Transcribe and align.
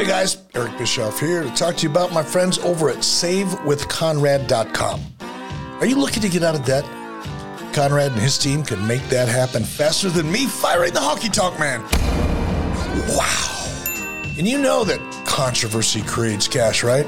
Hey 0.00 0.06
guys, 0.06 0.38
Eric 0.54 0.78
Bischoff 0.78 1.20
here 1.20 1.42
to 1.42 1.50
talk 1.50 1.76
to 1.76 1.82
you 1.82 1.90
about 1.90 2.10
my 2.10 2.22
friends 2.22 2.56
over 2.60 2.88
at 2.88 3.00
SaveWithConrad.com. 3.00 5.00
Are 5.78 5.84
you 5.84 5.96
looking 5.96 6.22
to 6.22 6.30
get 6.30 6.42
out 6.42 6.54
of 6.54 6.64
debt? 6.64 6.84
Conrad 7.74 8.12
and 8.12 8.20
his 8.22 8.38
team 8.38 8.62
can 8.62 8.86
make 8.86 9.06
that 9.10 9.28
happen 9.28 9.62
faster 9.62 10.08
than 10.08 10.32
me 10.32 10.46
firing 10.46 10.94
the 10.94 11.00
hockey 11.00 11.28
talk 11.28 11.60
man. 11.60 11.82
Wow. 13.14 13.66
And 14.38 14.48
you 14.48 14.56
know 14.56 14.84
that 14.84 15.00
controversy 15.26 16.00
creates 16.00 16.48
cash, 16.48 16.82
right? 16.82 17.06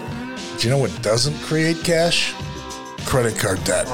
Do 0.59 0.69
you 0.69 0.69
know 0.69 0.77
what 0.77 0.93
doesn't 1.01 1.39
create 1.39 1.83
cash? 1.83 2.35
Credit 3.07 3.37
card 3.39 3.63
debt. 3.65 3.87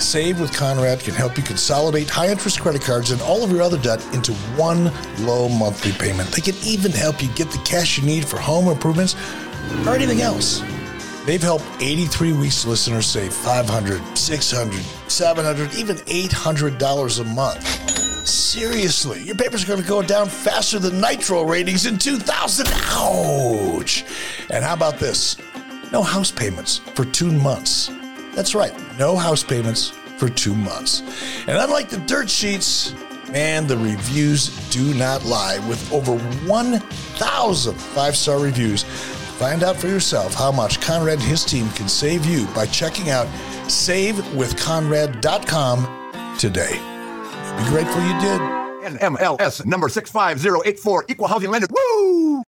Save 0.00 0.40
with 0.40 0.52
Conrad 0.52 1.00
can 1.00 1.14
help 1.14 1.36
you 1.36 1.42
consolidate 1.42 2.10
high 2.10 2.28
interest 2.28 2.60
credit 2.60 2.82
cards 2.82 3.10
and 3.10 3.20
all 3.22 3.42
of 3.42 3.50
your 3.50 3.62
other 3.62 3.78
debt 3.78 4.04
into 4.14 4.32
one 4.56 4.92
low 5.24 5.48
monthly 5.48 5.92
payment. 5.92 6.28
They 6.30 6.42
can 6.42 6.56
even 6.62 6.92
help 6.92 7.22
you 7.22 7.28
get 7.34 7.50
the 7.50 7.58
cash 7.58 7.98
you 7.98 8.04
need 8.04 8.26
for 8.26 8.38
home 8.38 8.68
improvements 8.68 9.16
or 9.86 9.94
anything 9.94 10.20
else. 10.20 10.62
They've 11.24 11.40
helped 11.40 11.64
83 11.80 12.32
Weeks 12.34 12.66
listeners 12.66 13.06
save 13.06 13.32
$500, 13.32 13.98
$600, 14.14 14.70
$700, 15.06 15.78
even 15.78 15.96
$800 15.96 17.20
a 17.20 17.24
month. 17.24 18.26
Seriously, 18.26 19.22
your 19.22 19.36
papers 19.36 19.64
are 19.64 19.68
going 19.68 19.82
to 19.82 19.88
go 19.88 20.02
down 20.02 20.28
faster 20.28 20.78
than 20.78 21.00
Nitro 21.00 21.44
ratings 21.44 21.86
in 21.86 21.98
2000. 21.98 22.66
Ouch! 22.68 24.04
And 24.50 24.64
how 24.64 24.74
about 24.74 24.98
this? 24.98 25.36
No 25.92 26.02
house 26.02 26.30
payments 26.30 26.78
for 26.78 27.04
two 27.04 27.30
months. 27.30 27.90
That's 28.34 28.54
right, 28.54 28.72
no 28.98 29.16
house 29.16 29.42
payments 29.42 29.88
for 30.16 30.28
two 30.28 30.54
months. 30.54 31.02
And 31.46 31.58
unlike 31.58 31.88
the 31.88 31.96
dirt 31.98 32.30
sheets, 32.30 32.94
man, 33.30 33.66
the 33.66 33.76
reviews 33.76 34.48
do 34.70 34.94
not 34.94 35.24
lie. 35.24 35.58
With 35.68 35.92
over 35.92 36.16
1,000 36.18 37.74
five 37.74 38.16
star 38.16 38.38
reviews, 38.38 38.82
find 38.82 39.62
out 39.62 39.76
for 39.76 39.88
yourself 39.88 40.34
how 40.34 40.52
much 40.52 40.80
Conrad 40.80 41.18
and 41.18 41.26
his 41.26 41.44
team 41.44 41.68
can 41.70 41.88
save 41.88 42.24
you 42.26 42.46
by 42.48 42.66
checking 42.66 43.10
out 43.10 43.26
savewithconrad.com 43.66 46.36
today. 46.38 46.72
Be 47.58 47.64
grateful 47.70 48.02
you 48.02 48.20
did. 48.20 48.40
NMLS 48.98 49.64
number 49.66 49.88
65084, 49.88 51.04
equal 51.08 51.28
housing 51.28 51.50
lender. 51.50 51.66
Woo! 51.70 52.42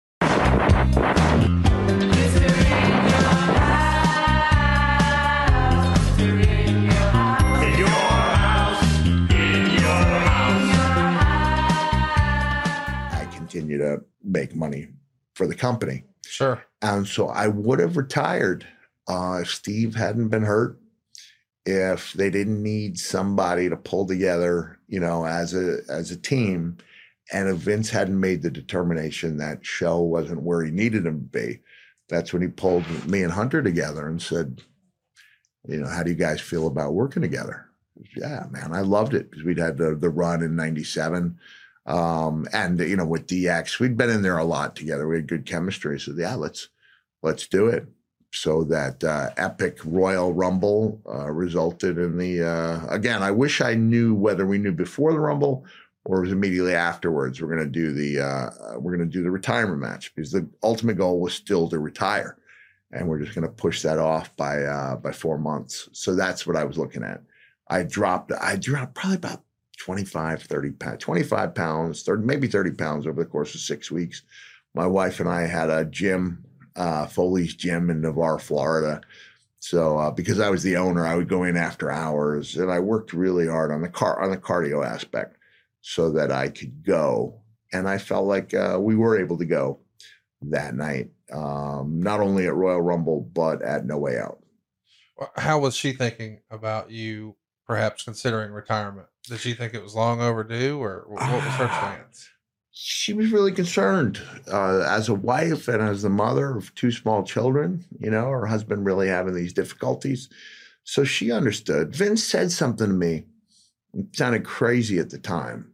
Continue 13.72 13.78
to 13.78 14.04
make 14.22 14.54
money 14.54 14.88
for 15.34 15.46
the 15.46 15.54
company. 15.54 16.04
Sure. 16.26 16.62
And 16.80 17.06
so 17.06 17.28
I 17.28 17.48
would 17.48 17.78
have 17.78 17.96
retired 17.96 18.66
uh, 19.08 19.40
if 19.42 19.50
Steve 19.50 19.94
hadn't 19.94 20.28
been 20.28 20.44
hurt, 20.44 20.78
if 21.64 22.12
they 22.12 22.30
didn't 22.30 22.62
need 22.62 22.98
somebody 22.98 23.68
to 23.68 23.76
pull 23.76 24.06
together, 24.06 24.78
you 24.88 25.00
know, 25.00 25.24
as 25.24 25.54
a 25.54 25.78
as 25.88 26.10
a 26.10 26.16
team, 26.16 26.76
and 27.32 27.48
if 27.48 27.56
Vince 27.56 27.90
hadn't 27.90 28.18
made 28.18 28.42
the 28.42 28.50
determination 28.50 29.36
that 29.36 29.64
show 29.64 30.00
wasn't 30.00 30.42
where 30.42 30.64
he 30.64 30.70
needed 30.70 31.06
him 31.06 31.20
to 31.20 31.38
be. 31.38 31.60
That's 32.08 32.32
when 32.32 32.42
he 32.42 32.48
pulled 32.48 32.84
me 33.08 33.22
and 33.22 33.32
Hunter 33.32 33.62
together 33.62 34.06
and 34.06 34.20
said, 34.20 34.60
you 35.66 35.78
know, 35.78 35.88
how 35.88 36.02
do 36.02 36.10
you 36.10 36.16
guys 36.16 36.40
feel 36.40 36.66
about 36.66 36.92
working 36.92 37.22
together? 37.22 37.68
Yeah, 38.16 38.46
man, 38.50 38.72
I 38.72 38.80
loved 38.80 39.14
it 39.14 39.30
because 39.30 39.44
we'd 39.44 39.58
had 39.58 39.78
the, 39.78 39.94
the 39.94 40.10
run 40.10 40.42
in 40.42 40.56
97. 40.56 41.38
Um, 41.86 42.46
and 42.52 42.78
you 42.78 42.96
know, 42.96 43.06
with 43.06 43.26
DX, 43.26 43.80
we'd 43.80 43.96
been 43.96 44.10
in 44.10 44.22
there 44.22 44.38
a 44.38 44.44
lot 44.44 44.76
together. 44.76 45.08
We 45.08 45.16
had 45.16 45.28
good 45.28 45.46
chemistry. 45.46 45.98
So 45.98 46.12
yeah, 46.16 46.34
let's 46.34 46.68
let's 47.22 47.46
do 47.46 47.68
it. 47.68 47.86
So 48.34 48.64
that 48.64 49.04
uh, 49.04 49.30
epic 49.36 49.78
Royal 49.84 50.32
Rumble 50.32 51.00
uh, 51.06 51.30
resulted 51.30 51.98
in 51.98 52.16
the 52.16 52.48
uh, 52.48 52.86
again. 52.88 53.22
I 53.22 53.30
wish 53.30 53.60
I 53.60 53.74
knew 53.74 54.14
whether 54.14 54.46
we 54.46 54.58
knew 54.58 54.72
before 54.72 55.12
the 55.12 55.20
Rumble 55.20 55.66
or 56.04 56.18
it 56.18 56.22
was 56.22 56.32
immediately 56.32 56.74
afterwards. 56.74 57.40
We're 57.40 57.48
to 57.64 57.70
do 57.70 57.92
the 57.92 58.20
uh, 58.20 58.78
we're 58.78 58.96
to 58.96 59.12
do 59.12 59.22
the 59.22 59.30
retirement 59.30 59.80
match 59.80 60.14
because 60.14 60.32
the 60.32 60.48
ultimate 60.62 60.98
goal 60.98 61.20
was 61.20 61.34
still 61.34 61.68
to 61.68 61.78
retire, 61.78 62.38
and 62.92 63.08
we're 63.08 63.20
just 63.20 63.34
to 63.46 63.48
push 63.48 63.82
that 63.82 63.98
off 63.98 64.34
by 64.36 64.62
uh, 64.62 64.96
by 64.96 65.12
four 65.12 65.38
months. 65.38 65.88
So 65.92 66.14
that's 66.14 66.46
what 66.46 66.56
I 66.56 66.64
was 66.64 66.78
looking 66.78 67.04
at. 67.04 67.20
I 67.68 67.84
dropped 67.84 68.32
I 68.40 68.56
dropped 68.56 68.94
probably 68.94 69.16
about 69.16 69.42
25, 69.82 70.44
30 70.44 70.70
pounds, 70.70 70.98
25 71.02 71.54
pounds, 71.56 72.02
30, 72.04 72.24
maybe 72.24 72.46
30 72.46 72.70
pounds 72.72 73.04
over 73.04 73.20
the 73.20 73.28
course 73.28 73.52
of 73.56 73.60
six 73.60 73.90
weeks. 73.90 74.22
My 74.74 74.86
wife 74.86 75.18
and 75.18 75.28
I 75.28 75.42
had 75.42 75.70
a 75.70 75.84
gym, 75.84 76.44
uh, 76.76 77.06
Foley's 77.06 77.56
Gym 77.56 77.90
in 77.90 78.00
Navarre, 78.00 78.38
Florida. 78.38 79.00
So 79.58 79.98
uh, 79.98 80.12
because 80.12 80.38
I 80.38 80.50
was 80.50 80.62
the 80.62 80.76
owner, 80.76 81.04
I 81.04 81.16
would 81.16 81.28
go 81.28 81.42
in 81.42 81.56
after 81.56 81.90
hours, 81.90 82.56
and 82.56 82.70
I 82.70 82.78
worked 82.78 83.12
really 83.12 83.48
hard 83.48 83.72
on 83.72 83.82
the 83.82 83.88
car 83.88 84.22
on 84.22 84.30
the 84.30 84.36
cardio 84.36 84.86
aspect, 84.86 85.36
so 85.80 86.12
that 86.12 86.30
I 86.30 86.48
could 86.48 86.84
go. 86.84 87.40
And 87.72 87.88
I 87.88 87.98
felt 87.98 88.26
like 88.26 88.54
uh, 88.54 88.78
we 88.80 88.94
were 88.94 89.18
able 89.18 89.38
to 89.38 89.44
go 89.44 89.80
that 90.42 90.76
night, 90.76 91.10
um, 91.32 92.00
not 92.00 92.20
only 92.20 92.46
at 92.46 92.54
Royal 92.54 92.80
Rumble 92.80 93.20
but 93.20 93.62
at 93.62 93.84
No 93.84 93.98
Way 93.98 94.18
Out. 94.18 94.38
How 95.36 95.58
was 95.58 95.74
she 95.74 95.92
thinking 95.92 96.40
about 96.50 96.92
you 96.92 97.36
perhaps 97.66 98.04
considering 98.04 98.52
retirement? 98.52 99.08
Did 99.28 99.38
she 99.40 99.54
think 99.54 99.74
it 99.74 99.82
was 99.82 99.94
long 99.94 100.20
overdue, 100.20 100.78
or 100.82 101.04
what 101.08 101.20
was 101.20 101.42
her 101.54 101.68
Ah. 101.70 101.94
stance? 101.96 102.28
she 102.74 103.12
was 103.12 103.30
really 103.30 103.52
concerned 103.52 104.18
uh, 104.50 104.80
as 104.88 105.08
a 105.08 105.14
wife 105.14 105.68
and 105.68 105.82
as 105.82 106.00
the 106.02 106.08
mother 106.08 106.56
of 106.56 106.74
two 106.74 106.90
small 106.90 107.22
children. 107.22 107.84
You 108.00 108.10
know, 108.10 108.28
her 108.30 108.46
husband 108.46 108.86
really 108.86 109.08
having 109.08 109.34
these 109.34 109.52
difficulties. 109.52 110.28
So 110.84 111.04
she 111.04 111.30
understood. 111.30 111.94
Vince 111.94 112.24
said 112.24 112.50
something 112.50 112.88
to 112.88 112.92
me. 112.92 113.26
It 113.94 114.16
sounded 114.16 114.44
crazy 114.44 114.98
at 114.98 115.10
the 115.10 115.18
time. 115.18 115.72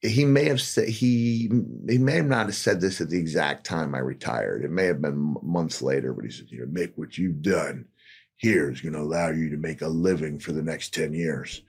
He 0.00 0.24
may 0.24 0.44
have 0.44 0.60
said 0.60 0.88
he 0.88 1.50
he 1.88 1.98
may 1.98 2.12
have 2.16 2.26
not 2.26 2.46
have 2.46 2.54
said 2.54 2.80
this 2.80 3.00
at 3.00 3.10
the 3.10 3.18
exact 3.18 3.66
time 3.66 3.94
I 3.94 3.98
retired. 3.98 4.64
It 4.64 4.70
may 4.70 4.84
have 4.84 5.02
been 5.02 5.36
months 5.42 5.82
later, 5.82 6.12
but 6.12 6.24
he 6.24 6.30
said, 6.30 6.50
"You 6.50 6.60
know, 6.60 6.66
make 6.70 6.96
what 6.96 7.18
you've 7.18 7.42
done 7.42 7.86
here 8.36 8.70
is 8.70 8.80
going 8.80 8.92
to 8.92 9.00
allow 9.00 9.30
you 9.30 9.50
to 9.50 9.56
make 9.56 9.82
a 9.82 9.88
living 9.88 10.38
for 10.38 10.52
the 10.52 10.62
next 10.62 10.94
ten 10.94 11.12
years." 11.12 11.62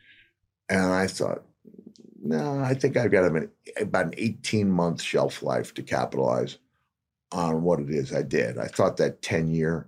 And 0.70 0.86
I 0.86 1.08
thought, 1.08 1.44
no, 2.22 2.60
I 2.60 2.74
think 2.74 2.98
I've 2.98 3.12
got 3.12 3.26
an, 3.26 3.50
about 3.80 4.08
an 4.08 4.14
18 4.18 4.70
month 4.70 5.02
shelf 5.02 5.42
life 5.42 5.74
to 5.76 5.84
capitalize 5.84 6.58
on 7.32 7.64
what 7.64 7.80
it 7.80 7.90
is 7.90 8.14
I 8.14 8.22
did. 8.22 8.58
I 8.58 8.68
thought 8.68 8.98
that 8.98 9.22
10 9.22 9.54
year 9.54 9.88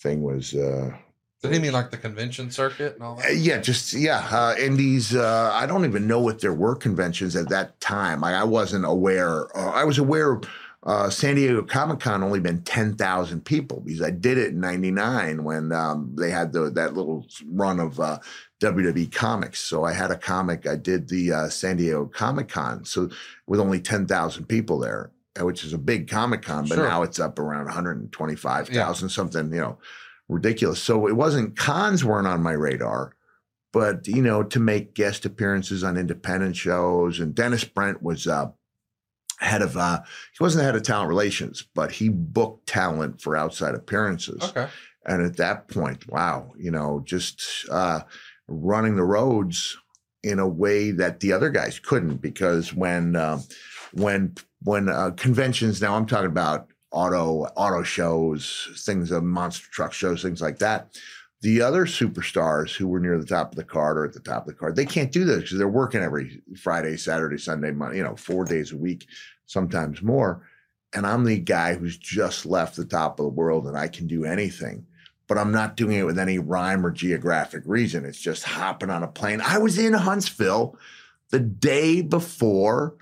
thing 0.00 0.22
was, 0.22 0.54
uh, 0.54 0.94
Did 1.42 1.52
he 1.52 1.58
mean 1.58 1.72
like 1.72 1.90
the 1.90 1.96
convention 1.96 2.50
circuit 2.50 2.94
and 2.94 3.02
all 3.02 3.18
uh, 3.18 3.22
that? 3.22 3.36
yeah, 3.36 3.58
just, 3.58 3.92
yeah, 3.94 4.26
uh, 4.30 4.54
indies. 4.58 5.14
Uh, 5.14 5.50
I 5.52 5.66
don't 5.66 5.84
even 5.84 6.06
know 6.06 6.20
what 6.20 6.40
there 6.40 6.52
were 6.54 6.74
conventions 6.74 7.36
at 7.36 7.48
that 7.48 7.80
time. 7.80 8.22
I, 8.22 8.40
I 8.40 8.44
wasn't 8.44 8.84
aware. 8.84 9.56
Uh, 9.56 9.70
I 9.70 9.84
was 9.84 9.98
aware 9.98 10.32
of 10.32 10.44
uh, 10.84 11.10
San 11.10 11.34
Diego 11.34 11.62
Comic 11.62 12.00
Con 12.00 12.22
only 12.22 12.40
been 12.40 12.62
10,000 12.62 13.44
people 13.44 13.80
because 13.80 14.00
I 14.02 14.10
did 14.10 14.38
it 14.38 14.48
in 14.50 14.60
99 14.60 15.42
when 15.44 15.72
um, 15.72 16.14
they 16.16 16.30
had 16.30 16.52
the, 16.52 16.70
that 16.70 16.94
little 16.94 17.26
run 17.46 17.80
of 17.80 17.98
uh, 17.98 18.18
WWE 18.60 19.10
comics. 19.12 19.60
So 19.60 19.84
I 19.84 19.92
had 19.92 20.10
a 20.10 20.16
comic. 20.16 20.66
I 20.66 20.76
did 20.76 21.08
the 21.08 21.32
uh, 21.32 21.48
San 21.48 21.76
Diego 21.78 22.06
Comic 22.06 22.48
Con. 22.48 22.84
So 22.84 23.10
with 23.46 23.58
only 23.60 23.80
10,000 23.80 24.44
people 24.46 24.78
there, 24.78 25.10
uh, 25.40 25.44
which 25.44 25.64
is 25.64 25.72
a 25.72 25.78
big 25.78 26.08
Comic 26.08 26.42
Con, 26.42 26.66
but 26.68 26.76
Sure. 26.76 26.88
now 26.88 27.02
it's 27.02 27.18
up 27.18 27.38
around 27.38 27.64
125,000, 27.64 29.08
something, 29.08 29.52
you 29.52 29.60
know, 29.60 29.78
ridiculous. 30.28 30.80
So 30.82 31.06
it 31.08 31.16
wasn't, 31.16 31.56
cons 31.56 32.04
weren't 32.04 32.26
on 32.26 32.42
my 32.42 32.52
radar. 32.52 33.14
But, 33.72 34.06
you 34.06 34.22
know, 34.22 34.42
to 34.44 34.58
make 34.60 34.94
guest 34.94 35.26
appearances 35.26 35.84
on 35.84 35.98
independent 35.98 36.56
shows, 36.56 37.20
and 37.20 37.34
Dennis 37.34 37.64
Brent 37.64 38.02
was 38.02 38.26
uh, 38.26 38.50
head 39.40 39.62
of, 39.62 39.76
uh, 39.76 40.00
he 40.32 40.42
wasn't 40.42 40.60
the 40.60 40.64
head 40.64 40.76
of 40.76 40.82
talent 40.82 41.08
relations, 41.08 41.64
but 41.74 41.92
he 41.92 42.08
booked 42.08 42.66
talent 42.66 43.20
for 43.20 43.36
outside 43.36 43.74
appearances. 43.74 44.42
Okay. 44.42 44.68
And 45.06 45.22
at 45.22 45.36
that 45.36 45.68
point, 45.68 46.08
wow, 46.08 46.52
you 46.58 46.70
know, 46.70 47.02
just 47.04 47.66
uh, 47.70 48.00
running 48.46 48.96
the 48.96 49.04
roads 49.04 49.76
in 50.22 50.38
a 50.38 50.48
way 50.48 50.90
that 50.90 51.20
the 51.20 51.32
other 51.32 51.48
guys 51.48 51.78
couldn't 51.78 52.16
because 52.16 52.74
when 52.74 53.14
um 53.14 53.44
when 53.92 54.34
when 54.64 54.88
uh, 54.88 55.12
conventions 55.12 55.80
now 55.80 55.94
I'm 55.94 56.06
talking 56.06 56.26
about 56.26 56.68
auto 56.90 57.44
auto 57.56 57.82
shows, 57.82 58.68
things 58.84 59.10
of 59.10 59.22
monster 59.22 59.68
truck 59.70 59.92
shows, 59.92 60.22
things 60.22 60.40
like 60.40 60.58
that. 60.58 60.98
The 61.40 61.62
other 61.62 61.86
superstars 61.86 62.74
who 62.74 62.88
were 62.88 62.98
near 62.98 63.18
the 63.18 63.26
top 63.26 63.52
of 63.52 63.56
the 63.56 63.64
card 63.64 63.96
or 63.96 64.04
at 64.04 64.12
the 64.12 64.20
top 64.20 64.42
of 64.42 64.48
the 64.48 64.58
card, 64.58 64.74
they 64.74 64.86
can't 64.86 65.12
do 65.12 65.24
this 65.24 65.42
because 65.42 65.58
they're 65.58 65.68
working 65.68 66.02
every 66.02 66.42
Friday, 66.60 66.96
Saturday, 66.96 67.38
Sunday, 67.38 67.70
Monday, 67.70 67.98
you 67.98 68.02
know, 68.02 68.16
four 68.16 68.44
days 68.44 68.72
a 68.72 68.76
week, 68.76 69.06
sometimes 69.46 70.02
more. 70.02 70.42
And 70.94 71.06
I'm 71.06 71.24
the 71.24 71.38
guy 71.38 71.74
who's 71.74 71.96
just 71.96 72.44
left 72.44 72.76
the 72.76 72.84
top 72.84 73.20
of 73.20 73.24
the 73.24 73.30
world 73.30 73.66
and 73.66 73.76
I 73.76 73.88
can 73.88 74.06
do 74.06 74.24
anything 74.24 74.86
but 75.28 75.38
I'm 75.38 75.52
not 75.52 75.76
doing 75.76 75.98
it 75.98 76.04
with 76.04 76.18
any 76.18 76.38
rhyme 76.38 76.84
or 76.84 76.90
geographic 76.90 77.62
reason. 77.66 78.04
It's 78.04 78.18
just 78.18 78.44
hopping 78.44 78.90
on 78.90 79.02
a 79.02 79.08
plane. 79.08 79.42
I 79.42 79.58
was 79.58 79.78
in 79.78 79.92
Huntsville 79.92 80.76
the 81.30 81.38
day 81.38 82.00
before 82.00 82.96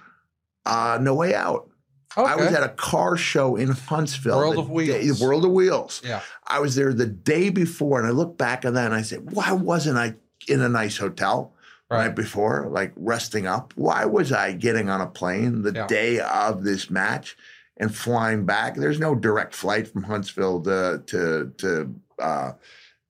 uh, 0.67 0.99
No 1.01 1.15
Way 1.15 1.35
Out. 1.35 1.71
I 2.17 2.37
was 2.37 2.47
at 2.53 2.63
a 2.63 2.71
car 2.71 3.17
show 3.17 3.57
in 3.57 3.69
Huntsville. 3.71 4.39
World 4.39 4.57
the 4.57 4.61
of 4.61 4.71
Wheels. 4.71 5.19
day- 5.19 5.25
World 5.27 5.45
of 5.45 5.51
Wheels. 5.53 6.01
Yeah. 6.05 6.21
I 6.47 6.61
was 6.61 6.75
there 6.75 6.93
the 6.95 7.07
day 7.07 7.51
before, 7.51 7.99
and 7.99 8.07
I 8.09 8.11
look 8.11 8.39
back 8.39 8.65
on 8.65 8.75
that 8.75 8.87
and 8.87 8.95
I 8.95 9.03
said, 9.03 9.33
why 9.33 9.53
wasn't 9.53 9.99
I 9.99 10.15
in 10.49 10.61
a 10.63 10.69
nice 10.69 10.97
hotel 10.97 11.53
right, 11.91 12.07
Right. 12.07 12.15
before, 12.15 12.69
like 12.71 12.93
resting 12.97 13.47
up? 13.47 13.73
Why 13.77 14.05
was 14.07 14.33
I 14.33 14.53
getting 14.53 14.89
on 14.89 15.01
a 15.01 15.07
plane 15.07 15.63
the 15.63 15.73
Yeah. 15.73 15.87
day 15.87 16.21
of 16.21 16.65
this 16.65 16.91
match 16.91 17.37
and 17.77 17.95
flying 17.95 18.47
back? 18.47 18.77
There's 18.77 18.99
no 19.01 19.15
direct 19.15 19.55
flight 19.55 19.87
from 19.89 20.05
Huntsville 20.05 20.61
to 20.63 21.03
to 21.07 21.53
to 21.59 21.95
uh, 22.19 22.53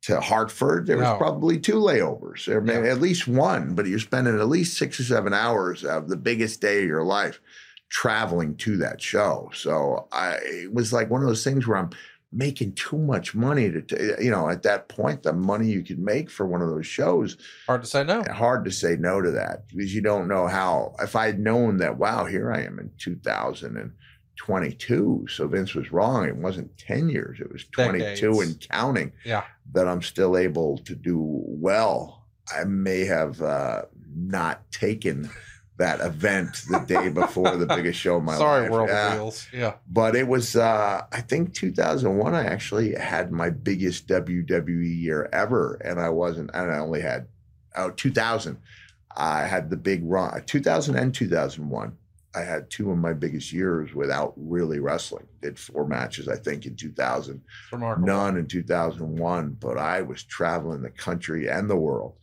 to 0.03 0.21
Hartford. 0.21 0.87
There 0.87 0.97
was 0.97 1.05
No. 1.05 1.17
probably 1.17 1.59
two 1.59 1.75
layovers, 1.81 2.47
or 2.49 2.65
Yeah. 2.65 2.91
at 2.91 3.01
least 3.01 3.27
one, 3.29 3.75
but 3.75 3.87
you're 3.87 3.99
spending 3.99 4.39
at 4.39 4.49
least 4.49 4.77
six 4.77 4.99
or 5.01 5.05
seven 5.05 5.33
hours 5.33 5.85
of 5.85 6.09
the 6.09 6.17
biggest 6.17 6.61
day 6.61 6.83
of 6.83 6.89
your 6.89 7.03
life 7.05 7.41
traveling 7.89 8.57
to 8.57 8.77
that 8.79 9.01
show. 9.01 9.49
So 9.55 10.09
I 10.13 10.39
it 10.43 10.73
was 10.75 10.93
like 10.93 11.09
one 11.11 11.23
of 11.23 11.29
those 11.29 11.45
things 11.45 11.65
where 11.67 11.79
I'm 11.79 11.91
making 12.33 12.73
too 12.73 12.99
much 12.99 13.35
money 13.37 13.71
to, 13.71 13.81
t- 13.81 13.97
you 14.25 14.31
know, 14.31 14.49
at 14.51 14.63
that 14.65 14.89
point, 14.89 15.23
the 15.23 15.33
money 15.33 15.69
you 15.69 15.83
could 15.83 15.99
make 16.01 16.29
for 16.29 16.45
one 16.47 16.61
of 16.61 16.69
those 16.69 16.87
shows, 16.87 17.37
Hard 17.67 17.83
to 17.83 17.87
say 17.89 18.03
no. 18.05 18.23
hard 18.31 18.65
to 18.65 18.71
say 18.71 18.97
no 18.99 19.23
to 19.23 19.31
that 19.31 19.67
because 19.69 19.95
you 19.95 20.03
don't 20.03 20.27
know 20.29 20.47
how. 20.49 20.95
If 21.01 21.15
I'd 21.17 21.39
known 21.39 21.77
that, 21.79 21.97
wow, 21.99 22.25
here 22.27 22.53
I 22.53 22.63
am 22.63 22.79
in 22.81 22.91
2022. 22.99 25.27
So 25.31 25.49
Vince 25.49 25.75
was 25.75 25.91
wrong. 25.93 26.27
It 26.29 26.37
wasn't 26.37 26.77
10 26.79 27.09
years, 27.09 27.39
it 27.41 27.51
was 27.53 27.65
22 27.73 28.05
Decades. 28.05 28.39
and 28.41 28.61
counting 28.71 29.13
Yeah. 29.25 29.45
that 29.73 29.89
I'm 29.89 30.03
still 30.03 30.37
able 30.37 30.77
to 30.79 30.95
do 30.95 31.19
well. 31.47 32.27
I 32.55 32.65
may 32.65 33.05
have 33.07 33.41
uh, 33.41 33.83
not 34.15 34.71
taken 34.71 35.31
that 35.79 36.01
event 36.01 36.63
the 36.71 36.79
day 36.81 37.09
before 37.23 37.57
the 37.57 37.67
biggest 37.67 37.99
show 38.01 38.17
of 38.17 38.23
my 38.25 38.35
Sorry, 38.37 38.63
life. 38.63 38.71
Sorry, 38.71 38.71
World 38.71 38.89
Yeah 38.89 39.15
Wheels. 39.15 39.49
Yeah. 39.53 39.75
but 39.91 40.17
it 40.17 40.27
was 40.27 40.57
uh 40.57 41.03
i 41.13 41.21
think 41.21 41.53
2001 41.55 42.35
i 42.35 42.45
actually 42.45 42.95
had 42.95 43.31
my 43.31 43.51
biggest 43.51 44.07
wwe 44.09 45.01
year 45.03 45.29
ever 45.33 45.75
and 45.85 46.01
i 46.01 46.09
wasn't 46.09 46.51
and 46.55 46.71
i 46.73 46.79
only 46.79 47.01
had 47.03 47.27
oh 47.77 47.91
2000 47.91 48.57
i 49.17 49.43
had 49.43 49.69
the 49.71 49.77
big 49.77 50.01
run 50.05 50.43
2000 50.47 50.97
and 50.97 51.15
2001 51.15 51.97
i 52.35 52.41
had 52.41 52.71
two 52.71 52.91
of 52.91 52.99
my 52.99 53.13
biggest 53.13 53.53
years 53.53 53.95
without 53.95 54.33
really 54.37 54.79
wrestling 54.79 55.27
did 55.43 55.59
four 55.59 55.87
matches 55.87 56.27
i 56.29 56.37
think 56.37 56.65
in 56.67 56.75
2000 56.77 57.41
remarkable. 57.73 58.07
none 58.07 58.37
in 58.39 58.47
2001 58.47 59.57
but 59.61 59.77
i 59.79 60.01
was 60.01 60.23
traveling 60.23 60.83
the 60.83 60.91
country 60.91 61.49
and 61.49 61.69
the 61.69 61.77
world 61.77 62.15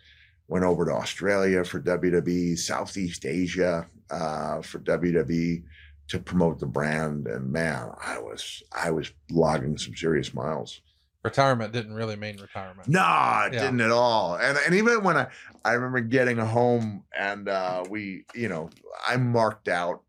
went 0.48 0.66
over 0.66 0.86
to 0.86 0.92
australia 0.92 1.64
for 1.64 1.80
wwe 1.82 2.58
southeast 2.58 3.26
asia 3.26 3.88
uh, 4.12 4.62
for 4.62 4.80
wwe 4.80 5.64
to 6.08 6.20
promote 6.20 6.60
the 6.60 6.66
brand 6.66 7.28
and 7.28 7.52
man 7.52 7.90
i 8.02 8.18
was 8.20 8.62
i 8.74 8.92
was 8.92 9.12
logging 9.32 9.78
some 9.78 9.96
serious 9.96 10.34
miles 10.34 10.82
Retirement 11.24 11.72
didn't 11.72 11.94
really 11.94 12.18
mean 12.18 12.36
retirement. 12.38 12.88
no 12.90 13.00
it 13.48 13.54
Yeah. 13.54 13.62
didn't 13.62 13.80
at 13.80 13.92
all 13.92 14.36
and, 14.36 14.58
and 14.66 14.76
even 14.76 15.04
when 15.04 15.16
i 15.18 15.28
i 15.64 15.72
remember 15.74 16.02
getting 16.02 16.38
a 16.40 16.46
home 16.46 17.06
and 17.18 17.48
uh 17.48 17.84
we 17.90 18.26
you 18.36 18.50
know 18.50 18.70
i 19.08 19.16
marked 19.16 19.70
out 19.70 20.02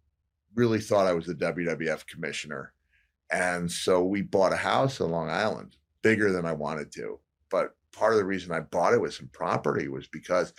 really 0.56 0.80
thought 0.80 1.06
i 1.06 1.12
was 1.12 1.26
the 1.26 1.34
wwf 1.34 2.04
commissioner 2.06 2.72
and 3.30 3.70
so 3.70 4.04
we 4.04 4.22
bought 4.22 4.52
a 4.52 4.56
house 4.56 5.00
on 5.00 5.10
long 5.12 5.30
island 5.30 5.76
bigger 6.02 6.32
than 6.32 6.44
i 6.44 6.52
wanted 6.52 6.90
to 6.92 7.18
but 7.50 7.76
part 7.94 8.12
of 8.12 8.18
the 8.18 8.24
reason 8.24 8.52
i 8.52 8.60
bought 8.60 8.94
it 8.94 9.00
with 9.00 9.14
some 9.14 9.28
property 9.32 9.88
was 9.88 10.06
because 10.08 10.52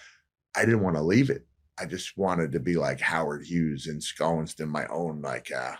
i 0.55 0.61
didn't 0.61 0.81
want 0.81 0.95
to 0.95 1.01
leave 1.01 1.29
it 1.29 1.45
i 1.79 1.85
just 1.85 2.17
wanted 2.17 2.51
to 2.51 2.59
be 2.59 2.75
like 2.75 2.99
howard 2.99 3.43
hughes 3.43 3.87
ensconced 3.87 4.59
in 4.59 4.69
my 4.69 4.85
own 4.87 5.21
like 5.21 5.51
uh 5.51 5.75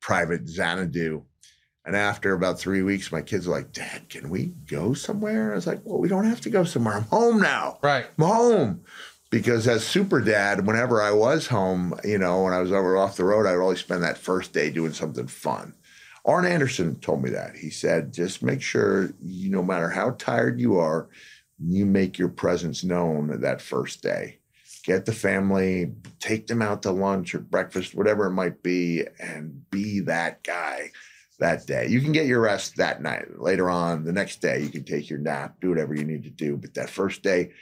private 0.00 0.48
xanadu 0.48 1.22
and 1.86 1.94
after 1.94 2.32
about 2.32 2.58
three 2.58 2.82
weeks, 2.82 3.12
my 3.12 3.22
kids 3.22 3.46
were 3.46 3.54
like, 3.54 3.72
Dad, 3.72 4.08
can 4.08 4.28
we 4.28 4.46
go 4.66 4.92
somewhere? 4.92 5.52
I 5.52 5.54
was 5.54 5.68
like, 5.68 5.80
Well, 5.84 6.00
we 6.00 6.08
don't 6.08 6.24
have 6.24 6.40
to 6.42 6.50
go 6.50 6.64
somewhere. 6.64 6.96
I'm 6.96 7.04
home 7.04 7.40
now. 7.40 7.78
Right. 7.80 8.06
I'm 8.18 8.24
home. 8.24 8.84
Because 9.30 9.68
as 9.68 9.86
super 9.86 10.20
dad, 10.20 10.66
whenever 10.66 11.00
I 11.00 11.12
was 11.12 11.46
home, 11.46 11.94
you 12.04 12.18
know, 12.18 12.42
when 12.42 12.52
I 12.52 12.60
was 12.60 12.72
over 12.72 12.96
off 12.96 13.16
the 13.16 13.24
road, 13.24 13.46
I 13.46 13.52
would 13.52 13.62
always 13.62 13.80
spend 13.80 14.02
that 14.02 14.18
first 14.18 14.52
day 14.52 14.70
doing 14.70 14.92
something 14.92 15.26
fun. 15.26 15.74
Arn 16.26 16.44
Anderson 16.44 16.96
told 16.96 17.22
me 17.22 17.30
that. 17.30 17.54
He 17.54 17.70
said, 17.70 18.12
just 18.12 18.42
make 18.42 18.60
sure 18.60 19.10
you, 19.22 19.48
no 19.48 19.62
matter 19.62 19.88
how 19.88 20.10
tired 20.10 20.60
you 20.60 20.76
are, 20.76 21.08
you 21.58 21.86
make 21.86 22.18
your 22.18 22.28
presence 22.28 22.82
known 22.82 23.40
that 23.40 23.62
first 23.62 24.02
day. 24.02 24.38
Get 24.82 25.06
the 25.06 25.12
family, 25.12 25.92
take 26.20 26.48
them 26.48 26.62
out 26.62 26.82
to 26.82 26.90
lunch 26.90 27.34
or 27.34 27.38
breakfast, 27.38 27.94
whatever 27.94 28.26
it 28.26 28.32
might 28.32 28.62
be, 28.62 29.04
and 29.20 29.68
be 29.70 30.00
that 30.00 30.42
guy 30.42 30.90
that 31.38 31.66
day. 31.66 31.86
You 31.86 32.00
can 32.00 32.12
get 32.12 32.26
your 32.26 32.40
rest 32.40 32.76
that 32.76 33.02
night. 33.02 33.40
Later 33.40 33.70
on, 33.70 34.04
the 34.04 34.12
next 34.12 34.40
day, 34.40 34.60
you 34.62 34.68
can 34.68 34.84
take 34.84 35.08
your 35.08 35.18
nap, 35.18 35.56
do 35.60 35.68
whatever 35.68 35.94
you 35.94 36.04
need 36.04 36.24
to 36.24 36.30
do. 36.30 36.56
But 36.56 36.74
that 36.74 36.90
first 36.90 37.22
day, 37.22 37.52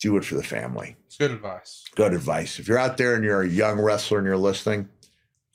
do 0.00 0.16
it 0.16 0.24
for 0.24 0.34
the 0.34 0.42
family. 0.42 0.96
It's 1.06 1.16
good 1.16 1.30
advice. 1.30 1.84
Good 1.94 2.12
advice. 2.12 2.58
If 2.58 2.66
you're 2.68 2.78
out 2.78 2.96
there 2.96 3.14
and 3.14 3.24
you're 3.24 3.42
a 3.42 3.48
young 3.48 3.80
wrestler 3.80 4.18
and 4.18 4.26
you're 4.26 4.36
listening, 4.36 4.88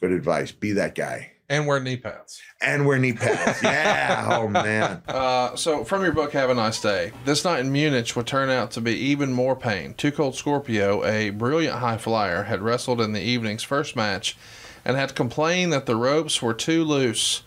good 0.01 0.11
advice. 0.11 0.51
Be 0.51 0.71
that 0.73 0.95
guy. 0.95 1.33
And 1.49 1.65
wear 1.65 1.79
knee 1.79 1.97
pads. 1.97 2.39
And 2.61 2.85
wear 2.85 2.99
knee 2.99 3.13
pads. 3.13 3.63
yeah. 3.63 4.37
Oh, 4.39 4.47
man. 4.47 5.01
Uh, 5.07 5.55
so, 5.55 5.83
from 5.83 6.03
your 6.03 6.11
book, 6.11 6.33
Have 6.33 6.49
a 6.51 6.53
Nice 6.53 6.79
Day. 6.81 7.11
This 7.25 7.43
night 7.43 7.59
in 7.61 7.71
Munich 7.71 8.15
would 8.15 8.27
turn 8.27 8.49
out 8.49 8.71
to 8.71 8.81
be 8.81 8.93
even 8.93 9.33
more 9.33 9.55
pain. 9.55 9.95
Too 9.95 10.11
Cold 10.11 10.35
Scorpio, 10.35 11.03
a 11.03 11.31
brilliant 11.31 11.79
high 11.79 11.97
flyer, 11.97 12.43
had 12.43 12.61
wrestled 12.61 13.01
in 13.01 13.13
the 13.13 13.21
evening's 13.21 13.63
first 13.63 13.95
match 13.95 14.37
and 14.85 14.95
had 14.95 15.15
complained 15.15 15.73
that 15.73 15.87
the 15.87 15.95
ropes 15.95 16.41
were 16.41 16.53
too 16.53 16.83
loose. 16.83 17.41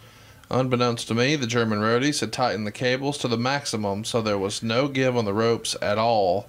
Unbeknownst 0.50 1.08
to 1.08 1.14
me, 1.14 1.36
the 1.36 1.46
German 1.46 1.78
roadies 1.78 2.20
had 2.20 2.32
tightened 2.32 2.66
the 2.66 2.72
cables 2.72 3.16
to 3.18 3.28
the 3.28 3.38
maximum, 3.38 4.04
so 4.04 4.20
there 4.20 4.38
was 4.38 4.62
no 4.62 4.88
give 4.88 5.16
on 5.16 5.24
the 5.24 5.32
ropes 5.32 5.76
at 5.80 5.98
all. 5.98 6.48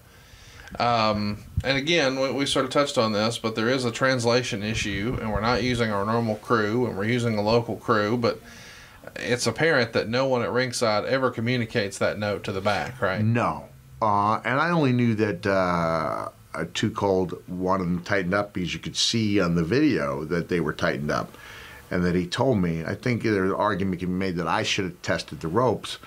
Um, 0.80 1.44
and 1.64 1.78
again, 1.78 2.20
we, 2.20 2.32
we 2.32 2.46
sort 2.46 2.66
of 2.66 2.72
touched 2.72 2.98
on 2.98 3.14
this, 3.14 3.38
but 3.38 3.56
there 3.56 3.70
is 3.70 3.86
a 3.86 3.92
translation 3.92 4.64
issue, 4.64 5.18
and 5.22 5.32
we're 5.32 5.42
not 5.42 5.64
using 5.64 5.92
our 5.92 6.06
normal 6.06 6.36
crew, 6.36 6.86
and 6.88 6.98
we're 6.98 7.06
using 7.06 7.38
a 7.38 7.42
local 7.42 7.76
crew, 7.78 8.18
but 8.18 8.40
it's 9.16 9.48
apparent 9.48 9.94
that 9.94 10.10
no 10.10 10.26
one 10.26 10.42
at 10.42 10.52
ringside 10.52 11.06
ever 11.06 11.30
communicates 11.30 11.98
that 12.00 12.18
note 12.18 12.44
to 12.46 12.52
the 12.52 12.62
back, 12.62 13.02
right? 13.02 13.24
No. 13.24 13.70
Uh, 14.02 14.42
and 14.44 14.60
I 14.60 14.72
only 14.72 14.92
knew 14.92 15.16
that 15.16 15.46
uh, 15.46 16.30
uh, 16.54 16.66
Too 16.74 16.92
Cold 16.92 17.42
wanted 17.48 17.86
them 17.86 18.04
tightened 18.04 18.34
up 18.34 18.54
because 18.54 18.74
you 18.74 18.80
could 18.80 18.98
see 18.98 19.40
on 19.40 19.56
the 19.56 19.64
video 19.64 20.26
that 20.26 20.50
they 20.50 20.60
were 20.60 20.74
tightened 20.74 21.12
up. 21.12 21.38
And 21.92 22.04
that 22.06 22.16
he 22.16 22.26
told 22.26 22.58
me, 22.58 22.84
I 22.84 22.96
think 22.96 23.22
there's 23.22 23.52
an 23.52 23.56
argument 23.56 24.00
can 24.00 24.10
be 24.10 24.16
made 24.16 24.38
that 24.38 24.48
I 24.48 24.64
should 24.64 24.86
have 24.86 25.02
tested 25.04 25.42
the 25.42 25.48
ropes, 25.48 26.00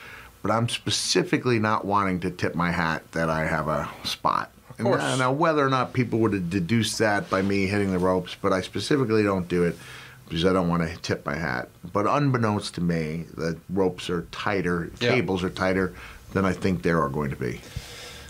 but 0.42 0.50
I'm 0.50 0.68
specifically 0.68 1.60
not 1.60 1.84
wanting 1.84 2.18
to 2.20 2.30
tip 2.30 2.56
my 2.56 2.72
hat 2.72 3.12
that 3.12 3.30
I 3.30 3.46
have 3.46 3.68
a 3.68 3.88
spot. 4.02 4.50
Course. 4.78 5.00
Now, 5.00 5.16
now, 5.16 5.32
whether 5.32 5.64
or 5.66 5.70
not 5.70 5.92
people 5.92 6.18
would 6.20 6.32
have 6.34 6.50
deduced 6.50 6.98
that 6.98 7.30
by 7.30 7.40
me 7.42 7.66
hitting 7.66 7.92
the 7.92 7.98
ropes, 7.98 8.36
but 8.40 8.52
I 8.52 8.60
specifically 8.60 9.22
don't 9.22 9.48
do 9.48 9.64
it 9.64 9.76
because 10.28 10.44
I 10.44 10.52
don't 10.52 10.68
want 10.68 10.82
to 10.82 10.96
tip 10.98 11.24
my 11.24 11.36
hat. 11.36 11.68
But 11.92 12.06
unbeknownst 12.06 12.74
to 12.74 12.80
me, 12.80 13.24
the 13.34 13.56
ropes 13.70 14.10
are 14.10 14.22
tighter, 14.32 14.90
Yeah. 15.00 15.10
cables 15.12 15.42
are 15.44 15.50
tighter 15.50 15.94
than 16.32 16.44
I 16.44 16.52
think 16.52 16.82
they 16.82 16.90
are 16.90 17.08
going 17.08 17.30
to 17.30 17.36
be. 17.36 17.60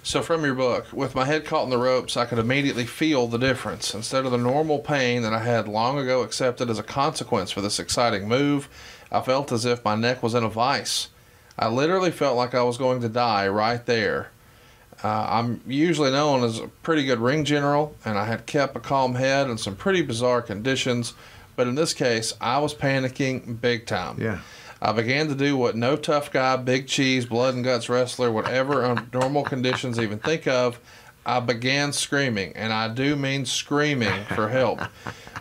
So, 0.05 0.23
from 0.23 0.45
your 0.45 0.55
book, 0.55 0.87
with 0.93 1.17
my 1.17 1.25
head 1.25 1.45
caught 1.45 1.65
in 1.65 1.71
the 1.71 1.79
ropes, 1.79 2.17
I 2.17 2.27
could 2.27 2.39
immediately 2.39 2.87
feel 2.87 3.27
the 3.27 3.39
difference. 3.39 3.93
Instead 3.93 4.25
of 4.25 4.31
the 4.31 4.39
normal 4.39 4.79
pain 4.79 5.23
that 5.23 5.33
I 5.33 5.41
had 5.41 5.67
long 5.67 5.99
ago 5.99 6.23
accepted 6.23 6.71
as 6.71 6.79
a 6.79 6.85
consequence 6.85 7.51
for 7.51 7.61
this 7.61 7.81
exciting 7.81 8.29
move, 8.29 8.69
I 9.11 9.21
felt 9.21 9.51
as 9.51 9.65
if 9.65 9.85
my 9.85 9.97
neck 9.97 10.23
was 10.23 10.35
in 10.35 10.45
a 10.45 10.49
vice. 10.49 11.09
I 11.59 11.67
literally 11.69 12.13
felt 12.13 12.37
like 12.37 12.55
I 12.55 12.63
was 12.63 12.79
going 12.79 13.01
to 13.01 13.09
die 13.09 13.49
right 13.49 13.85
there. 13.85 14.29
Uh, 15.07 15.25
I'm 15.31 15.61
usually 15.69 16.11
known 16.11 16.43
as 16.43 16.59
a 16.59 16.67
pretty 16.67 17.05
good 17.05 17.21
ring 17.21 17.45
general, 17.45 17.95
and 18.05 18.19
I 18.19 18.25
had 18.25 18.45
kept 18.45 18.75
a 18.75 18.81
calm 18.81 19.15
head 19.15 19.49
in 19.49 19.57
some 19.57 19.77
pretty 19.77 20.03
bizarre 20.03 20.43
conditions, 20.43 21.15
but 21.55 21.69
in 21.69 21.77
this 21.77 21.95
case, 21.95 22.35
I 22.41 22.59
was 22.59 22.75
panicking 22.75 23.61
big 23.61 23.87
time. 23.87 24.21
Yeah. 24.21 24.41
I 24.83 24.91
began 24.91 25.29
to 25.29 25.37
do 25.37 25.57
what 25.57 25.77
no 25.77 25.95
tough 25.95 26.33
guy, 26.33 26.57
big 26.57 26.89
cheese, 26.89 27.25
blood 27.25 27.55
and 27.55 27.63
guts 27.63 27.89
wrestler 27.89 28.33
would 28.33 28.49
ever, 28.49 28.85
under 28.85 29.07
normal 29.17 29.45
conditions, 29.45 30.01
even 30.01 30.19
think 30.19 30.49
of. 30.49 30.81
I 31.25 31.39
began 31.39 31.93
screaming, 31.93 32.55
and 32.57 32.73
I 32.73 32.89
do 32.89 33.15
mean 33.15 33.47
screaming 33.47 34.25
for 34.35 34.49
help. 34.49 34.81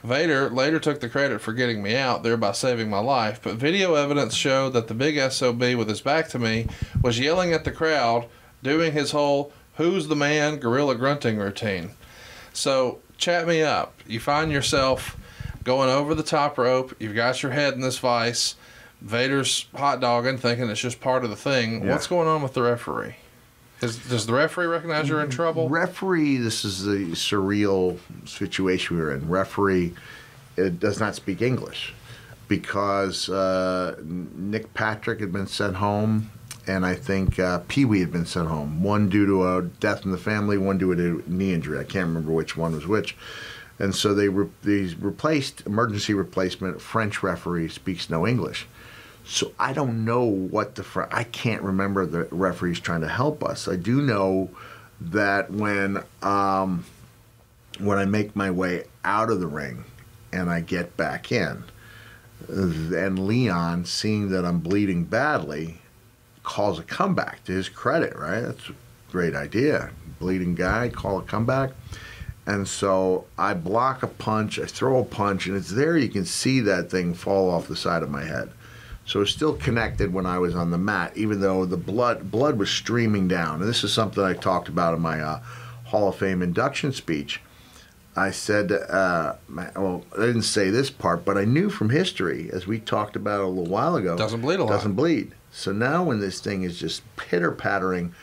Vader 0.03 0.47
later 0.51 0.79
took 0.79 0.99
the 0.99 1.09
credit 1.09 1.41
for 1.41 1.53
getting 1.53 1.81
me 1.81 1.95
out, 1.95 2.21
thereby 2.21 2.51
saving 2.51 2.91
my 2.91 2.99
life, 2.99 3.39
but 3.41 3.55
video 3.55 3.95
evidence 3.95 4.35
showed 4.35 4.73
that 4.73 4.87
the 4.87 4.93
big 4.93 5.19
SOB 5.31 5.59
with 5.59 5.89
his 5.89 6.01
back 6.01 6.29
to 6.29 6.37
me 6.37 6.67
was 7.01 7.17
yelling 7.17 7.51
at 7.51 7.63
the 7.63 7.71
crowd, 7.71 8.27
doing 8.65 8.91
his 8.91 9.11
whole 9.11 9.53
who's 9.75 10.07
the 10.07 10.15
man 10.15 10.57
gorilla 10.57 10.95
grunting 10.95 11.37
routine. 11.37 11.91
So, 12.51 12.99
chat 13.17 13.47
me 13.47 13.61
up. 13.61 13.93
You 14.07 14.19
find 14.19 14.51
yourself 14.51 15.15
going 15.63 15.89
over 15.89 16.13
the 16.15 16.23
top 16.23 16.57
rope, 16.57 16.93
you've 16.99 17.15
got 17.15 17.41
your 17.43 17.51
head 17.51 17.73
in 17.73 17.81
this 17.81 17.97
vice, 17.97 18.55
Vader's 19.01 19.67
hot 19.75 19.99
dogging, 19.99 20.37
thinking 20.37 20.69
it's 20.69 20.79
just 20.79 20.99
part 21.01 21.23
of 21.23 21.29
the 21.29 21.35
thing. 21.35 21.83
Yeah. 21.83 21.91
What's 21.91 22.07
going 22.07 22.27
on 22.27 22.41
with 22.41 22.53
the 22.53 22.61
referee? 22.61 23.15
Is, 23.81 23.97
does 24.07 24.25
the 24.25 24.33
referee 24.33 24.67
recognize 24.67 25.09
you're 25.09 25.21
in 25.21 25.29
trouble? 25.29 25.67
Referee, 25.69 26.37
this 26.37 26.63
is 26.63 26.87
a 26.87 27.13
surreal 27.15 27.99
situation 28.25 28.95
we 28.95 29.03
were 29.03 29.13
in. 29.13 29.27
Referee 29.27 29.93
it 30.57 30.79
does 30.79 30.99
not 30.99 31.15
speak 31.15 31.41
English. 31.41 31.93
because 32.47 33.27
uh, 33.29 33.95
Nick 34.03 34.73
Patrick 34.73 35.19
had 35.19 35.33
been 35.33 35.47
sent 35.47 35.75
home, 35.75 36.29
and 36.67 36.85
I 36.85 36.95
think 36.95 37.39
uh, 37.39 37.59
Pee 37.67 37.85
Wee 37.85 37.99
had 37.99 38.11
been 38.11 38.25
sent 38.25 38.47
home. 38.47 38.81
One 38.83 39.09
due 39.09 39.25
to 39.25 39.47
a 39.47 39.61
death 39.61 40.05
in 40.05 40.11
the 40.11 40.17
family, 40.17 40.57
one 40.57 40.77
due 40.77 40.95
to 40.95 41.23
a 41.25 41.29
knee 41.29 41.53
injury. 41.53 41.79
I 41.79 41.83
can't 41.83 42.07
remember 42.07 42.31
which 42.31 42.57
one 42.57 42.73
was 42.73 42.87
which. 42.87 43.15
And 43.77 43.93
so 43.93 44.13
they 44.13 44.29
re- 44.29 44.49
these 44.63 44.95
replaced 44.95 45.65
emergency 45.65 46.13
replacement 46.13 46.81
French 46.81 47.21
referee 47.21 47.69
speaks 47.69 48.09
no 48.09 48.25
English. 48.25 48.67
So 49.25 49.51
I 49.59 49.73
don't 49.73 50.05
know 50.05 50.23
what 50.23 50.75
the 50.75 50.83
Fr- 50.83 51.03
I 51.11 51.23
can't 51.23 51.61
remember 51.61 52.05
the 52.05 52.23
referees 52.31 52.79
trying 52.79 53.01
to 53.01 53.07
help 53.07 53.43
us. 53.43 53.67
I 53.67 53.75
do 53.75 54.01
know 54.01 54.49
that 55.01 55.51
when 55.51 56.03
um, 56.21 56.85
when 57.79 57.97
I 57.97 58.05
make 58.05 58.35
my 58.35 58.51
way 58.51 58.85
out 59.03 59.29
of 59.29 59.39
the 59.39 59.47
ring 59.47 59.83
and 60.31 60.49
I 60.49 60.61
get 60.61 60.95
back 60.95 61.31
in, 61.31 61.63
and 62.47 63.27
Leon, 63.27 63.85
seeing 63.85 64.29
that 64.29 64.45
I'm 64.45 64.59
bleeding 64.59 65.03
badly, 65.03 65.79
calls 66.45 66.79
a 66.79 66.83
comeback 66.83 67.43
to 67.45 67.51
his 67.51 67.67
credit, 67.67 68.15
right? 68.15 68.41
That's 68.41 68.69
a 68.69 68.75
great 69.11 69.35
idea. 69.35 69.89
Bleeding 70.19 70.55
guy, 70.55 70.89
call 70.89 71.19
a 71.19 71.23
comeback. 71.23 71.71
And 72.45 72.67
so 72.67 73.25
I 73.37 73.55
block 73.55 74.03
a 74.03 74.07
punch, 74.07 74.59
I 74.59 74.65
throw 74.65 74.99
a 74.99 75.03
punch, 75.03 75.47
and 75.47 75.57
it's 75.57 75.71
there 75.71 75.97
you 75.97 76.09
can 76.09 76.25
see 76.25 76.59
that 76.61 76.91
thing 76.91 77.13
fall 77.15 77.49
off 77.49 77.67
the 77.67 77.75
side 77.75 78.03
of 78.03 78.09
my 78.09 78.23
head. 78.23 78.51
So 79.05 79.21
it's 79.21 79.31
still 79.31 79.53
connected 79.53 80.13
when 80.13 80.25
I 80.25 80.39
was 80.39 80.55
on 80.55 80.71
the 80.71 80.77
mat, 80.77 81.11
even 81.15 81.39
though 81.39 81.65
the 81.65 81.77
blood 81.77 82.31
blood 82.31 82.57
was 82.57 82.69
streaming 82.69 83.27
down. 83.27 83.61
And 83.61 83.69
this 83.69 83.83
is 83.83 83.93
something 83.93 84.23
I 84.23 84.33
talked 84.33 84.67
about 84.67 84.95
in 84.95 85.01
my 85.01 85.21
uh, 85.21 85.41
Hall 85.85 86.09
of 86.09 86.15
Fame 86.15 86.41
induction 86.41 86.91
speech. 86.91 87.41
I 88.15 88.31
said, 88.31 88.71
uh, 88.71 89.35
well, 89.49 90.03
I 90.17 90.21
didn't 90.21 90.43
say 90.43 90.69
this 90.69 90.89
part, 90.89 91.25
but 91.25 91.37
I 91.37 91.43
knew 91.43 91.69
from 91.69 91.89
history, 91.89 92.49
as 92.53 92.65
we 92.65 92.79
talked 92.79 93.15
about 93.15 93.41
a 93.41 93.47
little 93.47 93.65
while 93.65 93.95
ago, 93.95 94.17
Doesn't 94.17 94.41
bleed 94.41 94.59
a 94.59 94.63
lot. 94.63 94.71
Doesn't 94.71 94.93
bleed. 94.93 95.33
So 95.55 95.71
now 95.71 96.03
when 96.03 96.19
this 96.19 96.41
thing 96.41 96.63
is 96.63 96.77
just 96.77 97.01
pitter 97.15 97.51
pattering 97.51 98.13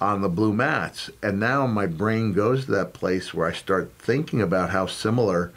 on 0.00 0.20
the 0.20 0.28
blue 0.28 0.52
mats, 0.52 1.10
and 1.20 1.40
now 1.40 1.66
my 1.66 1.86
brain 1.86 2.32
goes 2.32 2.66
to 2.66 2.70
that 2.72 2.92
place 2.94 3.34
where 3.34 3.48
I 3.48 3.52
start 3.52 3.90
thinking 3.98 4.40
about 4.40 4.70
how 4.70 4.86
similar 4.86 5.52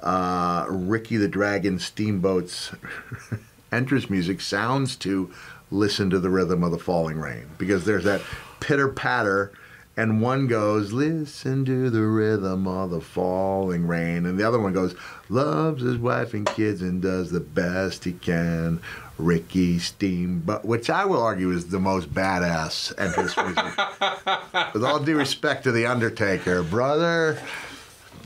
uh, 0.00 0.66
Ricky 0.68 1.18
the 1.18 1.28
Dragon 1.28 1.78
Steamboat's 1.78 2.72
entrance 3.72 4.10
music 4.10 4.40
sounds 4.40 4.96
to 4.96 5.32
listen 5.70 6.10
to 6.10 6.18
the 6.18 6.30
rhythm 6.30 6.64
of 6.64 6.72
the 6.72 6.78
falling 6.78 7.18
rain. 7.18 7.48
Because 7.58 7.84
there's 7.84 8.04
that 8.04 8.22
pitter 8.58 8.88
patter 8.88 9.52
and 9.96 10.20
one 10.20 10.46
goes 10.46 10.92
listen 10.92 11.64
to 11.64 11.88
the 11.88 12.02
rhythm 12.02 12.66
of 12.66 12.90
the 12.90 13.00
falling 13.00 13.86
rain. 13.86 14.26
And 14.26 14.38
the 14.38 14.46
other 14.46 14.58
one 14.58 14.72
goes 14.72 14.94
loves 15.28 15.82
his 15.82 15.96
wife 15.96 16.34
and 16.34 16.44
kids 16.44 16.82
and 16.82 17.00
does 17.00 17.30
the 17.30 17.40
best 17.40 18.04
he 18.04 18.12
can 18.12 18.80
ricky 19.18 19.78
steamboat 19.78 20.64
which 20.64 20.90
i 20.90 21.04
will 21.04 21.22
argue 21.22 21.50
is 21.50 21.68
the 21.68 21.80
most 21.80 22.12
badass 22.12 22.92
entrance 22.98 23.36
music 23.36 24.74
with 24.74 24.84
all 24.84 24.98
due 24.98 25.16
respect 25.16 25.64
to 25.64 25.72
the 25.72 25.86
undertaker 25.86 26.62
brother 26.62 27.38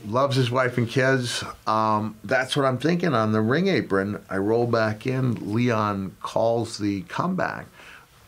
loves 0.05 0.35
his 0.35 0.51
wife 0.51 0.77
and 0.77 0.87
kids. 0.87 1.43
Um, 1.67 2.17
that's 2.23 2.55
what 2.55 2.65
I'm 2.65 2.77
thinking 2.77 3.13
on 3.13 3.31
the 3.31 3.41
ring 3.41 3.67
apron. 3.67 4.23
I 4.29 4.37
roll 4.37 4.67
back 4.67 5.05
in. 5.05 5.53
Leon 5.53 6.15
calls 6.21 6.77
the 6.77 7.01
comeback. 7.03 7.67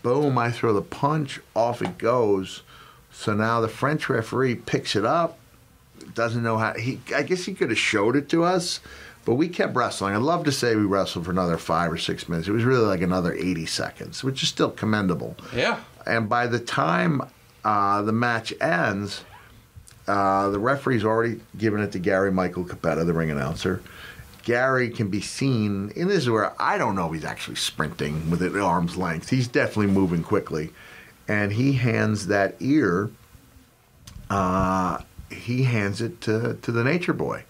Boom, 0.01 0.37
I 0.37 0.51
throw 0.51 0.73
the 0.73 0.81
punch. 0.81 1.39
Off 1.55 1.81
it 1.81 1.97
goes. 1.97 2.61
So 3.11 3.33
now 3.33 3.61
the 3.61 3.67
French 3.67 4.09
referee 4.09 4.55
picks 4.55 4.95
it 4.95 5.05
up. 5.05 5.37
Doesn't 6.13 6.43
know 6.43 6.57
how. 6.57 6.73
He, 6.73 6.99
I 7.15 7.23
guess 7.23 7.45
he 7.45 7.53
could 7.53 7.69
have 7.69 7.79
showed 7.79 8.15
it 8.15 8.27
to 8.29 8.43
us, 8.43 8.81
but 9.25 9.35
we 9.35 9.47
kept 9.47 9.75
wrestling. 9.75 10.15
I'd 10.15 10.21
love 10.21 10.43
to 10.45 10.51
say 10.51 10.75
we 10.75 10.83
wrestled 10.83 11.25
for 11.25 11.31
another 11.31 11.57
five 11.57 11.91
or 11.91 11.97
six 11.97 12.27
minutes. 12.27 12.47
It 12.47 12.51
was 12.51 12.63
really 12.63 12.85
like 12.85 13.01
another 13.01 13.33
80 13.33 13.65
seconds, 13.65 14.23
which 14.23 14.43
is 14.43 14.49
still 14.49 14.71
commendable. 14.71 15.35
Yeah. 15.55 15.79
And 16.05 16.27
by 16.27 16.47
the 16.47 16.59
time 16.59 17.21
uh, 17.63 18.01
the 18.01 18.11
match 18.11 18.53
ends, 18.59 19.23
uh, 20.07 20.49
the 20.49 20.59
referee's 20.59 21.05
already 21.05 21.39
given 21.57 21.81
it 21.81 21.93
to 21.93 21.99
Gary 21.99 22.31
Michael 22.31 22.65
Cappetta, 22.65 23.05
the 23.05 23.13
ring 23.13 23.31
announcer. 23.31 23.81
Gary 24.43 24.89
can 24.89 25.07
be 25.07 25.21
seen, 25.21 25.93
and 25.95 26.09
this 26.09 26.23
is 26.23 26.29
where 26.29 26.53
I 26.61 26.77
don't 26.77 26.95
know 26.95 27.07
if 27.07 27.13
he's 27.13 27.23
actually 27.23 27.55
sprinting 27.55 28.29
with 28.29 28.41
it 28.41 28.53
at 28.53 28.61
arm's 28.61 28.97
length. 28.97 29.29
He's 29.29 29.47
definitely 29.47 29.87
moving 29.87 30.21
quickly. 30.21 30.71
And 31.29 31.53
he 31.53 31.73
hands 31.73 32.27
that 32.27 32.55
ear, 32.59 33.09
uh, 34.29 34.99
he 35.31 35.63
hands 35.63 36.01
it 36.01 36.19
to, 36.21 36.57
to 36.61 36.71
the 36.73 36.83
Nature 36.83 37.13
Boy. 37.13 37.45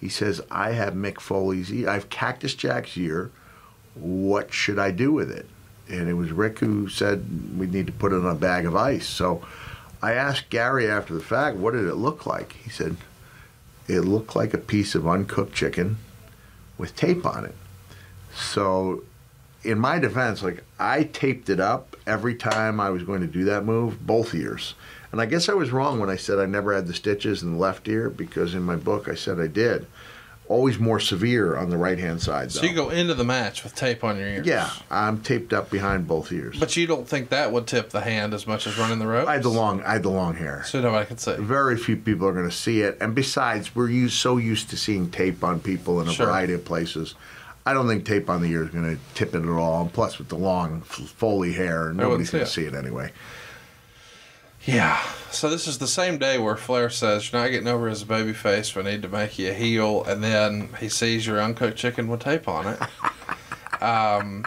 He 0.00 0.08
says, 0.08 0.40
I 0.50 0.72
have 0.72 0.94
Mick 0.94 1.20
Foley's 1.20 1.72
ear. 1.72 1.88
I 1.88 1.94
have 1.94 2.10
Cactus 2.10 2.54
Jack's 2.54 2.96
ear. 2.96 3.30
What 3.94 4.52
should 4.52 4.78
I 4.78 4.90
do 4.90 5.12
with 5.12 5.30
it? 5.30 5.46
And 5.88 6.08
it 6.08 6.14
was 6.14 6.30
Rick 6.30 6.60
who 6.60 6.88
said 6.88 7.58
we 7.58 7.66
need 7.66 7.86
to 7.86 7.92
put 7.92 8.12
it 8.12 8.16
in 8.16 8.26
a 8.26 8.34
bag 8.34 8.66
of 8.66 8.76
ice. 8.76 9.06
So 9.06 9.44
I 10.00 10.12
asked 10.12 10.50
Gary 10.50 10.88
after 10.88 11.14
the 11.14 11.20
fact, 11.20 11.56
what 11.56 11.72
did 11.72 11.86
it 11.86 11.94
look 11.94 12.26
like? 12.26 12.52
He 12.52 12.70
said, 12.70 12.96
it 13.88 14.00
looked 14.00 14.36
like 14.36 14.54
a 14.54 14.58
piece 14.58 14.94
of 14.94 15.08
uncooked 15.08 15.54
chicken 15.54 15.96
with 16.76 16.94
tape 16.94 17.26
on 17.26 17.44
it. 17.44 17.54
So, 18.34 19.02
in 19.64 19.78
my 19.78 19.98
defense, 19.98 20.42
like 20.42 20.62
I 20.78 21.04
taped 21.04 21.48
it 21.48 21.58
up 21.58 21.96
every 22.06 22.36
time 22.36 22.78
I 22.78 22.90
was 22.90 23.02
going 23.02 23.22
to 23.22 23.26
do 23.26 23.44
that 23.44 23.64
move, 23.64 24.06
both 24.06 24.34
ears. 24.34 24.74
And 25.12 25.20
I 25.20 25.26
guess 25.26 25.48
I 25.48 25.54
was 25.54 25.70
wrong 25.70 26.00
when 26.00 26.10
I 26.10 26.16
said 26.16 26.38
I 26.38 26.46
never 26.46 26.74
had 26.74 26.86
the 26.86 26.94
stitches 26.94 27.42
in 27.42 27.52
the 27.54 27.58
left 27.58 27.88
ear 27.88 28.10
because 28.10 28.54
in 28.54 28.62
my 28.62 28.76
book 28.76 29.08
I 29.08 29.14
said 29.14 29.40
I 29.40 29.46
did. 29.46 29.86
Always 30.48 30.78
more 30.78 30.98
severe 30.98 31.56
on 31.58 31.68
the 31.68 31.76
right 31.76 31.98
hand 31.98 32.22
side, 32.22 32.48
though. 32.48 32.60
So 32.60 32.66
you 32.66 32.72
go 32.74 32.88
into 32.88 33.12
the 33.12 33.24
match 33.24 33.64
with 33.64 33.74
tape 33.74 34.02
on 34.02 34.16
your 34.16 34.26
ears. 34.28 34.46
yeah, 34.46 34.70
I'm 34.90 35.20
taped 35.20 35.52
up 35.52 35.68
behind 35.70 36.08
both 36.08 36.32
ears. 36.32 36.58
But 36.58 36.74
you 36.74 36.86
don't 36.86 37.06
think 37.06 37.28
that 37.28 37.52
would 37.52 37.66
tip 37.66 37.90
the 37.90 38.00
hand 38.00 38.32
as 38.32 38.46
much 38.46 38.66
as 38.66 38.78
running 38.78 38.98
the 38.98 39.06
ropes? 39.06 39.28
I 39.28 39.34
had 39.34 39.42
the 39.42 39.50
long, 39.50 39.82
I 39.82 39.92
had 39.92 40.02
the 40.02 40.08
long 40.08 40.36
hair. 40.36 40.62
So 40.64 40.80
nobody 40.80 41.04
can 41.04 41.18
see. 41.18 41.34
very 41.36 41.76
few 41.76 41.96
people 41.98 42.26
are 42.26 42.32
going 42.32 42.48
to 42.48 42.54
see 42.54 42.80
it. 42.80 42.96
And 42.98 43.14
besides, 43.14 43.76
we're 43.76 43.90
used, 43.90 44.14
so 44.14 44.38
used 44.38 44.70
to 44.70 44.78
seeing 44.78 45.10
tape 45.10 45.44
on 45.44 45.60
people 45.60 46.00
in 46.00 46.08
a 46.08 46.12
Sure. 46.12 46.24
variety 46.26 46.54
of 46.54 46.64
places. 46.64 47.14
I 47.66 47.74
don't 47.74 47.86
think 47.86 48.06
tape 48.06 48.30
on 48.30 48.40
the 48.40 48.48
ear 48.50 48.62
is 48.64 48.70
going 48.70 48.96
to 48.96 49.02
tip 49.14 49.34
it 49.34 49.42
at 49.42 49.48
all. 49.48 49.82
And 49.82 49.92
plus, 49.92 50.16
with 50.18 50.28
the 50.30 50.38
long 50.38 50.78
f- 50.88 51.10
Foley 51.10 51.52
hair, 51.52 51.92
nobody's 51.92 52.30
going 52.30 52.44
to 52.46 52.50
see 52.50 52.64
it 52.64 52.72
anyway. 52.74 53.12
Yeah. 54.68 55.02
So 55.30 55.48
this 55.48 55.66
is 55.66 55.78
the 55.78 55.86
same 55.86 56.18
day 56.18 56.36
where 56.36 56.54
Flair 56.54 56.90
says 56.90 57.32
you're 57.32 57.40
not 57.40 57.48
getting 57.48 57.68
over 57.68 57.88
as 57.88 58.02
a 58.02 58.06
baby 58.06 58.34
face. 58.34 58.76
We 58.76 58.82
need 58.82 59.00
to 59.00 59.08
make 59.08 59.38
you 59.38 59.50
a 59.50 59.54
heel, 59.54 60.04
and 60.04 60.22
then 60.22 60.68
he 60.78 60.90
sees 60.90 61.26
your 61.26 61.40
uncooked 61.40 61.78
chicken 61.78 62.06
with 62.06 62.20
tape 62.20 62.46
on 62.46 62.66
it. 62.66 63.82
um, 63.82 64.46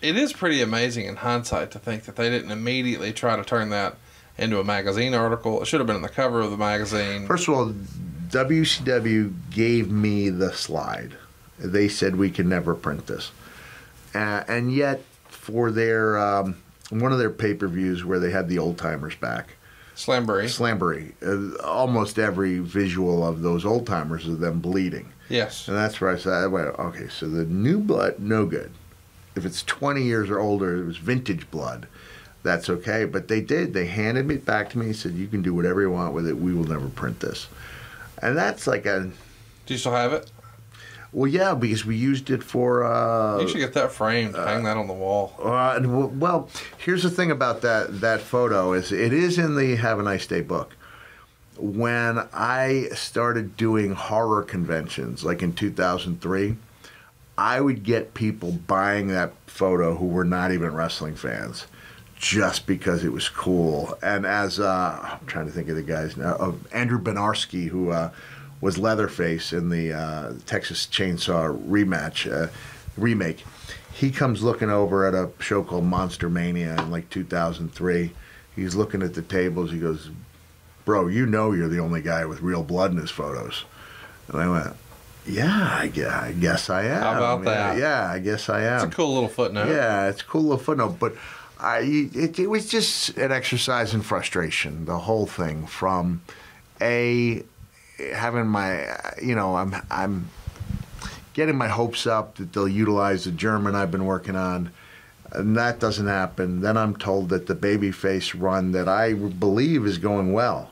it 0.00 0.16
is 0.16 0.32
pretty 0.32 0.62
amazing 0.62 1.04
in 1.04 1.16
hindsight 1.16 1.72
to 1.72 1.78
think 1.78 2.04
that 2.04 2.16
they 2.16 2.30
didn't 2.30 2.50
immediately 2.50 3.12
try 3.12 3.36
to 3.36 3.44
turn 3.44 3.68
that 3.68 3.96
into 4.38 4.58
a 4.58 4.64
magazine 4.64 5.12
article. 5.12 5.60
It 5.60 5.66
should 5.66 5.80
have 5.80 5.86
been 5.86 5.96
on 5.96 6.02
the 6.02 6.08
cover 6.08 6.40
of 6.40 6.50
the 6.50 6.56
magazine. 6.56 7.26
First 7.26 7.46
of 7.46 7.54
all, 7.54 7.74
WCW 8.30 9.34
gave 9.50 9.90
me 9.90 10.30
the 10.30 10.54
slide. 10.54 11.16
They 11.58 11.88
said 11.88 12.16
we 12.16 12.30
can 12.30 12.48
never 12.48 12.74
print 12.74 13.08
this. 13.08 13.30
Uh, 14.14 14.42
and 14.48 14.72
yet, 14.72 15.02
for 15.28 15.70
their 15.70 16.18
um, 16.18 16.56
one 16.90 17.12
of 17.12 17.18
their 17.18 17.30
pay 17.30 17.54
per 17.54 17.66
views 17.68 18.04
where 18.04 18.18
they 18.18 18.30
had 18.30 18.48
the 18.48 18.58
old 18.58 18.78
timers 18.78 19.14
back, 19.14 19.56
Slamboree. 19.94 20.44
Slamboree, 20.44 21.12
uh, 21.22 21.62
almost 21.62 22.18
every 22.18 22.58
visual 22.58 23.26
of 23.26 23.42
those 23.42 23.64
old 23.64 23.86
timers 23.86 24.26
is 24.26 24.38
them 24.38 24.60
bleeding. 24.60 25.12
Yes. 25.28 25.68
And 25.68 25.76
that's 25.76 26.00
where 26.00 26.10
I 26.10 26.16
said, 26.16 26.32
I 26.32 26.46
went, 26.46 26.68
okay, 26.78 27.08
so 27.08 27.28
the 27.28 27.44
new 27.44 27.78
blood, 27.78 28.18
no 28.18 28.46
good. 28.46 28.72
If 29.36 29.44
it's 29.44 29.62
20 29.62 30.02
years 30.02 30.28
or 30.30 30.40
older, 30.40 30.82
it 30.82 30.86
was 30.86 30.96
vintage 30.96 31.50
blood. 31.50 31.86
That's 32.42 32.68
okay. 32.70 33.04
But 33.04 33.28
they 33.28 33.40
did. 33.40 33.74
They 33.74 33.86
handed 33.86 34.30
it 34.30 34.44
back 34.44 34.70
to 34.70 34.78
me 34.78 34.86
and 34.86 34.96
said, 34.96 35.12
you 35.12 35.28
can 35.28 35.42
do 35.42 35.54
whatever 35.54 35.82
you 35.82 35.90
want 35.90 36.14
with 36.14 36.26
it. 36.26 36.36
We 36.36 36.54
will 36.54 36.64
never 36.64 36.88
print 36.88 37.20
this. 37.20 37.46
And 38.22 38.36
that's 38.36 38.66
like 38.66 38.86
a, 38.86 39.10
Do 39.66 39.74
you 39.74 39.78
still 39.78 39.92
have 39.92 40.12
it? 40.12 40.30
Well, 41.12 41.26
yeah, 41.28 41.54
because 41.54 41.84
we 41.84 41.96
used 41.96 42.30
it 42.30 42.42
for. 42.42 42.84
Uh, 42.84 43.40
You 43.40 43.48
should 43.48 43.58
get 43.58 43.74
that 43.74 43.90
framed. 43.92 44.36
hang 44.36 44.62
that 44.64 44.76
on 44.76 44.86
the 44.86 44.92
wall. 44.94 45.34
Uh, 45.42 45.80
well, 45.82 46.48
here's 46.78 47.02
the 47.02 47.10
thing 47.10 47.30
about 47.30 47.62
that 47.62 48.00
that 48.00 48.20
photo 48.20 48.72
is 48.72 48.92
it 48.92 49.12
is 49.12 49.38
in 49.38 49.56
the 49.56 49.76
Have 49.76 49.98
a 49.98 50.02
Nice 50.02 50.26
Day 50.26 50.40
book. 50.40 50.76
When 51.56 52.26
I 52.32 52.88
started 52.94 53.56
doing 53.56 53.92
horror 53.92 54.42
conventions, 54.42 55.24
like 55.24 55.42
in 55.42 55.52
2003, 55.52 56.56
I 57.36 57.60
would 57.60 57.82
get 57.82 58.14
people 58.14 58.52
buying 58.52 59.08
that 59.08 59.32
photo 59.46 59.94
who 59.96 60.06
were 60.06 60.24
not 60.24 60.52
even 60.52 60.72
wrestling 60.74 61.16
fans, 61.16 61.66
just 62.16 62.66
because 62.66 63.04
it 63.04 63.12
was 63.12 63.28
cool. 63.28 63.98
And 64.02 64.24
as 64.24 64.58
uh, 64.60 65.18
I'm 65.20 65.26
trying 65.26 65.46
to 65.46 65.52
think 65.52 65.68
of 65.68 65.76
the 65.76 65.82
guy's 65.82 66.16
now, 66.16 66.36
uh, 66.36 66.52
Andrew 66.72 66.98
Bryniarski, 67.00 67.68
who 67.68 67.90
uh, 67.90 68.10
was 68.60 68.76
Leatherface 68.78 69.52
in 69.52 69.68
the 69.70 69.92
uh, 69.92 70.32
Texas 70.46 70.86
Chainsaw 70.86 71.56
rematch 71.66 72.30
uh, 72.30 72.48
remake, 72.96 73.44
he 73.92 74.10
comes 74.10 74.42
looking 74.42 74.70
over 74.70 75.06
at 75.06 75.14
a 75.14 75.30
show 75.40 75.62
called 75.62 75.84
Monster 75.84 76.28
Mania 76.28 76.74
in 76.78 76.90
like 76.90 77.08
2003. 77.10 78.12
He's 78.56 78.74
looking 78.74 79.02
at 79.02 79.14
the 79.14 79.22
tables. 79.22 79.70
He 79.72 79.78
goes, 79.78 80.10
"Bro, 80.84 81.08
you 81.08 81.26
know 81.26 81.52
you're 81.52 81.68
the 81.68 81.78
only 81.80 82.02
guy 82.02 82.24
with 82.26 82.42
real 82.42 82.62
blood 82.62 82.90
in 82.92 82.98
his 82.98 83.10
photos." 83.10 83.64
And 84.28 84.40
I 84.40 84.48
went, 84.48 84.76
Yeah, 85.26 85.76
I 85.80 85.88
gue- 85.88 86.06
I 86.06 86.32
guess 86.32 86.70
I 86.70 86.84
am. 86.84 87.02
How 87.02 87.16
about 87.16 87.38
Yeah, 87.44 87.44
that? 87.74 87.78
Yeah, 87.78 88.10
I 88.10 88.18
guess 88.18 88.48
I 88.48 88.62
am. 88.62 88.76
It's 88.86 88.92
a 88.94 88.96
cool 88.96 89.14
little 89.14 89.28
footnote. 89.28 89.68
Yeah, 89.68 90.08
it's 90.08 90.22
a 90.22 90.24
cool 90.24 90.42
little 90.42 90.58
footnote, 90.58 90.98
but 90.98 91.14
I 91.58 91.80
it, 92.14 92.38
it 92.38 92.46
was 92.48 92.68
just 92.68 93.16
an 93.18 93.30
exercise 93.32 93.92
in 93.94 94.02
frustration. 94.02 94.84
The 94.86 94.98
whole 95.00 95.26
thing 95.26 95.66
from 95.66 96.22
a 96.80 97.42
having 98.14 98.46
my 98.46 98.96
you 99.22 99.34
know 99.34 99.56
I'm 99.56 99.74
I'm 99.90 100.30
getting 101.32 101.56
my 101.56 101.68
hopes 101.68 102.06
up 102.06 102.36
that 102.36 102.52
they'll 102.52 102.68
utilize 102.68 103.24
the 103.24 103.30
German 103.30 103.74
I've 103.74 103.90
been 103.90 104.04
working 104.04 104.36
on. 104.36 104.70
And 105.32 105.56
that 105.56 105.78
doesn't 105.78 106.08
happen. 106.08 106.60
Then 106.60 106.76
I'm 106.76 106.96
told 106.96 107.28
that 107.28 107.46
the 107.46 107.54
babyface 107.54 108.38
run 108.38 108.72
that 108.72 108.88
I 108.88 109.14
believe 109.14 109.86
is 109.86 109.98
going 109.98 110.32
well, 110.32 110.70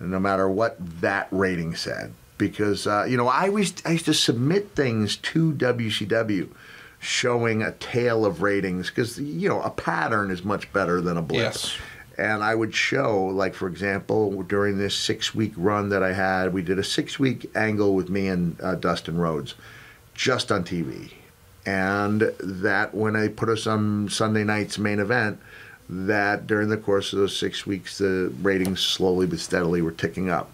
no 0.00 0.18
matter 0.18 0.48
what 0.48 0.76
that 1.00 1.28
rating 1.30 1.76
said. 1.76 2.12
Because 2.36 2.86
uh, 2.86 3.06
you 3.08 3.16
know, 3.16 3.28
I 3.28 3.48
was 3.48 3.72
I 3.84 3.92
used 3.92 4.06
to 4.06 4.14
submit 4.14 4.70
things 4.74 5.16
to 5.16 5.52
WCW, 5.52 6.48
showing 6.98 7.62
a 7.62 7.70
tail 7.72 8.26
of 8.26 8.42
ratings. 8.42 8.88
Because 8.90 9.20
you 9.20 9.48
know, 9.48 9.62
a 9.62 9.70
pattern 9.70 10.32
is 10.32 10.42
much 10.42 10.72
better 10.72 11.00
than 11.00 11.16
a 11.16 11.22
blip. 11.22 11.42
Yes. 11.42 11.76
And 12.18 12.42
I 12.42 12.54
would 12.54 12.74
show, 12.74 13.26
like 13.26 13.54
for 13.54 13.68
example, 13.68 14.42
during 14.42 14.78
this 14.78 14.94
six-week 14.94 15.52
run 15.56 15.88
that 15.88 16.02
I 16.02 16.12
had, 16.12 16.52
we 16.52 16.62
did 16.62 16.78
a 16.78 16.84
six-week 16.84 17.50
angle 17.54 17.94
with 17.94 18.10
me 18.10 18.28
and 18.28 18.60
uh, 18.60 18.74
Dustin 18.74 19.16
Rhodes, 19.16 19.54
just 20.14 20.52
on 20.52 20.64
TV 20.64 21.12
and 21.64 22.32
that 22.40 22.94
when 22.94 23.16
I 23.16 23.28
put 23.28 23.48
us 23.48 23.66
on 23.66 24.08
Sunday 24.08 24.44
night's 24.44 24.78
main 24.78 24.98
event, 24.98 25.38
that 25.88 26.46
during 26.46 26.68
the 26.68 26.76
course 26.76 27.12
of 27.12 27.18
those 27.18 27.36
six 27.36 27.66
weeks, 27.66 27.98
the 27.98 28.32
ratings 28.42 28.80
slowly 28.80 29.26
but 29.26 29.38
steadily 29.38 29.82
were 29.82 29.92
ticking 29.92 30.30
up. 30.30 30.50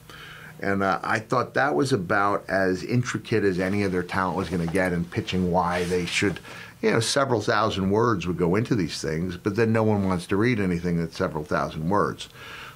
And 0.61 0.83
uh, 0.83 0.99
I 1.03 1.21
thought 1.21 1.55
that 1.55 1.75
was 1.75 1.93
about 1.93 2.45
as 2.49 2.83
intricate 2.83 3.45
as 3.45 3.61
any 3.61 3.85
of 3.85 3.93
their 3.93 4.03
talent 4.03 4.37
was 4.37 4.49
going 4.49 4.67
to 4.67 4.73
get 4.73 4.93
in 4.93 5.05
pitching 5.05 5.53
why 5.53 5.85
they 5.85 6.05
should, 6.05 6.41
you 6.83 6.91
know, 6.91 7.01
several 7.01 7.41
thousand 7.41 7.91
words 7.91 8.27
would 8.27 8.37
go 8.39 8.55
into 8.55 8.75
these 8.75 9.01
things, 9.01 9.37
but 9.37 9.57
then 9.57 9.73
no 9.73 9.83
one 9.83 10.07
wants 10.07 10.27
to 10.29 10.37
read 10.37 10.61
anything 10.61 10.99
that's 10.99 11.17
several 11.17 11.45
thousand 11.45 11.89
words. 11.89 12.29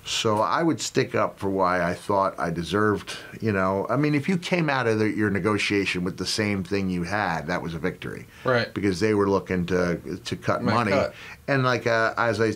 So 0.04 0.40
I 0.40 0.64
would 0.64 0.80
stick 0.80 1.14
up 1.14 1.38
for 1.38 1.48
why 1.48 1.80
I 1.80 1.94
thought 1.94 2.34
I 2.36 2.50
deserved, 2.50 3.16
you 3.40 3.52
know. 3.52 3.86
I 3.88 3.94
mean, 3.94 4.16
if 4.16 4.28
you 4.28 4.36
came 4.36 4.68
out 4.68 4.88
of 4.88 4.98
the, 4.98 5.08
your 5.08 5.30
negotiation 5.30 6.02
with 6.02 6.16
the 6.16 6.26
same 6.26 6.64
thing 6.64 6.90
you 6.90 7.04
had, 7.04 7.46
that 7.46 7.62
was 7.62 7.74
a 7.74 7.78
victory. 7.78 8.26
Right. 8.42 8.74
Because 8.74 8.98
they 8.98 9.14
were 9.14 9.30
looking 9.30 9.64
to 9.66 10.00
to 10.24 10.36
cut 10.36 10.64
Make 10.64 10.74
money. 10.74 10.90
cut. 10.90 11.14
And 11.46 11.62
like 11.62 11.86
uh, 11.86 12.14
as 12.16 12.40
I, 12.40 12.46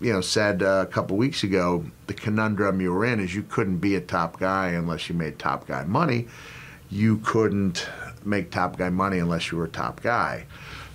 you 0.00 0.12
know, 0.12 0.20
said 0.20 0.64
uh, 0.64 0.84
a 0.88 0.90
couple 0.90 1.16
weeks 1.16 1.44
ago, 1.44 1.84
the 2.08 2.14
conundrum 2.14 2.80
you 2.80 2.92
were 2.92 3.04
in 3.04 3.20
is 3.20 3.36
you 3.36 3.44
couldn't 3.44 3.78
be 3.78 3.94
a 3.94 4.00
top 4.00 4.40
guy 4.40 4.70
unless 4.70 5.08
you 5.08 5.14
made 5.14 5.38
top 5.38 5.68
guy 5.68 5.84
money. 5.84 6.26
You 6.90 7.18
couldn't 7.18 7.86
make 8.24 8.50
top 8.50 8.76
guy 8.76 8.90
money 8.90 9.18
unless 9.18 9.50
you 9.50 9.58
were 9.58 9.68
top 9.68 10.02
guy. 10.02 10.46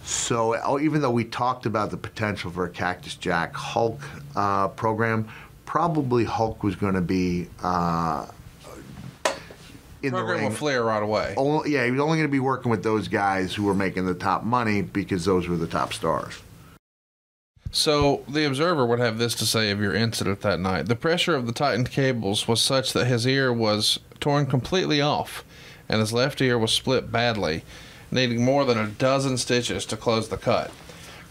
So 0.04 0.60
oh, 0.64 0.80
even 0.80 1.02
though 1.02 1.12
we 1.12 1.26
talked 1.26 1.66
about 1.66 1.92
the 1.92 1.98
potential 1.98 2.52
for 2.52 2.66
a 2.66 2.70
Cactus 2.70 3.16
Jack 3.16 3.56
Hulk 3.56 4.02
uh, 4.36 4.70
program, 4.70 5.28
probably 5.66 6.24
Hulk 6.24 6.64
was 6.64 6.76
going 6.76 6.96
to 6.96 7.02
be 7.02 7.48
uh, 7.62 8.26
in 10.02 10.12
the 10.12 10.18
Program 10.18 10.40
ring. 10.40 10.50
will 10.50 10.56
flare 10.56 10.84
right 10.84 11.04
away. 11.04 11.34
Only, 11.38 11.72
yeah, 11.72 11.86
he 11.86 11.92
was 11.92 12.00
only 12.00 12.18
going 12.18 12.28
to 12.28 12.32
be 12.32 12.40
working 12.40 12.72
with 12.72 12.84
those 12.84 13.08
guys 13.08 13.54
who 13.54 13.64
were 13.64 13.74
making 13.74 14.06
the 14.06 14.14
top 14.14 14.44
money 14.44 14.82
because 14.82 15.26
those 15.26 15.48
were 15.48 15.58
the 15.58 15.68
top 15.68 15.94
stars. 15.94 16.42
So 17.72 18.24
the 18.28 18.48
observer 18.48 18.86
would 18.86 19.00
have 19.00 19.20
this 19.20 19.36
to 19.36 19.46
say 19.46 19.70
of 19.70 19.80
your 19.80 19.94
incident 19.94 20.42
that 20.42 20.60
night. 20.60 20.88
The 20.88 20.96
pressure 20.96 21.36
of 21.36 21.46
the 21.46 21.54
tightened 21.54 21.92
cables 21.92 22.48
was 22.48 22.62
such 22.62 22.94
that 22.94 23.06
his 23.06 23.28
ear 23.28 23.54
was 23.54 24.00
torn 24.20 24.48
completely 24.48 25.02
off, 25.02 25.44
and 25.90 26.00
his 26.00 26.14
left 26.14 26.40
ear 26.40 26.58
was 26.58 26.72
split 26.72 27.12
badly, 27.12 27.64
needing 28.12 28.46
more 28.46 28.64
than 28.64 28.78
a 28.78 28.88
dozen 28.88 29.38
stitches 29.38 29.86
to 29.88 29.98
close 29.98 30.30
the 30.30 30.38
cut. 30.38 30.72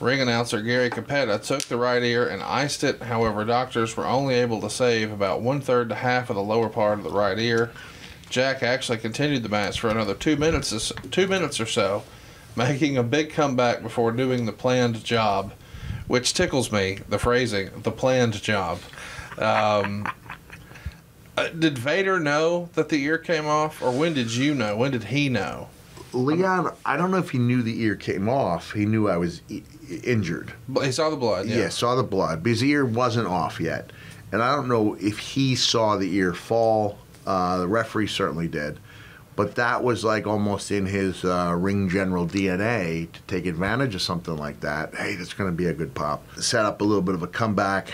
Ring 0.01 0.21
announcer 0.21 0.63
Gary 0.63 0.91
Cappetta 0.91 1.41
took 1.41 1.63
the 1.63 1.77
right 1.77 2.03
ear 2.03 2.29
and 2.29 2.43
iced 2.43 2.85
it. 2.85 3.03
However, 3.03 3.45
doctors 3.45 3.97
were 3.97 4.07
only 4.07 4.35
able 4.35 4.61
to 4.61 4.71
save 4.71 5.11
about 5.11 5.41
one 5.41 5.61
third 5.61 5.89
to 5.89 5.97
half 5.97 6.31
of 6.31 6.37
the 6.37 6.43
lower 6.43 6.69
part 6.69 6.99
of 6.99 7.05
the 7.05 7.11
right 7.11 7.39
ear. 7.39 7.73
Jack 8.31 8.63
actually 8.63 8.99
continued 8.99 9.43
the 9.43 9.49
match 9.49 9.81
for 9.81 9.89
another 9.89 10.15
two 10.15 10.37
minutes, 10.37 10.93
two 11.11 11.27
minutes 11.27 11.59
or 11.59 11.67
so, 11.67 12.05
making 12.55 12.97
a 12.97 13.03
big 13.03 13.31
comeback 13.31 13.83
before 13.83 14.13
doing 14.13 14.47
the 14.47 14.53
planned 14.53 15.03
job, 15.03 15.53
which 16.07 16.33
tickles 16.35 16.71
me. 16.71 17.01
The 17.09 17.19
phrasing, 17.19 17.71
the 17.83 17.91
planned 17.91 18.41
job. 18.41 18.81
Um, 19.39 20.09
uh, 21.39 21.49
did 21.51 21.79
Vader 21.79 22.19
know 22.21 22.69
that 22.75 22.89
the 22.89 23.03
ear 23.03 23.19
came 23.19 23.47
off, 23.47 23.83
or 23.83 23.91
when 23.91 24.15
did 24.15 24.35
you 24.35 24.55
know? 24.55 24.77
When 24.77 24.91
did 24.93 25.05
he 25.05 25.29
know? 25.29 25.69
Leon, 26.13 26.75
I 26.87 26.97
don't 26.97 27.11
know 27.11 27.19
if 27.19 27.31
he 27.31 27.39
knew 27.39 27.63
the 27.63 27.83
ear 27.83 27.95
came 27.97 28.29
off. 28.29 28.73
He 28.73 28.87
knew 28.87 29.09
I 29.09 29.17
was 29.19 29.43
I- 29.51 29.63
injured. 30.05 30.53
But 30.69 30.87
He 30.87 30.93
saw 30.93 31.11
the 31.11 31.17
blood. 31.17 31.47
Yeah. 31.47 31.59
Yeah. 31.59 31.69
saw 31.69 31.95
the 31.97 32.03
blood. 32.03 32.43
But 32.43 32.51
his 32.51 32.65
ear 32.65 32.85
wasn't 32.85 33.27
off 33.29 33.61
yet. 33.61 33.91
And 34.33 34.43
I 34.43 34.55
don't 34.55 34.69
know 34.69 34.97
if 35.01 35.19
he 35.19 35.55
saw 35.55 35.97
the 35.97 36.15
ear 36.17 36.33
fall. 36.35 36.99
Uh, 37.27 37.59
the 37.59 37.69
referee 37.69 38.07
certainly 38.07 38.49
did. 38.49 38.79
But 39.37 39.55
that 39.55 39.85
was 39.85 40.03
like 40.03 40.27
almost 40.27 40.71
in 40.71 40.87
his 40.87 41.25
uh, 41.25 41.55
ring 41.57 41.89
general 41.89 42.27
DNA 42.27 43.13
to 43.13 43.21
take 43.29 43.47
advantage 43.47 43.95
of 43.95 44.03
something 44.03 44.37
like 44.37 44.61
that. 44.61 44.95
Hey, 44.95 45.15
that's 45.15 45.33
going 45.35 45.49
to 45.51 45.57
be 45.57 45.67
a 45.67 45.73
good 45.75 45.95
pop. 45.95 46.25
Set 46.41 46.65
up 46.65 46.81
a 46.81 46.85
little 46.85 47.03
bit 47.03 47.15
of 47.15 47.23
a 47.23 47.27
comeback. 47.29 47.93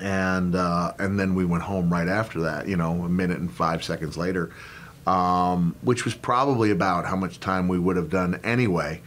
And 0.00 0.54
uh, 0.54 0.92
and 0.98 1.18
then 1.18 1.34
we 1.34 1.44
went 1.44 1.62
home 1.64 1.92
right 1.92 2.08
after 2.08 2.40
that, 2.42 2.68
you 2.68 2.76
know, 2.76 3.02
a 3.04 3.08
minute 3.08 3.38
and 3.38 3.50
five 3.52 3.82
seconds 3.82 4.16
later, 4.16 4.50
um, 5.06 5.74
which 5.82 6.04
was 6.04 6.14
probably 6.14 6.70
about 6.70 7.04
how 7.06 7.16
much 7.16 7.40
time 7.40 7.66
we 7.68 7.78
would 7.78 7.96
have 7.96 8.10
done 8.10 8.38
anyway. 8.44 9.00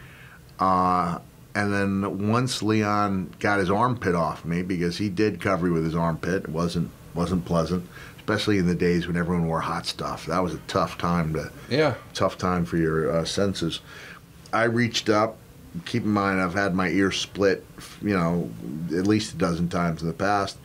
Uh, 0.58 1.18
and 1.54 1.72
then 1.72 2.28
once 2.30 2.62
Leon 2.62 3.34
got 3.38 3.58
his 3.58 3.70
armpit 3.70 4.14
off 4.14 4.44
me, 4.44 4.62
because 4.62 4.98
he 4.98 5.08
did 5.08 5.40
cover 5.40 5.66
me 5.66 5.72
with 5.72 5.84
his 5.84 5.94
armpit, 5.94 6.44
it 6.44 6.48
wasn't 6.48 6.90
wasn't 7.14 7.44
pleasant, 7.44 7.86
especially 8.18 8.58
in 8.58 8.66
the 8.66 8.74
days 8.74 9.06
when 9.06 9.16
everyone 9.16 9.46
wore 9.46 9.60
hot 9.60 9.86
stuff. 9.86 10.26
That 10.26 10.42
was 10.42 10.54
a 10.54 10.58
tough 10.66 10.96
time 10.98 11.34
to 11.34 11.50
Yeah. 11.68 11.94
tough 12.14 12.38
time 12.38 12.64
for 12.64 12.76
your 12.76 13.10
uh, 13.10 13.24
senses. 13.24 13.80
I 14.52 14.64
reached 14.64 15.08
up. 15.08 15.38
Keep 15.86 16.02
in 16.04 16.10
mind, 16.10 16.38
I've 16.38 16.52
had 16.52 16.74
my 16.74 16.88
ear 16.88 17.10
split, 17.10 17.64
you 18.02 18.12
know, 18.14 18.50
at 18.94 19.06
least 19.06 19.32
a 19.32 19.36
dozen 19.36 19.68
times 19.70 20.02
in 20.02 20.08
the 20.08 20.12
past, 20.14 20.58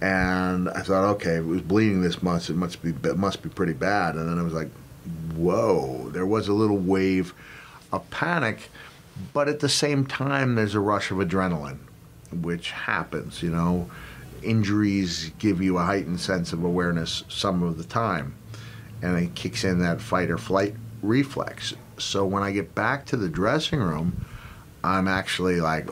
and 0.00 0.68
I 0.70 0.80
thought, 0.80 1.04
okay, 1.16 1.36
it 1.36 1.46
was 1.46 1.62
bleeding 1.62 2.02
this 2.02 2.22
much, 2.22 2.50
it 2.50 2.56
must 2.56 2.82
be 2.82 2.90
it 2.90 3.18
must 3.18 3.42
be 3.42 3.48
pretty 3.48 3.72
bad. 3.74 4.14
And 4.14 4.28
then 4.28 4.38
I 4.38 4.42
was 4.42 4.54
like, 4.54 4.70
whoa, 5.34 6.10
there 6.10 6.26
was 6.26 6.48
a 6.48 6.52
little 6.52 6.78
wave 6.78 7.34
of 7.92 8.08
panic, 8.10 8.70
but 9.32 9.48
at 9.48 9.60
the 9.60 9.68
same 9.68 10.06
time, 10.06 10.54
there's 10.54 10.74
a 10.74 10.80
rush 10.80 11.10
of 11.10 11.18
adrenaline, 11.18 11.78
which 12.32 12.70
happens, 12.70 13.42
you 13.42 13.50
know. 13.50 13.90
Injuries 14.42 15.32
give 15.38 15.60
you 15.60 15.76
a 15.76 15.82
heightened 15.82 16.20
sense 16.20 16.54
of 16.54 16.64
awareness 16.64 17.24
some 17.28 17.62
of 17.62 17.76
the 17.76 17.84
time 17.84 18.34
and 19.02 19.18
it 19.18 19.34
kicks 19.34 19.64
in 19.64 19.80
that 19.80 20.00
fight 20.00 20.30
or 20.30 20.38
flight 20.38 20.74
reflex. 21.02 21.74
So 21.98 22.24
when 22.24 22.42
I 22.42 22.50
get 22.50 22.74
back 22.74 23.06
to 23.06 23.16
the 23.16 23.28
dressing 23.28 23.80
room, 23.80 24.24
I'm 24.82 25.08
actually 25.08 25.60
like 25.60 25.88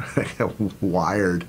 wired. 0.80 1.46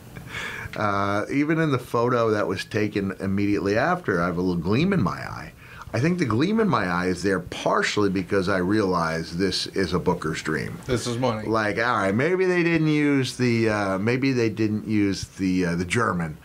Uh, 0.76 1.26
even 1.32 1.60
in 1.60 1.72
the 1.72 1.80
photo 1.80 2.32
that 2.32 2.48
was 2.48 2.66
taken 2.66 3.14
immediately 3.20 3.78
after, 3.78 4.22
I 4.22 4.26
have 4.28 4.38
a 4.38 4.42
little 4.42 4.62
gleam 4.62 4.94
in 4.94 5.02
my 5.02 5.12
eye. 5.20 5.52
I 5.96 6.00
think 6.00 6.18
the 6.18 6.26
gleam 6.26 6.60
in 6.60 6.68
my 6.68 6.86
eye 6.88 7.06
is 7.08 7.22
there 7.22 7.40
partially 7.40 8.10
because 8.10 8.50
I 8.50 8.58
realize 8.58 9.38
this 9.38 9.68
is 9.68 9.94
a 9.94 10.00
Booker's 10.00 10.42
dream 10.42 10.80
This 10.88 11.06
is 11.06 11.20
money. 11.20 11.48
like 11.48 11.78
all 11.78 11.84
right 11.98 12.16
maybe 12.16 12.46
they 12.46 12.64
didn't 12.64 12.88
use 12.88 13.38
the 13.38 13.70
uh, 13.70 13.98
maybe 14.00 14.32
they 14.32 14.50
didn't 14.50 14.88
use 14.88 15.26
the 15.26 15.68
uh, 15.68 15.76
the 15.76 15.86
german 15.86 16.40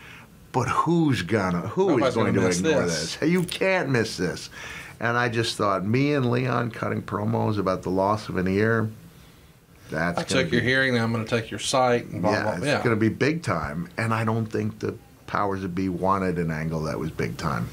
but 0.53 0.69
who's 0.69 1.23
gonna 1.23 1.61
who 1.63 1.93
is 1.93 2.15
Nobody's 2.15 2.15
going 2.15 2.35
gonna 2.35 2.49
ignore 2.49 2.83
this. 2.83 3.17
this? 3.17 3.31
you 3.31 3.43
can't 3.43 3.89
miss 3.89 4.19
this 4.19 4.51
and 5.01 5.17
i 5.17 5.31
just 5.31 5.57
thought 5.57 5.83
me 5.83 6.13
and 6.13 6.31
leon 6.31 6.71
cutting 6.71 7.01
promos 7.01 7.59
about 7.59 7.83
the 7.85 7.91
loss 7.91 8.29
of 8.29 8.37
an 8.37 8.49
ear 8.49 8.91
that's 9.91 10.19
I 10.21 10.23
took 10.25 10.51
your 10.53 10.61
hearing, 10.63 10.95
now 10.95 11.05
I'm 11.05 11.13
going 11.13 11.25
to 11.25 11.31
take 11.41 11.51
your 11.51 11.61
sight. 11.61 12.07
And 12.07 12.23
blah, 12.23 12.33
yeah 12.33 12.43
blah, 12.43 12.53
it's. 12.57 12.67
Yeah. 12.67 12.79
going 12.85 12.91
to 12.97 13.01
be 13.01 13.09
big 13.09 13.43
time 13.43 13.89
and 13.97 14.13
i 14.15 14.25
don't 14.25 14.47
think 14.47 14.79
the 14.81 14.95
powers 15.27 15.63
that 15.63 15.75
be 15.75 15.89
wanted 15.89 16.39
an 16.39 16.51
angle 16.51 16.83
that 16.85 16.99
was 16.99 17.11
big 17.11 17.37
time 17.37 17.69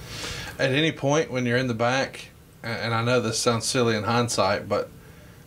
At 0.60 0.72
any 0.72 0.92
point 0.92 1.32
when 1.32 1.46
you're 1.46 1.58
in 1.58 1.68
the 1.68 1.74
back, 1.74 2.30
and 2.64 2.94
I 2.94 3.04
know 3.04 3.20
this 3.22 3.38
sounds 3.40 3.66
silly 3.66 3.96
in 3.96 4.04
hindsight, 4.04 4.68
but 4.70 4.90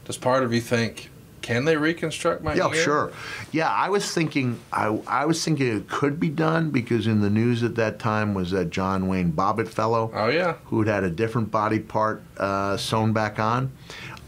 does 0.04 0.16
part 0.18 0.42
of 0.42 0.52
you 0.54 0.60
think, 0.60 1.10
can 1.42 1.64
they 1.64 1.76
reconstruct 1.76 2.42
my 2.42 2.54
Yeah, 2.54 2.68
ear? 2.68 2.74
sure. 2.74 3.12
Yeah, 3.52 3.68
I 3.70 3.88
was 3.88 4.10
thinking. 4.12 4.58
I 4.72 4.86
I 5.06 5.24
was 5.24 5.42
thinking 5.42 5.66
it 5.76 5.88
could 5.88 6.20
be 6.20 6.28
done 6.28 6.70
because 6.70 7.06
in 7.06 7.20
the 7.22 7.30
news 7.30 7.62
at 7.62 7.74
that 7.76 7.98
time 7.98 8.34
was 8.34 8.50
that 8.50 8.68
John 8.70 9.08
Wayne 9.08 9.32
Bobbitt 9.32 9.68
fellow 9.68 10.10
Oh 10.14 10.28
yeah. 10.28 10.54
who 10.66 10.78
had 10.80 10.88
had 10.88 11.04
a 11.04 11.10
different 11.10 11.50
body 11.50 11.78
part 11.78 12.22
uh, 12.38 12.76
sewn 12.76 13.12
back 13.14 13.38
on. 13.38 13.72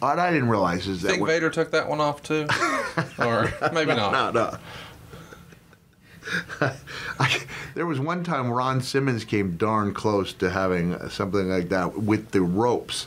What 0.00 0.18
I 0.18 0.30
didn't 0.32 0.48
realize 0.48 0.86
is 0.88 1.02
that 1.02 1.08
Think 1.10 1.22
when- 1.22 1.28
Vader 1.30 1.50
took 1.50 1.70
that 1.70 1.88
one 1.88 2.00
off 2.00 2.22
too, 2.22 2.46
or 3.18 3.52
maybe 3.72 3.94
not. 3.94 4.12
no, 4.12 4.30
no. 4.32 4.56
I, 7.18 7.40
there 7.74 7.86
was 7.86 7.98
one 7.98 8.22
time 8.24 8.50
Ron 8.50 8.80
Simmons 8.80 9.24
came 9.24 9.56
darn 9.56 9.92
close 9.94 10.32
to 10.34 10.50
having 10.50 10.96
something 11.08 11.48
like 11.48 11.68
that 11.70 11.98
with 12.02 12.30
the 12.30 12.42
ropes. 12.42 13.06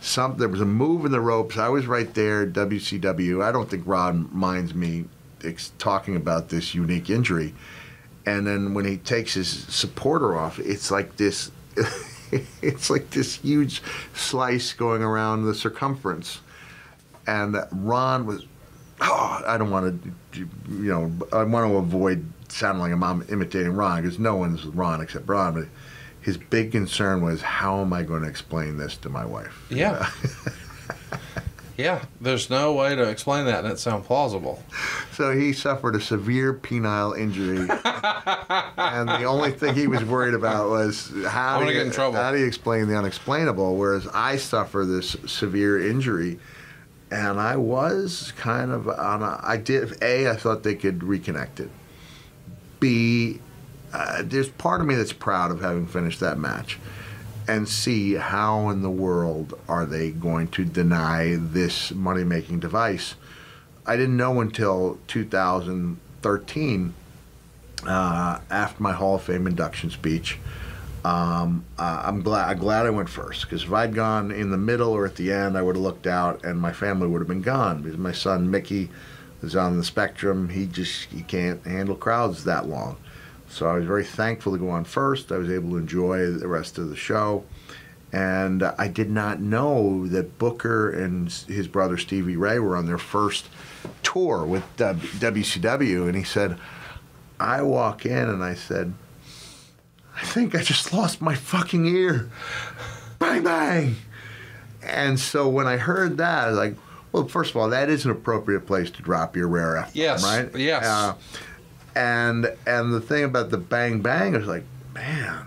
some 0.00 0.36
there 0.36 0.48
was 0.48 0.60
a 0.60 0.66
move 0.66 1.04
in 1.04 1.12
the 1.12 1.20
ropes. 1.20 1.58
I 1.58 1.68
was 1.68 1.86
right 1.86 2.12
there, 2.14 2.46
WCW. 2.46 3.42
I 3.42 3.50
don't 3.52 3.68
think 3.68 3.82
Ron 3.86 4.28
minds 4.32 4.74
me 4.74 5.06
ex- 5.42 5.72
talking 5.78 6.16
about 6.16 6.48
this 6.50 6.74
unique 6.74 7.10
injury. 7.10 7.54
And 8.26 8.46
then 8.46 8.74
when 8.74 8.84
he 8.84 8.98
takes 8.98 9.34
his 9.34 9.48
supporter 9.48 10.36
off, 10.38 10.58
it's 10.58 10.90
like 10.90 11.16
this. 11.16 11.50
it's 12.62 12.90
like 12.90 13.10
this 13.10 13.36
huge 13.36 13.82
slice 14.14 14.72
going 14.72 15.02
around 15.02 15.44
the 15.44 15.54
circumference. 15.54 16.40
And 17.26 17.56
Ron 17.72 18.26
was, 18.26 18.46
oh, 19.00 19.42
I 19.46 19.56
don't 19.58 19.70
want 19.70 20.02
to, 20.32 20.38
you 20.38 20.48
know, 20.68 21.12
I 21.32 21.44
want 21.44 21.70
to 21.70 21.76
avoid 21.76 22.24
sounding 22.48 22.80
like 22.80 22.92
I'm 22.92 23.24
imitating 23.28 23.72
Ron 23.72 24.02
because 24.02 24.18
no 24.18 24.36
one's 24.36 24.66
Ron 24.66 25.00
except 25.00 25.28
Ron. 25.28 25.54
But 25.54 25.68
his 26.20 26.36
big 26.36 26.72
concern 26.72 27.22
was, 27.22 27.40
how 27.42 27.80
am 27.80 27.92
I 27.92 28.02
going 28.02 28.22
to 28.22 28.28
explain 28.28 28.76
this 28.76 28.96
to 28.98 29.08
my 29.08 29.24
wife? 29.24 29.66
Yeah. 29.70 30.10
yeah. 31.76 32.04
There's 32.20 32.50
no 32.50 32.72
way 32.72 32.94
to 32.94 33.08
explain 33.08 33.46
that, 33.46 33.64
and 33.64 33.72
it 33.72 33.78
sounds 33.78 34.06
plausible. 34.06 34.62
So 35.12 35.36
he 35.36 35.52
suffered 35.52 35.96
a 35.96 36.00
severe 36.00 36.54
penile 36.54 37.18
injury, 37.18 37.58
and 38.76 39.08
the 39.08 39.24
only 39.24 39.52
thing 39.52 39.74
he 39.74 39.86
was 39.86 40.04
worried 40.04 40.34
about 40.34 40.70
was 40.70 41.12
how 41.26 41.58
I'm 41.58 41.66
do 41.66 41.72
you, 41.72 41.78
get 41.78 41.86
in 41.86 41.92
trouble. 41.92 42.18
how 42.18 42.32
do 42.32 42.38
you 42.38 42.46
explain 42.46 42.88
the 42.88 42.96
unexplainable? 42.96 43.76
Whereas 43.76 44.06
I 44.08 44.36
suffer 44.36 44.84
this 44.84 45.16
severe 45.26 45.88
injury, 45.88 46.38
and 47.10 47.40
I 47.40 47.56
was 47.56 48.32
kind 48.36 48.70
of 48.70 48.88
on 48.88 49.22
a. 49.22 49.40
I 49.42 49.56
did 49.56 50.02
a. 50.02 50.30
I 50.30 50.36
thought 50.36 50.62
they 50.62 50.74
could 50.74 51.00
reconnect 51.00 51.60
it. 51.60 51.70
B. 52.78 53.40
Uh, 53.92 54.22
there's 54.24 54.48
part 54.48 54.80
of 54.80 54.86
me 54.86 54.94
that's 54.94 55.12
proud 55.12 55.50
of 55.50 55.60
having 55.60 55.86
finished 55.86 56.20
that 56.20 56.38
match. 56.38 56.78
And 57.50 57.68
see 57.68 58.14
how 58.14 58.68
in 58.68 58.82
the 58.82 58.90
world 58.90 59.58
are 59.68 59.84
they 59.84 60.12
going 60.12 60.46
to 60.52 60.64
deny 60.64 61.34
this 61.36 61.90
money 61.90 62.22
making 62.22 62.60
device? 62.60 63.16
I 63.84 63.96
didn't 63.96 64.16
know 64.16 64.40
until 64.40 65.00
2013, 65.08 66.94
uh, 67.88 68.38
after 68.48 68.80
my 68.80 68.92
Hall 68.92 69.16
of 69.16 69.22
Fame 69.22 69.48
induction 69.48 69.90
speech. 69.90 70.38
Um, 71.04 71.64
uh, 71.76 72.02
I'm 72.04 72.22
glad 72.22 72.50
I'm 72.50 72.58
glad 72.58 72.86
I 72.86 72.90
went 72.90 73.08
first 73.08 73.42
because 73.42 73.64
if 73.64 73.72
I'd 73.72 73.96
gone 73.96 74.30
in 74.30 74.52
the 74.52 74.56
middle 74.56 74.92
or 74.92 75.04
at 75.04 75.16
the 75.16 75.32
end, 75.32 75.58
I 75.58 75.62
would 75.62 75.74
have 75.74 75.82
looked 75.82 76.06
out 76.06 76.44
and 76.44 76.56
my 76.56 76.72
family 76.72 77.08
would 77.08 77.20
have 77.20 77.26
been 77.26 77.42
gone 77.42 77.82
because 77.82 77.98
my 77.98 78.12
son 78.12 78.48
Mickey 78.48 78.90
is 79.42 79.56
on 79.56 79.76
the 79.76 79.82
spectrum. 79.82 80.50
He 80.50 80.66
just 80.66 81.06
he 81.06 81.22
can't 81.22 81.66
handle 81.66 81.96
crowds 81.96 82.44
that 82.44 82.68
long. 82.68 82.96
So 83.50 83.66
I 83.68 83.74
was 83.74 83.84
very 83.84 84.04
thankful 84.04 84.52
to 84.52 84.58
go 84.58 84.70
on 84.70 84.84
first. 84.84 85.30
I 85.32 85.36
was 85.36 85.50
able 85.50 85.70
to 85.70 85.76
enjoy 85.76 86.30
the 86.30 86.46
rest 86.48 86.78
of 86.78 86.88
the 86.88 86.96
show. 86.96 87.44
And 88.12 88.62
I 88.62 88.88
did 88.88 89.10
not 89.10 89.40
know 89.40 90.06
that 90.08 90.38
Booker 90.38 90.90
and 90.90 91.30
his 91.30 91.68
brother 91.68 91.96
Stevie 91.98 92.36
Ray 92.36 92.58
were 92.58 92.76
on 92.76 92.86
their 92.86 92.98
first 92.98 93.48
tour 94.02 94.44
with 94.44 94.62
WCW. 94.76 96.06
And 96.06 96.16
he 96.16 96.24
said, 96.24 96.56
I 97.38 97.62
walk 97.62 98.06
in 98.06 98.28
and 98.28 98.42
I 98.42 98.54
said, 98.54 98.94
I 100.16 100.24
think 100.24 100.54
I 100.54 100.62
just 100.62 100.92
lost 100.92 101.20
my 101.20 101.34
fucking 101.34 101.86
ear. 101.86 102.30
Bang, 103.18 103.42
bang. 103.44 103.96
And 104.82 105.18
so 105.18 105.48
when 105.48 105.66
I 105.66 105.76
heard 105.76 106.18
that, 106.18 106.44
I 106.44 106.48
was 106.50 106.56
like, 106.58 106.74
well, 107.12 107.26
first 107.26 107.50
of 107.50 107.56
all, 107.56 107.68
that 107.70 107.88
is 107.88 108.04
an 108.04 108.10
appropriate 108.10 108.66
place 108.66 108.90
to 108.92 109.02
drop 109.02 109.36
your 109.36 109.48
rare 109.48 109.76
F, 109.76 109.90
Yes, 109.94 110.22
right? 110.24 110.54
yes. 110.56 110.84
Uh, 110.84 111.14
and 111.94 112.52
and 112.66 112.92
the 112.92 113.00
thing 113.00 113.24
about 113.24 113.50
the 113.50 113.58
bang 113.58 114.00
bang 114.00 114.34
is 114.34 114.46
like, 114.46 114.64
man, 114.94 115.46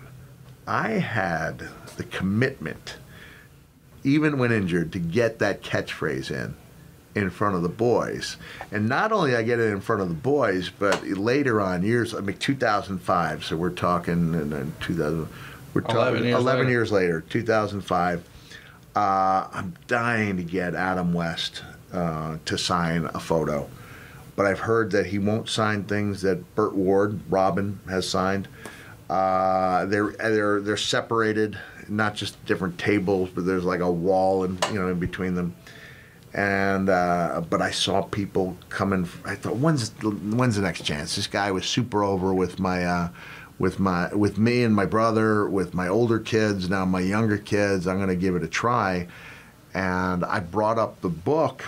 I 0.68 0.92
had 0.92 1.68
the 1.98 2.04
commitment, 2.04 2.98
even 4.04 4.38
when 4.38 4.52
injured, 4.52 4.92
to 4.94 5.00
get 5.00 5.40
that 5.40 5.62
catchphrase 5.62 6.32
in 6.32 6.56
in 7.16 7.30
front 7.30 7.56
of 7.56 7.62
the 7.62 7.70
boys. 7.70 8.38
And 8.72 8.90
not 8.90 9.12
only 9.12 9.36
I 9.36 9.44
get 9.44 9.60
it 9.60 9.72
in 9.72 9.82
front 9.82 10.02
of 10.02 10.10
the 10.10 10.16
boys, 10.16 10.70
but 10.70 11.04
later 11.06 11.62
on, 11.62 11.84
years, 11.84 12.16
I 12.16 12.22
mean, 12.22 12.38
2005, 12.38 13.46
so 13.46 13.56
we're 13.56 13.70
talking 13.70 14.34
in, 14.34 14.52
in 14.54 14.74
2000, 14.80 15.28
we're 15.74 15.82
11 15.82 15.96
talking 15.96 16.26
years 16.26 16.40
11 16.40 16.60
later. 16.62 16.72
years 16.72 16.92
later, 16.92 17.22
2005. 17.30 18.30
Uh, 18.96 19.48
I'm 19.52 19.74
dying 19.88 20.38
to 20.38 20.44
get 20.44 20.76
Adam 20.76 21.14
West 21.14 21.64
uh, 21.92 22.38
to 22.46 22.58
sign 22.58 23.10
a 23.14 23.20
photo, 23.20 23.68
but 24.36 24.46
I've 24.46 24.60
heard 24.60 24.92
that 24.92 25.08
he 25.08 25.20
won't 25.20 25.50
sign 25.50 25.84
things 25.84 26.22
that 26.22 26.56
Burt 26.56 26.74
Ward, 26.74 27.20
Robin, 27.30 27.80
has 27.90 28.08
signed. 28.08 28.48
Uh, 29.10 29.86
they're 29.86 30.12
they're 30.12 30.62
they're 30.62 30.78
separated, 30.78 31.58
not 31.88 32.16
just 32.16 32.44
different 32.46 32.78
tables, 32.78 33.30
but 33.34 33.46
there's 33.46 33.66
like 33.66 33.82
a 33.82 33.92
wall 33.92 34.44
and 34.44 34.64
you 34.72 34.80
know 34.80 34.88
in 34.88 35.00
between 35.00 35.36
them. 35.36 35.56
And 36.34 36.90
uh, 36.90 37.42
but 37.48 37.62
I 37.62 37.70
saw 37.72 38.02
people 38.02 38.58
coming. 38.70 39.08
I 39.24 39.36
thought, 39.36 39.58
when's 39.58 39.92
when's 40.02 40.56
the 40.56 40.64
next 40.64 40.84
chance? 40.84 41.16
This 41.16 41.28
guy 41.28 41.52
was 41.52 41.66
super 41.66 42.04
over 42.04 42.34
with 42.34 42.60
my. 42.60 42.86
Uh, 42.86 43.10
with 43.60 43.80
my 43.80 44.14
with 44.14 44.40
me 44.40 44.64
and 44.64 44.76
my 44.76 44.86
brother, 44.86 45.48
with 45.48 45.76
my 45.76 45.88
older 45.88 46.20
kids, 46.20 46.70
now 46.70 46.86
my 46.86 47.00
younger 47.00 47.38
kids, 47.38 47.88
I'm 47.88 47.98
going 47.98 48.10
to 48.10 48.16
give 48.16 48.36
it 48.36 48.44
a 48.44 48.48
try. 48.48 49.08
And 49.76 50.26
I 50.26 50.40
brought 50.40 50.80
up 50.80 51.02
the 51.02 51.10
book. 51.10 51.64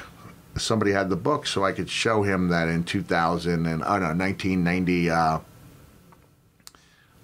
Somebody 0.57 0.91
had 0.91 1.09
the 1.09 1.15
book, 1.15 1.47
so 1.47 1.65
I 1.65 1.71
could 1.71 1.89
show 1.89 2.23
him 2.23 2.47
that 2.49 2.67
in 2.67 2.83
2000 2.83 3.65
and 3.65 3.83
oh 3.83 3.97
no, 3.97 4.13
1990. 4.13 5.09
Uh, 5.09 5.39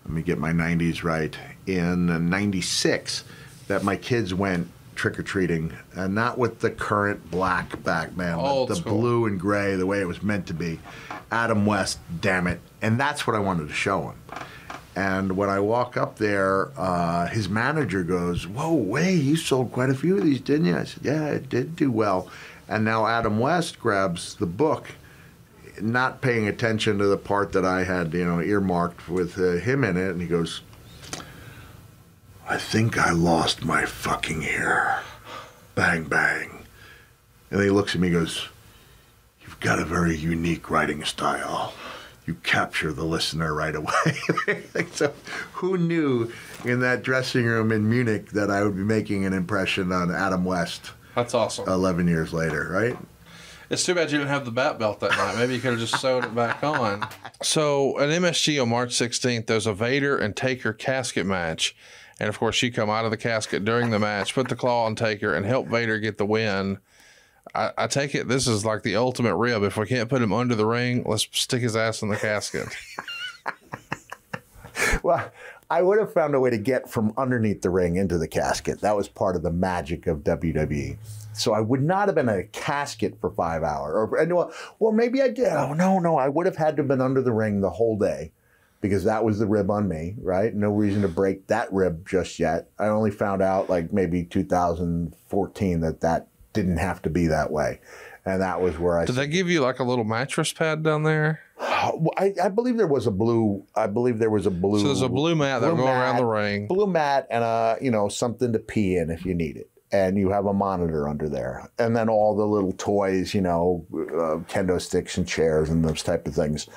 let 0.06 0.14
me 0.14 0.22
get 0.22 0.38
my 0.38 0.52
90s 0.52 1.04
right. 1.04 1.38
In 1.68 2.30
96, 2.30 3.24
that 3.68 3.84
my 3.84 3.96
kids 3.96 4.34
went 4.34 4.68
trick 4.96 5.18
or 5.18 5.24
treating, 5.24 5.74
and 5.96 6.14
not 6.14 6.38
with 6.38 6.60
the 6.60 6.70
current 6.70 7.32
black 7.32 7.82
Batman, 7.84 8.38
but 8.38 8.66
the 8.66 8.76
school. 8.76 9.00
blue 9.00 9.26
and 9.26 9.40
gray, 9.40 9.76
the 9.76 9.86
way 9.86 10.02
it 10.02 10.08
was 10.08 10.22
meant 10.22 10.48
to 10.48 10.54
be. 10.54 10.80
Adam 11.32 11.66
West, 11.66 12.00
damn 12.20 12.46
it. 12.46 12.60
And 12.82 13.00
that's 13.00 13.26
what 13.26 13.36
I 13.36 13.40
wanted 13.40 13.68
to 13.68 13.74
show 13.74 14.10
him. 14.10 14.16
And 14.96 15.38
when 15.38 15.50
I 15.50 15.60
walk 15.60 15.96
up 15.96 16.18
there, 16.18 16.70
uh, 16.78 17.28
his 17.28 17.48
manager 17.48 18.04
goes, 18.04 18.46
Whoa, 18.46 18.74
way, 18.74 19.14
you 19.14 19.38
sold 19.38 19.72
quite 19.72 19.90
a 19.90 19.96
few 19.96 20.18
of 20.18 20.24
these, 20.24 20.42
didn't 20.42 20.66
you? 20.66 20.78
I 20.78 20.84
said, 20.84 21.04
Yeah, 21.04 21.28
it 21.28 21.50
did 21.50 21.76
do 21.76 21.90
well. 21.90 22.30
And 22.72 22.86
now 22.86 23.06
Adam 23.06 23.38
West 23.38 23.82
grabs 23.82 24.36
the 24.36 24.46
book, 24.46 24.92
not 25.82 26.22
paying 26.22 26.48
attention 26.48 27.00
to 27.00 27.06
the 27.06 27.18
part 27.18 27.52
that 27.52 27.66
I 27.66 27.84
had, 27.84 28.14
you 28.14 28.24
know, 28.24 28.40
earmarked 28.40 29.10
with 29.10 29.38
uh, 29.38 29.60
him 29.60 29.84
in 29.84 29.98
it. 29.98 30.12
And 30.12 30.22
he 30.22 30.28
goes, 30.28 30.62
I 32.48 32.58
think 32.58 32.98
I 32.98 33.12
lost 33.12 33.66
my 33.66 33.86
fucking 33.86 34.44
ear. 34.44 35.02
Bang, 35.76 36.06
bang. 36.06 36.66
And 37.50 37.62
he 37.62 37.70
looks 37.70 37.94
at 37.94 38.00
me 38.00 38.08
and 38.08 38.16
goes, 38.16 38.48
You've 39.42 39.60
got 39.60 39.80
a 39.80 39.86
very 39.86 40.16
unique 40.16 40.70
writing 40.72 41.04
style. 41.04 41.74
You 42.26 42.36
capture 42.36 42.94
the 42.94 43.04
listener 43.04 43.54
right 43.54 43.76
away. 43.76 44.64
so, 44.94 45.14
who 45.56 45.78
knew 45.78 46.32
in 46.64 46.80
that 46.80 47.04
dressing 47.04 47.44
room 47.44 47.74
in 47.74 47.90
Munich 47.90 48.32
that 48.32 48.50
I 48.50 48.64
would 48.64 48.78
be 48.78 48.84
making 48.84 49.26
an 49.26 49.34
impression 49.34 49.92
on 49.92 50.10
Adam 50.10 50.46
West 50.46 50.92
That's 51.16 51.34
awesome. 51.34 51.68
11 51.68 52.08
years 52.08 52.34
later, 52.34 52.70
right? 52.72 52.98
It's 53.70 53.86
too 53.86 53.96
bad 53.96 54.12
you 54.12 54.18
didn't 54.18 54.30
have 54.30 54.44
the 54.44 54.52
bat 54.52 54.80
belt 54.80 55.00
that 55.00 55.12
night. 55.12 55.38
Maybe 55.38 55.56
you 55.56 55.62
could 55.62 55.72
have 55.72 55.80
just 55.80 56.00
sewed 56.00 56.26
it 56.26 56.36
back 56.36 56.64
on. 56.64 57.08
So 57.44 58.00
at 58.00 58.10
MSG 58.10 58.62
on 58.62 58.70
March 58.70 58.92
16th, 58.92 59.48
there's 59.48 59.66
a 59.66 59.74
Vader 59.74 60.16
and 60.16 60.36
Taker 60.36 60.74
casket 60.74 61.26
match. 61.26 61.76
And 62.20 62.30
of 62.30 62.38
course, 62.38 62.62
you 62.62 62.72
come 62.72 62.88
out 62.88 63.04
of 63.04 63.10
the 63.10 63.18
casket 63.18 63.66
during 63.66 63.90
the 63.90 63.98
match, 63.98 64.36
put 64.36 64.48
the 64.48 64.56
claw 64.56 64.86
on 64.86 64.94
Taker, 64.94 65.34
and 65.34 65.44
help 65.44 65.68
Vader 65.68 65.98
get 65.98 66.20
the 66.20 66.26
win. 66.26 66.78
I, 67.56 67.72
I 67.76 67.88
take 67.88 68.14
it 68.14 68.28
this 68.28 68.48
is 68.48 68.64
like 68.64 68.84
the 68.84 68.96
ultimate 68.96 69.36
rib. 69.36 69.64
If 69.64 69.76
we 69.76 69.88
can't 69.88 70.08
put 70.08 70.22
him 70.22 70.32
under 70.32 70.54
the 70.54 70.68
ring, 70.68 71.04
let's 71.08 71.28
stick 71.32 71.64
his 71.64 71.76
ass 71.76 72.04
in 72.04 72.10
the 72.10 72.16
casket. 72.16 72.68
Well, 75.04 75.32
I 75.72 75.82
would 75.82 76.00
have 76.00 76.12
found 76.12 76.36
a 76.36 76.40
way 76.42 76.50
to 76.50 76.58
get 76.58 76.90
from 76.90 77.14
underneath 77.18 77.62
the 77.62 77.70
ring 77.70 77.96
into 77.96 78.18
the 78.18 78.28
casket. 78.28 78.82
That 78.82 78.98
was 78.98 79.08
part 79.08 79.38
of 79.38 79.42
the 79.42 79.52
magic 79.52 80.06
of 80.06 80.18
WWE. 80.20 80.98
So 81.32 81.54
I 81.54 81.62
would 81.62 81.82
not 81.82 82.10
have 82.10 82.16
been 82.16 82.28
a 82.28 82.44
casket 82.44 83.18
for 83.22 83.32
five 83.32 83.64
hours. 83.64 83.94
Or, 83.96 84.26
well, 84.28 84.52
well, 84.80 84.92
maybe 84.92 85.22
I 85.22 85.30
did. 85.30 85.48
Oh 85.48 85.74
no, 85.74 85.98
no, 85.98 86.18
I 86.18 86.28
would 86.28 86.46
have 86.46 86.58
had 86.58 86.76
to 86.76 86.82
have 86.82 86.90
been 86.90 87.00
under 87.00 87.22
the 87.22 87.32
ring 87.32 87.62
the 87.62 87.70
whole 87.70 87.98
day 87.98 88.34
because 88.82 89.06
that 89.06 89.24
was 89.24 89.40
the 89.40 89.48
rib 89.48 89.72
on 89.72 89.88
me, 89.88 90.16
right? 90.22 90.54
No 90.54 90.72
reason 90.72 91.04
to 91.04 91.08
break 91.08 91.48
that 91.48 91.72
rib 91.72 92.06
just 92.06 92.38
yet. 92.38 92.70
I 92.78 92.88
only 92.88 93.10
found 93.10 93.42
out 93.42 93.70
like 93.70 93.94
maybe 93.94 94.26
2014 94.26 95.80
that 95.80 96.02
that 96.02 96.28
didn't 96.52 96.78
have 96.78 97.02
to 97.04 97.10
be 97.10 97.28
that 97.28 97.50
way, 97.50 97.80
and 98.26 98.42
that 98.42 98.60
was 98.60 98.78
where 98.78 99.00
I. 99.00 99.06
Did 99.06 99.16
they 99.16 99.28
give 99.28 99.50
you 99.50 99.62
like 99.62 99.80
a 99.80 99.86
little 99.86 100.04
mattress 100.04 100.52
pad 100.52 100.84
down 100.84 101.04
there? 101.04 101.40
I, 101.62 102.34
I 102.44 102.50
believe 102.50 102.78
there 102.78 102.88
was 102.88 103.08
a 103.08 103.12
blue. 103.12 103.66
I 103.76 103.88
believe 103.88 104.18
there 104.20 104.30
was 104.30 104.46
a 104.46 104.52
blue. 104.52 104.80
So 104.80 104.88
there's 104.88 105.02
a 105.02 105.10
blue 105.10 105.36
mat 105.36 105.62
that'll 105.62 105.76
go 105.78 105.86
around 105.86 106.18
the 106.18 106.26
ring. 106.26 106.68
Blue 106.68 106.88
mat 106.88 107.28
and 107.30 107.44
a 107.44 107.78
you 107.82 107.92
know 107.92 108.10
something 108.10 108.52
to 108.54 108.60
pee 108.60 108.98
in 108.98 109.10
if 109.12 109.26
you 109.26 109.34
need 109.36 109.58
it, 109.58 109.70
and 109.92 110.18
you 110.18 110.30
have 110.32 110.46
a 110.46 110.54
monitor 110.54 111.08
under 111.08 111.30
there, 111.30 111.70
and 111.78 111.96
then 111.96 112.10
all 112.10 112.36
the 112.36 112.46
little 112.46 112.74
toys, 112.74 113.34
you 113.34 113.42
know, 113.42 113.86
uh, 113.94 114.42
kendo 114.52 114.82
sticks 114.82 115.18
and 115.18 115.28
chairs 115.28 115.70
and 115.70 115.86
those 115.86 116.02
type 116.04 116.28
of 116.28 116.34
things 116.34 116.68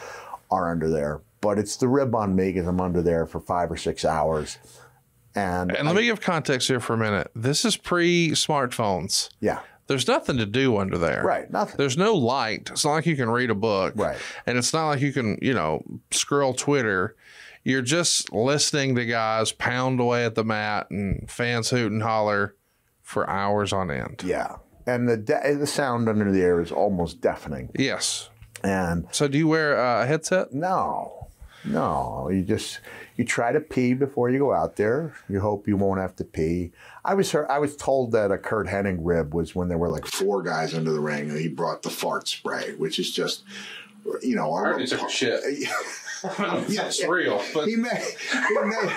are 0.51 0.71
under 0.71 0.91
there. 0.91 1.21
But 1.41 1.59
it's 1.59 1.77
the 1.77 1.89
rib 1.89 2.15
on 2.15 2.35
me 2.37 2.53
because 2.53 2.67
I'm 2.67 2.81
under 2.81 3.03
there 3.03 3.27
for 3.27 3.41
five 3.41 3.71
or 3.71 3.77
six 3.77 4.05
hours, 4.05 4.59
And, 5.35 5.75
And 5.77 5.87
let 5.87 5.97
me 5.97 6.05
give 6.05 6.21
context 6.21 6.69
here 6.69 6.81
for 6.81 6.95
a 6.95 6.99
minute. 6.99 7.31
This 7.35 7.65
is 7.65 7.77
pre 7.77 8.31
smartphones. 8.31 9.31
yeah, 9.41 9.61
There's 9.87 10.09
nothing 10.09 10.39
to 10.39 10.47
do 10.47 10.77
under 10.79 10.97
there. 10.99 11.23
right, 11.25 11.51
nothing. 11.51 11.77
There's 11.77 11.97
no 11.99 12.15
light. 12.15 12.71
It's 12.71 12.85
not 12.85 12.93
like 12.93 13.07
you 13.07 13.17
can 13.17 13.29
read 13.31 13.51
a 13.51 13.55
book. 13.55 13.95
Right. 13.97 14.17
And 14.47 14.57
it's 14.57 14.73
not 14.73 14.89
like 14.89 15.01
you 15.01 15.13
can, 15.13 15.39
you 15.43 15.53
know, 15.55 15.83
scroll 16.11 16.55
Twitter. 16.55 17.17
You're 17.65 17.83
just 17.83 18.33
listening 18.33 18.95
to 18.97 19.05
guys 19.07 19.53
pound 19.53 20.01
away 20.01 20.25
at 20.25 20.35
the 20.35 20.45
mat 20.45 20.87
and 20.91 21.31
fans 21.31 21.71
hoot 21.71 21.93
and 21.93 22.03
holler 22.03 22.55
for 23.03 23.29
hours 23.29 23.73
on 23.73 23.91
end. 23.91 24.23
Yeah, 24.25 24.57
and 24.87 25.09
the 25.09 25.17
de- 25.17 25.57
the 25.59 25.67
sound 25.67 26.09
under 26.09 26.31
the 26.33 26.41
air 26.43 26.61
is 26.61 26.71
almost 26.73 27.21
deafening. 27.21 27.71
Yes. 27.75 28.29
And 28.63 29.07
So 29.13 29.29
do 29.29 29.37
you 29.39 29.49
wear 29.49 29.75
a 29.77 30.07
headset? 30.07 30.53
no, 30.53 31.29
no, 31.65 32.29
you 32.31 32.43
just 32.43 32.81
you 33.17 33.25
try 33.25 33.53
to 33.53 33.61
pee 33.61 33.95
before 33.95 34.31
you 34.31 34.39
go 34.39 34.53
out 34.53 34.77
there. 34.77 35.15
You 35.29 35.41
hope 35.41 35.69
you 35.69 35.77
won't 35.77 36.01
have 36.01 36.17
to 36.17 36.25
pee. 36.25 36.73
I 37.05 37.15
was 37.15 37.31
heard, 37.31 37.47
I 37.49 37.59
was 37.59 37.77
told 37.77 38.13
that 38.13 38.33
a 38.33 38.39
Curt 38.39 38.67
Hennig 38.67 38.99
rib 39.01 39.35
was 39.35 39.55
when 39.55 39.69
there 39.69 39.79
were 39.79 39.91
like 39.91 40.07
Four 40.07 40.43
guys 40.43 40.75
under 40.75 40.93
the 40.93 41.01
ring, 41.01 41.31
and 41.31 41.39
he 41.39 41.49
brought 41.49 41.83
the 41.83 41.91
fart 41.91 42.27
spray, 42.29 42.75
which 42.75 42.99
is 42.99 43.11
just, 43.13 43.45
you 44.23 44.35
know, 44.35 44.77
he 44.79 44.87
took 44.87 45.03
a 45.03 45.11
shit. 45.11 45.41
It's 45.45 47.05
real. 47.07 47.43
But 47.53 47.69
He 47.69 47.77
may, 47.77 47.89
he 48.33 48.55
may. 48.65 48.89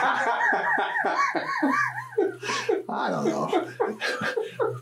I 2.90 3.10
don't 3.12 3.26
know, 3.26 3.68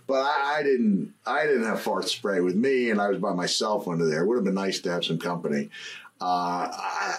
but 0.07 0.19
I, 0.21 0.57
I 0.59 0.63
didn't. 0.63 1.13
I 1.25 1.45
didn't 1.45 1.65
have 1.65 1.81
fart 1.81 2.07
spray 2.07 2.39
with 2.39 2.55
me, 2.55 2.91
and 2.91 3.01
I 3.01 3.09
was 3.09 3.17
by 3.17 3.33
myself 3.33 3.87
under 3.87 4.05
there. 4.05 4.23
It 4.23 4.27
would 4.27 4.35
have 4.35 4.45
been 4.45 4.53
nice 4.53 4.79
to 4.81 4.91
have 4.91 5.03
some 5.03 5.17
company. 5.17 5.69
Uh, 6.21 6.69
I, 6.71 7.15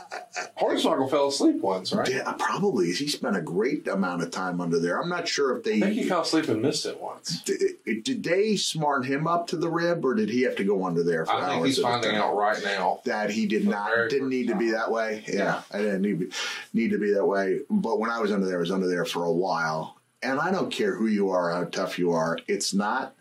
Hornswoggle 0.59 1.11
fell 1.11 1.28
asleep 1.28 1.61
once, 1.61 1.92
right? 1.92 2.09
yeah, 2.09 2.32
probably 2.38 2.92
he 2.92 3.09
spent 3.09 3.37
a 3.37 3.42
great 3.42 3.87
amount 3.88 4.22
of 4.22 4.30
time 4.30 4.59
under 4.59 4.78
there. 4.80 5.00
I'm 5.00 5.11
not 5.11 5.28
sure 5.28 5.54
if 5.54 5.64
they 5.64 5.76
I 5.76 5.80
think 5.80 5.92
he 5.92 6.09
fell 6.09 6.22
asleep 6.22 6.48
and 6.48 6.62
missed 6.62 6.87
it 6.87 6.98
once. 6.98 7.42
did, 7.42 8.04
did 8.04 8.22
they 8.22 8.56
smart 8.56 9.04
him 9.04 9.26
up 9.26 9.48
to 9.48 9.56
the 9.59 9.68
rib, 9.68 10.02
or 10.04 10.14
did 10.14 10.30
he 10.30 10.42
have 10.42 10.56
to 10.56 10.64
go 10.64 10.87
under 10.87 11.02
there 11.02 11.26
for 11.26 11.35
I 11.35 11.48
think 11.50 11.66
he's 11.66 11.78
finding 11.78 12.16
out 12.16 12.37
right 12.37 12.62
now. 12.64 13.00
that 13.04 13.28
he 13.30 13.44
did 13.46 13.68
not 13.68 13.90
didn't 14.09 14.30
need 14.30 14.48
to 14.48 14.56
be 14.56 14.70
that 14.70 14.90
way. 14.90 15.24
Yeah, 15.28 15.35
Yeah. 15.35 15.62
I 15.72 15.78
didn't 15.78 16.02
need 16.02 16.32
need 16.72 16.90
to 16.92 16.98
be 16.98 17.12
that 17.12 17.26
way. 17.26 17.61
But 17.68 17.98
when 17.98 18.09
I 18.11 18.18
was 18.20 18.32
under 18.32 18.46
there, 18.46 18.56
I 18.56 18.61
was 18.61 18.70
under 18.72 18.88
there 18.88 19.04
for 19.04 19.24
a 19.24 19.32
while, 19.32 19.98
and 20.22 20.40
I 20.40 20.50
don't 20.50 20.70
care 20.70 20.94
who 20.94 21.06
you 21.06 21.28
are, 21.30 21.50
how 21.50 21.64
tough 21.64 21.98
you 21.98 22.12
are. 22.12 22.38
It's 22.48 22.72
not 22.72 23.14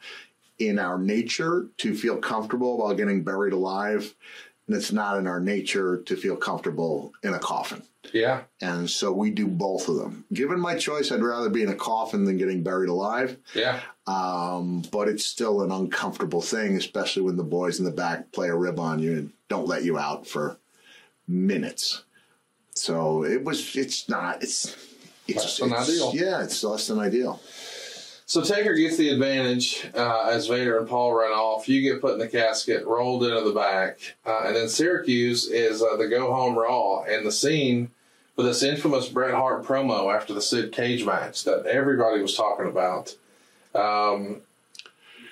in 0.57 0.79
our 0.79 0.97
nature 0.97 1.67
to 1.79 1.93
feel 1.93 2.15
comfortable 2.15 2.77
while 2.77 2.93
getting 2.95 3.23
buried 3.25 3.51
alive, 3.51 4.15
and 4.67 4.75
it's 4.75 4.91
not 4.91 5.17
in 5.17 5.27
our 5.27 5.39
nature 5.39 5.97
to 5.97 6.15
feel 6.15 6.35
comfortable 6.35 7.13
in 7.23 7.33
a 7.33 7.39
coffin. 7.39 7.83
Yeah. 8.13 8.41
And 8.61 8.89
so 8.89 9.11
we 9.11 9.31
do 9.31 9.47
both 9.47 9.87
of 9.89 9.95
them. 9.97 10.25
Given 10.31 10.59
my 10.59 10.75
choice, 10.75 11.11
I'd 11.11 11.21
rather 11.23 11.49
be 11.49 11.63
in 11.63 11.69
a 11.69 11.75
coffin 11.75 12.23
than 12.25 12.37
getting 12.37 12.63
buried 12.63 12.89
alive. 12.89 13.37
Yeah. 13.53 13.79
Um, 14.07 14.83
but 14.91 15.07
it's 15.07 15.25
still 15.25 15.61
an 15.63 15.71
uncomfortable 15.71 16.41
thing, 16.41 16.77
especially 16.77 17.23
when 17.23 17.35
the 17.35 17.43
boys 17.43 17.79
in 17.79 17.85
the 17.85 17.91
back 17.91 18.31
play 18.31 18.47
a 18.49 18.55
rib 18.55 18.79
on 18.79 18.99
you 18.99 19.13
and 19.13 19.31
don't 19.49 19.67
let 19.67 19.83
you 19.83 19.97
out 19.97 20.27
for 20.27 20.57
minutes. 21.27 22.03
So 22.73 23.23
it 23.23 23.43
was. 23.43 23.75
It's 23.75 24.07
not. 24.09 24.43
It's. 24.43 24.75
It's, 25.27 25.37
Less 25.43 25.57
than 25.57 25.69
it's- 25.71 25.89
ideal. 25.89 26.11
Yeah, 26.13 26.43
it's 26.43 26.63
less 26.63 26.87
than 26.87 26.99
ideal. 26.99 27.41
So 28.27 28.41
Taker 28.41 28.73
gets 28.73 28.97
the 28.97 29.09
advantage 29.09 29.87
uh, 29.93 30.29
as 30.31 30.47
Vader 30.47 30.79
and 30.79 30.87
Paul 30.87 31.13
run 31.13 31.31
off. 31.31 31.69
You 31.69 31.81
get 31.81 32.01
put 32.01 32.13
in 32.13 32.19
the 32.19 32.27
casket, 32.27 32.85
rolled 32.85 33.23
into 33.23 33.41
the 33.41 33.53
back, 33.53 33.99
uh, 34.25 34.45
and 34.45 34.55
then 34.55 34.67
Syracuse 34.67 35.47
is 35.47 35.83
uh, 35.83 35.95
the 35.95 36.07
go 36.07 36.33
home 36.33 36.57
Raw 36.57 37.03
and 37.03 37.25
the 37.25 37.31
scene 37.31 37.91
for 38.35 38.41
this 38.41 38.63
infamous 38.63 39.09
Bret 39.09 39.35
Hart 39.35 39.63
promo 39.63 40.13
after 40.13 40.33
the 40.33 40.41
Sid 40.41 40.71
Cage 40.71 41.05
match 41.05 41.43
that 41.43 41.67
everybody 41.67 42.19
was 42.19 42.35
talking 42.35 42.67
about. 42.67 43.15
Um, 43.75 44.41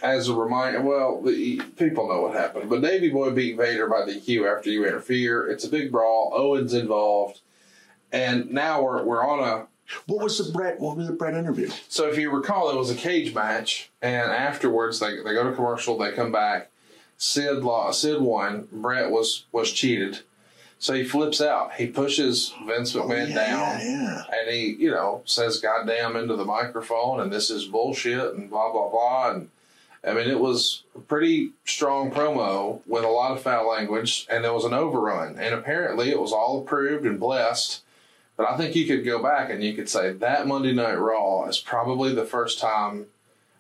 as 0.04 0.30
a 0.30 0.36
reminder, 0.36 0.82
well, 0.82 1.20
the, 1.22 1.62
people 1.78 2.08
know 2.08 2.22
what 2.22 2.36
happened, 2.36 2.70
but 2.70 2.82
Davey 2.82 3.10
Boy 3.10 3.32
beat 3.32 3.58
Vader 3.58 3.88
by 3.88 4.06
the 4.06 4.20
DQ 4.20 4.56
after 4.56 4.70
you 4.70 4.86
interfere. 4.86 5.48
It's 5.48 5.64
a 5.64 5.70
big 5.70 5.92
brawl. 5.92 6.32
Owen's 6.36 6.74
involved, 6.74 7.40
and 8.12 8.52
now 8.52 8.84
we're 8.84 9.02
we're 9.04 9.26
on 9.26 9.40
a 9.40 9.68
What 10.08 10.24
was 10.24 10.38
the 10.38 10.52
Bret? 10.52 10.80
What 10.80 10.98
was 10.98 11.08
the 11.08 11.14
Bret 11.14 11.34
interview? 11.36 11.70
so 11.88 12.10
if 12.10 12.18
you 12.18 12.32
recall, 12.32 12.70
it 12.70 12.78
was 12.78 12.90
a 12.90 12.96
cage 12.96 13.34
match, 13.34 13.92
and 14.02 14.32
afterwards 14.32 15.00
they, 15.00 15.18
they 15.18 15.34
go 15.34 15.44
to 15.44 15.56
commercial. 15.56 15.98
They 15.98 16.12
come 16.12 16.32
back. 16.32 16.70
Sid 17.18 17.64
lost. 17.64 18.02
Sid 18.02 18.22
won. 18.22 18.68
Bret 18.72 19.12
was 19.12 19.46
was 19.52 19.72
cheated, 19.72 20.20
so 20.80 20.94
he 20.94 21.04
flips 21.04 21.42
out. 21.42 21.74
He 21.76 21.88
pushes 21.88 22.54
Vince 22.66 22.96
oh, 22.96 23.04
McMahon 23.04 23.26
Oh, 23.26 23.28
yeah, 23.28 23.36
down, 23.36 23.80
yeah, 23.80 23.88
yeah. 23.88 24.24
and 24.40 24.50
he 24.50 24.76
you 24.80 24.92
know 24.92 25.22
says 25.26 25.60
"goddamn" 25.60 26.16
into 26.16 26.36
the 26.36 26.46
microphone, 26.46 27.20
and 27.20 27.32
this 27.32 27.50
is 27.50 27.66
bullshit, 27.66 28.34
and 28.34 28.50
blah 28.50 28.72
blah 28.72 28.90
blah. 28.90 29.32
And 29.32 29.50
I 30.06 30.14
mean, 30.14 30.30
it 30.30 30.40
was 30.40 30.84
a 30.96 31.00
pretty 31.00 31.52
strong 31.66 32.12
promo 32.12 32.82
with 32.86 33.04
a 33.06 33.08
lot 33.10 33.32
of 33.32 33.42
foul 33.42 33.70
language, 33.70 34.28
and 34.30 34.44
there 34.44 34.54
was 34.54 34.66
an 34.66 34.74
overrun, 34.74 35.38
and 35.40 35.54
apparently 35.54 36.10
it 36.10 36.20
was 36.20 36.34
all 36.34 36.62
approved 36.62 37.06
and 37.06 37.20
blessed. 37.20 37.82
But 38.36 38.50
I 38.50 38.58
think 38.58 38.76
you 38.76 38.88
could 38.88 39.06
go 39.06 39.22
back 39.22 39.50
and 39.52 39.64
you 39.64 39.74
could 39.74 39.90
say 39.90 40.12
that 40.14 40.48
Monday 40.48 40.74
Night 40.74 40.96
Raw 40.98 41.46
is 41.46 41.60
probably 41.60 42.14
the 42.14 42.26
first 42.26 42.60
time 42.60 43.06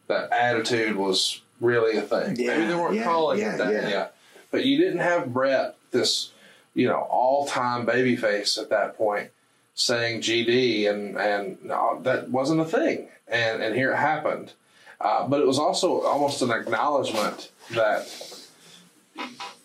that 0.07 0.31
attitude 0.31 0.95
was 0.95 1.41
really 1.61 1.97
a 1.97 2.01
thing. 2.01 2.35
Maybe 2.37 2.65
they 2.65 2.75
weren't 2.75 2.95
yeah, 2.95 3.03
calling 3.03 3.39
yeah, 3.39 3.53
it 3.53 3.57
that 3.59 3.73
yeah. 3.73 3.89
yet. 3.89 4.15
But 4.51 4.65
you 4.65 4.77
didn't 4.77 4.99
have 4.99 5.31
Bret, 5.33 5.75
this, 5.91 6.31
you 6.73 6.87
know, 6.87 7.07
all 7.09 7.45
time 7.47 7.85
babyface 7.85 8.59
at 8.61 8.69
that 8.69 8.97
point, 8.97 9.29
saying 9.75 10.21
GD 10.21 10.89
and 10.89 11.17
and 11.17 11.63
no, 11.63 11.99
that 12.03 12.29
wasn't 12.29 12.61
a 12.61 12.65
thing. 12.65 13.07
And 13.27 13.61
and 13.61 13.75
here 13.75 13.91
it 13.93 13.97
happened. 13.97 14.53
Uh, 14.99 15.27
but 15.27 15.39
it 15.41 15.47
was 15.47 15.59
also 15.59 16.01
almost 16.01 16.41
an 16.41 16.49
acknowledgement 16.51 17.51
that 17.71 18.07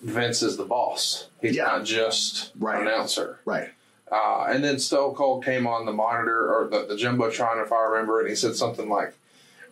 Vince 0.03 0.43
is 0.43 0.57
the 0.57 0.65
boss. 0.65 1.29
He's 1.41 1.57
Yeah. 1.57 1.65
not 1.65 1.85
just 1.85 2.53
Right. 2.59 2.81
an 2.81 2.89
announcer. 2.89 3.39
Right. 3.45 3.71
Uh, 4.11 4.47
and 4.49 4.65
then 4.65 4.79
Stone 4.79 5.15
Cold 5.15 5.45
came 5.45 5.67
on 5.67 5.87
the 5.87 5.93
monitor 5.93 6.53
or 6.53 6.69
the, 6.69 6.87
the 6.87 6.95
Jumbotron, 6.95 7.63
if 7.63 7.73
I 7.73 7.83
remember, 7.83 8.21
and 8.21 8.29
he 8.29 8.35
said 8.35 8.57
something 8.57 8.89
like, 8.89 9.15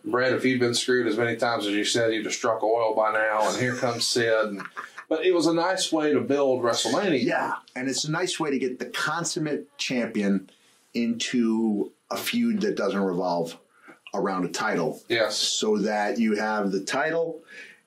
Bret, 0.05 0.33
if 0.33 0.45
you'd 0.45 0.59
been 0.59 0.73
screwed 0.73 1.07
as 1.07 1.17
many 1.17 1.35
times 1.35 1.65
as 1.65 1.73
you 1.73 1.83
said, 1.83 2.13
you'd 2.13 2.25
have 2.25 2.33
struck 2.33 2.63
oil 2.63 2.95
by 2.95 3.11
now. 3.11 3.49
And 3.49 3.59
here 3.59 3.75
comes 3.75 4.07
Sid. 4.07 4.45
And, 4.45 4.61
but 5.09 5.25
it 5.25 5.33
was 5.33 5.47
a 5.47 5.53
nice 5.53 5.91
way 5.91 6.13
to 6.13 6.21
build 6.21 6.61
WrestleMania. 6.61 7.23
Yeah, 7.23 7.55
and 7.75 7.89
it's 7.89 8.05
a 8.05 8.11
nice 8.11 8.39
way 8.39 8.51
to 8.51 8.59
get 8.59 8.79
the 8.79 8.85
consummate 8.85 9.75
champion 9.77 10.49
into 10.93 11.91
a 12.09 12.17
feud 12.17 12.61
that 12.61 12.75
doesn't 12.75 13.01
revolve 13.01 13.57
around 14.13 14.45
a 14.45 14.49
title. 14.49 15.01
Yes. 15.09 15.37
so 15.37 15.77
that 15.79 16.17
you 16.17 16.35
have 16.35 16.71
the 16.71 16.81
title, 16.81 17.41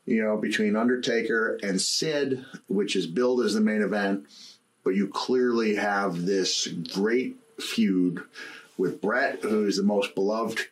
you 0.06 0.22
know, 0.22 0.36
between 0.36 0.76
Undertaker 0.76 1.58
and 1.62 1.80
Sid, 1.80 2.44
which 2.68 2.96
is 2.96 3.06
billed 3.06 3.42
as 3.44 3.54
the 3.54 3.60
main 3.60 3.82
event, 3.82 4.26
but 4.90 4.96
you 4.96 5.07
clearly 5.07 5.76
have 5.76 6.26
this 6.26 6.66
great 6.92 7.37
feud 7.61 8.24
with 8.76 9.00
Bret, 9.00 9.38
who's 9.40 9.76
the 9.76 9.85
most 9.85 10.16
beloved 10.16 10.66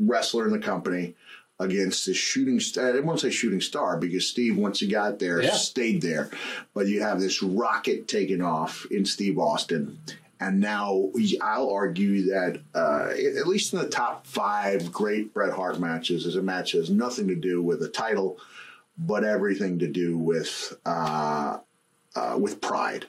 wrestler 0.00 0.44
in 0.46 0.50
the 0.50 0.58
company, 0.58 1.14
against 1.60 2.04
the 2.04 2.14
shooting 2.14 2.58
star. 2.58 2.96
I 2.96 2.98
won't 2.98 3.20
say 3.20 3.30
shooting 3.30 3.60
star 3.60 3.96
because 3.96 4.26
Steve, 4.28 4.56
once 4.56 4.80
he 4.80 4.88
got 4.88 5.20
there, 5.20 5.40
Yeah. 5.40 5.52
stayed 5.52 6.02
there. 6.02 6.30
But 6.74 6.88
you 6.88 7.02
have 7.02 7.20
this 7.20 7.44
rocket 7.44 8.08
taking 8.08 8.42
off 8.42 8.88
in 8.90 9.04
Steve 9.04 9.38
Austin. 9.38 9.98
And 10.40 10.58
now 10.58 11.12
I'll 11.40 11.70
argue 11.70 12.24
that, 12.32 12.60
uh, 12.74 13.10
at 13.38 13.46
least 13.46 13.72
in 13.72 13.78
the 13.78 13.88
top 13.88 14.26
five 14.26 14.90
great 14.90 15.32
Bret 15.32 15.52
Hart 15.52 15.78
matches, 15.78 16.26
is 16.26 16.34
a 16.34 16.42
match 16.42 16.72
that 16.72 16.78
has 16.78 16.90
nothing 16.90 17.28
to 17.28 17.36
do 17.36 17.62
with 17.62 17.78
the 17.78 17.88
title, 17.88 18.36
but 18.98 19.22
everything 19.22 19.78
to 19.78 19.86
do 19.86 20.18
with 20.18 20.76
uh, 20.84 21.58
uh, 22.16 22.36
with 22.40 22.60
pride. 22.60 23.06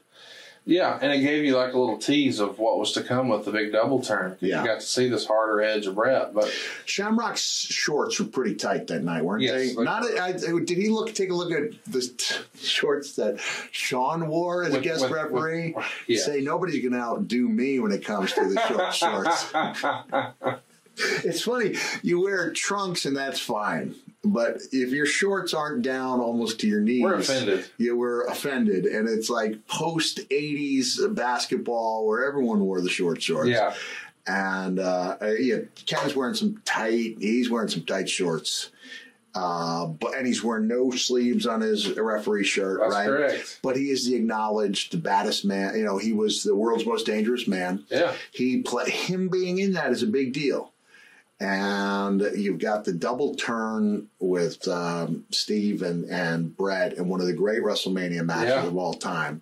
Yeah. 0.68 0.98
And 1.02 1.12
it 1.14 1.20
gave 1.20 1.46
you 1.46 1.56
like 1.56 1.74
a 1.74 1.78
little 1.80 1.98
tease 2.00 2.40
of 2.40 2.58
what 2.58 2.80
was 2.80 2.92
to 2.94 3.04
come 3.04 3.28
with 3.30 3.46
the 3.46 3.52
big 3.52 3.72
double 3.72 4.02
turn. 4.02 4.36
Yeah. 4.42 4.62
You 4.62 4.68
got 4.68 4.80
to 4.80 4.86
see 4.86 5.08
this 5.10 5.26
harder 5.28 5.62
edge 5.62 5.86
of 5.86 5.94
Bret. 5.96 6.34
But 6.34 6.52
Shamrock's 6.86 7.42
shorts 7.42 8.20
were 8.20 8.26
pretty 8.26 8.56
tight 8.56 8.88
that 8.88 9.04
night, 9.04 9.24
weren't 9.24 9.44
Yes, 9.44 9.76
they? 9.76 9.84
Not. 9.84 10.04
I, 10.20 10.32
did 10.34 10.70
he 10.70 10.90
look? 10.90 11.14
Take 11.14 11.30
a 11.30 11.36
look 11.36 11.52
at 11.52 11.72
the 11.86 12.02
t- 12.02 12.36
shorts 12.60 13.16
that 13.18 13.40
Sean 13.72 14.28
wore 14.28 14.64
as 14.64 14.74
a 14.74 14.82
guest 14.82 15.04
with- 15.04 15.12
referee. 15.12 15.74
with- 15.76 15.86
yes. 16.08 16.26
Say 16.26 16.42
nobody's 16.42 16.82
going 16.82 16.94
to 16.94 17.00
outdo 17.00 17.48
me 17.48 17.80
when 17.80 17.92
it 17.92 18.04
comes 18.04 18.34
to 18.34 18.42
the 18.50 18.60
short 18.68 18.94
shorts. 20.16 20.66
it's 21.24 21.42
funny. 21.44 21.76
You 22.02 22.22
wear 22.22 22.52
trunks 22.54 23.06
and 23.06 23.16
that's 23.16 23.40
fine. 23.40 23.96
But 24.26 24.58
if 24.72 24.92
your 24.92 25.06
shorts 25.06 25.54
aren't 25.54 25.84
down 25.84 26.20
almost 26.20 26.60
to 26.62 26.68
your 26.68 26.82
knees, 26.82 27.04
We're 27.04 27.14
offended. 27.16 27.66
You 27.78 27.96
were 27.96 28.24
offended, 28.26 28.86
and 28.86 29.08
it's 29.08 29.30
like 29.30 29.68
post 29.68 30.28
'80s 30.30 31.14
basketball 31.16 32.08
where 32.08 32.26
everyone 32.28 32.60
wore 32.62 32.82
the 32.82 32.90
short 32.90 33.22
shorts. 33.22 33.50
yeah. 33.50 33.74
And 34.28 34.80
uh, 34.80 35.18
uh, 35.22 35.34
yeah, 35.40 35.60
Ken's 35.86 36.16
wearing 36.16 36.34
some 36.34 36.60
tight. 36.66 37.18
He's 37.20 37.50
wearing 37.50 37.70
some 37.70 37.84
tight 37.84 38.10
shorts. 38.10 38.72
Uh, 39.36 39.86
but 39.88 40.16
and 40.16 40.26
he's 40.26 40.42
wearing 40.44 40.66
no 40.68 40.90
sleeves 40.92 41.46
on 41.46 41.60
his 41.60 41.92
referee 41.98 42.46
shirt, 42.46 42.80
That's 42.80 42.94
right? 42.96 43.06
correct. 43.06 43.60
But 43.62 43.76
he 43.76 43.90
is 43.92 44.06
the 44.06 44.16
acknowledged 44.16 45.04
baddest 45.04 45.44
man. 45.44 45.76
You 45.78 45.84
know, 45.84 45.98
he 45.98 46.14
was 46.14 46.42
the 46.44 46.56
world's 46.56 46.86
most 46.86 47.06
dangerous 47.06 47.46
man. 47.46 47.84
Yeah. 47.92 48.14
He 48.32 48.62
play 48.62 48.90
him 48.90 49.28
being 49.28 49.60
in 49.60 49.74
that 49.74 49.92
is 49.92 50.02
a 50.04 50.08
big 50.08 50.32
deal. 50.32 50.72
And 51.40 52.22
you've 52.36 52.60
got 52.60 52.86
the 52.86 52.94
double 52.94 53.36
turn 53.36 54.08
with 54.20 54.66
um, 54.70 55.26
Steve 55.32 55.82
and, 55.82 56.06
and 56.10 56.56
Bret 56.56 56.94
in 56.94 57.10
one 57.10 57.20
of 57.20 57.28
the 57.28 57.34
great 57.34 57.62
WrestleMania 57.62 58.26
matches 58.26 58.50
Yeah. 58.52 58.66
of 58.68 58.78
all 58.78 58.94
time, 58.94 59.42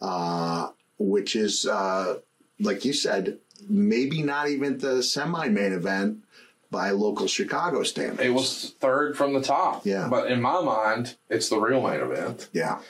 uh, 0.00 0.70
which 0.98 1.36
is, 1.36 1.66
uh, 1.66 2.18
like 2.60 2.84
you 2.84 2.92
said, 2.92 3.38
maybe 3.68 4.22
not 4.22 4.48
even 4.48 4.78
the 4.78 5.02
semi 5.02 5.48
main 5.48 5.72
event 5.72 6.18
by 6.70 6.90
local 6.90 7.28
Chicago 7.28 7.84
standards. 7.84 8.20
It 8.20 8.30
was 8.34 8.74
third 8.80 9.16
from 9.16 9.32
the 9.34 9.40
top. 9.40 9.86
Yeah. 9.86 10.08
But 10.10 10.30
in 10.30 10.42
my 10.42 10.60
mind, 10.60 11.14
it's 11.30 11.48
the 11.48 11.58
real 11.58 11.80
main 11.80 12.00
event. 12.00 12.48
Yeah. 12.52 12.80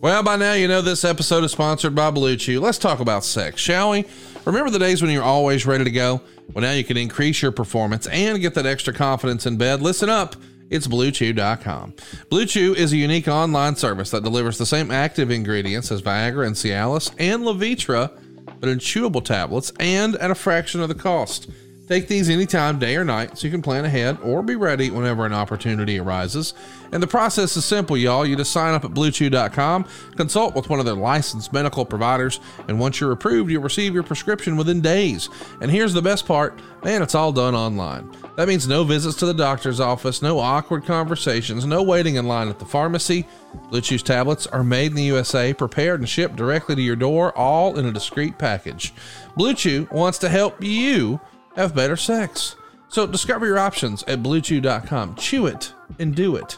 Well, 0.00 0.22
by 0.22 0.36
now 0.36 0.52
you 0.52 0.68
know 0.68 0.80
this 0.80 1.04
episode 1.04 1.42
is 1.42 1.50
sponsored 1.50 1.96
by 1.96 2.12
Blue 2.12 2.36
Chew. 2.36 2.60
Let's 2.60 2.78
talk 2.78 3.00
about 3.00 3.24
sex, 3.24 3.60
shall 3.60 3.90
we? 3.90 4.04
Remember 4.48 4.70
the 4.70 4.78
days 4.78 5.02
when 5.02 5.10
you're 5.10 5.22
always 5.22 5.66
ready 5.66 5.84
to 5.84 5.90
go? 5.90 6.22
Well, 6.54 6.62
now 6.62 6.72
you 6.72 6.82
can 6.82 6.96
increase 6.96 7.42
your 7.42 7.52
performance 7.52 8.06
and 8.06 8.40
get 8.40 8.54
that 8.54 8.64
extra 8.64 8.94
confidence 8.94 9.44
in 9.44 9.58
bed. 9.58 9.82
Listen 9.82 10.08
up. 10.08 10.36
It's 10.70 10.86
BlueChew.com. 10.86 11.92
BlueChew 12.30 12.74
is 12.74 12.94
a 12.94 12.96
unique 12.96 13.28
online 13.28 13.76
service 13.76 14.10
that 14.12 14.22
delivers 14.22 14.56
the 14.56 14.64
same 14.64 14.90
active 14.90 15.30
ingredients 15.30 15.92
as 15.92 16.00
Viagra 16.00 16.46
and 16.46 16.56
Cialis 16.56 17.14
and 17.18 17.42
Levitra, 17.42 18.10
but 18.58 18.70
in 18.70 18.78
chewable 18.78 19.22
tablets 19.22 19.70
and 19.78 20.16
at 20.16 20.30
a 20.30 20.34
fraction 20.34 20.80
of 20.80 20.88
the 20.88 20.94
cost. 20.94 21.50
Take 21.86 22.08
these 22.08 22.30
anytime, 22.30 22.78
day 22.78 22.96
or 22.96 23.04
night, 23.04 23.36
so 23.36 23.46
you 23.46 23.50
can 23.50 23.60
plan 23.60 23.84
ahead 23.84 24.16
or 24.22 24.42
be 24.42 24.56
ready 24.56 24.90
whenever 24.90 25.26
an 25.26 25.34
opportunity 25.34 25.98
arises. 25.98 26.54
And 26.92 27.02
the 27.02 27.06
process 27.06 27.56
is 27.56 27.64
simple, 27.64 27.96
y'all. 27.96 28.26
You 28.26 28.36
just 28.36 28.52
sign 28.52 28.74
up 28.74 28.84
at 28.84 28.92
bluechew.com, 28.92 29.86
consult 30.16 30.54
with 30.54 30.70
one 30.70 30.78
of 30.78 30.86
their 30.86 30.94
licensed 30.94 31.52
medical 31.52 31.84
providers, 31.84 32.40
and 32.66 32.80
once 32.80 33.00
you're 33.00 33.12
approved, 33.12 33.50
you'll 33.50 33.62
receive 33.62 33.94
your 33.94 34.02
prescription 34.02 34.56
within 34.56 34.80
days. 34.80 35.28
And 35.60 35.70
here's 35.70 35.92
the 35.92 36.02
best 36.02 36.26
part 36.26 36.60
man, 36.84 37.02
it's 37.02 37.14
all 37.14 37.32
done 37.32 37.54
online. 37.54 38.10
That 38.36 38.46
means 38.46 38.68
no 38.68 38.84
visits 38.84 39.16
to 39.16 39.26
the 39.26 39.34
doctor's 39.34 39.80
office, 39.80 40.22
no 40.22 40.38
awkward 40.38 40.84
conversations, 40.84 41.66
no 41.66 41.82
waiting 41.82 42.14
in 42.14 42.26
line 42.26 42.48
at 42.48 42.58
the 42.58 42.64
pharmacy. 42.64 43.26
Blue 43.70 43.80
Chew's 43.80 44.02
tablets 44.02 44.46
are 44.46 44.62
made 44.62 44.92
in 44.92 44.96
the 44.96 45.02
USA, 45.02 45.52
prepared 45.52 46.00
and 46.00 46.08
shipped 46.08 46.36
directly 46.36 46.76
to 46.76 46.82
your 46.82 46.96
door, 46.96 47.36
all 47.36 47.78
in 47.78 47.86
a 47.86 47.92
discreet 47.92 48.38
package. 48.38 48.92
Blue 49.36 49.54
Chew 49.54 49.88
wants 49.90 50.18
to 50.18 50.28
help 50.28 50.62
you 50.62 51.20
have 51.56 51.74
better 51.74 51.96
sex. 51.96 52.54
So 52.88 53.06
discover 53.06 53.46
your 53.46 53.58
options 53.58 54.02
at 54.04 54.22
bluechew.com. 54.22 55.16
Chew 55.16 55.46
it 55.46 55.72
and 55.98 56.14
do 56.14 56.36
it. 56.36 56.56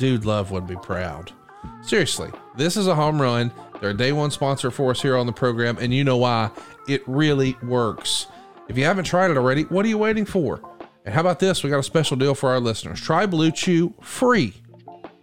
Dude 0.00 0.24
Love 0.24 0.50
would 0.50 0.66
be 0.66 0.76
proud. 0.76 1.30
Seriously, 1.82 2.30
this 2.56 2.78
is 2.78 2.86
a 2.86 2.94
home 2.94 3.20
run. 3.20 3.52
They're 3.80 3.90
a 3.90 3.94
day 3.94 4.12
one 4.12 4.30
sponsor 4.30 4.70
for 4.70 4.90
us 4.92 5.02
here 5.02 5.14
on 5.14 5.26
the 5.26 5.32
program, 5.32 5.76
and 5.78 5.92
you 5.92 6.04
know 6.04 6.16
why. 6.16 6.50
It 6.88 7.02
really 7.06 7.54
works. 7.62 8.26
If 8.70 8.78
you 8.78 8.84
haven't 8.84 9.04
tried 9.04 9.30
it 9.30 9.36
already, 9.36 9.64
what 9.64 9.84
are 9.84 9.88
you 9.88 9.98
waiting 9.98 10.24
for? 10.24 10.62
And 11.04 11.14
how 11.14 11.20
about 11.20 11.38
this? 11.38 11.62
We 11.62 11.68
got 11.68 11.80
a 11.80 11.82
special 11.82 12.16
deal 12.16 12.34
for 12.34 12.48
our 12.48 12.60
listeners. 12.60 12.98
Try 12.98 13.26
Blue 13.26 13.50
Chew 13.50 13.92
free 14.00 14.54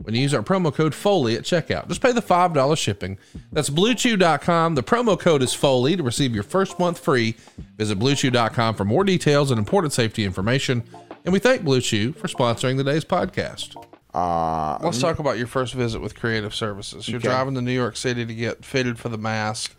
when 0.04 0.14
you 0.14 0.22
use 0.22 0.36
our 0.36 0.44
promo 0.44 0.72
code 0.72 0.94
Foley 0.94 1.36
at 1.36 1.42
checkout. 1.42 1.88
Just 1.88 2.02
pay 2.02 2.12
the 2.12 2.22
$5 2.22 2.78
shipping. 2.78 3.18
That's 3.52 3.72
bluechew.com. 3.72 4.76
The 4.76 4.84
promo 4.84 5.20
code 5.20 5.42
is 5.42 5.56
Foley 5.56 5.96
to 5.98 6.04
receive 6.04 6.36
your 6.36 6.44
first 6.44 6.78
month 6.78 7.00
free. 7.00 7.36
Visit 7.78 7.98
bluechew.com 7.98 8.76
for 8.76 8.86
more 8.86 9.04
details 9.04 9.50
and 9.50 9.58
important 9.58 9.94
safety 9.94 10.24
information. 10.24 10.84
And 11.26 11.34
we 11.34 11.40
thank 11.40 11.64
Blue 11.64 11.82
Chew 11.82 12.14
for 12.14 12.28
sponsoring 12.28 12.78
today's 12.78 13.06
podcast. 13.06 13.76
Uh, 14.14 14.78
Let's 14.82 15.00
talk 15.00 15.20
about 15.20 15.38
your 15.38 15.48
first 15.48 15.74
visit 15.74 16.00
with 16.02 16.16
Creative 16.16 16.54
Services. 16.54 17.08
You're 17.08 17.20
Okay. 17.20 17.28
driving 17.28 17.56
to 17.56 17.62
New 17.62 17.72
York 17.74 17.98
City 17.98 18.26
to 18.26 18.34
get 18.34 18.64
fitted 18.66 18.98
for 18.98 19.10
the 19.10 19.18
mask, 19.18 19.76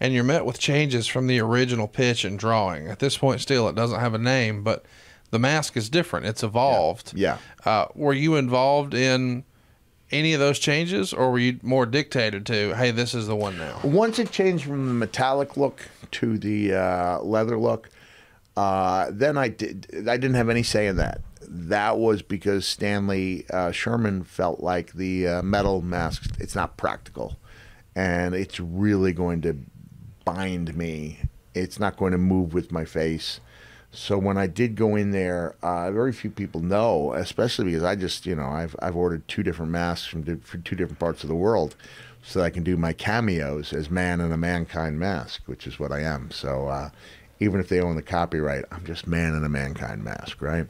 and 0.00 0.12
you're 0.12 0.24
met 0.24 0.44
with 0.44 0.58
changes 0.58 1.06
from 1.06 1.26
the 1.26 1.40
original 1.40 1.88
pitch 1.88 2.24
and 2.24 2.38
drawing. 2.38 2.88
At 2.88 2.98
this 2.98 3.16
point, 3.16 3.40
still, 3.40 3.68
it 3.68 3.74
doesn't 3.74 4.00
have 4.00 4.14
a 4.14 4.18
name, 4.18 4.62
but 4.62 4.84
the 5.30 5.38
mask 5.38 5.76
is 5.76 5.88
different. 5.88 6.26
It's 6.26 6.42
evolved. 6.42 7.12
Yeah. 7.14 7.38
Uh, 7.64 7.86
were 7.94 8.12
you 8.12 8.36
involved 8.36 8.94
in 8.94 9.44
any 10.10 10.32
of 10.32 10.40
those 10.40 10.58
changes, 10.58 11.12
or 11.12 11.30
were 11.30 11.38
you 11.38 11.60
more 11.62 11.84
dictated 11.86 12.46
to, 12.46 12.74
hey, 12.74 12.90
this 12.90 13.14
is 13.14 13.26
the 13.26 13.36
one 13.36 13.58
now? 13.58 13.78
Once 13.84 14.18
it 14.18 14.30
changed 14.32 14.64
from 14.64 14.86
the 14.88 14.94
metallic 14.94 15.56
look 15.56 15.88
to 16.12 16.38
the 16.38 16.72
uh, 16.74 17.20
leather 17.20 17.58
look, 17.58 17.90
uh, 18.56 19.06
then 19.10 19.36
I 19.38 19.48
did. 19.48 19.86
I 20.08 20.16
didn't 20.16 20.34
have 20.34 20.48
any 20.48 20.62
say 20.62 20.86
in 20.88 20.96
that. 20.96 21.20
That 21.50 21.98
was 21.98 22.20
because 22.20 22.66
Stanley 22.66 23.46
uh, 23.50 23.72
Sherman 23.72 24.22
felt 24.22 24.60
like 24.60 24.92
the 24.92 25.26
uh, 25.26 25.42
metal 25.42 25.80
mask. 25.80 26.36
It's 26.38 26.54
not 26.54 26.76
practical, 26.76 27.38
and 27.96 28.34
it's 28.34 28.60
really 28.60 29.12
going 29.12 29.40
to 29.42 29.56
bind 30.24 30.76
me. 30.76 31.20
It's 31.54 31.80
not 31.80 31.96
going 31.96 32.12
to 32.12 32.18
move 32.18 32.52
with 32.52 32.70
my 32.70 32.84
face. 32.84 33.40
So 33.90 34.18
when 34.18 34.36
I 34.36 34.46
did 34.46 34.76
go 34.76 34.94
in 34.94 35.12
there, 35.12 35.56
uh, 35.62 35.90
very 35.90 36.12
few 36.12 36.30
people 36.30 36.60
know, 36.60 37.14
especially 37.14 37.64
because 37.66 37.82
I 37.82 37.94
just, 37.94 38.26
you 38.26 38.36
know, 38.36 38.48
I've 38.48 38.76
I've 38.80 38.96
ordered 38.96 39.26
two 39.26 39.42
different 39.42 39.72
masks 39.72 40.06
from, 40.06 40.40
from 40.40 40.62
two 40.62 40.76
different 40.76 40.98
parts 40.98 41.22
of 41.22 41.28
the 41.28 41.34
world, 41.34 41.74
so 42.22 42.40
that 42.40 42.44
I 42.44 42.50
can 42.50 42.62
do 42.62 42.76
my 42.76 42.92
cameos 42.92 43.72
as 43.72 43.90
man 43.90 44.20
in 44.20 44.32
a 44.32 44.36
mankind 44.36 44.98
mask, 44.98 45.42
which 45.46 45.66
is 45.66 45.78
what 45.78 45.92
I 45.92 46.00
am. 46.02 46.30
So 46.30 46.68
uh, 46.68 46.90
even 47.40 47.58
if 47.58 47.70
they 47.70 47.80
own 47.80 47.96
the 47.96 48.02
copyright, 48.02 48.66
I'm 48.70 48.84
just 48.84 49.06
man 49.06 49.34
in 49.34 49.44
a 49.44 49.48
mankind 49.48 50.04
mask, 50.04 50.42
right? 50.42 50.66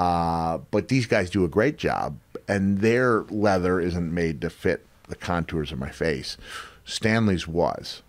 Uh, 0.00 0.58
but 0.70 0.88
these 0.88 1.04
guys 1.04 1.28
do 1.28 1.44
a 1.44 1.48
great 1.48 1.76
job, 1.76 2.16
and 2.48 2.78
their 2.78 3.20
leather 3.24 3.78
isn't 3.78 4.14
made 4.14 4.40
to 4.40 4.48
fit 4.48 4.86
the 5.08 5.14
contours 5.14 5.72
of 5.72 5.78
my 5.78 5.90
face. 5.90 6.38
Stanley's 6.86 7.46
was. 7.46 8.00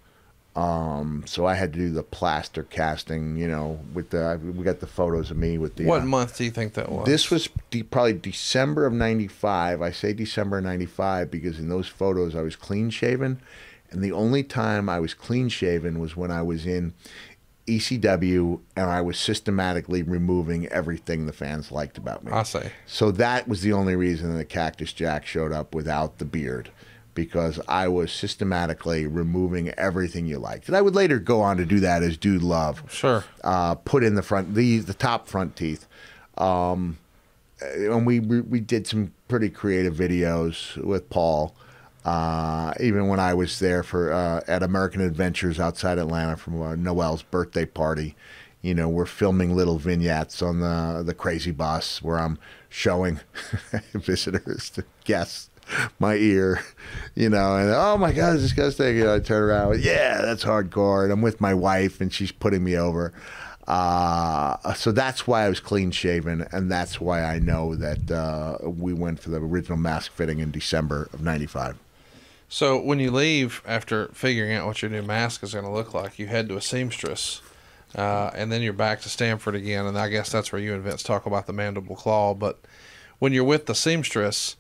Um, 0.55 1.23
so 1.25 1.45
I 1.45 1.55
had 1.55 1.73
to 1.73 1.79
do 1.79 1.89
the 1.89 2.03
plaster 2.03 2.63
casting, 2.63 3.35
you 3.35 3.47
know, 3.47 3.81
with 3.93 4.11
the 4.11 4.39
we 4.41 4.63
got 4.63 4.79
the 4.79 4.87
photos 4.87 5.31
of 5.31 5.37
me 5.37 5.57
with 5.57 5.75
the 5.75 5.85
What 5.85 6.01
uh, 6.01 6.05
month 6.05 6.37
do 6.37 6.45
you 6.45 6.51
think 6.51 6.75
that 6.75 6.89
was? 6.89 7.05
this 7.05 7.29
was 7.29 7.49
de- 7.69 7.83
probably 7.83 8.13
December 8.13 8.85
of 8.85 8.93
95. 8.93 9.81
I 9.81 9.91
say 9.91 10.13
December 10.13 10.59
of 10.59 10.63
95 10.63 11.29
because 11.29 11.59
in 11.59 11.67
those 11.67 11.87
photos 11.87 12.35
I 12.35 12.41
was 12.41 12.55
clean 12.55 12.89
shaven. 12.89 13.41
And 13.91 14.01
the 14.01 14.13
only 14.13 14.43
time 14.43 14.87
I 14.87 14.99
was 15.01 15.13
clean 15.13 15.49
shaven 15.49 15.99
was 15.99 16.15
when 16.15 16.31
I 16.31 16.41
was 16.41 16.65
in 16.65 16.93
ECW 17.67 18.59
and 18.75 18.89
I 18.89 19.01
was 19.01 19.19
systematically 19.19 20.03
removing 20.03 20.67
everything 20.67 21.25
the 21.25 21.33
fans 21.33 21.71
liked 21.71 21.97
about 21.97 22.23
me. 22.23 22.31
I 22.31 22.43
say. 22.43 22.71
So 22.85 23.11
that 23.11 23.47
was 23.47 23.61
the 23.61 23.73
only 23.73 23.95
reason 23.95 24.35
that 24.37 24.45
Cactus 24.45 24.93
Jack 24.93 25.25
showed 25.25 25.51
up 25.51 25.73
without 25.75 26.17
the 26.17 26.25
beard, 26.25 26.71
because 27.13 27.59
I 27.67 27.87
was 27.87 28.11
systematically 28.11 29.05
removing 29.05 29.69
everything 29.69 30.25
you 30.25 30.39
liked. 30.39 30.67
And 30.67 30.75
I 30.75 30.81
would 30.81 30.95
later 30.95 31.19
go 31.19 31.41
on 31.41 31.57
to 31.57 31.65
do 31.65 31.79
that 31.81 32.03
as 32.03 32.17
Dude 32.17 32.43
Love. 32.43 32.83
Sure. 32.91 33.23
Uh, 33.43 33.75
put 33.75 34.03
in 34.03 34.15
the 34.15 34.23
front, 34.23 34.55
the 34.55 34.79
the 34.79 34.93
top 34.93 35.27
front 35.27 35.55
teeth. 35.55 35.87
Um, 36.37 36.97
and 37.61 38.05
we, 38.07 38.19
we 38.19 38.41
we 38.41 38.59
did 38.59 38.87
some 38.87 39.13
pretty 39.27 39.49
creative 39.49 39.93
videos 39.93 40.77
with 40.83 41.09
Paul. 41.09 41.55
Uh, 42.03 42.73
even 42.79 43.07
when 43.07 43.19
I 43.19 43.33
was 43.33 43.59
there 43.59 43.83
for 43.83 44.11
uh, 44.11 44.41
at 44.47 44.63
American 44.63 45.01
Adventures 45.01 45.59
outside 45.59 45.99
Atlanta 45.99 46.35
from 46.35 46.61
uh, 46.61 46.75
Noel's 46.75 47.21
birthday 47.21 47.65
party, 47.65 48.15
you 48.61 48.73
know, 48.73 48.89
we're 48.89 49.05
filming 49.05 49.55
little 49.55 49.77
vignettes 49.77 50.41
on 50.41 50.59
the 50.59 51.03
the 51.05 51.13
crazy 51.13 51.51
bus 51.51 52.01
where 52.01 52.19
I'm 52.19 52.39
showing 52.69 53.19
visitors, 53.93 54.69
to 54.71 54.85
guests, 55.03 55.49
my 55.99 56.15
ear, 56.15 56.63
you 57.15 57.29
know, 57.29 57.55
and 57.55 57.69
oh 57.69 57.97
my 57.97 58.11
god, 58.11 58.35
is 58.35 58.41
this 58.41 58.51
disgusting. 58.51 58.97
You 58.97 59.03
know, 59.05 59.15
I 59.15 59.19
turn 59.19 59.43
around, 59.43 59.81
yeah, 59.81 60.21
that's 60.21 60.43
hardcore, 60.43 61.03
and 61.03 61.13
I'm 61.13 61.21
with 61.21 61.41
my 61.41 61.53
wife, 61.53 62.01
and 62.01 62.13
she's 62.13 62.31
putting 62.31 62.63
me 62.63 62.77
over. 62.77 63.13
Uh, 63.67 64.73
so 64.73 64.91
that's 64.91 65.27
why 65.27 65.45
I 65.45 65.49
was 65.49 65.59
clean 65.59 65.91
shaven, 65.91 66.47
and 66.51 66.69
that's 66.71 66.99
why 66.99 67.23
I 67.23 67.39
know 67.39 67.75
that 67.75 68.11
uh, 68.11 68.57
we 68.67 68.93
went 68.93 69.19
for 69.19 69.29
the 69.29 69.37
original 69.37 69.77
mask 69.77 70.11
fitting 70.11 70.39
in 70.39 70.51
December 70.51 71.09
of 71.13 71.21
'95. 71.21 71.77
So 72.53 72.77
when 72.77 72.99
you 72.99 73.11
leave 73.11 73.61
after 73.65 74.09
figuring 74.09 74.51
out 74.51 74.67
what 74.67 74.81
your 74.81 74.91
new 74.91 75.01
mask 75.01 75.41
is 75.41 75.53
going 75.53 75.63
to 75.63 75.71
look 75.71 75.93
like, 75.93 76.19
you 76.19 76.27
head 76.27 76.49
to 76.49 76.57
a 76.57 76.61
seamstress, 76.61 77.41
uh, 77.95 78.29
and 78.35 78.51
then 78.51 78.61
you're 78.61 78.73
back 78.73 78.99
to 79.03 79.09
Stamford 79.09 79.55
again. 79.55 79.85
And 79.85 79.97
I 79.97 80.09
guess 80.09 80.29
that's 80.29 80.51
where 80.51 80.61
you 80.61 80.73
and 80.73 80.83
Vince 80.83 81.01
talk 81.01 81.25
about 81.25 81.47
the 81.47 81.53
mandible 81.53 81.95
claw. 81.95 82.33
But 82.33 82.59
when 83.19 83.31
you're 83.31 83.45
with 83.45 83.67
the 83.67 83.73
seamstress, 83.73 84.57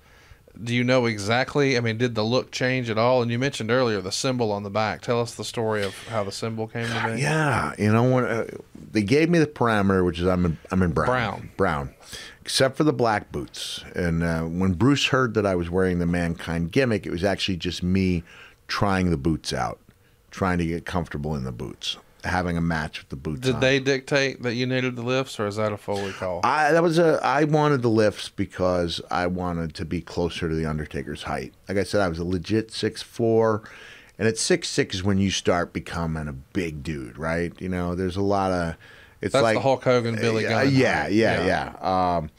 do 0.63 0.73
you 0.73 0.85
know 0.85 1.05
exactly? 1.05 1.75
I 1.75 1.81
mean, 1.81 1.97
did 1.97 2.15
the 2.15 2.23
look 2.23 2.49
change 2.51 2.89
at 2.89 2.97
all? 2.97 3.21
And 3.21 3.29
you 3.29 3.37
mentioned 3.37 3.69
earlier 3.69 3.99
the 3.99 4.11
symbol 4.13 4.53
on 4.53 4.63
the 4.63 4.69
back. 4.69 5.01
Tell 5.01 5.19
us 5.19 5.35
the 5.35 5.43
story 5.43 5.83
of 5.83 5.93
how 6.07 6.23
the 6.23 6.31
symbol 6.31 6.67
came 6.67 6.87
to 6.87 7.13
be. 7.13 7.21
Yeah, 7.21 7.73
you 7.77 7.91
know 7.91 8.09
when 8.09 8.23
uh, 8.23 8.47
they 8.91 9.03
gave 9.03 9.29
me 9.29 9.37
the 9.37 9.47
parameter, 9.47 10.05
which 10.05 10.17
is 10.17 10.27
I'm 10.27 10.45
in, 10.45 10.57
I'm 10.71 10.81
in 10.81 10.91
brown, 10.91 11.07
Brown. 11.07 11.49
brown, 11.57 11.93
except 12.41 12.75
for 12.77 12.83
the 12.83 12.93
black 12.93 13.31
boots. 13.31 13.83
And 13.95 14.23
uh, 14.23 14.41
when 14.41 14.73
Bruce 14.73 15.07
heard 15.07 15.33
that 15.35 15.45
I 15.45 15.55
was 15.55 15.69
wearing 15.69 15.99
the 15.99 16.05
mankind 16.05 16.71
gimmick, 16.71 17.05
it 17.05 17.11
was 17.11 17.23
actually 17.23 17.57
just 17.57 17.83
me 17.83 18.23
trying 18.67 19.11
the 19.11 19.17
boots 19.17 19.53
out, 19.53 19.79
trying 20.31 20.57
to 20.57 20.65
get 20.65 20.85
comfortable 20.85 21.35
in 21.35 21.43
the 21.43 21.51
boots. 21.51 21.97
having 22.23 22.57
a 22.57 22.61
match 22.61 22.99
with 22.99 23.09
the 23.09 23.15
boots. 23.15 23.41
Did 23.41 23.55
on. 23.55 23.61
they 23.61 23.79
dictate 23.79 24.43
that 24.43 24.53
you 24.53 24.65
needed 24.65 24.95
the 24.95 25.01
lifts, 25.03 25.39
or 25.39 25.47
is 25.47 25.55
that 25.55 25.71
a 25.71 25.77
Foley 25.77 26.11
call? 26.11 26.41
I 26.43 26.71
that 26.71 26.83
was 26.83 26.99
a 26.99 27.19
I 27.23 27.45
wanted 27.45 27.81
the 27.81 27.89
lifts 27.89 28.29
because 28.29 29.01
I 29.09 29.27
wanted 29.27 29.73
to 29.75 29.85
be 29.85 30.01
closer 30.01 30.47
to 30.49 30.55
the 30.55 30.65
Undertaker's 30.65 31.23
height. 31.23 31.53
Like 31.67 31.77
I 31.77 31.83
said, 31.83 32.01
I 32.01 32.07
was 32.07 32.19
a 32.19 32.23
legit 32.23 32.71
six 32.71 33.01
four, 33.01 33.63
and 34.17 34.27
at 34.27 34.37
six 34.37 34.69
six 34.69 34.95
is 34.95 35.03
when 35.03 35.17
you 35.17 35.31
start 35.31 35.73
becoming 35.73 36.27
a 36.27 36.33
big 36.33 36.83
dude, 36.83 37.17
right? 37.17 37.53
You 37.59 37.69
know, 37.69 37.95
there's 37.95 38.17
a 38.17 38.21
lot 38.21 38.51
of 38.51 38.75
it's 39.21 39.33
That's 39.33 39.43
like 39.43 39.55
the 39.55 39.61
Hulk 39.61 39.83
Hogan, 39.83 40.15
Billy 40.15 40.43
Gunn. 40.43 40.69
yeah, 40.73 41.03
height. 41.03 41.11
yeah, 41.11 41.45
yeah, 41.81 42.17
Um, 42.17 42.29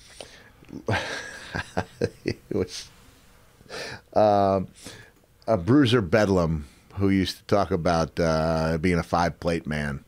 it 2.25 2.39
was 2.53 2.89
um, 4.15 4.69
a 5.47 5.57
Bruiser 5.57 6.01
Bedlam 6.01 6.67
who 6.95 7.09
used 7.09 7.39
to 7.39 7.45
talk 7.45 7.71
about 7.71 8.19
uh, 8.21 8.79
being 8.81 8.99
a 8.99 9.03
five 9.03 9.39
plate 9.41 9.67
man. 9.67 10.05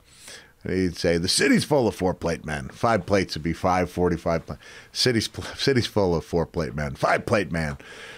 He'd 0.67 0.97
say 0.97 1.19
the 1.19 1.29
city's 1.29 1.65
full 1.65 1.87
of 1.87 1.95
four 1.95 2.15
plate 2.15 2.45
men. 2.47 2.69
Five 2.69 3.05
plates 3.05 3.35
would 3.35 3.43
be 3.43 3.53
five 3.53 3.91
forty-five. 3.91 4.47
Pla- 4.47 4.57
city's 4.93 5.29
city's 5.57 5.87
full 5.87 6.15
of 6.15 6.25
four 6.25 6.47
plate 6.47 6.75
men. 6.75 6.95
Five 6.95 7.27
plate 7.27 7.53
man. 7.53 7.77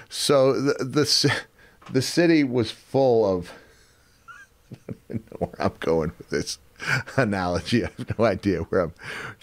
So 0.08 0.52
the 0.52 0.74
the 0.84 1.42
the 1.92 2.02
city 2.02 2.44
was 2.44 2.70
full 2.70 3.24
of. 3.26 3.52
I 4.88 4.94
don't 5.08 5.30
know 5.32 5.46
where 5.48 5.62
I'm 5.62 5.72
going 5.80 6.12
with 6.18 6.30
this 6.30 6.58
analogy. 7.16 7.84
I 7.84 7.88
have 7.96 8.18
no 8.18 8.24
idea 8.24 8.60
where 8.62 8.82
I'm. 8.82 8.94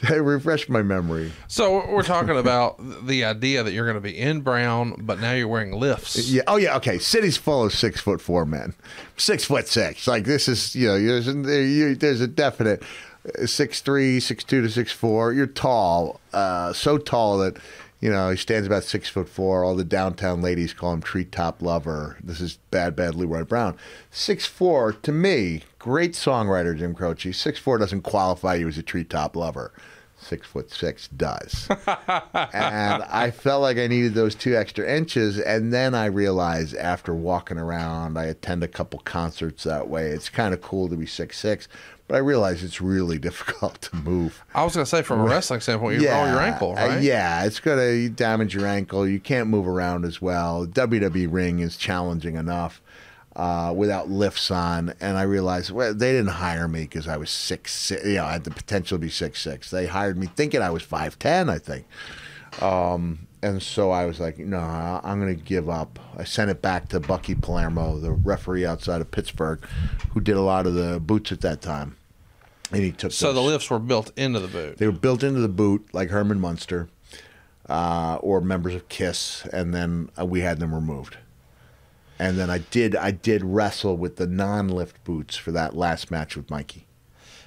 I 0.10 0.16
refresh 0.16 0.70
my 0.70 0.82
memory. 0.82 1.32
So 1.48 1.90
we're 1.92 2.04
talking 2.04 2.38
about 2.38 2.78
the 3.06 3.26
idea 3.26 3.64
that 3.64 3.72
you're 3.74 3.86
going 3.86 3.96
to 3.96 4.02
be 4.02 4.18
in 4.18 4.42
brown, 4.42 4.96
but 5.00 5.20
now 5.20 5.34
you're 5.34 5.48
wearing 5.48 5.74
lifts. 5.74 6.30
Yeah. 6.30 6.44
Oh, 6.48 6.58
yeah. 6.58 6.76
Okay. 6.78 7.00
City's 7.00 7.38
full 7.38 7.64
of 7.64 7.74
six 7.74 8.02
foot 8.02 8.22
four 8.22 8.46
men, 8.46 8.74
six 9.18 9.46
foot 9.46 9.68
six. 9.68 10.08
Like 10.08 10.26
this 10.26 10.48
is, 10.48 10.76
you 10.76 10.88
know, 10.88 11.00
there's, 11.02 11.28
you, 11.28 11.96
there's 11.96 12.22
a 12.22 12.28
definite 12.28 12.84
uh, 13.28 13.46
six 13.46 13.82
three, 13.82 14.20
six 14.20 14.44
two 14.44 14.62
to 14.62 14.70
six 14.70 14.92
four. 14.92 15.34
You're 15.34 15.48
tall, 15.48 16.20
uh, 16.34 16.74
so 16.74 16.98
tall 16.98 17.38
that 17.40 17.58
you 18.02 18.10
know 18.10 18.30
he 18.30 18.38
stands 18.38 18.68
about 18.68 18.84
six 18.84 19.10
foot 19.10 19.30
four. 19.30 19.64
All 19.64 19.76
the 19.76 19.84
downtown 19.84 20.42
ladies 20.42 20.74
call 20.74 20.94
him 20.94 21.02
treetop 21.02 21.62
lover. 21.62 22.18
This 22.22 22.42
is 22.42 22.58
bad, 22.70 22.96
bad 22.96 23.16
Leroy 23.16 23.46
Brown. 23.46 23.78
Six 24.12 24.46
four 24.46 24.92
to 24.92 25.12
me, 25.12 25.64
great 25.84 26.14
songwriter 26.14 26.78
Jim 26.78 26.96
Croce. 26.96 27.34
Six 27.34 27.60
four 27.60 27.78
doesn't 27.78 28.04
qualify 28.04 28.56
you 28.56 28.70
as 28.70 28.78
a 28.78 28.84
treetop 28.84 29.36
lover. 29.36 29.74
Six 30.18 30.48
foot 30.48 30.72
six 30.72 31.10
does 31.10 31.68
and 31.70 33.04
I 33.04 33.30
felt 33.32 33.62
like 33.62 33.76
I 33.78 33.88
needed 33.88 34.14
those 34.14 34.34
two 34.34 34.56
extra 34.56 34.90
inches. 34.90 35.38
And 35.38 35.74
then 35.74 35.94
I 35.94 36.06
realized 36.06 36.74
after 36.78 37.14
walking 37.14 37.58
around, 37.58 38.18
I 38.18 38.28
attend 38.28 38.64
a 38.64 38.70
couple 38.70 39.00
concerts 39.00 39.66
that 39.66 39.90
way. 39.90 40.12
It's 40.12 40.30
kind 40.30 40.54
of 40.54 40.62
cool 40.62 40.88
to 40.88 40.96
be 40.96 41.06
six 41.06 41.38
six, 41.38 41.68
but 42.08 42.16
I 42.16 42.20
realize 42.20 42.64
it's 42.64 42.80
really 42.80 43.20
difficult 43.30 43.82
to 43.82 43.98
move. 43.98 44.42
I 44.56 44.64
was 44.64 44.76
going 44.76 44.86
to 44.86 44.90
say, 44.90 45.02
from 45.02 45.20
a 45.20 45.26
wrestling 45.26 45.60
standpoint, 45.60 46.00
you 46.00 46.10
roll 46.10 46.28
your 46.28 46.40
ankle, 46.40 46.72
uh, 46.78 46.88
right? 46.88 47.02
yeah, 47.02 47.44
it's 47.44 47.60
gonna 47.60 48.08
damage 48.08 48.56
your 48.56 48.68
ankle. 48.68 49.06
You 49.06 49.20
can't 49.20 49.50
move 49.50 49.68
around 49.68 50.06
as 50.06 50.22
well. 50.22 50.66
WWE 50.66 51.28
ring 51.30 51.60
is 51.60 51.76
challenging 51.76 52.38
enough. 52.38 52.82
Uh, 53.36 53.74
without 53.76 54.12
lifts 54.12 54.52
on, 54.52 54.94
and 55.02 55.18
I 55.18 55.24
realized 55.24 55.72
well, 55.72 55.92
they 55.92 56.12
didn't 56.12 56.34
hire 56.34 56.68
me 56.68 56.82
because 56.82 57.08
I 57.08 57.18
was 57.18 57.32
six, 57.32 57.74
six. 57.74 58.06
You 58.06 58.16
know, 58.16 58.26
I 58.26 58.34
had 58.34 58.44
the 58.44 58.52
potential 58.52 59.00
to 59.00 59.02
be 59.02 59.10
six 59.10 59.42
six. 59.42 59.72
They 59.72 59.88
hired 59.88 60.20
me 60.20 60.28
thinking 60.28 60.62
I 60.62 60.70
was 60.70 60.84
five 60.84 61.18
ten. 61.18 61.50
I 61.50 61.58
think. 61.58 61.88
Um, 62.62 63.28
and 63.44 63.62
so 63.62 63.92
I 63.92 64.06
was 64.06 64.20
like, 64.22 64.38
no, 64.38 64.58
I'm 64.58 65.20
going 65.20 65.36
to 65.36 65.44
give 65.44 65.70
up. 65.70 66.00
I 66.18 66.24
sent 66.24 66.50
it 66.50 66.62
back 66.62 66.88
to 66.90 67.00
Bucky 67.00 67.36
Palermo, 67.36 68.00
the 68.00 68.12
referee 68.12 68.66
outside 68.66 69.02
of 69.02 69.12
Pittsburgh, 69.12 69.60
who 70.12 70.22
did 70.22 70.38
a 70.38 70.42
lot 70.42 70.66
of 70.66 70.76
the 70.76 71.00
boots 71.02 71.32
at 71.34 71.42
that 71.42 71.62
time. 71.62 71.98
And 72.72 72.82
he 72.84 72.92
took 72.94 73.12
So 73.12 73.34
the 73.34 73.42
lifts 73.42 73.70
were 73.70 73.80
built 73.80 74.18
into 74.18 74.40
the 74.40 74.48
boot. 74.48 74.78
They 74.78 74.86
were 74.86 74.94
built 74.94 75.24
into 75.24 75.42
the 75.42 75.50
boot, 75.50 75.88
like 75.92 76.10
Herman 76.10 76.40
Munster, 76.40 76.88
uh, 77.68 78.18
or 78.22 78.40
members 78.40 78.76
of 78.76 78.88
Kiss, 78.88 79.46
and 79.52 79.74
then 79.74 80.10
uh, 80.18 80.26
we 80.26 80.40
had 80.40 80.60
them 80.60 80.74
removed. 80.74 81.18
And 82.20 82.38
then 82.38 82.50
I 82.50 82.60
did, 82.60 82.96
I 82.96 83.12
did 83.12 83.44
wrestle 83.44 83.98
with 83.98 84.18
the 84.18 84.28
non-lift 84.28 85.04
boots 85.04 85.36
for 85.36 85.52
that 85.52 85.76
last 85.76 86.12
match 86.12 86.36
with 86.36 86.50
Mikey. 86.50 86.88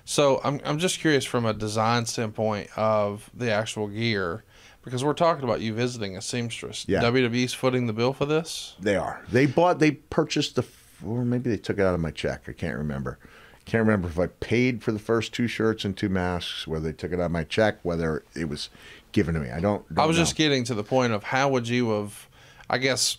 So 0.04 0.40
I'm 0.44 0.60
I'm 0.64 0.78
just 0.78 1.00
curious 1.00 1.24
from 1.24 1.44
a 1.44 1.52
design 1.52 2.06
standpoint 2.06 2.70
of 2.76 3.28
the 3.34 3.50
actual 3.50 3.88
gear, 3.88 4.44
because 4.84 5.04
we're 5.04 5.14
talking 5.14 5.42
about 5.42 5.60
you 5.60 5.74
visiting 5.74 6.16
a 6.16 6.22
seamstress. 6.22 6.84
Yeah. 6.88 7.00
WWE's 7.02 7.54
footing 7.54 7.88
the 7.88 7.92
bill 7.92 8.12
for 8.12 8.24
this. 8.24 8.76
They 8.78 8.94
are. 8.94 9.24
They 9.32 9.46
bought. 9.46 9.80
They 9.80 9.90
purchased 9.90 10.54
the, 10.54 10.64
or 11.04 11.24
maybe 11.24 11.50
they 11.50 11.56
took 11.56 11.78
it 11.78 11.82
out 11.82 11.94
of 11.94 12.00
my 12.00 12.12
check. 12.12 12.44
I 12.46 12.52
can't 12.52 12.78
remember. 12.78 13.18
Can't 13.64 13.84
remember 13.84 14.06
if 14.06 14.16
I 14.16 14.28
paid 14.28 14.84
for 14.84 14.92
the 14.92 15.00
first 15.00 15.32
two 15.32 15.48
shirts 15.48 15.84
and 15.84 15.96
two 15.96 16.08
masks, 16.08 16.68
whether 16.68 16.84
they 16.84 16.92
took 16.92 17.10
it 17.10 17.18
out 17.18 17.26
of 17.26 17.32
my 17.32 17.42
check, 17.42 17.78
whether 17.82 18.22
it 18.36 18.48
was 18.48 18.70
given 19.10 19.34
to 19.34 19.40
me. 19.40 19.50
I 19.50 19.58
don't. 19.58 19.84
I 19.90 19.94
don't 19.94 20.06
was 20.06 20.16
know. 20.16 20.22
just 20.22 20.36
getting 20.36 20.62
to 20.64 20.74
the 20.74 20.84
point 20.84 21.12
of 21.12 21.24
how 21.24 21.48
would 21.48 21.66
you 21.66 21.90
have, 21.90 22.28
I 22.70 22.78
guess, 22.78 23.18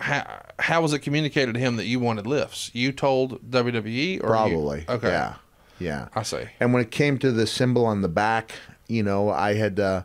how, 0.00 0.42
how 0.58 0.80
was 0.82 0.92
it 0.92 1.00
communicated 1.00 1.54
to 1.54 1.60
him 1.60 1.76
that 1.76 1.86
you 1.86 2.00
wanted 2.00 2.26
lifts? 2.26 2.70
You 2.74 2.92
told 2.92 3.50
WWE 3.50 3.96
or 3.96 4.12
you- 4.12 4.18
probably. 4.20 4.84
okay, 4.88 5.08
Yeah. 5.08 5.34
Yeah. 5.78 6.08
I 6.14 6.22
see. 6.24 6.44
And 6.60 6.74
when 6.74 6.82
it 6.82 6.90
came 6.90 7.18
to 7.18 7.32
the 7.32 7.46
symbol 7.46 7.86
on 7.86 8.02
the 8.02 8.08
back, 8.08 8.52
you 8.86 9.02
know, 9.02 9.30
I 9.30 9.54
had 9.54 9.80
uh, 9.80 10.02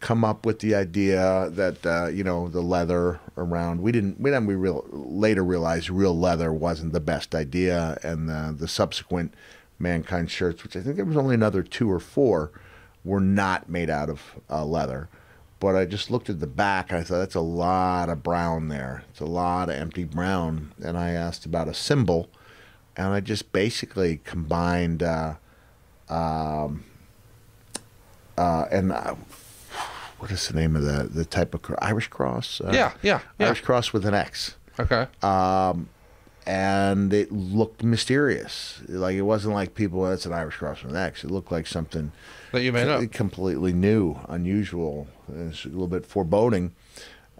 come 0.00 0.24
up 0.24 0.44
with 0.44 0.58
the 0.58 0.74
idea 0.74 1.48
that 1.52 1.86
uh, 1.86 2.06
you 2.08 2.24
know 2.24 2.48
the 2.48 2.60
leather 2.60 3.20
around. 3.36 3.82
We 3.82 3.92
didn't. 3.92 4.20
We 4.20 4.30
then 4.30 4.46
we 4.46 4.56
real 4.56 4.84
later 4.90 5.44
realized 5.44 5.90
real 5.90 6.18
leather 6.18 6.52
wasn't 6.52 6.92
the 6.92 6.98
best 7.00 7.34
idea, 7.36 7.98
and 8.02 8.28
the, 8.28 8.54
the 8.58 8.66
subsequent 8.66 9.32
mankind 9.78 10.28
shirts, 10.30 10.64
which 10.64 10.74
I 10.76 10.80
think 10.80 10.96
there 10.96 11.04
was 11.04 11.16
only 11.16 11.34
another 11.36 11.62
two 11.62 11.88
or 11.90 12.00
four, 12.00 12.50
were 13.04 13.20
not 13.20 13.68
made 13.68 13.90
out 13.90 14.10
of 14.10 14.22
uh, 14.50 14.64
leather. 14.64 15.08
But 15.62 15.76
I 15.76 15.84
just 15.84 16.10
looked 16.10 16.28
at 16.28 16.40
the 16.40 16.48
back. 16.48 16.90
And 16.90 16.98
I 16.98 17.04
thought 17.04 17.18
that's 17.18 17.36
a 17.36 17.40
lot 17.40 18.08
of 18.08 18.20
brown 18.24 18.66
there. 18.66 19.04
It's 19.10 19.20
a 19.20 19.24
lot 19.24 19.68
of 19.68 19.76
empty 19.76 20.02
brown. 20.02 20.72
And 20.84 20.98
I 20.98 21.10
asked 21.10 21.46
about 21.46 21.68
a 21.68 21.74
symbol, 21.74 22.28
and 22.96 23.06
I 23.14 23.20
just 23.20 23.52
basically 23.52 24.20
combined. 24.24 25.04
Uh, 25.04 25.34
uh, 26.08 26.68
and 28.72 28.90
uh, 28.90 29.14
what 30.18 30.32
is 30.32 30.48
the 30.48 30.54
name 30.58 30.74
of 30.74 30.82
the 30.82 31.04
the 31.04 31.24
type 31.24 31.54
of 31.54 31.60
Irish 31.80 32.08
cross? 32.08 32.60
Uh, 32.60 32.72
Yeah, 32.74 32.92
yeah, 33.02 33.20
yeah. 33.38 33.46
Irish 33.46 33.60
cross 33.60 33.92
with 33.92 34.04
an 34.04 34.14
X, 34.14 34.56
Okay. 34.80 35.06
and 36.44 37.12
it 37.14 37.30
looked 37.30 37.82
mysterious. 37.84 38.80
Like 38.88 39.14
it 39.14 39.22
wasn't 39.22 39.54
like 39.54 39.74
people. 39.74 40.02
That's 40.04 40.26
an 40.26 40.32
Irish 40.32 40.56
cross 40.56 40.82
with 40.82 40.90
an 40.92 40.98
X. 40.98 41.22
It 41.24 41.30
looked 41.30 41.52
like 41.52 41.66
something 41.66 42.10
that 42.52 42.62
you 42.62 42.72
made 42.72 42.88
up. 42.88 43.10
completely 43.12 43.72
new, 43.72 44.16
unusual, 44.28 45.06
it's 45.34 45.64
a 45.64 45.68
little 45.68 45.88
bit 45.88 46.06
foreboding. 46.06 46.72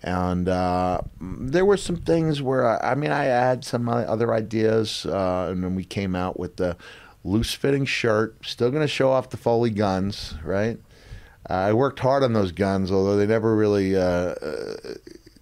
And 0.03 0.49
uh, 0.49 1.03
there 1.21 1.65
were 1.65 1.77
some 1.77 1.97
things 1.97 2.43
where 2.43 2.67
I, 2.67 2.93
I 2.93 2.95
mean, 2.97 3.13
I 3.13 3.25
had 3.25 3.65
some 3.65 3.89
other 3.89 4.35
ideas, 4.35 5.07
uh, 5.07 5.49
and 5.51 5.63
then 5.63 5.77
we 5.77 5.85
came 5.85 6.17
out 6.17 6.41
with 6.41 6.57
the 6.57 6.77
loose 7.25 7.55
fitting 7.55 7.85
shirt. 7.85 8.37
Still 8.45 8.71
going 8.71 8.83
to 8.83 8.89
show 8.89 9.13
off 9.13 9.31
the 9.31 9.37
Foley 9.37 9.71
guns, 9.71 10.35
right? 10.43 10.79
Uh, 11.49 11.55
I 11.55 11.73
worked 11.73 12.01
hard 12.01 12.25
on 12.25 12.33
those 12.33 12.53
guns, 12.53 12.91
although 12.91 13.17
they 13.17 13.27
never 13.27 13.55
really, 13.55 13.97
uh, 13.97 14.01
uh, 14.01 14.77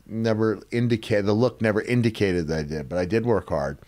never 0.06 0.60
indicated 0.70 1.26
the 1.26 1.32
look 1.32 1.62
never 1.62 1.80
indicated 1.80 2.48
that 2.48 2.58
I 2.58 2.62
did. 2.62 2.88
But 2.88 2.98
I 2.98 3.06
did 3.06 3.24
work 3.24 3.48
hard 3.48 3.78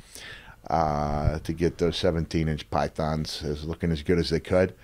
uh, 0.68 1.38
to 1.40 1.52
get 1.52 1.78
those 1.78 1.96
17 1.96 2.48
inch 2.48 2.70
pythons 2.70 3.42
as 3.42 3.64
looking 3.64 3.90
as 3.90 4.02
good 4.02 4.18
as 4.18 4.30
they 4.30 4.40
could. 4.40 4.74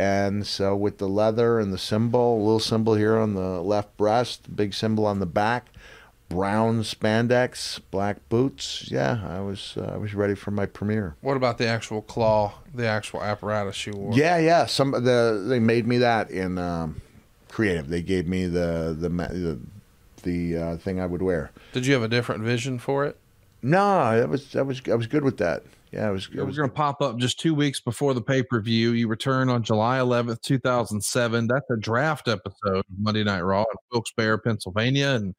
And 0.00 0.46
so 0.46 0.74
with 0.74 0.96
the 0.96 1.08
leather 1.08 1.60
and 1.60 1.74
the 1.74 1.78
symbol, 1.78 2.38
a 2.38 2.42
little 2.42 2.58
symbol 2.58 2.94
here 2.94 3.18
on 3.18 3.34
the 3.34 3.60
left 3.60 3.98
breast, 3.98 4.56
big 4.56 4.72
symbol 4.72 5.04
on 5.04 5.18
the 5.20 5.26
back, 5.26 5.66
brown 6.30 6.80
spandex, 6.84 7.80
black 7.90 8.26
boots. 8.30 8.90
Yeah, 8.90 9.20
I 9.28 9.40
was 9.40 9.74
uh, 9.76 9.90
I 9.92 9.96
was 9.98 10.14
ready 10.14 10.34
for 10.34 10.52
my 10.52 10.64
premiere. 10.64 11.16
What 11.20 11.36
about 11.36 11.58
the 11.58 11.66
actual 11.66 12.00
claw, 12.00 12.54
the 12.74 12.86
actual 12.86 13.22
apparatus 13.22 13.86
you 13.86 13.92
wore? 13.92 14.14
Yeah, 14.14 14.38
yeah. 14.38 14.64
Some 14.64 14.92
the 14.92 15.44
they 15.46 15.60
made 15.60 15.86
me 15.86 15.98
that 15.98 16.30
in 16.30 16.56
um, 16.56 17.02
creative. 17.50 17.90
They 17.90 18.00
gave 18.00 18.26
me 18.26 18.46
the 18.46 18.96
the 18.98 19.10
the, 19.10 19.58
the 20.22 20.56
uh, 20.56 20.76
thing 20.78 20.98
I 20.98 21.04
would 21.04 21.20
wear. 21.20 21.50
Did 21.74 21.84
you 21.84 21.92
have 21.92 22.02
a 22.02 22.08
different 22.08 22.42
vision 22.42 22.78
for 22.78 23.04
it? 23.04 23.18
No, 23.62 24.18
that 24.18 24.30
was 24.30 24.50
that 24.52 24.64
was 24.64 24.80
I 24.90 24.94
was 24.94 25.08
good 25.08 25.24
with 25.24 25.36
that. 25.36 25.62
Yeah, 25.92 26.08
it 26.08 26.12
was. 26.12 26.28
I 26.32 26.36
We're 26.38 26.44
was 26.46 26.56
going 26.56 26.68
to 26.68 26.74
pop 26.74 27.02
up 27.02 27.18
just 27.18 27.40
two 27.40 27.54
weeks 27.54 27.80
before 27.80 28.14
the 28.14 28.22
pay 28.22 28.42
per 28.42 28.60
view. 28.60 28.92
You 28.92 29.08
return 29.08 29.48
on 29.48 29.62
July 29.62 29.98
11th, 29.98 30.40
2007. 30.42 31.46
That's 31.48 31.70
a 31.70 31.76
draft 31.76 32.28
episode 32.28 32.78
of 32.78 32.84
Monday 32.98 33.24
Night 33.24 33.40
Raw 33.40 33.62
in 33.62 33.76
Wilkes-Barre, 33.92 34.38
Pennsylvania. 34.38 35.10
And 35.10 35.34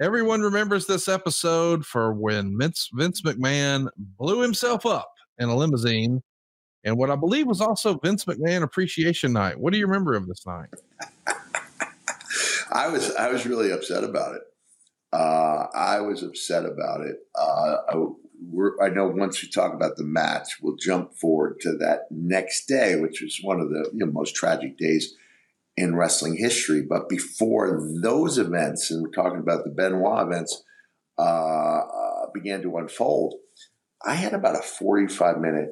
everyone 0.00 0.42
remembers 0.42 0.86
this 0.86 1.08
episode 1.08 1.86
for 1.86 2.12
when 2.12 2.58
Vince, 2.58 2.90
Vince 2.92 3.22
McMahon 3.22 3.88
blew 3.96 4.42
himself 4.42 4.84
up 4.84 5.10
in 5.38 5.48
a 5.48 5.56
limousine 5.56 6.22
and 6.86 6.96
what 6.96 7.10
I 7.10 7.16
believe 7.16 7.48
was 7.48 7.60
also 7.60 7.98
Vince 7.98 8.26
McMahon 8.26 8.62
Appreciation 8.62 9.32
Night. 9.32 9.58
What 9.58 9.72
do 9.72 9.78
you 9.78 9.86
remember 9.86 10.14
of 10.14 10.28
this 10.28 10.46
night? 10.46 10.68
I 12.70 12.88
was 12.88 13.12
I 13.16 13.30
was 13.30 13.44
really 13.44 13.72
upset 13.72 14.04
about 14.04 14.36
it. 14.36 14.42
Uh, 15.12 15.66
I 15.74 16.00
was 16.00 16.22
upset 16.22 16.64
about 16.64 17.00
it. 17.00 17.16
Uh, 17.34 17.76
I- 17.88 17.96
we're, 17.96 18.10
I 18.82 18.88
know 18.88 19.08
once 19.08 19.42
we 19.42 19.48
talk 19.48 19.74
about 19.74 19.96
the 19.96 20.04
match, 20.04 20.58
we'll 20.60 20.76
jump 20.76 21.14
forward 21.14 21.60
to 21.60 21.76
that 21.78 22.06
next 22.10 22.66
day, 22.66 22.96
which 22.96 23.20
was 23.20 23.38
one 23.42 23.60
of 23.60 23.68
the 23.68 23.90
you 23.92 24.04
know, 24.04 24.12
most 24.12 24.34
tragic 24.34 24.76
days 24.76 25.14
in 25.76 25.96
wrestling 25.96 26.36
history. 26.36 26.82
But 26.82 27.08
before 27.08 27.80
those 28.02 28.38
events, 28.38 28.90
and 28.90 29.02
we're 29.02 29.10
talking 29.10 29.40
about 29.40 29.64
the 29.64 29.70
Benoit 29.70 30.26
events, 30.26 30.62
uh, 31.18 31.80
began 32.36 32.62
to 32.62 32.76
unfold, 32.76 33.34
I 34.04 34.14
had 34.14 34.34
about 34.34 34.56
a 34.56 34.62
45 34.62 35.38
minute 35.38 35.70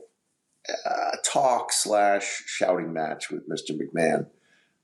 uh, 0.69 1.17
talk 1.25 1.73
slash 1.73 2.43
shouting 2.47 2.93
match 2.93 3.31
with 3.31 3.49
Mr. 3.49 3.79
McMahon 3.79 4.27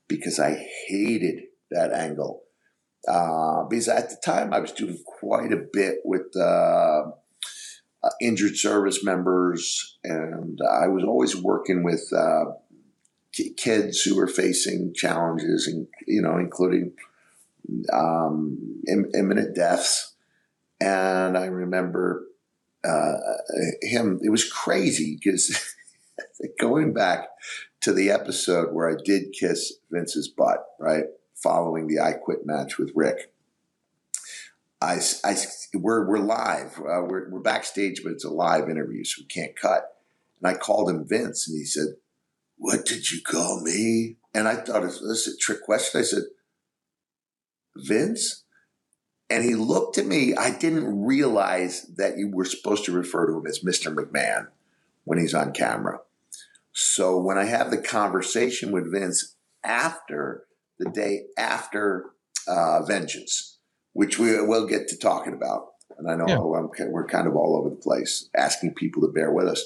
because 0.07 0.39
I 0.39 0.67
hated 0.87 1.43
that 1.71 1.91
angle. 1.91 2.43
Uh, 3.07 3.63
because 3.63 3.87
at 3.87 4.11
the 4.11 4.17
time 4.23 4.53
I 4.53 4.59
was 4.59 4.71
doing 4.71 4.99
quite 5.19 5.51
a 5.51 5.65
bit 5.73 5.97
with 6.05 6.35
uh, 6.35 7.11
uh, 8.03 8.09
injured 8.19 8.57
service 8.57 9.03
members, 9.03 9.97
and 10.03 10.59
I 10.69 10.87
was 10.87 11.03
always 11.03 11.35
working 11.35 11.83
with 11.83 12.11
uh, 12.15 12.45
kids 13.57 14.01
who 14.01 14.15
were 14.15 14.27
facing 14.27 14.93
challenges, 14.95 15.67
and 15.67 15.87
you 16.07 16.21
know, 16.21 16.37
including 16.37 16.93
um, 17.93 18.81
Im- 18.87 19.11
imminent 19.13 19.55
deaths. 19.55 20.15
And 20.79 21.37
I 21.37 21.45
remember 21.45 22.25
uh, 22.83 23.17
him. 23.81 24.19
It 24.23 24.29
was 24.29 24.49
crazy 24.49 25.19
because 25.21 25.75
going 26.59 26.93
back 26.93 27.27
to 27.81 27.93
the 27.93 28.11
episode 28.11 28.73
where 28.73 28.89
I 28.89 28.95
did 29.03 29.33
kiss 29.39 29.73
Vince's 29.91 30.27
butt, 30.27 30.65
right, 30.79 31.05
following 31.35 31.87
the 31.87 31.99
I 31.99 32.13
Quit 32.13 32.45
match 32.45 32.77
with 32.77 32.91
Ric. 32.95 33.31
I, 34.81 34.99
I 35.23 35.35
we're 35.75 36.07
we're 36.07 36.17
live. 36.17 36.79
Uh, 36.79 37.03
we're 37.07 37.29
we're 37.29 37.39
backstage, 37.39 38.01
but 38.03 38.13
it's 38.13 38.25
a 38.25 38.31
live 38.31 38.67
interview, 38.67 39.03
so 39.03 39.21
we 39.21 39.27
can't 39.27 39.55
cut. 39.55 39.97
And 40.41 40.49
I 40.49 40.57
called 40.57 40.89
him 40.89 41.07
Vince, 41.07 41.47
and 41.47 41.57
he 41.57 41.65
said, 41.65 41.95
"What 42.57 42.85
did 42.85 43.11
you 43.11 43.21
call 43.21 43.61
me?" 43.61 44.17
And 44.33 44.47
I 44.47 44.55
thought, 44.55 44.81
"This 44.81 45.27
is 45.27 45.35
a 45.35 45.37
trick 45.37 45.63
question." 45.63 46.01
I 46.01 46.03
said, 46.03 46.23
"Vince," 47.75 48.43
and 49.29 49.43
he 49.43 49.53
looked 49.53 49.99
at 49.99 50.07
me. 50.07 50.35
I 50.35 50.49
didn't 50.57 51.05
realize 51.05 51.83
that 51.97 52.17
you 52.17 52.29
were 52.31 52.45
supposed 52.45 52.85
to 52.85 52.91
refer 52.91 53.27
to 53.27 53.37
him 53.37 53.45
as 53.45 53.63
Mister 53.63 53.91
McMahon 53.91 54.47
when 55.03 55.19
he's 55.19 55.35
on 55.35 55.53
camera. 55.53 55.99
So 56.73 57.19
when 57.19 57.37
I 57.37 57.43
have 57.43 57.69
the 57.69 57.77
conversation 57.77 58.71
with 58.71 58.91
Vince 58.91 59.35
after 59.63 60.45
the 60.79 60.89
day 60.89 61.25
after 61.37 62.13
uh, 62.47 62.81
Vengeance, 62.83 63.50
which 63.93 64.19
we 64.19 64.39
will 64.41 64.67
get 64.67 64.87
to 64.89 64.97
talking 64.97 65.33
about, 65.33 65.67
and 65.97 66.09
I 66.09 66.15
know 66.15 66.27
yeah. 66.27 66.85
we're 66.87 67.07
kind 67.07 67.27
of 67.27 67.35
all 67.35 67.55
over 67.55 67.69
the 67.69 67.75
place, 67.75 68.29
asking 68.35 68.73
people 68.73 69.01
to 69.03 69.13
bear 69.13 69.31
with 69.31 69.47
us. 69.47 69.63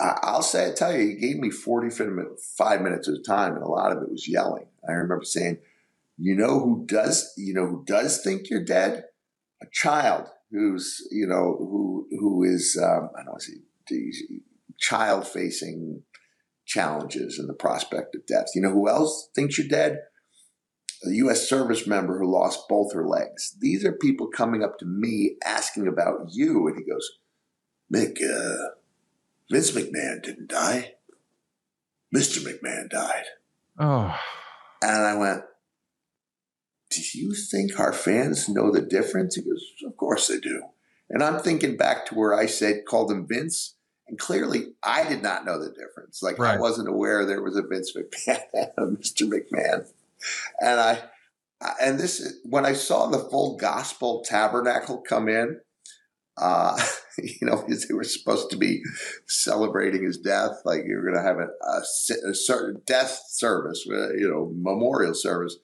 I'll 0.00 0.42
say, 0.42 0.70
I 0.70 0.72
tell 0.72 0.92
you, 0.96 1.08
he 1.08 1.14
gave 1.14 1.36
me 1.36 1.50
45 1.50 2.80
minutes 2.80 3.06
of 3.06 3.24
time, 3.26 3.54
and 3.54 3.62
a 3.62 3.68
lot 3.68 3.92
of 3.92 4.02
it 4.02 4.10
was 4.10 4.26
yelling. 4.26 4.66
I 4.88 4.92
remember 4.92 5.24
saying, 5.24 5.58
"You 6.16 6.36
know 6.36 6.58
who 6.60 6.84
does? 6.86 7.34
You 7.36 7.52
know 7.52 7.66
who 7.66 7.84
does 7.84 8.22
think 8.22 8.48
you're 8.48 8.64
dead? 8.64 9.04
A 9.62 9.66
child 9.70 10.26
who's, 10.50 11.06
you 11.10 11.26
know, 11.26 11.56
who 11.58 12.08
who 12.18 12.44
is, 12.44 12.78
um, 12.82 13.10
I 13.14 13.24
don't 13.24 13.34
know, 13.34 14.38
child 14.78 15.26
facing 15.26 16.02
challenges 16.66 17.38
and 17.38 17.48
the 17.48 17.54
prospect 17.54 18.14
of 18.14 18.26
death. 18.26 18.46
You 18.54 18.62
know 18.62 18.70
who 18.70 18.88
else 18.88 19.28
thinks 19.34 19.58
you're 19.58 19.68
dead? 19.68 19.98
A 21.04 21.10
U.S. 21.10 21.48
service 21.48 21.86
member 21.86 22.18
who 22.18 22.30
lost 22.30 22.68
both 22.68 22.92
her 22.92 23.06
legs. 23.06 23.56
These 23.58 23.84
are 23.84 23.92
people 23.92 24.28
coming 24.28 24.62
up 24.62 24.78
to 24.78 24.84
me 24.84 25.36
asking 25.44 25.88
about 25.88 26.28
you. 26.30 26.68
And 26.68 26.76
he 26.76 26.90
goes, 26.90 27.10
Mick, 27.92 28.18
uh, 28.22 28.74
Vince 29.50 29.70
McMahon 29.72 30.22
didn't 30.22 30.48
die. 30.48 30.94
Mr. 32.14 32.38
McMahon 32.38 32.90
died. 32.90 33.24
Oh. 33.78 34.14
And 34.82 35.04
I 35.04 35.16
went, 35.16 35.42
Do 36.90 37.02
you 37.14 37.34
think 37.34 37.78
our 37.78 37.92
fans 37.92 38.48
know 38.48 38.70
the 38.70 38.82
difference? 38.82 39.36
He 39.36 39.42
goes, 39.42 39.64
Of 39.86 39.96
course 39.96 40.28
they 40.28 40.38
do. 40.38 40.62
And 41.08 41.22
I'm 41.22 41.40
thinking 41.40 41.76
back 41.76 42.06
to 42.06 42.14
where 42.14 42.34
I 42.34 42.46
said, 42.46 42.84
called 42.86 43.10
him 43.10 43.26
Vince. 43.26 43.74
And 44.06 44.18
clearly, 44.18 44.72
I 44.82 45.08
did 45.08 45.22
not 45.22 45.44
know 45.44 45.58
the 45.58 45.70
difference. 45.70 46.22
Like 46.22 46.38
right. 46.38 46.56
I 46.56 46.60
wasn't 46.60 46.88
aware 46.88 47.24
there 47.24 47.42
was 47.42 47.56
a 47.56 47.62
Vince 47.62 47.92
McMahon 47.96 48.42
and 48.52 48.70
a 48.76 48.96
Mr. 48.96 49.28
McMahon. 49.28 49.88
And 50.60 50.80
I, 50.80 51.02
and 51.82 51.98
this 51.98 52.38
when 52.44 52.64
I 52.64 52.72
saw 52.72 53.06
the 53.06 53.28
full 53.30 53.56
gospel 53.56 54.24
tabernacle 54.26 55.02
come 55.06 55.28
in, 55.28 55.60
uh, 56.38 56.78
you 57.18 57.46
know, 57.46 57.56
because 57.56 57.86
they 57.86 57.94
were 57.94 58.04
supposed 58.04 58.50
to 58.50 58.56
be 58.56 58.82
celebrating 59.26 60.04
his 60.04 60.18
death, 60.18 60.62
like 60.64 60.82
you're 60.86 61.02
going 61.02 61.16
to 61.16 61.22
have 61.22 61.38
a, 61.38 61.48
a, 61.66 62.30
a, 62.30 62.34
certain 62.34 62.80
death 62.86 63.20
service, 63.28 63.84
uh, 63.90 64.12
you 64.14 64.28
know, 64.28 64.52
memorial 64.56 65.14
service. 65.14 65.56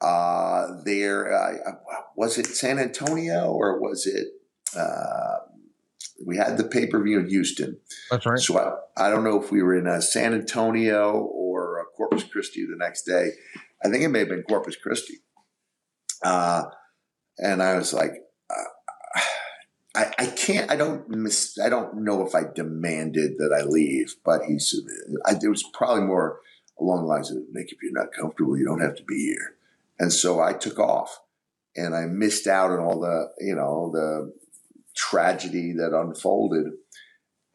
Uh, 0.00 0.66
there 0.84 1.32
uh, 1.32 1.72
was 2.16 2.38
it 2.38 2.46
San 2.46 2.78
Antonio 2.78 3.50
or 3.52 3.78
was 3.80 4.06
it 4.06 4.28
uh, 4.78 5.40
we 6.24 6.36
had 6.36 6.56
the 6.56 6.64
pay 6.64 6.86
per 6.86 7.02
view 7.02 7.18
in 7.20 7.28
Houston. 7.28 7.78
That's 8.10 8.26
right. 8.26 8.38
So 8.38 8.58
I, 8.58 9.06
I 9.06 9.10
don't 9.10 9.24
know 9.24 9.42
if 9.42 9.50
we 9.50 9.62
were 9.62 9.76
in 9.76 9.86
uh, 9.86 10.00
San 10.00 10.34
Antonio 10.34 11.12
or 11.12 11.80
uh, 11.80 11.84
Corpus 11.96 12.24
Christi 12.24 12.64
the 12.64 12.76
next 12.76 13.02
day. 13.02 13.30
I 13.84 13.88
think 13.88 14.04
it 14.04 14.08
may 14.08 14.20
have 14.20 14.28
been 14.28 14.42
Corpus 14.42 14.76
Christi. 14.76 15.18
Uh, 16.22 16.64
and 17.38 17.62
I 17.62 17.76
was 17.76 17.92
like, 17.92 18.12
uh, 18.50 19.20
I, 19.94 20.12
I 20.18 20.26
can't. 20.26 20.70
I 20.70 20.76
don't 20.76 21.08
miss. 21.08 21.58
I 21.58 21.68
don't 21.68 22.02
know 22.02 22.24
if 22.26 22.34
I 22.34 22.42
demanded 22.54 23.38
that 23.38 23.52
I 23.52 23.64
leave, 23.64 24.14
but 24.24 24.42
he's. 24.44 24.80
I, 25.26 25.32
it 25.32 25.48
was 25.48 25.64
probably 25.72 26.04
more 26.04 26.40
along 26.78 27.02
the 27.02 27.08
lines 27.08 27.30
of, 27.30 27.38
"Make 27.50 27.72
if 27.72 27.78
you're 27.82 27.92
not 27.92 28.12
comfortable, 28.12 28.56
you 28.56 28.64
don't 28.64 28.82
have 28.82 28.94
to 28.96 29.04
be 29.04 29.26
here." 29.26 29.56
And 29.98 30.12
so 30.12 30.40
I 30.40 30.52
took 30.52 30.78
off, 30.78 31.20
and 31.74 31.94
I 31.94 32.06
missed 32.06 32.46
out 32.46 32.70
on 32.70 32.78
all 32.78 33.00
the, 33.00 33.30
you 33.38 33.54
know, 33.54 33.90
the 33.92 34.32
tragedy 34.94 35.72
that 35.72 35.92
unfolded 35.92 36.66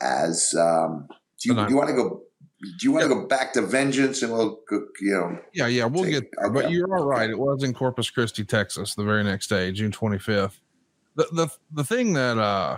as 0.02 0.54
um, 0.58 1.08
do 1.42 1.50
you, 1.50 1.56
do 1.56 1.70
you 1.70 1.76
want 1.76 1.90
to 1.90 1.96
go 1.96 2.24
do 2.78 2.86
you 2.86 2.92
want 2.92 3.04
to 3.04 3.10
go 3.10 3.26
back 3.28 3.54
to 3.54 3.62
vengeance 3.62 4.22
and 4.22 4.32
we'll 4.32 4.60
you 5.02 5.14
know 5.14 5.40
yeah 5.54 5.68
yeah 5.68 5.86
we'll 5.86 6.04
take, 6.04 6.14
get 6.14 6.32
there 6.38 6.48
okay. 6.48 6.62
but 6.62 6.72
you're 6.72 6.98
all 6.98 7.06
right 7.06 7.30
it 7.30 7.38
was 7.38 7.64
in 7.64 7.74
corpus 7.74 8.10
christi 8.10 8.44
texas 8.44 8.96
the 8.96 9.04
very 9.04 9.24
next 9.24 9.48
day 9.48 9.72
june 9.72 9.92
25th 9.92 10.60
the 11.16 11.28
the, 11.32 11.48
the 11.74 11.84
thing 11.84 12.14
that 12.14 12.38
uh 12.38 12.78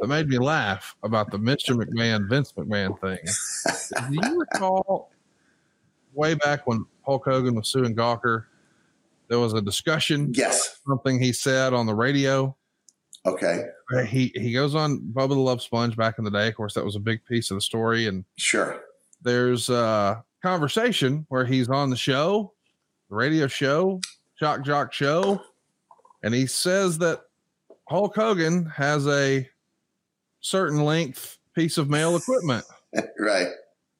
that 0.00 0.06
made 0.06 0.28
me 0.28 0.38
laugh 0.38 0.96
about 1.02 1.30
the 1.30 1.38
mr 1.38 1.76
mcmahon 1.76 2.28
vince 2.28 2.52
mcmahon 2.52 2.98
thing 3.00 3.18
do 4.10 4.28
you 4.28 4.40
recall 4.40 5.10
way 6.14 6.34
back 6.34 6.66
when 6.66 6.84
hulk 7.02 7.24
hogan 7.24 7.54
was 7.54 7.68
suing 7.68 7.94
gawker 7.94 8.44
there 9.28 9.38
was 9.38 9.52
a 9.52 9.60
discussion 9.60 10.32
yes. 10.34 10.80
something 10.86 11.20
he 11.20 11.32
said 11.32 11.72
on 11.72 11.86
the 11.86 11.94
radio 11.94 12.54
Okay. 13.26 13.64
He 14.06 14.32
he 14.34 14.52
goes 14.52 14.74
on 14.74 15.00
Bubba 15.12 15.30
the 15.30 15.36
Love 15.36 15.62
Sponge 15.62 15.96
back 15.96 16.18
in 16.18 16.24
the 16.24 16.30
day. 16.30 16.48
Of 16.48 16.54
course, 16.54 16.74
that 16.74 16.84
was 16.84 16.96
a 16.96 17.00
big 17.00 17.24
piece 17.24 17.50
of 17.50 17.56
the 17.56 17.60
story. 17.60 18.06
And 18.06 18.24
sure, 18.36 18.80
there's 19.22 19.68
a 19.68 20.24
conversation 20.42 21.26
where 21.28 21.44
he's 21.44 21.68
on 21.68 21.90
the 21.90 21.96
show, 21.96 22.52
the 23.10 23.16
radio 23.16 23.46
show, 23.46 24.00
Shock 24.36 24.64
Jock 24.64 24.92
Show, 24.92 25.42
and 26.22 26.34
he 26.34 26.46
says 26.46 26.98
that 26.98 27.22
Hulk 27.88 28.14
Hogan 28.14 28.66
has 28.66 29.06
a 29.06 29.48
certain 30.40 30.84
length 30.84 31.38
piece 31.54 31.78
of 31.78 31.90
male 31.90 32.16
equipment. 32.16 32.64
right. 33.18 33.48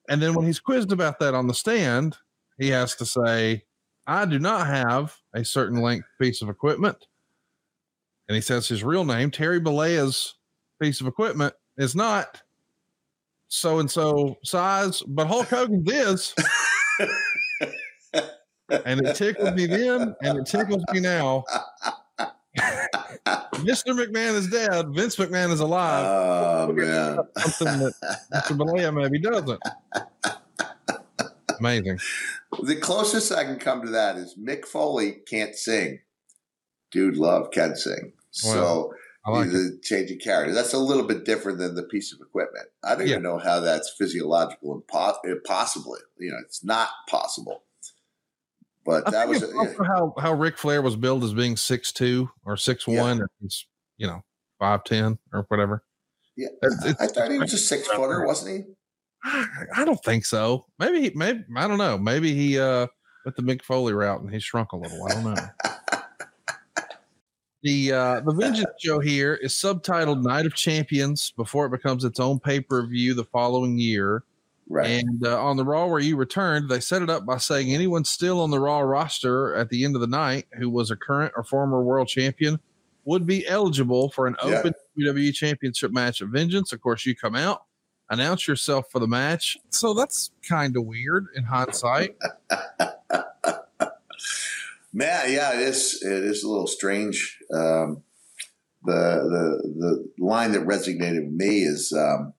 And 0.09 0.23
then 0.23 0.35
when 0.35 0.47
he's 0.47 0.61
quizzed 0.61 0.93
about 0.93 1.19
that 1.19 1.35
on 1.35 1.47
the 1.47 1.55
stand, 1.55 2.17
he 2.59 2.69
has 2.69 2.95
to 2.97 3.05
say, 3.05 3.65
I 4.07 4.25
do 4.25 4.39
not 4.39 4.67
have 4.67 5.15
a 5.35 5.45
certain 5.45 5.81
length 5.81 6.07
piece 6.19 6.41
of 6.41 6.49
equipment 6.49 7.08
and 8.29 8.35
he 8.35 8.41
says 8.41 8.69
his 8.69 8.85
real 8.85 9.05
name, 9.05 9.31
Terry 9.31 9.61
Bollea's 9.61 10.35
piece 10.81 11.01
of 11.01 11.07
equipment, 11.07 11.55
is 11.77 11.95
not 11.95 12.43
so 13.49 13.79
and 13.79 13.91
so 13.91 14.37
size, 14.45 15.03
but 15.07 15.27
Hulk 15.27 15.49
Hogan 15.49 15.83
is. 15.87 16.35
and 18.85 19.01
it 19.07 19.17
tickled 19.17 19.55
me 19.55 19.67
then, 19.67 20.15
and 20.23 20.39
it 20.39 20.47
tickles 20.47 20.83
me 20.93 21.01
now. 21.01 21.45
Mr. 23.59 23.93
McMahon 23.95 24.35
is 24.35 24.49
dead. 24.49 24.95
Vince 24.95 25.17
McMahon 25.17 25.51
is 25.51 25.61
alive. 25.61 26.07
Oh 26.07 26.73
man, 26.73 27.19
something 27.39 27.79
that 27.79 27.95
Mr. 28.35 28.57
Bollea 28.57 28.95
maybe 28.95 29.19
doesn't. 29.19 29.63
Amazing. 31.59 31.99
The 32.63 32.77
closest 32.77 33.33
I 33.33 33.45
can 33.45 33.59
come 33.59 33.83
to 33.83 33.91
that 33.91 34.17
is 34.17 34.37
Mick 34.37 34.65
Foley 34.65 35.21
can't 35.27 35.57
sing. 35.57 36.01
Dude, 36.91 37.17
love 37.17 37.51
can 37.51 37.77
sing. 37.77 38.13
So 38.39 38.93
like 39.27 39.47
he's 39.47 39.55
a 39.55 39.81
changing 39.83 40.21
character. 40.21 40.55
That's 40.55 40.73
a 40.73 40.79
little 40.79 41.05
bit 41.05 41.25
different 41.25 41.59
than 41.59 41.75
the 41.75 41.83
piece 41.83 42.13
of 42.13 42.21
equipment. 42.21 42.67
I 42.85 42.95
don't 42.95 43.07
yeah. 43.07 43.13
even 43.13 43.23
know 43.23 43.39
how 43.39 43.61
that's 43.61 43.95
physiological 43.99 44.73
and 44.73 44.87
po- 44.87 45.19
possibly. 45.47 46.01
You 46.19 46.31
know, 46.31 46.39
it's 46.45 46.65
not 46.65 46.89
possible. 47.09 47.63
But 48.85 49.09
I 49.09 49.11
that 49.11 49.29
was 49.29 49.43
also 49.43 49.85
how 49.85 50.15
how 50.19 50.33
Ric 50.33 50.57
Flair 50.57 50.81
was 50.81 50.97
billed 50.97 51.25
as 51.25 51.35
being 51.35 51.57
six 51.57 51.93
two 51.93 52.31
or 52.45 52.57
six 52.57 52.87
one. 52.87 53.19
Yeah. 53.19 53.25
It's 53.43 53.67
you 53.99 54.07
know 54.07 54.23
five 54.59 54.85
ten 54.85 55.19
or 55.33 55.45
whatever. 55.49 55.85
Yeah, 56.37 56.49
It's- 56.63 56.85
it's- 56.85 56.97
I 57.01 57.13
thought 57.13 57.31
he 57.31 57.39
was 57.39 57.53
a 57.53 57.59
six 57.59 57.87
footer, 57.89 58.25
wasn't 58.25 58.57
he? 58.57 58.73
I 59.25 59.47
I 59.77 59.85
don't 59.85 60.03
think 60.05 60.25
so. 60.25 60.67
Maybe, 60.79 61.03
he- 61.03 61.13
maybe 61.15 61.45
I 61.57 61.67
don't 61.67 61.79
know. 61.79 61.99
Maybe 61.99 62.35
he 62.35 62.59
uh 62.59 62.87
went 63.25 63.37
the 63.37 63.43
Mick 63.43 63.63
Foley 63.63 63.93
route 63.93 64.23
and 64.23 64.33
he 64.33 64.39
shrunk 64.39 64.73
a 64.73 64.77
little. 64.77 65.05
I 65.05 65.15
don't 65.15 65.35
know. 65.35 65.49
the 67.63 67.93
uh 67.93 68.21
the 68.21 68.33
Vengeance 68.33 68.71
show 68.79 69.01
here 69.01 69.35
is 69.35 69.53
subtitled 69.53 70.23
Night 70.23 70.47
of 70.47 70.55
Champions 70.55 71.33
before 71.37 71.67
it 71.67 71.71
becomes 71.71 72.05
its 72.05 72.21
own 72.21 72.39
pay 72.39 72.61
per 72.61 72.87
view 72.87 73.15
the 73.15 73.25
following 73.25 73.79
year. 73.79 74.23
Right. 74.71 75.03
And 75.03 75.27
uh, 75.27 75.43
on 75.43 75.57
the 75.57 75.65
Raw 75.65 75.87
where 75.87 75.99
you 76.01 76.17
returned, 76.17 76.69
they 76.69 76.81
set 76.81 77.01
it 77.01 77.09
up 77.09 77.25
by 77.25 77.39
saying 77.39 77.73
anyone 77.73 78.05
still 78.05 78.41
on 78.43 78.51
the 78.51 78.61
Raw 78.61 78.81
roster 78.81 79.55
at 79.55 79.71
the 79.71 79.83
end 79.85 79.95
of 79.95 80.03
the 80.03 80.07
night 80.07 80.47
who 80.59 80.69
was 80.69 80.91
a 80.91 80.97
current 80.97 81.33
or 81.37 81.43
former 81.43 81.83
world 81.83 82.07
champion 82.09 82.61
would 83.07 83.25
be 83.27 83.47
eligible 83.49 84.11
for 84.11 84.27
an 84.27 84.37
Yeah. 84.45 84.59
open 84.59 84.75
WWE 84.99 85.33
Championship 85.33 85.91
match 85.91 86.21
at 86.21 86.29
Vengeance. 86.29 86.75
Of 86.75 86.83
course, 86.83 87.07
you 87.07 87.17
come 87.17 87.35
out, 87.35 87.63
announce 88.11 88.47
yourself 88.47 88.91
for 88.93 88.99
the 88.99 89.09
match. 89.09 89.57
So 89.71 89.95
that's 89.95 90.31
kind 90.47 90.77
of 90.77 90.85
weird 90.85 91.29
in 91.35 91.45
hindsight. 91.45 92.15
Man, 94.99 95.33
yeah, 95.33 95.55
it 95.55 95.61
is. 95.61 96.03
It 96.03 96.25
is 96.25 96.43
a 96.43 96.49
little 96.49 96.67
strange. 96.67 97.39
Um, 97.55 98.03
the 98.83 98.93
the 98.93 99.73
the 99.79 100.25
line 100.25 100.51
that 100.53 100.67
resonated 100.67 101.25
with 101.25 101.35
me 101.35 101.61
is, 101.61 101.93
um, 101.97 102.35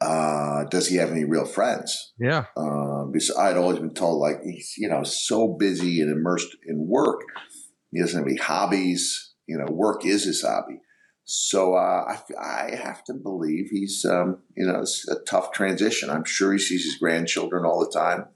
uh, 0.00 0.62
"Does 0.70 0.86
he 0.86 0.94
have 0.98 1.10
any 1.10 1.24
real 1.24 1.44
friends?" 1.44 2.12
Yeah. 2.20 2.44
Uh, 2.56 3.06
because 3.06 3.36
I'd 3.36 3.56
always 3.56 3.80
been 3.80 3.94
told, 3.94 4.20
like 4.20 4.42
he's 4.44 4.74
you 4.78 4.88
know 4.88 5.02
so 5.02 5.56
busy 5.58 6.00
and 6.00 6.12
immersed 6.12 6.56
in 6.64 6.86
work, 6.86 7.22
he 7.90 7.98
doesn't 7.98 8.16
have 8.16 8.28
any 8.28 8.36
hobbies. 8.36 9.34
You 9.48 9.58
know, 9.58 9.66
work 9.72 10.06
is 10.06 10.22
his 10.22 10.42
hobby. 10.42 10.78
So 11.24 11.74
uh, 11.74 12.14
I, 12.14 12.20
I 12.40 12.76
have 12.76 13.02
to 13.06 13.14
believe 13.14 13.70
he's 13.72 14.04
um, 14.08 14.38
you 14.56 14.64
know 14.64 14.82
it's 14.82 15.04
a 15.08 15.18
tough 15.24 15.50
transition. 15.50 16.10
I'm 16.10 16.24
sure 16.24 16.52
he 16.52 16.60
sees 16.60 16.84
his 16.84 16.94
grandchildren 16.94 17.64
all 17.64 17.80
the 17.80 17.90
time. 17.90 18.26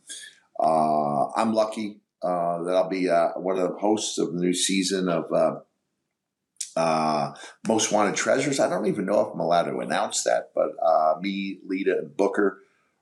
Uh, 0.60 1.30
I'm 1.36 1.54
lucky 1.54 2.01
uh, 2.22 2.62
that 2.62 2.74
I'll 2.74 2.88
be 2.88 3.08
uh, 3.08 3.30
one 3.36 3.58
of 3.58 3.68
the 3.68 3.78
hosts 3.78 4.18
of 4.18 4.32
the 4.32 4.40
new 4.40 4.54
season 4.54 5.08
of 5.08 5.24
uh, 5.32 5.56
uh, 6.76 7.34
Most 7.66 7.90
Wanted 7.90 8.14
Treasures. 8.14 8.60
I 8.60 8.68
don't 8.68 8.86
even 8.86 9.06
know 9.06 9.20
if 9.20 9.34
I'm 9.34 9.40
allowed 9.40 9.64
to 9.64 9.80
announce 9.80 10.22
that, 10.24 10.50
but 10.54 10.70
uh, 10.80 11.14
me, 11.20 11.58
Lita, 11.66 11.98
and 11.98 12.16
Booker 12.16 12.60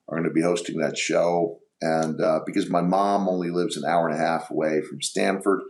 are 0.08 0.16
going 0.16 0.28
to 0.28 0.34
be 0.34 0.42
hosting 0.42 0.78
that 0.78 0.96
show. 0.96 1.60
And 1.82 2.20
uh, 2.20 2.40
because 2.46 2.70
my 2.70 2.80
mom 2.80 3.28
only 3.28 3.50
lives 3.50 3.76
an 3.76 3.84
hour 3.88 4.08
and 4.08 4.18
a 4.18 4.22
half 4.22 4.50
away 4.50 4.80
from 4.82 5.02
Stamford, 5.02 5.60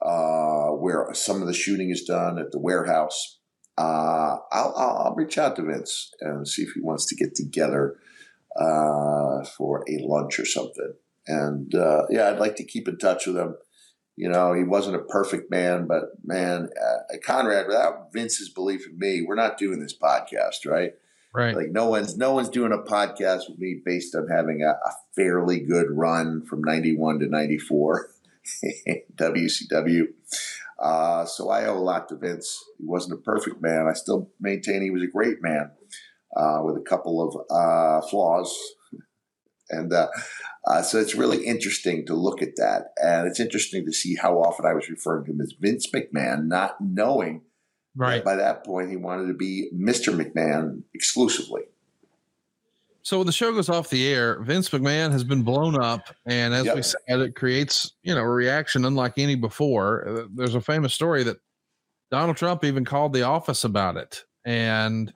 where 0.00 1.08
some 1.12 1.40
of 1.40 1.46
the 1.46 1.54
shooting 1.54 1.90
is 1.90 2.04
done 2.04 2.38
at 2.38 2.52
the 2.52 2.58
warehouse, 2.58 3.38
I'll, 3.78 4.46
I'll, 4.52 5.14
reach 5.16 5.38
out 5.38 5.56
to 5.56 5.62
Vince 5.62 6.10
and 6.20 6.46
see 6.46 6.62
if 6.62 6.72
he 6.74 6.80
wants 6.80 7.06
to 7.06 7.16
get 7.16 7.34
together 7.34 7.96
for 8.56 9.84
a 9.88 9.98
lunch 10.02 10.38
or 10.38 10.44
something. 10.44 10.94
And 11.26 11.74
uh, 11.74 12.06
yeah, 12.10 12.30
I'd 12.30 12.38
like 12.38 12.56
to 12.56 12.64
keep 12.64 12.88
in 12.88 12.98
touch 12.98 13.26
with 13.26 13.36
him. 13.36 13.56
You 14.16 14.28
know, 14.28 14.52
he 14.52 14.64
wasn't 14.64 14.96
a 14.96 15.04
perfect 15.04 15.50
man, 15.50 15.86
but 15.86 16.02
man, 16.24 16.68
uh, 16.82 17.16
Conrad, 17.24 17.66
without 17.66 18.12
Vince's 18.12 18.50
belief 18.50 18.86
in 18.86 18.98
me, 18.98 19.22
we're 19.26 19.34
not 19.34 19.56
doing 19.56 19.80
this 19.80 19.96
podcast, 19.96 20.66
right? 20.66 20.92
Right. 21.32 21.56
Like 21.56 21.70
no 21.70 21.88
one's 21.88 22.16
no 22.16 22.32
one's 22.32 22.48
doing 22.48 22.72
a 22.72 22.78
podcast 22.78 23.48
with 23.48 23.58
me 23.58 23.80
based 23.84 24.16
on 24.16 24.26
having 24.28 24.62
a, 24.62 24.70
a 24.70 24.92
fairly 25.14 25.60
good 25.60 25.86
run 25.90 26.44
from 26.44 26.62
ninety 26.62 26.96
one 26.96 27.20
to 27.20 27.26
ninety 27.26 27.58
four, 27.58 28.08
WCW. 29.16 30.04
Uh, 30.80 31.26
so 31.26 31.50
I 31.50 31.66
owe 31.66 31.76
a 31.76 31.78
lot 31.78 32.08
to 32.08 32.16
Vince. 32.16 32.64
He 32.78 32.86
wasn't 32.86 33.20
a 33.20 33.22
perfect 33.22 33.60
man. 33.60 33.86
I 33.86 33.92
still 33.92 34.30
maintain 34.40 34.80
he 34.80 34.90
was 34.90 35.02
a 35.02 35.06
great 35.08 35.42
man 35.42 35.72
uh, 36.34 36.60
with 36.64 36.76
a 36.76 36.80
couple 36.80 37.20
of 37.20 37.36
uh, 37.50 38.06
flaws, 38.08 38.58
and 39.70 39.92
uh, 39.92 40.08
uh, 40.66 40.82
so 40.82 40.98
it's 40.98 41.14
really 41.14 41.44
interesting 41.44 42.06
to 42.06 42.14
look 42.14 42.42
at 42.42 42.56
that, 42.56 42.92
and 43.02 43.26
it's 43.26 43.40
interesting 43.40 43.86
to 43.86 43.92
see 43.92 44.16
how 44.16 44.38
often 44.38 44.66
I 44.66 44.74
was 44.74 44.88
referring 44.88 45.24
to 45.26 45.32
him 45.32 45.40
as 45.40 45.54
Vince 45.58 45.88
McMahon, 45.90 46.46
not 46.46 46.76
knowing 46.80 47.42
Right. 47.96 48.16
that 48.18 48.24
by 48.24 48.36
that 48.36 48.64
point 48.64 48.88
he 48.90 48.96
wanted 48.96 49.26
to 49.26 49.34
be 49.34 49.68
Mr. 49.74 50.14
McMahon 50.16 50.84
exclusively. 50.94 51.62
So 53.02 53.18
when 53.18 53.26
the 53.26 53.32
show 53.32 53.52
goes 53.52 53.68
off 53.68 53.88
the 53.90 54.06
air, 54.06 54.40
Vince 54.42 54.68
McMahon 54.68 55.10
has 55.10 55.24
been 55.24 55.42
blown 55.42 55.82
up, 55.82 56.14
and 56.26 56.52
as 56.54 56.66
we 56.72 56.82
said, 56.82 57.20
it 57.20 57.34
creates 57.34 57.92
you 58.02 58.14
know 58.14 58.20
a 58.20 58.28
reaction 58.28 58.84
unlike 58.84 59.14
any 59.16 59.34
before. 59.34 60.06
Uh, 60.06 60.26
There's 60.34 60.54
a 60.54 60.60
famous 60.60 60.94
story 60.94 61.22
that 61.24 61.38
Donald 62.10 62.36
Trump 62.36 62.62
even 62.62 62.84
called 62.84 63.12
the 63.12 63.22
office 63.22 63.64
about 63.64 63.96
it, 63.96 64.24
and 64.44 65.12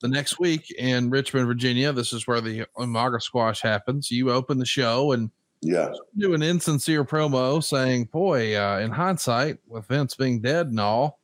the 0.00 0.08
next 0.08 0.38
week 0.38 0.70
in 0.72 1.10
Richmond, 1.10 1.46
Virginia, 1.46 1.92
this 1.92 2.12
is 2.12 2.26
where 2.26 2.40
the 2.40 2.66
Umaga 2.78 3.22
squash 3.22 3.62
happens. 3.62 4.10
You 4.10 4.30
open 4.30 4.58
the 4.58 4.66
show 4.66 5.12
and 5.12 5.30
Yeah, 5.60 5.92
do 6.16 6.34
an 6.34 6.42
insincere 6.42 7.04
promo 7.04 7.62
saying, 7.62 8.06
"Boy, 8.12 8.54
uh, 8.54 8.78
in 8.80 8.90
hindsight, 8.90 9.58
with 9.66 9.86
Vince 9.86 10.14
being 10.14 10.40
dead 10.40 10.68
and 10.68 10.80
all." 10.80 11.20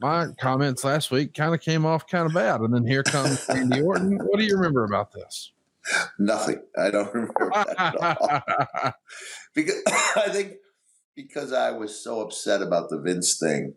My 0.00 0.28
comments 0.40 0.82
last 0.84 1.10
week 1.10 1.34
kind 1.34 1.54
of 1.54 1.60
came 1.60 1.84
off 1.84 2.06
kind 2.06 2.26
of 2.26 2.32
bad, 2.32 2.60
and 2.60 2.74
then 2.74 2.86
here 2.86 3.02
comes 3.02 3.46
Randy 3.48 3.82
Orton. 3.82 4.18
What 4.18 4.38
do 4.38 4.44
you 4.44 4.56
remember 4.56 4.84
about 4.84 5.12
this? 5.12 5.52
nothing. 6.18 6.62
I 6.78 6.90
don't 6.90 7.12
remember 7.14 7.50
that 7.54 7.78
at 7.78 7.96
all. 7.96 8.92
because 9.54 9.82
I 10.16 10.28
think 10.30 10.54
because 11.14 11.52
I 11.52 11.70
was 11.72 12.02
so 12.02 12.20
upset 12.20 12.62
about 12.62 12.88
the 12.88 12.98
Vince 12.98 13.38
thing, 13.38 13.74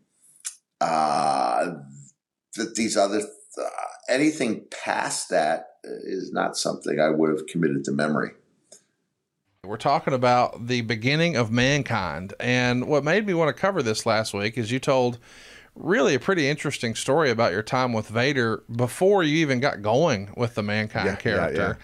uh, 0.80 1.72
that 2.56 2.76
these 2.76 2.96
other 2.96 3.22
Uh, 3.58 3.70
anything 4.10 4.66
past 4.72 5.30
that 5.30 5.76
uh, 5.86 5.92
is 6.04 6.32
not 6.32 6.58
something 6.58 7.00
I 7.00 7.10
would 7.10 7.30
have 7.30 7.48
committed 7.48 7.84
to 7.86 7.92
memory. 7.92 8.32
We're 9.66 9.78
talking 9.78 10.14
about 10.14 10.68
the 10.68 10.82
beginning 10.82 11.38
of 11.38 11.52
mankind. 11.52 12.34
And 12.40 12.88
what 12.88 13.04
made 13.04 13.26
me 13.26 13.34
want 13.34 13.56
to 13.56 13.60
cover 13.60 13.82
this 13.82 14.06
last 14.06 14.34
week 14.34 14.58
is 14.58 14.72
you 14.72 14.80
told 14.80 15.20
really 15.76 16.16
a 16.16 16.20
pretty 16.20 16.50
interesting 16.50 16.96
story 16.96 17.32
about 17.32 17.54
your 17.54 17.64
time 17.64 17.94
with 17.94 18.10
Vader 18.10 18.64
before 18.76 19.24
you 19.24 19.38
even 19.38 19.60
got 19.60 19.82
going 19.82 20.34
with 20.36 20.56
the 20.56 20.64
mankind 20.64 21.06
Yeah, 21.06 21.12
yeah, 21.12 21.18
character. 21.18 21.78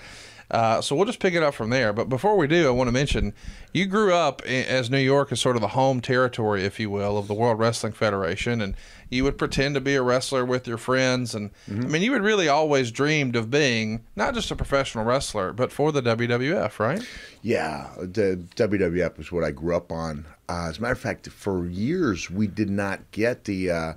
Uh, 0.52 0.82
so 0.82 0.96
we'll 0.96 1.06
just 1.06 1.20
pick 1.20 1.34
it 1.36 1.44
up 1.44 1.54
from 1.54 1.70
there. 1.70 1.94
But 1.94 2.10
before 2.10 2.36
we 2.36 2.48
do, 2.48 2.68
I 2.68 2.72
want 2.72 2.88
to 2.88 2.92
mention 2.92 3.34
you 3.74 3.86
grew 3.86 4.14
up 4.14 4.42
i- 4.46 4.50
as 4.50 4.90
New 4.90 4.98
York 4.98 5.32
is 5.32 5.40
sort 5.40 5.56
of 5.56 5.62
the 5.62 5.68
home 5.70 6.02
territory, 6.02 6.66
if 6.66 6.80
you 6.80 6.90
will, 6.90 7.18
of 7.20 7.28
the 7.28 7.36
World 7.36 7.60
Wrestling 7.60 7.94
Federation, 7.94 8.60
and 8.62 8.76
you 9.12 9.24
would 9.24 9.38
pretend 9.38 9.76
to 9.76 9.82
be 9.82 9.94
a 9.96 10.02
wrestler 10.02 10.44
with 10.44 10.68
your 10.68 10.78
friends. 10.78 11.36
And 11.36 11.52
I 11.70 11.74
mean, 11.74 12.02
you 12.02 12.14
had 12.14 12.24
really 12.24 12.48
always 12.48 12.90
dreamed 12.92 13.36
of 13.36 13.52
being 13.52 14.04
not 14.16 14.34
just 14.34 14.50
a 14.50 14.56
professional 14.56 15.04
wrestler, 15.06 15.54
but 15.54 15.72
for 15.72 15.92
the 15.92 16.02
WWF, 16.02 16.80
right? 16.80 17.02
Yeah, 17.44 17.88
the 17.98 18.40
WWF 18.56 19.18
was 19.18 19.32
what 19.32 19.44
I 19.44 19.52
grew 19.52 19.76
up 19.76 19.92
on. 19.92 20.26
Uh, 20.48 20.68
as 20.70 20.80
a 20.80 20.82
matter 20.82 20.94
of 20.94 21.00
fact, 21.00 21.28
for 21.30 21.68
years 21.68 22.30
we 22.32 22.48
did 22.48 22.72
not 22.72 23.00
get 23.12 23.44
the 23.44 23.70
uh, 23.70 23.94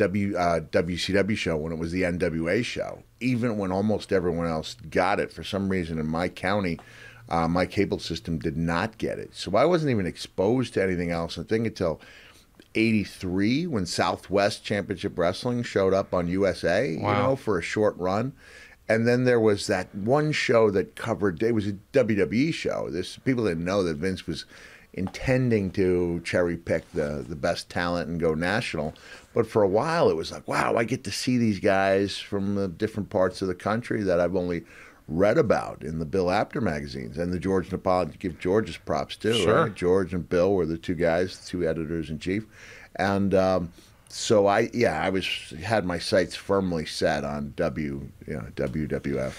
W 0.00 0.34
uh, 0.36 0.60
WCW 0.60 1.36
show 1.36 1.56
when 1.58 1.72
it 1.72 1.78
was 1.78 1.92
the 1.92 2.02
NWA 2.02 2.64
show. 2.64 3.02
Even 3.20 3.58
when 3.58 3.70
almost 3.70 4.12
everyone 4.12 4.46
else 4.46 4.76
got 4.88 5.20
it, 5.20 5.30
for 5.30 5.44
some 5.44 5.68
reason 5.68 5.98
in 5.98 6.06
my 6.06 6.28
county, 6.28 6.78
uh, 7.28 7.46
my 7.46 7.66
cable 7.66 7.98
system 7.98 8.38
did 8.38 8.56
not 8.56 8.96
get 8.96 9.18
it. 9.18 9.34
So 9.34 9.54
I 9.56 9.66
wasn't 9.66 9.90
even 9.90 10.06
exposed 10.06 10.72
to 10.74 10.82
anything 10.82 11.10
else. 11.10 11.38
I 11.38 11.42
think 11.42 11.66
until 11.66 12.00
83 12.74 13.66
when 13.66 13.84
Southwest 13.84 14.64
Championship 14.64 15.18
Wrestling 15.18 15.62
showed 15.62 15.92
up 15.92 16.14
on 16.14 16.28
USA, 16.28 16.90
you 16.90 17.00
know, 17.00 17.36
for 17.36 17.58
a 17.58 17.62
short 17.62 17.96
run. 17.98 18.32
And 18.88 19.06
then 19.06 19.24
there 19.24 19.38
was 19.38 19.66
that 19.66 19.94
one 19.94 20.32
show 20.32 20.70
that 20.70 20.96
covered 20.96 21.42
it 21.42 21.54
was 21.54 21.66
a 21.66 21.74
WWE 21.92 22.54
show. 22.54 22.88
This 22.90 23.18
people 23.18 23.44
didn't 23.44 23.64
know 23.64 23.82
that 23.82 23.98
Vince 23.98 24.26
was 24.26 24.46
intending 24.94 25.70
to 25.70 26.20
cherry 26.24 26.56
pick 26.56 26.90
the 26.92 27.24
the 27.28 27.36
best 27.36 27.68
talent 27.68 28.08
and 28.08 28.20
go 28.20 28.34
national. 28.34 28.94
But 29.34 29.46
for 29.46 29.62
a 29.62 29.68
while 29.68 30.10
it 30.10 30.16
was 30.16 30.32
like, 30.32 30.46
wow, 30.48 30.74
I 30.76 30.84
get 30.84 31.04
to 31.04 31.10
see 31.10 31.38
these 31.38 31.60
guys 31.60 32.18
from 32.18 32.54
the 32.54 32.68
different 32.68 33.10
parts 33.10 33.42
of 33.42 33.48
the 33.48 33.54
country 33.54 34.02
that 34.02 34.20
I've 34.20 34.36
only 34.36 34.64
read 35.06 35.38
about 35.38 35.82
in 35.82 35.98
the 35.98 36.04
Bill 36.04 36.30
Apter 36.30 36.60
magazines 36.60 37.18
and 37.18 37.32
the 37.32 37.38
George 37.38 37.68
Napolitano. 37.70 38.18
Give 38.18 38.38
George 38.38 38.68
his 38.68 38.76
props 38.76 39.16
too. 39.16 39.34
Sure. 39.34 39.64
right? 39.64 39.74
George 39.74 40.14
and 40.14 40.28
Bill 40.28 40.54
were 40.54 40.66
the 40.66 40.78
two 40.78 40.94
guys, 40.94 41.38
the 41.38 41.46
two 41.46 41.68
editors 41.68 42.10
in 42.10 42.18
chief, 42.18 42.46
and 42.96 43.34
um, 43.34 43.72
so 44.08 44.46
I 44.46 44.70
yeah 44.72 45.00
I 45.00 45.10
was 45.10 45.54
had 45.62 45.84
my 45.84 45.98
sights 45.98 46.34
firmly 46.34 46.86
set 46.86 47.24
on 47.24 47.52
W 47.56 48.08
you 48.26 48.34
know 48.34 48.46
WWF. 48.54 49.32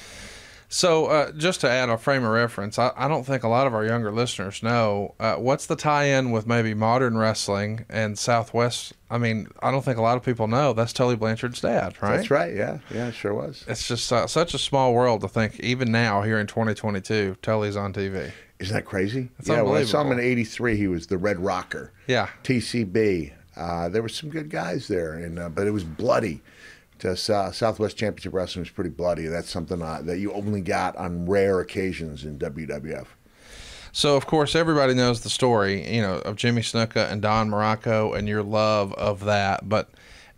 So, 0.73 1.07
uh, 1.07 1.33
just 1.33 1.59
to 1.61 1.69
add 1.69 1.89
a 1.89 1.97
frame 1.97 2.23
of 2.23 2.31
reference, 2.31 2.79
I, 2.79 2.93
I 2.95 3.09
don't 3.09 3.25
think 3.25 3.43
a 3.43 3.49
lot 3.49 3.67
of 3.67 3.73
our 3.73 3.83
younger 3.83 4.09
listeners 4.09 4.63
know 4.63 5.15
uh, 5.19 5.35
what's 5.35 5.65
the 5.65 5.75
tie-in 5.75 6.31
with 6.31 6.47
maybe 6.47 6.73
modern 6.73 7.17
wrestling 7.17 7.85
and 7.89 8.17
Southwest. 8.17 8.93
I 9.09 9.17
mean, 9.17 9.49
I 9.61 9.69
don't 9.69 9.83
think 9.83 9.97
a 9.97 10.01
lot 10.01 10.15
of 10.15 10.23
people 10.23 10.47
know 10.47 10.71
that's 10.71 10.93
Tully 10.93 11.17
Blanchard's 11.17 11.59
dad, 11.59 12.01
right? 12.01 12.15
That's 12.15 12.31
right. 12.31 12.55
Yeah, 12.55 12.77
yeah, 12.89 13.07
it 13.09 13.15
sure 13.15 13.33
was. 13.33 13.65
It's 13.67 13.85
just 13.85 14.13
uh, 14.13 14.27
such 14.27 14.53
a 14.53 14.57
small 14.57 14.93
world 14.93 15.19
to 15.21 15.27
think. 15.27 15.59
Even 15.59 15.91
now, 15.91 16.21
here 16.21 16.39
in 16.39 16.47
2022, 16.47 17.35
Tully's 17.41 17.75
on 17.75 17.91
TV. 17.91 18.31
Isn't 18.59 18.73
that 18.73 18.85
crazy? 18.85 19.29
It's 19.39 19.49
yeah, 19.49 19.63
when 19.63 19.75
I 19.75 19.83
saw 19.83 20.01
him 20.01 20.13
in 20.13 20.21
'83, 20.21 20.77
he 20.77 20.87
was 20.87 21.07
the 21.07 21.17
Red 21.17 21.39
Rocker. 21.39 21.91
Yeah, 22.07 22.29
TCB, 22.43 23.33
Uh, 23.57 23.89
there 23.89 24.01
were 24.01 24.07
some 24.07 24.29
good 24.29 24.49
guys 24.49 24.87
there, 24.87 25.15
and 25.15 25.37
uh, 25.37 25.49
but 25.49 25.67
it 25.67 25.71
was 25.71 25.83
bloody. 25.83 26.41
Just, 27.01 27.29
uh, 27.29 27.51
Southwest 27.51 27.97
Championship 27.97 28.33
Wrestling 28.33 28.61
was 28.61 28.69
pretty 28.69 28.91
bloody. 28.91 29.25
That's 29.25 29.49
something 29.49 29.81
uh, 29.81 30.01
that 30.03 30.19
you 30.19 30.31
only 30.33 30.61
got 30.61 30.95
on 30.97 31.25
rare 31.25 31.59
occasions 31.59 32.23
in 32.23 32.37
WWF. 32.37 33.07
So, 33.91 34.15
of 34.15 34.25
course, 34.25 34.55
everybody 34.55 34.93
knows 34.93 35.21
the 35.21 35.29
story, 35.29 35.93
you 35.93 36.01
know, 36.01 36.19
of 36.19 36.35
Jimmy 36.37 36.61
Snuka 36.61 37.11
and 37.11 37.21
Don 37.21 37.49
Muraco 37.49 38.15
and 38.15 38.27
your 38.27 38.43
love 38.43 38.93
of 38.93 39.25
that. 39.25 39.67
But 39.67 39.89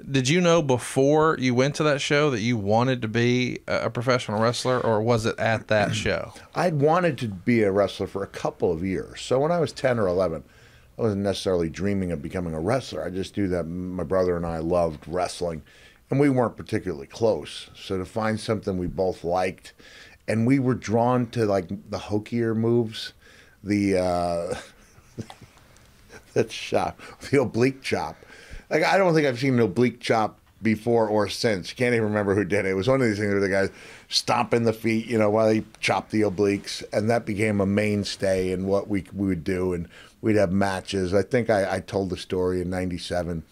did 0.09 0.27
you 0.27 0.41
know 0.41 0.61
before 0.61 1.37
you 1.39 1.53
went 1.53 1.75
to 1.75 1.83
that 1.83 2.01
show 2.01 2.29
that 2.31 2.41
you 2.41 2.57
wanted 2.57 3.01
to 3.03 3.07
be 3.07 3.59
a 3.67 3.85
a 3.85 3.89
professional 3.89 4.41
wrestler, 4.41 4.79
or 4.79 5.01
was 5.01 5.25
it 5.25 5.37
at 5.37 5.67
that 5.67 5.93
show? 5.95 6.33
I'd 6.55 6.81
wanted 6.81 7.17
to 7.19 7.27
be 7.27 7.63
a 7.63 7.71
wrestler 7.71 8.07
for 8.07 8.23
a 8.23 8.27
couple 8.27 8.71
of 8.71 8.83
years. 8.83 9.21
So 9.21 9.39
when 9.39 9.51
I 9.51 9.59
was 9.59 9.71
10 9.71 9.99
or 9.99 10.07
11, 10.07 10.43
I 10.97 11.01
wasn't 11.01 11.21
necessarily 11.21 11.69
dreaming 11.69 12.11
of 12.11 12.21
becoming 12.21 12.53
a 12.53 12.59
wrestler. 12.59 13.03
I 13.03 13.09
just 13.09 13.35
knew 13.37 13.47
that 13.49 13.65
my 13.65 14.03
brother 14.03 14.35
and 14.35 14.45
I 14.45 14.59
loved 14.59 15.07
wrestling, 15.07 15.63
and 16.09 16.19
we 16.19 16.29
weren't 16.29 16.57
particularly 16.57 17.07
close. 17.07 17.69
So 17.75 17.97
to 17.97 18.05
find 18.05 18.39
something 18.39 18.77
we 18.77 18.87
both 18.87 19.23
liked, 19.23 19.73
and 20.27 20.47
we 20.47 20.59
were 20.59 20.75
drawn 20.75 21.27
to 21.31 21.45
like 21.45 21.67
the 21.89 21.97
hokier 21.97 22.55
moves, 22.55 23.13
the 23.63 23.97
uh, 23.97 24.55
that 26.33 26.49
chop, 26.49 26.99
the 27.29 27.41
oblique 27.41 27.81
chop. 27.81 28.15
Like 28.69 28.83
I 28.83 28.97
don't 28.97 29.13
think 29.13 29.27
I've 29.27 29.39
seen 29.39 29.55
an 29.55 29.61
oblique 29.61 29.99
chop 29.99 30.39
before 30.61 31.07
or 31.07 31.27
since. 31.27 31.73
Can't 31.73 31.93
even 31.93 32.07
remember 32.07 32.33
who 32.33 32.45
did 32.45 32.65
it. 32.65 32.69
It 32.69 32.75
was 32.75 32.87
one 32.87 33.01
of 33.01 33.07
these 33.07 33.19
things 33.19 33.31
where 33.31 33.41
the 33.41 33.49
guys 33.49 33.69
stomping 34.07 34.63
the 34.63 34.73
feet, 34.73 35.05
you 35.07 35.17
know, 35.17 35.29
while 35.29 35.47
they 35.47 35.63
chop 35.81 36.09
the 36.09 36.21
obliques, 36.21 36.83
and 36.93 37.09
that 37.09 37.25
became 37.25 37.59
a 37.59 37.65
mainstay 37.65 38.51
in 38.51 38.65
what 38.65 38.87
we 38.87 39.05
we 39.13 39.27
would 39.27 39.43
do, 39.43 39.73
and 39.73 39.87
we'd 40.21 40.37
have 40.37 40.51
matches. 40.51 41.13
I 41.13 41.21
think 41.21 41.49
I, 41.49 41.75
I 41.75 41.79
told 41.81 42.09
the 42.09 42.17
story 42.17 42.61
in 42.61 42.69
'97 42.69 43.43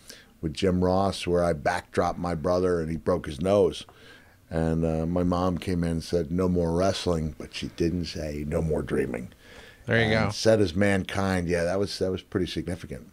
with 0.41 0.53
Jim 0.53 0.83
Ross 0.83 1.25
where 1.27 1.43
I 1.43 1.53
backdropped 1.53 2.17
my 2.17 2.35
brother 2.35 2.81
and 2.81 2.89
he 2.89 2.97
broke 2.97 3.25
his 3.25 3.41
nose. 3.41 3.85
And 4.49 4.83
uh, 4.83 5.05
my 5.05 5.23
mom 5.23 5.57
came 5.59 5.81
in 5.83 5.91
and 5.91 6.03
said, 6.03 6.29
"No 6.29 6.49
more 6.49 6.73
wrestling," 6.73 7.35
but 7.37 7.53
she 7.53 7.67
didn't 7.77 8.05
say 8.05 8.43
"No 8.45 8.61
more 8.61 8.81
dreaming." 8.81 9.31
There 9.85 9.95
you 9.97 10.13
And 10.13 10.27
go. 10.27 10.31
Said 10.31 10.59
as 10.59 10.75
mankind, 10.75 11.47
yeah, 11.47 11.63
that 11.63 11.79
was 11.79 11.97
that 11.99 12.11
was 12.11 12.21
pretty 12.21 12.47
significant. 12.47 13.09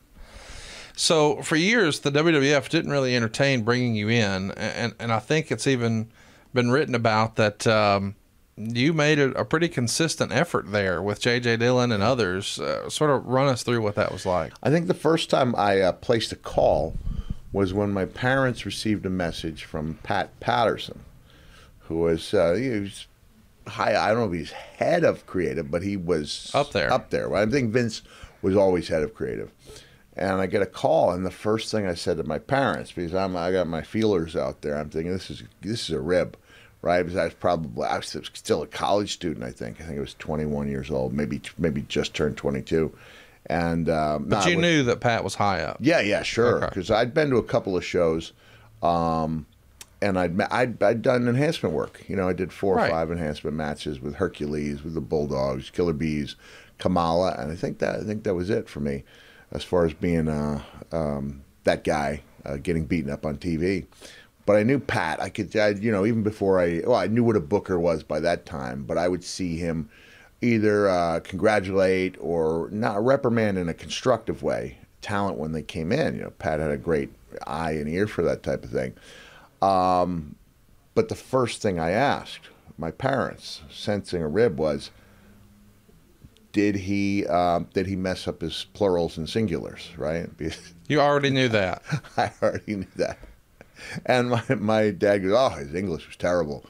So 0.97 1.43
for 1.43 1.55
years, 1.55 2.01
the 2.01 2.11
WWF 2.11 2.69
didn't 2.69 2.91
really 2.91 3.15
entertain 3.15 3.63
bringing 3.63 3.95
you 3.95 4.09
in, 4.09 4.51
and 4.51 4.95
and 4.99 5.13
I 5.13 5.21
think 5.21 5.53
it's 5.53 5.69
even 5.69 6.11
been 6.53 6.73
written 6.73 6.97
about 6.97 7.37
that 7.37 7.69
um, 7.69 8.17
you 8.57 8.93
made 8.93 9.21
a, 9.21 9.31
a 9.39 9.45
pretty 9.45 9.69
consistent 9.69 10.33
effort 10.33 10.73
there 10.73 11.01
with 11.01 11.21
J.J. 11.21 11.59
Dillon 11.59 11.93
and 11.93 12.03
others. 12.03 12.59
Uh, 12.59 12.91
sort 12.91 13.11
of 13.11 13.25
run 13.27 13.47
us 13.47 13.63
through 13.63 13.81
what 13.81 13.95
that 13.95 14.11
was 14.11 14.27
like. 14.27 14.53
I 14.63 14.71
think 14.71 14.89
the 14.89 14.95
first 14.95 15.31
time 15.31 15.55
I 15.57 15.81
uh, 15.81 15.93
placed 15.93 16.33
a 16.33 16.37
call 16.37 16.97
was 17.59 17.75
when 17.75 17.93
my 17.93 18.05
parents 18.05 18.65
received 18.65 19.05
a 19.05 19.11
message 19.11 19.65
from 19.65 19.99
Pat 20.05 20.39
Patterson, 20.39 21.01
who 21.81 21.97
was 21.97 22.33
uh, 22.33 22.53
he 22.55 22.69
was 22.69 23.09
high. 23.67 23.97
I 23.97 24.09
don't 24.09 24.19
know 24.19 24.33
if 24.33 24.39
he's 24.39 24.53
head 24.53 25.03
of 25.03 25.27
creative, 25.27 25.69
but 25.69 25.83
he 25.83 25.97
was 25.97 26.53
Up 26.55 26.71
there. 26.71 26.93
Up 26.93 27.11
there. 27.11 27.35
I 27.35 27.47
think 27.47 27.73
Vince 27.73 28.03
was 28.43 28.55
always 28.55 28.87
head 28.87 29.03
of 29.03 29.13
creative. 29.13 29.51
And 30.17 30.41
I 30.41 30.47
get 30.47 30.63
a 30.63 30.67
call, 30.67 31.11
and 31.11 31.27
the 31.27 31.33
first 31.33 31.73
thing 31.73 31.85
I 31.85 31.95
said 31.95 32.19
to 32.19 32.25
my 32.25 32.39
parents, 32.39 32.93
because 32.93 33.13
I'm 33.13 33.37
I 33.37 33.51
got 33.51 33.67
my 33.67 33.83
feelers 33.83 34.37
out 34.37 34.63
there, 34.63 34.79
I'm 34.79 34.89
thinking 34.89 35.13
this 35.13 35.29
is 35.29 35.43
this 35.61 35.83
is 35.83 35.91
a 35.91 36.01
rib, 36.01 36.37
right? 36.81 37.03
Because 37.03 37.17
I 37.17 37.25
was 37.25 37.35
probably 37.35 37.87
I 37.89 37.97
was 37.97 38.17
still 38.35 38.63
a 38.63 38.69
college 38.69 39.15
student. 39.15 39.45
I 39.45 39.51
think 39.51 39.81
I 39.81 39.85
think 39.85 39.99
I 39.99 40.01
was 40.01 40.15
21 40.15 40.69
years 40.69 40.93
old, 40.93 41.13
maybe 41.13 41.41
maybe 41.59 41.83
just 41.89 42.15
turned 42.15 42.37
22, 42.37 42.97
and 43.49 43.89
um, 43.89 44.25
But 44.29 44.45
nah, 44.45 44.47
you 44.47 44.57
knew 44.57 44.83
that 44.85 45.01
Pat 45.01 45.25
was 45.25 45.35
high 45.35 45.61
up. 45.63 45.79
yeah, 45.81 46.01
yeah, 46.01 46.23
sure. 46.23 46.59
Okay. 46.59 46.67
Because 46.67 46.91
I'd 46.91 47.15
been 47.15 47.31
to 47.31 47.37
a 47.37 47.43
couple 47.43 47.77
of 47.77 47.85
shows, 47.85 48.33
um, 48.83 49.47
and 50.01 50.19
I'd, 50.19 50.41
I'd, 50.41 50.83
I'd 50.83 51.03
done 51.03 51.27
enhancement 51.29 51.75
work. 51.75 52.05
You 52.09 52.17
know, 52.17 52.29
I 52.29 52.33
did 52.33 52.53
four 52.53 52.77
Right. 52.77 52.89
or 52.89 52.91
five 52.93 53.11
enhancement 53.11 53.57
matches 53.57 54.01
with 54.01 54.15
Hercules, 54.17 54.85
with 54.85 54.95
the 54.95 55.01
Bulldogs, 55.01 55.71
Killer 55.71 55.93
Bees, 55.93 56.37
Kamala, 56.79 57.35
and 57.39 57.51
I 57.51 57.57
think 57.57 57.79
that 57.81 57.97
I 58.01 58.05
think 58.05 58.23
that 58.25 58.35
was 58.35 58.51
it 58.51 58.69
for 58.69 58.81
me, 58.81 59.03
as 59.51 59.65
far 59.65 59.85
as 59.85 59.93
being 59.95 60.29
uh, 60.29 60.63
um, 60.93 61.43
that 61.65 61.83
guy 61.85 62.23
uh, 62.45 62.57
getting 62.59 62.85
beaten 62.85 63.11
up 63.11 63.27
on 63.27 63.37
TV. 63.39 63.87
But 64.47 64.57
I 64.57 64.63
knew 64.63 64.79
Pat. 64.79 65.21
I 65.21 65.29
could, 65.29 65.55
I, 65.57 65.71
you 65.71 65.91
know, 65.93 66.07
even 66.07 66.23
before 66.23 66.59
I, 66.61 66.81
well, 66.87 66.97
I 66.97 67.07
knew 67.07 67.23
what 67.25 67.37
a 67.37 67.41
booker 67.41 67.79
was 67.79 68.03
by 68.03 68.21
that 68.21 68.47
time. 68.47 68.85
But 68.85 68.97
I 68.97 69.07
would 69.09 69.23
see 69.23 69.57
him 69.59 69.91
either 70.41 70.89
uh, 70.89 71.21
congratulate 71.21 72.17
or 72.21 72.69
not 72.71 73.05
reprimand 73.05 73.59
in 73.59 73.69
a 73.69 73.75
constructive 73.75 74.43
way 74.43 74.79
talent 75.01 75.39
when 75.39 75.53
they 75.53 75.63
came 75.63 75.93
in. 75.93 76.17
You 76.17 76.23
know, 76.25 76.31
Pat 76.31 76.61
had 76.61 76.71
a 76.71 76.77
great 76.77 77.11
eye 77.47 77.73
and 77.73 77.89
ear 77.89 78.07
for 78.07 78.23
that 78.23 78.43
type 78.43 78.65
of 78.65 78.71
thing. 78.71 78.95
Um, 79.61 80.37
but 80.95 81.09
the 81.09 81.15
first 81.15 81.63
thing 81.63 81.79
I 81.79 81.91
asked 81.91 82.49
my 82.77 82.91
parents, 82.91 83.63
sensing 83.71 84.23
a 84.23 84.29
rib, 84.29 84.59
was, 84.59 84.91
did 86.53 86.77
he 86.77 87.27
um, 87.27 87.69
did 87.75 87.87
he 87.87 87.97
mess 87.97 88.27
up 88.27 88.41
his 88.41 88.67
plurals 88.73 89.19
and 89.19 89.27
singulars? 89.27 89.97
Right. 89.97 90.29
You 90.89 91.03
already 91.03 91.29
knew 91.29 91.49
that. 91.51 91.83
I 92.17 92.33
already 92.43 92.77
knew 92.77 92.87
that. 92.97 93.19
And 94.07 94.31
my, 94.31 94.43
my 94.55 94.91
dad 94.91 95.19
goes, 95.19 95.35
Oh, 95.37 95.51
his 95.51 95.75
English 95.75 96.07
was 96.07 96.17
terrible. 96.17 96.65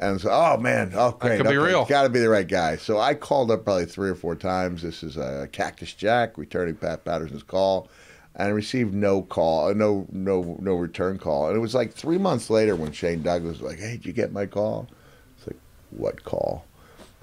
And 0.00 0.20
so, 0.20 0.30
oh 0.30 0.56
man, 0.58 0.92
oh 0.94 1.12
great, 1.12 1.38
could 1.40 1.48
be 1.48 1.56
real. 1.56 1.84
Got 1.84 2.04
to 2.04 2.08
be 2.08 2.20
the 2.20 2.28
right 2.28 2.46
guy. 2.46 2.76
So 2.76 2.98
I 2.98 3.14
called 3.14 3.50
up 3.50 3.64
probably 3.64 3.86
three 3.86 4.08
or 4.08 4.14
four 4.14 4.36
times. 4.36 4.82
This 4.82 5.02
is 5.02 5.18
uh, 5.18 5.46
Cactus 5.50 5.92
Jack 5.92 6.38
returning 6.38 6.76
Pat 6.76 7.04
Patterson's 7.04 7.42
call, 7.42 7.88
and 8.36 8.48
I 8.48 8.50
received 8.50 8.94
no 8.94 9.22
call, 9.22 9.68
uh, 9.68 9.72
no 9.72 10.06
no 10.12 10.56
no 10.60 10.74
return 10.74 11.18
call. 11.18 11.48
And 11.48 11.56
it 11.56 11.60
was 11.60 11.74
like 11.74 11.92
three 11.92 12.18
months 12.18 12.48
later 12.48 12.76
when 12.76 12.92
Shane 12.92 13.22
Douglas 13.22 13.58
was 13.58 13.70
like, 13.70 13.80
"Hey, 13.80 13.92
did 13.96 14.06
you 14.06 14.12
get 14.12 14.32
my 14.32 14.46
call?" 14.46 14.86
It's 15.36 15.48
like, 15.48 15.58
"What 15.90 16.22
call?" 16.22 16.64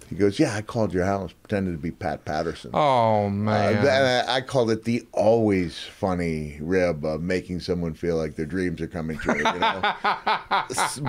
He 0.10 0.16
goes, 0.16 0.38
"Yeah, 0.40 0.54
I 0.56 0.62
called 0.62 0.94
your 0.94 1.06
house, 1.06 1.32
pretended 1.34 1.72
to 1.72 1.78
be 1.78 1.92
Pat 1.92 2.26
Patterson." 2.26 2.72
Oh 2.74 3.26
Uh, 3.26 3.30
man. 3.30 3.86
I, 4.28 4.36
I 4.36 4.42
called 4.42 4.70
it 4.72 4.84
the 4.84 5.04
always 5.14 5.80
funny 5.80 6.58
rib 6.62 7.04
of 7.04 7.22
making 7.22 7.60
someone 7.62 7.94
feel 7.96 8.16
like 8.16 8.36
their 8.36 8.46
dreams 8.46 8.82
are 8.82 8.88
coming 8.88 9.18
true. 9.18 9.38
You 9.38 9.44
know? 9.44 9.94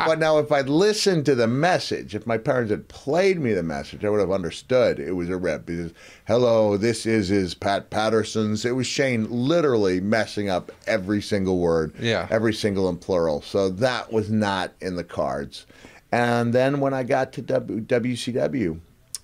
But 0.07 0.19
now, 0.19 0.39
if 0.39 0.51
I'd 0.53 0.69
listened 0.69 1.27
to 1.27 1.35
the 1.35 1.47
message, 1.47 2.15
if 2.15 2.27
my 2.27 2.39
parents 2.39 2.71
had 2.71 2.89
played 2.89 3.39
me 3.41 3.53
the 3.53 3.63
message, 3.63 4.05
I 4.05 4.09
would 4.11 4.21
have 4.21 4.31
understood 4.31 4.99
it 4.99 5.13
was 5.13 5.29
a 5.29 5.37
rib 5.37 5.67
because, 5.67 5.93
hello, 6.27 6.77
this 6.77 7.07
is 7.07 7.29
his 7.29 7.55
Pat 7.55 7.91
Patterson's. 7.91 8.65
It 8.65 8.75
was 8.75 8.87
Shane 8.87 9.27
literally 9.31 10.01
messing 10.01 10.49
up 10.49 10.73
every 10.87 11.21
single 11.23 11.59
word, 11.59 11.93
Yeah. 11.99 12.27
every 12.31 12.55
single 12.55 12.89
in 12.89 12.97
plural. 12.99 13.43
So 13.43 13.69
that 13.71 14.13
was 14.13 14.31
not 14.31 14.73
in 14.81 14.97
the 14.97 15.05
cards. 15.05 15.67
And 16.13 16.53
then 16.53 16.81
when 16.81 16.95
I 16.95 17.03
got 17.03 17.33
to 17.35 17.43
w- 17.43 17.81
WCW, 17.83 18.79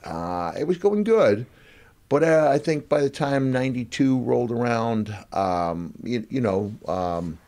uh, 0.05 0.53
it 0.59 0.65
was 0.65 0.79
going 0.79 1.05
good. 1.05 1.47
But 2.09 2.23
uh, 2.25 2.49
I 2.53 2.59
think 2.59 2.89
by 2.89 3.01
the 3.01 3.09
time 3.09 3.51
'92 3.53 4.19
rolled 4.21 4.51
around, 4.51 5.17
um, 5.33 5.95
you, 6.03 6.27
you 6.29 6.41
know, 6.43 6.75
um, 6.87 7.39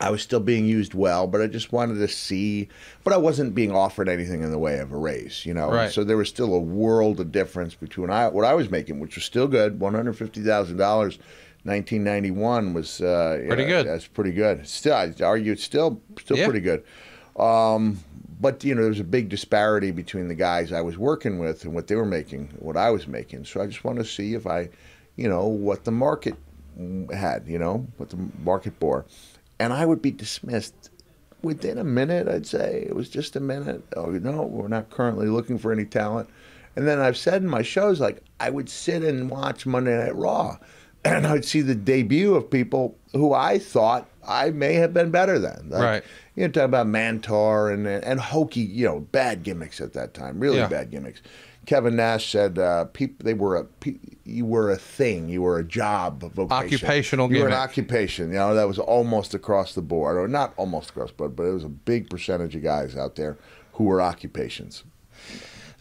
I 0.00 0.08
was 0.10 0.22
still 0.22 0.40
being 0.40 0.64
used 0.64 0.94
well. 0.94 1.26
But 1.26 1.42
I 1.42 1.46
just 1.46 1.72
wanted 1.72 1.96
to 1.96 2.08
see. 2.08 2.68
But 3.04 3.12
I 3.12 3.18
wasn't 3.18 3.54
being 3.54 3.70
offered 3.70 4.08
anything 4.08 4.42
in 4.42 4.50
the 4.50 4.58
way 4.58 4.78
of 4.78 4.92
a 4.92 4.96
raise, 4.96 5.44
you 5.44 5.52
know. 5.52 5.70
Right. 5.70 5.92
So 5.92 6.04
there 6.04 6.16
was 6.16 6.30
still 6.30 6.54
a 6.54 6.58
world 6.58 7.20
of 7.20 7.32
difference 7.32 7.74
between 7.74 8.08
I, 8.08 8.28
what 8.28 8.46
I 8.46 8.54
was 8.54 8.70
making, 8.70 8.98
which 8.98 9.14
was 9.16 9.24
still 9.24 9.46
good, 9.46 9.78
one 9.78 9.92
hundred 9.94 10.14
fifty 10.16 10.40
thousand 10.42 10.78
dollars. 10.78 11.18
1991 11.64 12.74
was 12.74 13.00
uh, 13.00 13.40
Pretty 13.46 13.62
know, 13.62 13.68
good. 13.68 13.86
That's 13.86 14.06
pretty 14.06 14.32
good. 14.32 14.66
Still, 14.66 14.94
I'd 14.94 15.22
argue 15.22 15.52
it's 15.52 15.62
still 15.62 16.00
still 16.18 16.36
Yeah. 16.36 16.46
pretty 16.46 16.60
good. 16.60 16.82
Um, 17.36 17.98
but 18.42 18.64
you 18.64 18.74
know, 18.74 18.82
there's 18.82 19.00
a 19.00 19.04
big 19.04 19.28
disparity 19.28 19.92
between 19.92 20.26
the 20.26 20.34
guys 20.34 20.72
I 20.72 20.80
was 20.80 20.98
working 20.98 21.38
with 21.38 21.64
and 21.64 21.72
what 21.72 21.86
they 21.86 21.94
were 21.94 22.04
making, 22.04 22.48
what 22.58 22.76
I 22.76 22.90
was 22.90 23.06
making. 23.06 23.44
So 23.44 23.62
I 23.62 23.66
just 23.66 23.84
want 23.84 24.00
to 24.00 24.04
see 24.04 24.34
if 24.34 24.46
I, 24.46 24.68
you 25.16 25.28
know, 25.28 25.46
what 25.46 25.84
the 25.84 25.92
market 25.92 26.34
had, 27.14 27.46
you 27.46 27.58
know, 27.58 27.86
what 27.96 28.10
the 28.10 28.18
market 28.42 28.78
bore, 28.80 29.06
and 29.60 29.72
I 29.72 29.86
would 29.86 30.02
be 30.02 30.10
dismissed 30.10 30.90
within 31.40 31.78
a 31.78 31.84
minute. 31.84 32.26
I'd 32.26 32.46
say 32.46 32.84
it 32.86 32.96
was 32.96 33.08
just 33.08 33.36
a 33.36 33.40
minute. 33.40 33.84
Oh 33.96 34.06
no, 34.06 34.42
we're 34.42 34.68
not 34.68 34.90
currently 34.90 35.28
looking 35.28 35.56
for 35.56 35.72
any 35.72 35.84
talent. 35.84 36.28
And 36.74 36.88
then 36.88 36.98
I've 36.98 37.18
said 37.18 37.42
in 37.42 37.48
my 37.48 37.62
shows, 37.62 38.00
like 38.00 38.22
I 38.40 38.50
would 38.50 38.68
sit 38.68 39.04
and 39.04 39.30
watch 39.30 39.66
Monday 39.66 39.96
Night 39.96 40.16
Raw, 40.16 40.58
and 41.04 41.26
I'd 41.26 41.44
see 41.44 41.60
the 41.60 41.74
debut 41.74 42.34
of 42.34 42.50
people 42.50 42.96
who 43.12 43.32
I 43.32 43.58
thought 43.58 44.08
I 44.26 44.50
may 44.50 44.74
have 44.74 44.94
been 44.94 45.10
better 45.10 45.38
than. 45.38 45.68
Like, 45.70 45.82
Right. 45.82 46.02
You 46.34 46.44
know, 46.46 46.52
talking 46.52 46.64
about 46.64 46.86
Mantaur 46.86 47.72
and 47.74 47.86
and 47.86 48.18
hokey, 48.20 48.60
you 48.60 48.86
know, 48.86 49.00
bad 49.00 49.42
gimmicks 49.42 49.80
at 49.80 49.92
that 49.92 50.14
time, 50.14 50.40
really 50.40 50.58
Yeah. 50.58 50.68
bad 50.68 50.90
gimmicks. 50.90 51.20
Kevin 51.66 51.94
Nash 51.94 52.32
said, 52.32 52.58
uh, 52.58 52.86
"People, 52.86 53.24
they 53.24 53.34
were 53.34 53.56
a, 53.56 53.64
pe- 53.64 53.98
you 54.24 54.44
were 54.44 54.70
a 54.72 54.76
thing, 54.76 55.28
you 55.28 55.42
were 55.42 55.58
a 55.58 55.64
job, 55.64 56.20
vocation, 56.34 56.50
Occupational 56.50 57.32
you 57.32 57.40
were 57.40 57.46
an 57.48 57.52
occupation. 57.54 58.28
You 58.30 58.34
know, 58.34 58.54
that 58.54 58.66
was 58.66 58.80
almost 58.80 59.32
across 59.34 59.74
the 59.74 59.82
board, 59.82 60.16
or 60.16 60.26
not 60.26 60.54
almost 60.56 60.90
across 60.90 61.10
the 61.10 61.14
board, 61.14 61.36
but 61.36 61.44
it 61.44 61.52
was 61.52 61.62
a 61.64 61.68
big 61.68 62.10
percentage 62.10 62.56
of 62.56 62.62
guys 62.64 62.96
out 62.96 63.14
there 63.14 63.36
who 63.74 63.84
were 63.84 64.02
occupations. 64.02 64.82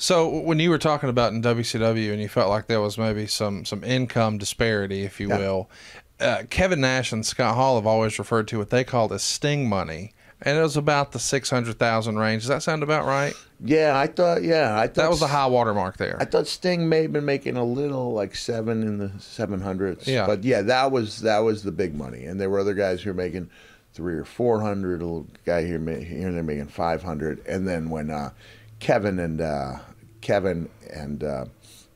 So 0.02 0.28
when 0.28 0.58
you 0.58 0.72
were 0.72 0.80
talking 0.80 1.10
about 1.10 1.32
in 1.32 1.43
WCW 1.43 2.12
and 2.12 2.20
you 2.20 2.28
felt 2.28 2.49
like 2.49 2.66
there 2.66 2.82
was 2.82 2.97
maybe 2.97 3.28
some 3.28 3.66
some 3.66 3.84
income 3.84 4.39
disparity, 4.39 5.04
if 5.04 5.20
you 5.20 5.30
Yeah. 5.30 5.38
will, 5.38 5.70
uh, 6.20 6.41
Kevin 6.49 6.82
Nash 6.82 7.12
and 7.12 7.24
Scott 7.24 7.54
Hall 7.54 7.76
have 7.76 7.86
always 7.86 8.18
referred 8.18 8.47
to 8.47 8.58
what 8.58 8.72
they 8.72 8.84
called 8.84 9.14
as 9.14 9.22
Sting 9.22 9.70
money, 9.70 10.14
and 10.41 10.58
it 10.58 10.62
was 10.64 10.76
about 10.76 11.12
the 11.12 11.20
six 11.20 11.52
hundred 11.52 11.78
thousand 11.78 12.18
range. 12.18 12.41
Does 12.41 12.47
that 12.49 12.64
sound 12.64 12.82
about 12.82 13.06
right? 13.06 13.36
Yeah, 13.64 13.95
I 13.95 14.08
thought. 14.08 14.41
Yeah, 14.41 14.76
I 14.76 14.88
thought 14.88 14.95
That 15.04 15.10
was 15.12 15.20
the 15.20 15.28
high 15.28 15.45
water 15.45 15.72
mark 15.76 15.97
there. 15.97 16.18
I 16.20 16.26
thought 16.26 16.47
Sting 16.47 16.89
may 16.89 17.04
have 17.04 17.14
been 17.14 17.24
making 17.26 17.56
a 17.56 17.64
little 17.64 18.12
like 18.12 18.36
seven 18.36 18.82
in 18.82 18.97
the 18.97 19.12
seven 19.20 19.62
hundreds. 19.62 20.08
Yeah. 20.08 20.26
but 20.26 20.43
yeah, 20.43 20.64
that 20.64 20.91
was 20.91 21.22
that 21.22 21.39
was 21.41 21.62
the 21.62 21.72
big 21.72 21.93
money, 21.93 22.26
and 22.26 22.41
there 22.41 22.49
were 22.49 22.60
other 22.60 22.74
guys 22.74 23.04
who 23.04 23.12
were 23.12 23.16
making 23.16 23.52
three 23.93 24.16
or 24.16 24.26
four 24.26 24.62
hundred. 24.62 25.04
A 25.04 25.06
little 25.06 25.28
guy 25.45 25.64
here, 25.64 25.78
here 25.78 26.28
and 26.28 26.36
there 26.36 26.41
making 26.41 26.70
five 26.70 27.04
hundred, 27.04 27.45
and 27.47 27.68
then 27.68 27.91
when 27.91 28.10
uh, 28.10 28.32
Kevin 28.80 29.20
and 29.20 29.39
uh, 29.41 29.76
Kevin 30.22 30.69
and 30.93 31.24
uh, 31.24 31.45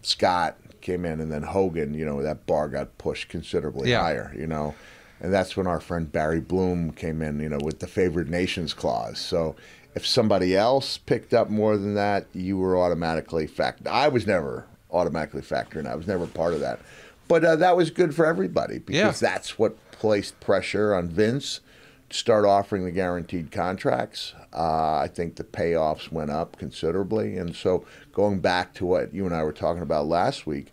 Scott 0.02 0.58
came 0.82 1.06
in, 1.06 1.20
and 1.20 1.32
then 1.32 1.44
Hogan, 1.44 1.94
you 1.94 2.06
know, 2.06 2.22
that 2.22 2.46
bar 2.46 2.68
got 2.68 2.98
pushed 2.98 3.30
considerably 3.30 3.90
Yeah. 3.90 4.02
higher, 4.02 4.34
you 4.38 4.48
know. 4.48 4.76
And 5.22 5.34
that's 5.34 5.56
when 5.58 5.66
our 5.66 5.80
friend 5.80 6.12
Barry 6.12 6.42
Bloom 6.42 6.92
came 6.92 7.22
in, 7.22 7.40
you 7.40 7.50
know, 7.50 7.60
with 7.64 7.80
the 7.80 7.88
favored 7.88 8.30
nations 8.30 8.74
clause. 8.74 9.18
So 9.18 9.56
if 9.96 10.06
somebody 10.06 10.56
else 10.56 10.98
picked 10.98 11.34
up 11.34 11.50
more 11.50 11.78
than 11.78 11.96
that, 11.96 12.28
you 12.34 12.58
were 12.58 12.78
automatically 12.78 13.48
fact. 13.48 13.88
I 13.88 14.10
was 14.10 14.28
never 14.28 14.66
automatically 14.92 15.42
factoring. 15.42 15.88
I 15.88 15.96
was 15.96 16.06
never 16.06 16.28
part 16.28 16.54
of 16.54 16.60
that. 16.60 16.80
But 17.28 17.44
uh, 17.44 17.56
that 17.56 17.76
was 17.76 17.90
good 17.90 18.14
for 18.14 18.26
everybody 18.26 18.78
because 18.80 19.22
Yeah. 19.22 19.30
that's 19.30 19.58
what 19.58 19.76
placed 19.92 20.40
pressure 20.42 20.94
on 20.94 21.08
Vince 21.10 21.62
to 22.10 22.16
start 22.18 22.46
offering 22.46 22.84
the 22.86 22.92
guaranteed 22.92 23.52
contracts. 23.52 24.34
Uh, 24.54 24.98
I 24.98 25.10
think 25.12 25.38
the 25.38 25.44
payoffs 25.44 26.12
went 26.12 26.30
up 26.30 26.58
considerably, 26.58 27.38
and 27.38 27.56
so 27.56 27.84
going 28.16 28.40
back 28.40 28.74
to 28.74 28.86
what 28.86 29.14
you 29.14 29.26
and 29.28 29.36
I 29.36 29.44
were 29.44 29.52
talking 29.52 29.84
about 29.84 30.08
last 30.08 30.48
week, 30.48 30.72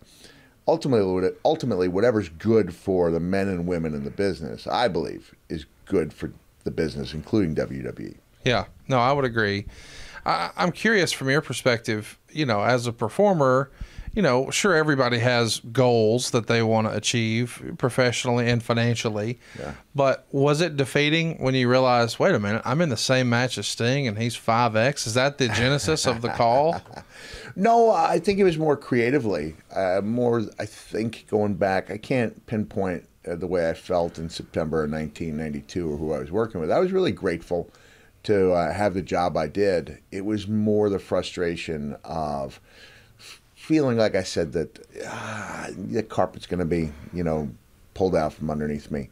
ultimately, 0.67 1.29
ultimately, 1.45 1.87
whatever's 1.87 2.29
good 2.29 2.73
for 2.73 3.11
the 3.11 3.19
men 3.19 3.47
and 3.47 3.67
women 3.67 3.93
in 3.93 4.03
the 4.03 4.09
business, 4.09 4.65
I 4.65 4.87
believe, 4.87 5.35
is 5.49 5.67
good 5.85 6.11
for 6.11 6.33
the 6.63 6.71
business, 6.71 7.13
including. 7.13 7.53
WWE. 7.53 8.15
Yeah, 8.43 8.65
no, 8.87 8.97
I 8.97 9.11
would 9.11 9.25
agree. 9.25 9.65
I, 10.25 10.51
I'm 10.55 10.71
curious 10.71 11.11
from 11.11 11.29
your 11.29 11.41
perspective, 11.41 12.17
you 12.31 12.45
know, 12.45 12.63
as 12.63 12.87
a 12.87 12.93
performer, 12.93 13.69
you 14.13 14.21
know, 14.21 14.51
sure, 14.51 14.75
everybody 14.75 15.17
has 15.17 15.59
goals 15.71 16.31
that 16.31 16.45
they 16.45 16.61
want 16.61 16.87
to 16.87 16.95
achieve 16.95 17.75
professionally 17.79 18.47
and 18.47 18.61
financially. 18.61 19.39
Yeah. 19.57 19.73
But 19.95 20.27
was 20.31 20.61
it 20.61 20.77
defeating 20.77 21.41
when 21.41 21.55
you 21.55 21.67
realized, 21.67 22.19
wait 22.19 22.35
a 22.35 22.39
minute, 22.39 22.61
I'm 22.63 22.81
in 22.81 22.89
the 22.89 22.97
same 22.97 23.27
match 23.27 23.57
as 23.57 23.67
Sting 23.67 24.07
and 24.07 24.19
he's 24.19 24.37
5X? 24.37 25.07
Is 25.07 25.15
that 25.15 25.39
the 25.39 25.47
genesis 25.49 26.05
of 26.05 26.21
the 26.21 26.29
call? 26.29 26.81
No, 27.55 27.91
I 27.91 28.17
think 28.17 28.39
it 28.39 28.43
was 28.43 28.57
more 28.57 28.75
creatively. 28.75 29.55
Uh, 29.71 30.01
more, 30.03 30.41
I 30.57 30.65
think, 30.65 31.27
going 31.27 31.53
back, 31.53 31.91
I 31.91 31.97
can't 31.97 32.43
pinpoint 32.47 33.07
uh, 33.27 33.35
the 33.35 33.45
way 33.45 33.69
I 33.69 33.75
felt 33.75 34.17
in 34.17 34.27
September 34.27 34.83
of 34.83 34.91
1992 34.91 35.93
or 35.93 35.97
who 35.97 36.13
I 36.13 36.19
was 36.19 36.31
working 36.31 36.61
with. 36.61 36.71
I 36.71 36.79
was 36.79 36.91
really 36.91 37.11
grateful 37.11 37.69
to 38.23 38.53
uh, 38.53 38.73
have 38.73 38.95
the 38.95 39.03
job 39.03 39.37
I 39.37 39.47
did. 39.47 39.99
It 40.11 40.25
was 40.25 40.47
more 40.47 40.89
the 40.89 40.97
frustration 40.97 41.95
of 42.03 42.59
feeling 43.63 43.97
like 43.97 44.13
I 44.13 44.23
said 44.23 44.51
that 44.53 44.85
ah, 45.07 45.69
the 45.77 46.03
carpet's 46.03 46.45
going 46.45 46.59
to 46.59 46.65
be, 46.65 46.91
you 47.13 47.23
know, 47.23 47.49
pulled 47.93 48.13
out 48.13 48.33
from 48.33 48.51
underneath 48.51 48.91
me. 48.91 49.09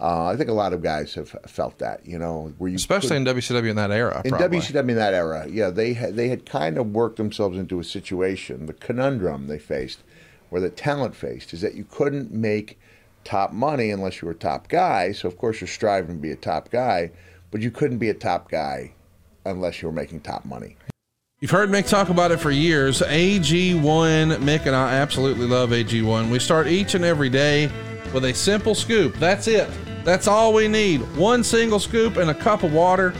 Uh, 0.00 0.24
I 0.24 0.36
think 0.36 0.50
a 0.50 0.52
lot 0.52 0.72
of 0.72 0.82
guys 0.82 1.14
have 1.14 1.28
felt 1.46 1.78
that, 1.78 2.04
you 2.04 2.18
know, 2.18 2.52
where 2.58 2.68
you 2.68 2.74
Especially 2.74 3.16
in 3.16 3.24
WCW 3.24 3.70
in 3.70 3.76
that 3.76 3.92
era. 3.92 4.20
in 4.24 4.32
probably. 4.32 4.58
WCW 4.58 4.88
in 4.90 4.96
that 4.96 5.14
era, 5.14 5.46
yeah, 5.48 5.70
they 5.70 5.92
had 5.92 6.16
they 6.16 6.28
had 6.28 6.44
kind 6.44 6.78
of 6.78 6.88
worked 6.92 7.16
themselves 7.16 7.56
into 7.56 7.78
a 7.78 7.84
situation. 7.84 8.66
The 8.66 8.72
conundrum 8.72 9.46
they 9.46 9.60
faced, 9.60 10.00
or 10.50 10.58
the 10.58 10.70
talent 10.70 11.14
faced, 11.14 11.54
is 11.54 11.60
that 11.60 11.74
you 11.74 11.84
couldn't 11.84 12.32
make 12.32 12.80
top 13.22 13.52
money 13.52 13.92
unless 13.92 14.20
you 14.20 14.26
were 14.26 14.32
a 14.32 14.36
top 14.36 14.66
guy. 14.66 15.12
So 15.12 15.28
of 15.28 15.38
course 15.38 15.60
you're 15.60 15.68
striving 15.68 16.16
to 16.16 16.20
be 16.20 16.32
a 16.32 16.36
top 16.36 16.70
guy, 16.70 17.12
but 17.52 17.60
you 17.60 17.70
couldn't 17.70 17.98
be 17.98 18.08
a 18.08 18.14
top 18.14 18.50
guy 18.50 18.94
unless 19.44 19.80
you 19.80 19.86
were 19.86 19.94
making 19.94 20.22
top 20.22 20.44
money. 20.44 20.74
You've 21.42 21.50
heard 21.50 21.70
Mick 21.70 21.88
talk 21.88 22.08
about 22.08 22.30
it 22.30 22.36
for 22.36 22.52
years. 22.52 23.00
AG1, 23.00 23.80
Mick 23.82 24.66
and 24.66 24.76
I 24.76 24.94
absolutely 24.94 25.48
love 25.48 25.70
AG1. 25.70 26.30
We 26.30 26.38
start 26.38 26.68
each 26.68 26.94
and 26.94 27.04
every 27.04 27.28
day 27.28 27.68
with 28.14 28.26
a 28.26 28.32
simple 28.32 28.76
scoop. 28.76 29.16
That's 29.16 29.48
it. 29.48 29.68
That's 30.04 30.28
all 30.28 30.54
we 30.54 30.68
need. 30.68 31.00
One 31.16 31.42
single 31.42 31.80
scoop 31.80 32.16
and 32.16 32.30
a 32.30 32.34
cup 32.34 32.62
of 32.62 32.72
water. 32.72 33.12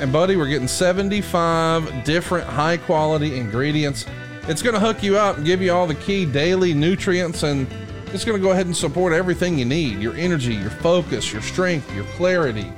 And, 0.00 0.12
buddy, 0.12 0.34
we're 0.34 0.48
getting 0.48 0.66
75 0.66 2.02
different 2.02 2.48
high 2.48 2.78
quality 2.78 3.38
ingredients. 3.38 4.06
It's 4.48 4.60
going 4.60 4.74
to 4.74 4.80
hook 4.80 5.00
you 5.04 5.16
up 5.16 5.36
and 5.36 5.46
give 5.46 5.62
you 5.62 5.72
all 5.72 5.86
the 5.86 5.94
key 5.94 6.26
daily 6.26 6.74
nutrients, 6.74 7.44
and 7.44 7.68
it's 8.06 8.24
going 8.24 8.36
to 8.36 8.42
go 8.44 8.50
ahead 8.50 8.66
and 8.66 8.76
support 8.76 9.12
everything 9.12 9.56
you 9.56 9.66
need 9.66 10.00
your 10.00 10.14
energy, 10.16 10.54
your 10.54 10.70
focus, 10.70 11.32
your 11.32 11.42
strength, 11.42 11.94
your 11.94 12.06
clarity. 12.16 12.72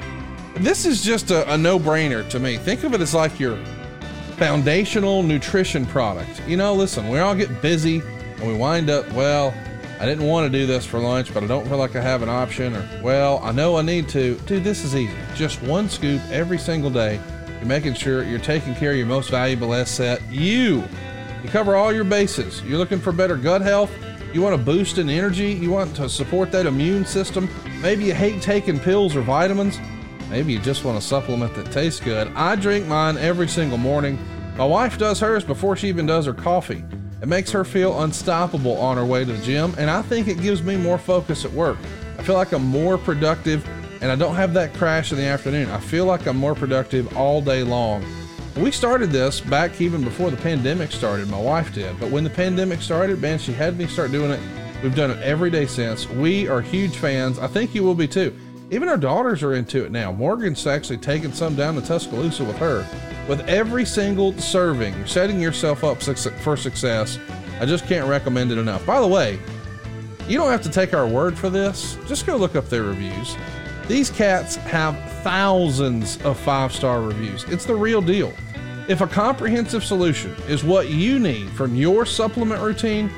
This 0.57 0.85
is 0.85 1.03
just 1.03 1.31
a, 1.31 1.51
a 1.51 1.57
no 1.57 1.79
brainer 1.79 2.29
to 2.29 2.39
me. 2.39 2.59
Think 2.59 2.85
of 2.85 2.93
it 2.93 3.01
as 3.01 3.15
like 3.15 3.41
your 3.41 3.59
foundational 4.37 5.23
nutrition 5.23 5.87
product. 5.87 6.43
You 6.47 6.57
know, 6.57 6.75
listen, 6.75 7.09
we 7.09 7.19
all 7.19 7.35
get 7.35 7.63
busy 7.63 8.01
and 8.01 8.47
we 8.47 8.55
wind 8.55 8.91
up, 8.91 9.11
well, 9.13 9.55
I 10.01 10.07
didn't 10.07 10.27
want 10.27 10.51
to 10.51 10.59
do 10.59 10.67
this 10.67 10.85
for 10.85 10.99
lunch, 10.99 11.33
but 11.33 11.43
I 11.43 11.47
don't 11.47 11.67
feel 11.67 11.79
like 11.79 11.95
I 11.95 12.01
have 12.01 12.23
an 12.23 12.29
option, 12.29 12.75
or, 12.75 12.89
well, 13.03 13.39
I 13.43 13.53
know 13.53 13.77
I 13.77 13.83
need 13.83 14.09
to. 14.11 14.35
Dude, 14.41 14.65
this 14.65 14.85
is 14.85 14.97
easy. 14.97 15.15
Just 15.35 15.63
one 15.63 15.89
scoop 15.89 16.21
every 16.31 16.59
single 16.59 16.91
day. 16.91 17.21
You're 17.59 17.69
making 17.69 17.95
sure 17.95 18.25
you're 18.25 18.41
taking 18.41 18.75
care 18.75 18.91
of 18.91 18.97
your 18.97 19.07
most 19.07 19.31
valuable 19.31 19.73
asset, 19.73 20.21
you. 20.31 20.83
You 21.43 21.49
cover 21.49 21.77
all 21.77 21.93
your 21.93 22.05
bases. 22.05 22.61
You're 22.63 22.79
looking 22.79 22.99
for 22.99 23.13
better 23.13 23.37
gut 23.37 23.63
health. 23.63 23.91
You 24.33 24.43
want 24.43 24.57
to 24.57 24.63
boost 24.63 24.99
in 24.99 25.09
energy. 25.09 25.53
You 25.53 25.71
want 25.71 25.95
to 25.97 26.09
support 26.09 26.51
that 26.53 26.67
immune 26.67 27.05
system. 27.05 27.49
Maybe 27.81 28.05
you 28.05 28.15
hate 28.15 28.43
taking 28.43 28.81
pills 28.81 29.15
or 29.15 29.23
vitamins. 29.23 29.79
Maybe 30.35 30.53
you 30.53 30.59
just 30.59 30.85
want 30.85 30.99
a 30.99 31.01
supplement 31.01 31.55
that 31.55 31.71
tastes 31.71 32.01
good. 32.01 32.27
I 32.35 32.57
drink 32.57 32.89
mine 32.89 33.17
every 33.19 33.47
single 33.47 33.79
morning. 33.79 34.19
My 34.57 34.65
wife 34.65 34.99
does 34.99 35.21
hers 35.21 35.45
before 35.45 35.77
she 35.77 35.87
even 35.87 36.07
does 36.07 36.27
her 36.27 36.35
coffee. 36.35 36.83
It 37.23 37.29
makes 37.29 37.53
her 37.53 37.63
feel 37.63 38.03
unstoppable 38.03 38.77
on 38.79 38.97
her 38.97 39.05
way 39.05 39.25
to 39.25 39.33
the 39.33 39.41
gym, 39.45 39.77
and 39.79 39.89
I 39.89 40.03
think 40.03 40.27
it 40.27 40.43
gives 40.43 40.61
me 40.61 40.77
more 40.77 40.99
focus 40.99 41.45
at 41.45 41.53
work. 41.53 41.79
I 42.19 42.25
feel 42.25 42.35
like 42.35 42.51
I'm 42.51 42.65
more 42.65 42.99
productive, 42.99 43.65
and 44.03 44.11
I 44.11 44.17
don't 44.17 44.35
have 44.35 44.53
that 44.55 44.75
crash 44.75 45.13
in 45.13 45.19
the 45.19 45.25
afternoon. 45.25 45.71
I 45.71 45.79
feel 45.79 46.05
like 46.05 46.27
I'm 46.27 46.37
more 46.37 46.57
productive 46.57 47.17
all 47.17 47.41
day 47.41 47.63
long. 47.63 48.05
We 48.57 48.73
started 48.73 49.11
this 49.11 49.41
back 49.41 49.81
even 49.81 50.03
before 50.03 50.33
the 50.33 50.37
pandemic 50.39 50.91
started. 50.91 51.31
My 51.31 51.41
wife 51.41 51.73
did. 51.73 52.01
But 52.01 52.11
when 52.11 52.25
the 52.25 52.31
pandemic 52.31 52.83
started, 52.83 53.21
man, 53.21 53.39
she 53.39 53.53
had 53.53 53.79
me 53.79 53.87
start 53.87 54.11
doing 54.11 54.33
it. 54.33 54.41
We've 54.83 54.97
done 54.97 55.13
it 55.13 55.23
every 55.23 55.51
day 55.51 55.67
since. 55.67 56.09
We 56.09 56.49
are 56.49 56.61
huge 56.61 56.97
fans. 56.97 57.39
I 57.39 57.47
think 57.47 57.73
you 57.73 57.85
will 57.85 57.95
be 57.95 58.09
too. 58.09 58.37
Even 58.71 58.89
our 58.89 58.97
daughters 58.97 59.43
are 59.43 59.55
into 59.55 59.85
it 59.85 59.93
now. 59.93 60.11
Morgan's 60.11 60.67
actually 60.67 60.97
taking 60.97 61.33
some 61.33 61.55
down 61.55 61.75
to 61.75 61.83
Tuscaloosa 61.83 62.45
with 62.45 62.57
her. 62.57 62.87
With 63.29 63.41
every 63.49 63.85
single 63.85 64.37
serving, 64.39 64.97
you're 64.97 65.07
setting 65.07 65.41
yourself 65.41 65.85
up 65.85 66.03
for 66.03 66.57
success. 66.57 67.19
I 67.61 67.67
just 67.67 67.87
can't 67.87 68.09
recommend 68.09 68.53
it 68.53 68.59
enough. 68.59 68.85
By 68.87 69.01
the 69.01 69.07
way, 69.07 69.39
you 70.27 70.39
don't 70.39 70.51
have 70.51 70.63
to 70.63 70.71
take 70.71 70.95
our 70.95 71.07
word 71.07 71.39
for 71.39 71.51
this. 71.51 71.99
Just 72.07 72.27
go 72.27 72.37
look 72.37 72.57
up 72.57 72.69
their 72.69 72.85
reviews. 72.85 73.37
These 73.87 74.11
cats 74.11 74.57
have 74.57 74.99
thousands 75.23 76.21
of 76.23 76.39
five 76.41 76.73
star 76.73 77.03
reviews. 77.03 77.45
It's 77.45 77.67
the 77.67 77.75
real 77.75 78.01
deal. 78.01 78.33
If 78.89 79.03
a 79.03 79.07
comprehensive 79.07 79.85
solution 79.85 80.35
is 80.49 80.65
what 80.65 80.89
you 80.89 81.19
need 81.19 81.51
from 81.51 81.75
your 81.75 82.07
supplement 82.07 82.63
routine, 82.63 83.11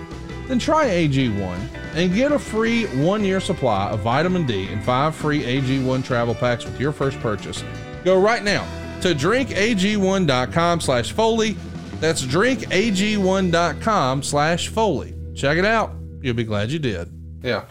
then 0.49 0.59
try 0.59 0.87
AG1 0.87 1.59
and 1.95 2.15
get 2.15 2.33
a 2.33 2.39
free 2.39 2.87
one 3.03 3.25
year 3.25 3.41
supply 3.41 3.91
of 3.91 4.01
vitamin 4.01 4.47
D 4.47 4.69
and 4.69 4.83
five 4.83 5.15
free 5.15 5.43
AG1 5.43 6.05
travel 6.05 6.35
packs 6.35 6.65
with 6.65 6.81
your 6.81 6.93
first 6.93 7.19
purchase. 7.21 7.65
Go 8.05 8.21
right 8.21 8.43
now 8.43 8.67
to 9.01 9.15
drinkag1.com 9.15 10.81
slash 10.81 11.13
Foley. 11.13 11.57
That's 12.01 12.23
drinkag1.com 12.25 14.23
slash 14.23 14.69
Foley. 14.69 15.15
Check 15.35 15.59
it 15.59 15.65
out. 15.65 15.93
You'll 16.23 16.35
be 16.35 16.45
glad 16.45 16.71
you 16.71 16.79
did. 16.79 17.11
Yeah. 17.43 17.65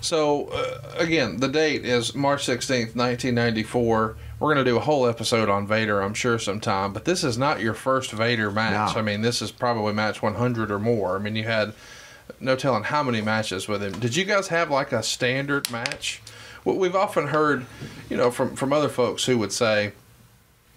So, 0.00 0.48
uh, 0.48 0.80
again, 0.98 1.38
the 1.38 1.48
date 1.48 1.84
is 1.84 2.14
March 2.14 2.46
16th, 2.46 2.94
1994. 2.94 4.16
We're 4.38 4.54
going 4.54 4.64
to 4.64 4.70
do 4.70 4.76
a 4.76 4.80
whole 4.80 5.06
episode 5.06 5.48
on 5.48 5.66
Vader, 5.66 6.00
I'm 6.00 6.14
sure, 6.14 6.38
sometime. 6.38 6.92
But 6.92 7.06
this 7.06 7.24
is 7.24 7.38
not 7.38 7.60
your 7.60 7.74
first 7.74 8.12
Vader 8.12 8.50
match. 8.50 8.94
No. 8.94 9.00
I 9.00 9.02
mean, 9.02 9.22
this 9.22 9.40
is 9.42 9.50
probably 9.50 9.94
match 9.94 10.22
100 10.22 10.70
or 10.70 10.78
more. 10.78 11.16
I 11.16 11.18
mean, 11.18 11.34
you 11.34 11.44
had 11.44 11.72
no 12.40 12.56
telling 12.56 12.84
how 12.84 13.02
many 13.02 13.20
matches 13.20 13.68
with 13.68 13.82
him. 13.82 13.92
Did 13.98 14.16
you 14.16 14.24
guys 14.24 14.48
have 14.48 14.70
like 14.70 14.92
a 14.92 15.02
standard 15.02 15.70
match? 15.70 16.20
What 16.64 16.76
we've 16.76 16.96
often 16.96 17.28
heard, 17.28 17.66
you 18.10 18.16
know, 18.16 18.30
from, 18.30 18.56
from 18.56 18.72
other 18.72 18.88
folks 18.88 19.24
who 19.26 19.38
would 19.38 19.52
say, 19.52 19.92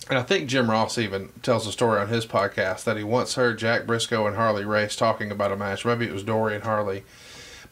and 0.10 0.18
I 0.18 0.24
think 0.24 0.48
Jim 0.50 0.70
Ross 0.70 0.98
even 0.98 1.30
tells 1.44 1.68
a 1.68 1.72
story 1.72 2.00
on 2.00 2.08
his 2.08 2.26
podcast 2.26 2.84
that 2.86 2.98
he 2.98 3.04
once 3.04 3.36
heard 3.36 3.60
Jack 3.60 3.84
Brisco 3.84 4.28
and 4.28 4.36
Harley 4.36 4.66
Race 4.66 4.96
talking 4.96 5.32
about 5.32 5.52
a 5.52 5.56
match. 5.56 5.86
Maybe 5.86 6.06
it 6.06 6.14
was 6.14 6.24
Dory 6.24 6.56
and 6.56 6.64
Harley. 6.64 7.04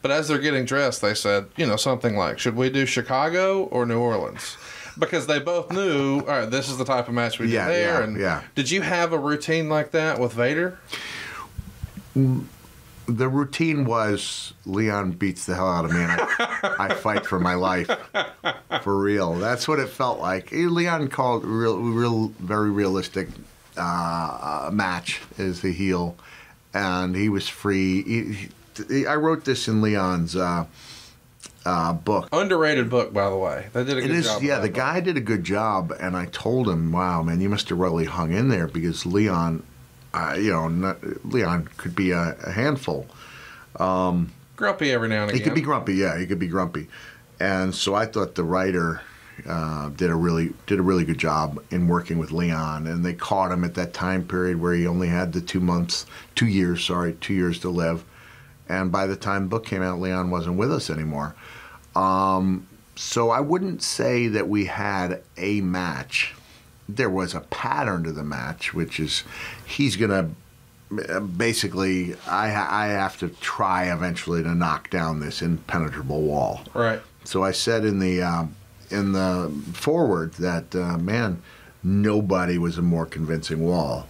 But 0.02 0.10
as 0.12 0.28
they're 0.28 0.38
getting 0.38 0.64
dressed, 0.64 1.00
they 1.02 1.14
said, 1.14 1.46
you 1.56 1.66
know, 1.66 1.74
something 1.76 2.16
like, 2.16 2.38
should 2.38 2.54
we 2.54 2.70
do 2.70 2.86
Chicago 2.86 3.64
or 3.64 3.84
New 3.86 3.98
Orleans? 3.98 4.56
Because 4.96 5.26
they 5.26 5.38
both 5.40 5.72
knew, 5.72 6.20
all 6.20 6.26
right, 6.26 6.50
this 6.50 6.68
is 6.68 6.76
the 6.78 6.84
type 6.84 7.08
of 7.08 7.14
match 7.14 7.38
we 7.38 7.46
do 7.46 7.52
Yeah, 7.52 7.68
there. 7.68 7.98
yeah, 7.98 8.04
and 8.04 8.20
yeah. 8.20 8.42
did 8.54 8.70
you 8.70 8.82
have 8.82 9.12
a 9.12 9.18
routine 9.18 9.68
like 9.68 9.90
that 9.92 10.18
with 10.20 10.32
Vader? 10.32 10.78
The 13.08 13.28
routine 13.28 13.84
was 13.86 14.52
Leon 14.66 15.12
beats 15.12 15.46
the 15.46 15.54
hell 15.54 15.68
out 15.68 15.84
of 15.86 15.92
me 15.92 16.00
and 16.00 16.12
I, 16.20 16.76
I 16.78 16.94
fight 16.94 17.24
for 17.26 17.40
my 17.40 17.54
life. 17.54 17.90
For 18.82 18.96
real. 18.98 19.34
That's 19.34 19.66
what 19.66 19.78
it 19.78 19.88
felt 19.88 20.20
like. 20.20 20.52
Eh, 20.52 20.66
Leon 20.68 21.08
called 21.08 21.44
real, 21.44 21.78
real 21.78 22.28
very 22.38 22.70
realistic 22.70 23.28
uh, 23.76 24.70
match 24.72 25.20
as 25.38 25.62
the 25.62 25.72
heel. 25.72 26.16
And 26.74 27.16
he 27.16 27.28
was 27.28 27.48
free. 27.48 28.02
He, 28.02 28.48
he, 28.88 29.06
I 29.06 29.16
wrote 29.16 29.44
this 29.44 29.68
in 29.68 29.80
Leon's 29.80 30.36
uh, 30.36 30.66
uh, 31.64 31.92
book. 31.94 32.28
Underrated 32.32 32.90
book, 32.90 33.12
by 33.12 33.28
the 33.30 33.36
way. 33.36 33.66
They 33.72 33.84
did 33.84 33.96
a 33.96 33.98
It 34.00 34.02
good 34.08 34.10
is, 34.10 34.26
job. 34.26 34.42
yeah. 34.42 34.56
The 34.56 34.68
that 34.68 34.74
guy 34.74 35.00
did 35.00 35.16
a 35.16 35.20
good 35.20 35.44
job, 35.44 35.92
and 35.98 36.16
I 36.16 36.26
told 36.26 36.68
him, 36.68 36.92
"Wow, 36.92 37.22
man, 37.22 37.40
you 37.40 37.48
must 37.48 37.68
have 37.70 37.78
really 37.78 38.04
hung 38.04 38.32
in 38.32 38.48
there 38.48 38.68
because 38.68 39.04
Leon, 39.06 39.62
uh, 40.18 40.34
you 40.34 40.50
know, 40.50 40.68
not, 40.68 40.98
Leon 41.24 41.68
could 41.76 41.94
be 41.94 42.10
a, 42.10 42.36
a 42.44 42.50
handful. 42.50 43.06
book. 43.76 44.32
Grumpy 44.56 44.90
every 44.90 45.08
now 45.08 45.22
and 45.22 45.32
He 45.32 45.40
could 45.40 45.54
be 45.54 45.60
grumpy, 45.60 45.94
yeah. 45.94 46.18
He 46.18 46.26
could 46.26 46.40
be 46.40 46.48
grumpy, 46.48 46.88
and 47.38 47.72
so 47.72 47.94
I 47.94 48.06
thought 48.06 48.34
the 48.34 48.42
writer 48.42 49.00
uh, 49.48 49.90
did 49.90 50.10
a 50.10 50.16
really 50.16 50.52
did 50.66 50.80
a 50.80 50.82
really 50.82 51.04
good 51.04 51.18
job 51.18 51.62
in 51.70 51.86
working 51.86 52.18
with 52.18 52.32
Leon, 52.32 52.88
and 52.88 53.04
they 53.04 53.14
caught 53.14 53.52
him 53.52 53.62
at 53.62 53.74
that 53.74 53.94
time 53.94 54.26
period 54.26 54.60
where 54.60 54.74
he 54.74 54.84
only 54.84 55.06
had 55.06 55.32
the 55.32 55.40
two 55.40 55.60
months, 55.60 56.06
two 56.34 56.48
years, 56.48 56.84
sorry, 56.84 57.12
two 57.20 57.34
years 57.34 57.60
to 57.60 57.68
live, 57.68 58.04
and 58.68 58.90
by 58.90 59.06
the 59.06 59.14
time 59.14 59.42
the 59.42 59.48
book 59.48 59.64
came 59.64 59.82
out, 59.82 60.00
Leon 60.00 60.30
wasn't 60.30 60.56
with 60.56 60.72
us 60.72 60.90
anymore. 60.90 61.36
Um, 61.94 62.66
so 62.96 63.30
I 63.30 63.38
wouldn't 63.38 63.80
say 63.80 64.26
that 64.26 64.48
we 64.48 64.64
had 64.64 65.22
a 65.36 65.60
match. 65.60 66.34
There 66.88 67.10
was 67.10 67.34
a 67.34 67.40
pattern 67.40 68.04
to 68.04 68.12
the 68.12 68.24
match, 68.24 68.72
which 68.72 68.98
is 68.98 69.24
he's 69.66 69.96
gonna 69.96 70.30
basically 71.36 72.14
I 72.26 72.46
I 72.46 72.86
have 72.88 73.18
to 73.18 73.28
try 73.28 73.92
eventually 73.92 74.42
to 74.42 74.54
knock 74.54 74.90
down 74.90 75.20
this 75.20 75.42
impenetrable 75.42 76.22
wall. 76.22 76.62
Right. 76.74 77.00
So 77.24 77.42
I 77.42 77.52
said 77.52 77.84
in 77.84 77.98
the 77.98 78.22
um, 78.22 78.54
in 78.90 79.12
the 79.12 79.52
forward 79.72 80.32
that 80.34 80.74
uh, 80.74 80.98
man, 80.98 81.42
nobody 81.82 82.58
was 82.58 82.78
a 82.78 82.82
more 82.82 83.06
convincing 83.06 83.60
wall, 83.64 84.06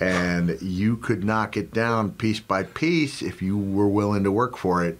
and 0.00 0.60
you 0.62 0.96
could 0.96 1.24
knock 1.24 1.56
it 1.56 1.72
down 1.72 2.12
piece 2.12 2.40
by 2.40 2.62
piece 2.62 3.22
if 3.22 3.42
you 3.42 3.58
were 3.58 3.88
willing 3.88 4.24
to 4.24 4.32
work 4.32 4.56
for 4.56 4.84
it, 4.84 4.98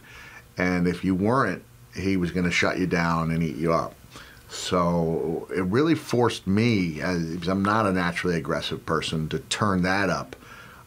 and 0.58 0.86
if 0.86 1.04
you 1.04 1.14
weren't, 1.14 1.62
he 1.96 2.16
was 2.16 2.30
going 2.30 2.44
to 2.44 2.52
shut 2.52 2.78
you 2.78 2.86
down 2.86 3.30
and 3.30 3.42
eat 3.42 3.56
you 3.56 3.72
up. 3.72 3.94
So 4.54 5.48
it 5.54 5.62
really 5.62 5.96
forced 5.96 6.46
me, 6.46 7.00
as 7.00 7.48
I'm 7.48 7.64
not 7.64 7.86
a 7.86 7.92
naturally 7.92 8.36
aggressive 8.36 8.86
person, 8.86 9.28
to 9.30 9.40
turn 9.40 9.82
that 9.82 10.08
up 10.08 10.36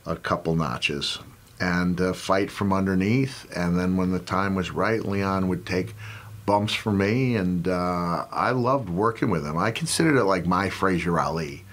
a 0.05 0.15
couple 0.15 0.55
notches 0.55 1.20
and 1.59 1.99
uh, 1.99 2.13
fight 2.13 2.49
from 2.49 2.72
underneath. 2.72 3.45
And 3.55 3.78
then 3.78 3.97
when 3.97 4.11
the 4.11 4.20
time 4.20 4.55
was 4.55 4.72
right, 4.72 5.03
Leon 5.03 5.49
would 5.49 5.65
take 5.65 5.95
bumps 6.45 6.74
for 6.74 6.93
me, 6.93 7.36
and 7.36 7.68
uh, 7.68 8.26
I 8.32 8.51
loved 8.51 8.89
working 8.89 9.30
with 9.30 9.45
him. 9.45 9.57
I 9.57 9.72
considered 9.72 10.15
it 10.15 10.24
like 10.24 10.45
my 10.45 10.70
Frazier 10.70 11.20
Ali, 11.20 11.65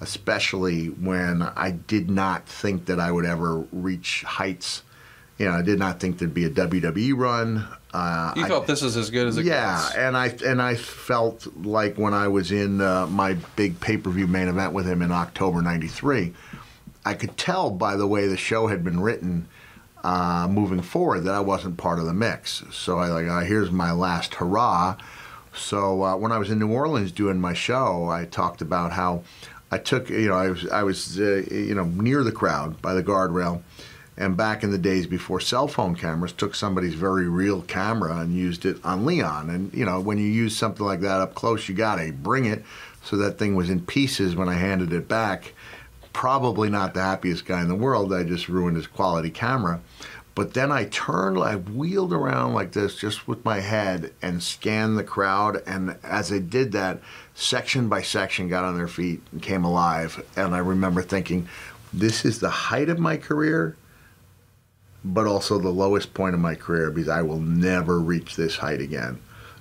especially 0.00 0.86
when 0.86 1.42
I 1.42 1.72
did 1.72 2.08
not 2.08 2.48
think 2.48 2.84
that 2.84 3.00
I 3.00 3.10
would 3.10 3.26
ever 3.26 3.66
reach 3.72 4.22
heights. 4.22 4.84
You 5.40 5.46
know, 5.46 5.52
I 5.52 5.62
did 5.62 5.78
not 5.78 6.00
think 6.00 6.18
there'd 6.18 6.34
be 6.34 6.44
a 6.44 6.50
WWE 6.50 7.14
run. 7.16 7.66
Uh, 7.94 8.34
You 8.36 8.44
I- 8.44 8.48
thought 8.48 8.66
this 8.66 8.82
is 8.82 8.94
as 8.98 9.08
good 9.08 9.26
as 9.26 9.38
it 9.38 9.46
yeah, 9.46 9.80
gets. 9.82 9.94
and 9.96 10.14
I 10.14 10.26
and 10.44 10.60
I 10.60 10.74
felt 10.74 11.46
like 11.64 11.96
when 11.96 12.12
I 12.12 12.28
was 12.28 12.52
in 12.52 12.82
uh, 12.82 13.06
my 13.06 13.38
big 13.56 13.80
pay 13.80 13.96
per 13.96 14.10
view 14.10 14.26
main 14.26 14.48
event 14.48 14.74
with 14.74 14.84
him 14.86 15.00
in 15.00 15.10
October 15.10 15.62
'93, 15.62 16.34
I 17.06 17.14
could 17.14 17.38
tell 17.38 17.70
by 17.70 17.96
the 17.96 18.06
way 18.06 18.26
the 18.28 18.36
show 18.36 18.66
had 18.66 18.84
been 18.84 19.00
written, 19.00 19.48
uh, 20.04 20.46
moving 20.50 20.82
forward, 20.82 21.20
that 21.20 21.34
I 21.34 21.40
wasn't 21.40 21.78
part 21.78 21.98
of 21.98 22.04
the 22.04 22.12
mix. 22.12 22.62
So 22.70 22.98
I 22.98 23.08
like, 23.08 23.26
uh, 23.26 23.40
here's 23.40 23.70
my 23.70 23.92
last 23.92 24.34
hurrah. 24.34 24.96
So 25.54 26.02
uh, 26.04 26.16
when 26.16 26.32
I 26.32 26.38
was 26.38 26.50
in 26.50 26.58
New 26.58 26.70
Orleans 26.70 27.12
doing 27.12 27.40
my 27.40 27.54
show, 27.54 28.10
I 28.10 28.26
talked 28.26 28.60
about 28.60 28.92
how 28.92 29.22
I 29.72 29.78
took, 29.78 30.10
you 30.10 30.28
know, 30.28 30.34
I 30.34 30.50
was 30.50 30.68
I 30.68 30.82
was 30.82 31.18
uh, 31.18 31.44
you 31.50 31.74
know 31.74 31.84
near 31.84 32.22
the 32.24 32.30
crowd 32.32 32.82
by 32.82 32.92
the 32.92 33.02
guardrail. 33.02 33.62
And 34.16 34.36
back 34.36 34.62
in 34.62 34.70
the 34.70 34.78
days 34.78 35.06
before 35.06 35.40
cell 35.40 35.66
phone 35.66 35.96
cameras, 35.96 36.32
took 36.32 36.54
somebody's 36.54 36.94
very 36.94 37.28
real 37.28 37.62
camera 37.62 38.18
and 38.18 38.34
used 38.34 38.66
it 38.66 38.78
on 38.84 39.06
Leon. 39.06 39.48
And 39.50 39.72
you 39.72 39.84
know, 39.84 40.00
when 40.00 40.18
you 40.18 40.26
use 40.26 40.56
something 40.56 40.84
like 40.84 41.00
that 41.00 41.20
up 41.20 41.34
close, 41.34 41.68
you 41.68 41.74
gotta 41.74 42.12
bring 42.12 42.44
it. 42.44 42.64
So 43.02 43.16
that 43.16 43.38
thing 43.38 43.54
was 43.54 43.70
in 43.70 43.80
pieces 43.80 44.36
when 44.36 44.48
I 44.48 44.54
handed 44.54 44.92
it 44.92 45.08
back. 45.08 45.54
Probably 46.12 46.68
not 46.68 46.92
the 46.92 47.00
happiest 47.00 47.46
guy 47.46 47.62
in 47.62 47.68
the 47.68 47.74
world. 47.74 48.12
I 48.12 48.24
just 48.24 48.48
ruined 48.48 48.76
his 48.76 48.86
quality 48.86 49.30
camera. 49.30 49.80
But 50.34 50.54
then 50.54 50.70
I 50.70 50.84
turned, 50.84 51.38
I 51.38 51.56
wheeled 51.56 52.12
around 52.12 52.54
like 52.54 52.72
this 52.72 52.96
just 52.96 53.26
with 53.26 53.44
my 53.44 53.60
head 53.60 54.12
and 54.22 54.42
scanned 54.42 54.96
the 54.96 55.04
crowd. 55.04 55.62
And 55.66 55.98
as 56.02 56.32
I 56.32 56.38
did 56.38 56.72
that, 56.72 57.00
section 57.34 57.88
by 57.88 58.02
section 58.02 58.48
got 58.48 58.64
on 58.64 58.76
their 58.76 58.88
feet 58.88 59.22
and 59.32 59.42
came 59.42 59.64
alive. 59.64 60.24
And 60.36 60.54
I 60.54 60.58
remember 60.58 61.02
thinking, 61.02 61.48
this 61.92 62.24
is 62.24 62.38
the 62.38 62.50
height 62.50 62.88
of 62.88 62.98
my 62.98 63.16
career 63.16 63.76
but 65.04 65.26
also 65.26 65.58
the 65.58 65.70
lowest 65.70 66.12
point 66.14 66.34
of 66.34 66.40
my 66.40 66.54
career 66.54 66.90
because 66.90 67.08
I 67.08 67.22
will 67.22 67.38
never 67.40 67.98
reach 67.98 68.36
this 68.36 68.56
height 68.56 68.80
again. 68.80 69.18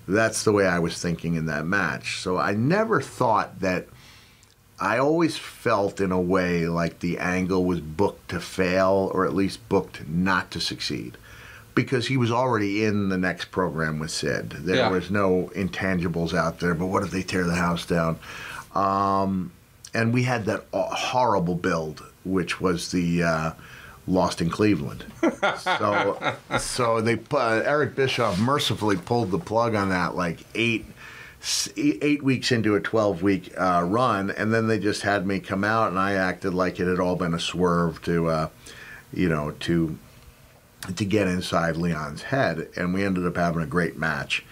That's 0.07 0.43
the 0.43 0.51
way 0.51 0.65
I 0.67 0.79
was 0.79 0.99
thinking 1.01 1.35
in 1.35 1.45
that 1.45 1.65
match. 1.65 2.19
So 2.21 2.37
I 2.37 2.53
never 2.53 3.01
thought 3.01 3.59
that. 3.61 3.87
I 4.81 4.97
always 4.97 5.37
felt 5.37 5.99
in 5.99 6.13
a 6.13 6.21
way 6.21 6.65
like 6.69 6.99
the 7.01 7.17
angle 7.17 7.65
was 7.65 7.81
booked 7.81 8.29
to 8.29 8.39
fail 8.39 9.11
or 9.13 9.25
at 9.25 9.33
least 9.35 9.67
booked 9.67 10.07
not 10.07 10.51
to 10.51 10.61
succeed 10.61 11.17
because 11.75 12.07
he 12.07 12.15
was 12.15 12.31
already 12.31 12.85
in 12.85 13.09
the 13.09 13.17
next 13.17 13.51
program 13.51 13.99
with 13.99 14.09
Sid. 14.09 14.51
There 14.51 14.77
Yeah. 14.77 14.89
was 14.89 15.11
no 15.11 15.51
intangibles 15.53 16.33
out 16.33 16.61
there, 16.61 16.73
but 16.73 16.85
what 16.87 17.03
if 17.03 17.11
they 17.11 17.23
tear 17.23 17.43
the 17.43 17.55
house 17.55 17.85
down? 17.85 18.19
Um, 18.73 19.51
and 19.93 20.13
we 20.13 20.23
had 20.23 20.45
that 20.45 20.65
uh, 20.73 20.83
horrible 20.95 21.55
build, 21.55 22.01
which 22.23 22.61
was 22.61 22.91
the 22.91 23.23
uh, 23.23 23.51
Lost 24.09 24.41
in 24.41 24.49
Cleveland. 24.49 25.05
so, 25.59 26.35
so 26.59 27.01
they 27.01 27.19
uh, 27.31 27.61
Eric 27.63 27.95
Bischoff 27.95 28.39
mercifully 28.39 28.97
pulled 28.97 29.31
the 29.31 29.39
plug 29.39 29.75
on 29.75 29.89
that 29.89 30.15
like 30.15 30.39
eight 30.55 30.85
eight 31.77 32.21
weeks 32.21 32.51
into 32.51 32.75
a 32.75 32.81
12 32.81 33.21
week 33.23 33.53
uh, 33.57 33.81
run 33.87 34.29
and 34.29 34.53
then 34.53 34.67
they 34.67 34.77
just 34.77 35.03
had 35.03 35.25
me 35.25 35.39
come 35.39 35.63
out 35.63 35.87
and 35.87 35.97
i 35.97 36.11
acted 36.11 36.53
like 36.53 36.81
it 36.81 36.85
had 36.85 36.99
all 36.99 37.15
been 37.15 37.33
a 37.33 37.39
swerve 37.39 38.01
to 38.01 38.27
uh, 38.27 38.49
you 39.13 39.29
know 39.29 39.51
to 39.51 39.97
to 40.97 41.05
get 41.05 41.29
inside 41.29 41.77
leon's 41.77 42.23
head 42.23 42.67
and 42.75 42.93
we 42.93 43.05
ended 43.05 43.25
up 43.25 43.37
having 43.37 43.61
a 43.61 43.65
great 43.65 43.97
match 43.97 44.43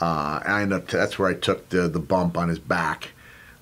uh, 0.00 0.40
I 0.44 0.62
ended 0.62 0.78
up 0.78 0.86
that's 0.88 1.18
where 1.18 1.28
I 1.28 1.34
took 1.34 1.68
the 1.68 1.88
the 1.88 1.98
bump 1.98 2.36
on 2.38 2.48
his 2.48 2.58
back, 2.58 3.10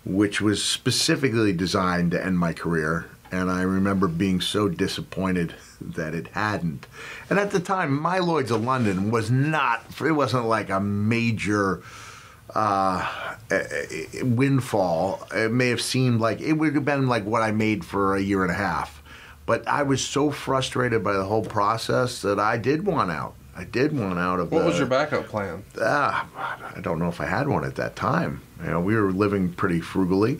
which 0.04 0.40
was 0.40 0.62
specifically 0.62 1.52
designed 1.52 2.12
to 2.12 2.24
end 2.24 2.38
my 2.38 2.52
career. 2.52 3.06
And 3.30 3.50
I 3.50 3.62
remember 3.62 4.08
being 4.08 4.40
so 4.40 4.68
disappointed 4.68 5.54
that 5.80 6.14
it 6.14 6.28
hadn't. 6.28 6.86
And 7.28 7.38
at 7.38 7.50
the 7.50 7.60
time, 7.60 7.98
My 7.98 8.18
Lloyd's 8.18 8.50
of 8.50 8.64
London 8.64 9.10
was 9.10 9.30
not. 9.30 9.84
It 10.00 10.12
wasn't 10.12 10.46
like 10.46 10.70
a 10.70 10.80
major 10.80 11.82
uh, 12.54 13.36
windfall. 14.22 15.26
It 15.34 15.52
may 15.52 15.68
have 15.68 15.82
seemed 15.82 16.20
like 16.20 16.40
it 16.40 16.54
would 16.54 16.74
have 16.74 16.84
been 16.84 17.06
like 17.06 17.24
what 17.24 17.42
I 17.42 17.50
made 17.50 17.84
for 17.84 18.16
a 18.16 18.20
year 18.20 18.42
and 18.42 18.50
a 18.50 18.56
half. 18.56 19.02
But 19.46 19.66
I 19.66 19.82
was 19.82 20.04
so 20.04 20.30
frustrated 20.30 21.02
by 21.02 21.14
the 21.14 21.24
whole 21.24 21.44
process 21.44 22.22
that 22.22 22.38
I 22.38 22.58
did 22.58 22.86
want 22.86 23.10
out. 23.10 23.34
I 23.56 23.64
did 23.64 23.98
want 23.98 24.18
out 24.18 24.38
of 24.38 24.52
What 24.52 24.60
the, 24.60 24.66
was 24.66 24.78
your 24.78 24.86
backup 24.86 25.26
plan? 25.26 25.64
Ah, 25.80 26.28
I 26.76 26.80
don't 26.80 26.98
know 26.98 27.08
if 27.08 27.20
I 27.20 27.26
had 27.26 27.48
one 27.48 27.64
at 27.64 27.74
that 27.76 27.96
time. 27.96 28.40
You 28.62 28.70
know, 28.70 28.80
we 28.80 28.94
were 28.94 29.10
living 29.10 29.52
pretty 29.52 29.80
frugally. 29.80 30.38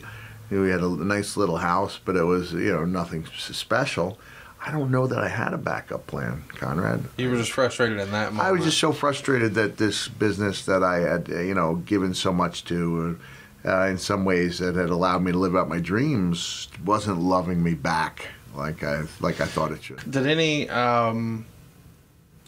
We 0.49 0.69
had 0.69 0.81
a 0.81 0.89
nice 0.89 1.37
little 1.37 1.57
house, 1.57 1.99
but 2.03 2.15
it 2.15 2.23
was 2.23 2.53
you 2.53 2.71
know 2.71 2.85
nothing 2.85 3.25
special. 3.37 4.17
I 4.65 4.71
don't 4.71 4.91
know 4.91 5.07
that 5.07 5.19
I 5.19 5.29
had 5.29 5.53
a 5.53 5.57
backup 5.57 6.05
plan, 6.07 6.43
Conrad. 6.49 7.05
You 7.17 7.29
were 7.29 7.37
just 7.37 7.51
frustrated 7.51 7.99
in 7.99 8.11
that 8.11 8.33
moment. 8.33 8.47
I 8.47 8.51
was 8.51 8.65
just 8.65 8.77
so 8.77 8.91
frustrated 8.91 9.53
that 9.53 9.77
this 9.77 10.09
business 10.09 10.65
that 10.65 10.83
I 10.83 10.99
had, 10.99 11.29
uh, 11.31 11.39
you 11.39 11.53
know, 11.53 11.75
given 11.75 12.13
so 12.13 12.33
much 12.33 12.65
to, 12.65 13.17
uh, 13.63 13.85
in 13.85 13.97
some 13.97 14.25
ways 14.25 14.59
that 14.59 14.75
had 14.75 14.89
allowed 14.89 15.23
me 15.23 15.31
to 15.31 15.37
live 15.37 15.55
out 15.55 15.69
my 15.69 15.79
dreams, 15.79 16.67
wasn't 16.83 17.21
loving 17.21 17.63
me 17.63 17.73
back 17.73 18.27
like 18.55 18.83
I 18.83 19.03
like 19.21 19.39
I 19.39 19.45
thought 19.45 19.71
it 19.71 19.83
should. 19.83 19.99
Did 20.09 20.27
any, 20.27 20.69
um, 20.69 21.45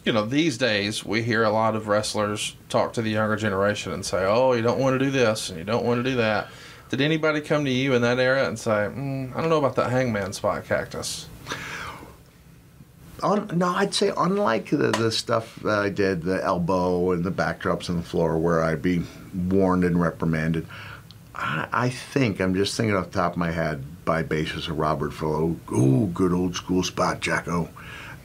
you 0.04 0.12
know, 0.12 0.26
these 0.26 0.58
days 0.58 1.06
we 1.06 1.22
hear 1.22 1.44
a 1.44 1.50
lot 1.50 1.76
of 1.76 1.88
wrestlers 1.88 2.56
talk 2.70 2.94
to 2.94 3.02
the 3.02 3.12
younger 3.12 3.36
generation 3.38 3.94
and 3.94 4.06
say, 4.06 4.26
"Oh, 4.26 4.54
you 4.54 4.62
don't 4.62 4.80
want 4.80 5.00
to 5.00 5.06
do 5.06 5.12
this 5.12 5.50
and 5.50 5.58
you 5.60 5.64
don't 5.64 5.86
want 5.86 6.04
to 6.04 6.10
do 6.10 6.18
that." 6.18 6.50
Did 6.92 7.00
anybody 7.00 7.40
come 7.40 7.64
to 7.64 7.72
you 7.72 7.94
in 7.94 8.02
that 8.02 8.20
era 8.20 8.46
and 8.46 8.60
say, 8.60 8.70
mm, 8.70 9.34
"I 9.34 9.40
don't 9.40 9.50
know 9.50 9.60
about 9.60 9.78
that 9.78 9.92
hangman 9.92 10.34
spot 10.34 10.66
cactus"? 10.66 11.28
Un, 13.24 13.50
no, 13.54 13.70
I'd 13.70 13.94
say 13.94 14.12
unlike 14.18 14.72
the, 14.72 14.92
the 14.92 15.10
stuff 15.10 15.66
I 15.66 15.88
did, 15.88 16.24
the 16.24 16.44
elbow 16.44 17.12
and 17.12 17.24
the 17.24 17.32
backdrops 17.32 17.90
on 17.90 17.96
the 17.96 18.02
floor 18.02 18.38
where 18.38 18.62
I'd 18.62 18.82
be 18.82 19.04
warned 19.34 19.86
and 19.86 20.02
reprimanded, 20.02 20.68
I, 21.34 21.66
I 21.72 21.90
think, 21.90 22.42
I'm 22.42 22.56
just 22.56 22.76
thinking 22.76 22.94
off 22.94 23.12
the 23.12 23.20
top 23.20 23.34
of 23.34 23.38
my 23.38 23.52
head, 23.52 23.86
by 24.04 24.24
basis 24.24 24.68
of 24.68 24.78
Robert 24.78 25.14
Fuller, 25.14 25.56
ooh, 25.72 26.12
good 26.14 26.34
old 26.34 26.56
school 26.56 26.84
spot, 26.84 27.22
Jacko. 27.22 27.70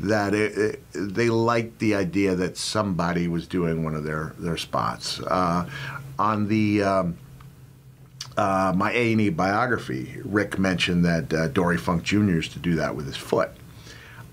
that 0.00 0.34
it, 0.34 0.58
it, 0.58 0.80
they 0.92 1.30
liked 1.30 1.78
the 1.78 1.94
idea 1.94 2.34
that 2.34 2.56
somebody 2.56 3.28
was 3.28 3.46
doing 3.46 3.84
one 3.84 3.94
of 3.94 4.02
their 4.02 4.34
their 4.40 4.56
spots 4.56 5.20
uh, 5.20 5.68
on 6.18 6.48
the. 6.48 6.82
Um, 6.82 7.18
uh, 8.36 8.72
my 8.76 8.92
A 8.92 9.12
and 9.12 9.20
E 9.20 9.28
biography, 9.30 10.20
Rick 10.24 10.58
mentioned 10.58 11.04
that 11.04 11.32
uh, 11.32 11.48
Dory 11.48 11.76
Funk 11.76 12.02
Jr. 12.02 12.16
used 12.24 12.52
to 12.52 12.58
do 12.58 12.74
that 12.76 12.94
with 12.96 13.06
his 13.06 13.16
foot. 13.16 13.50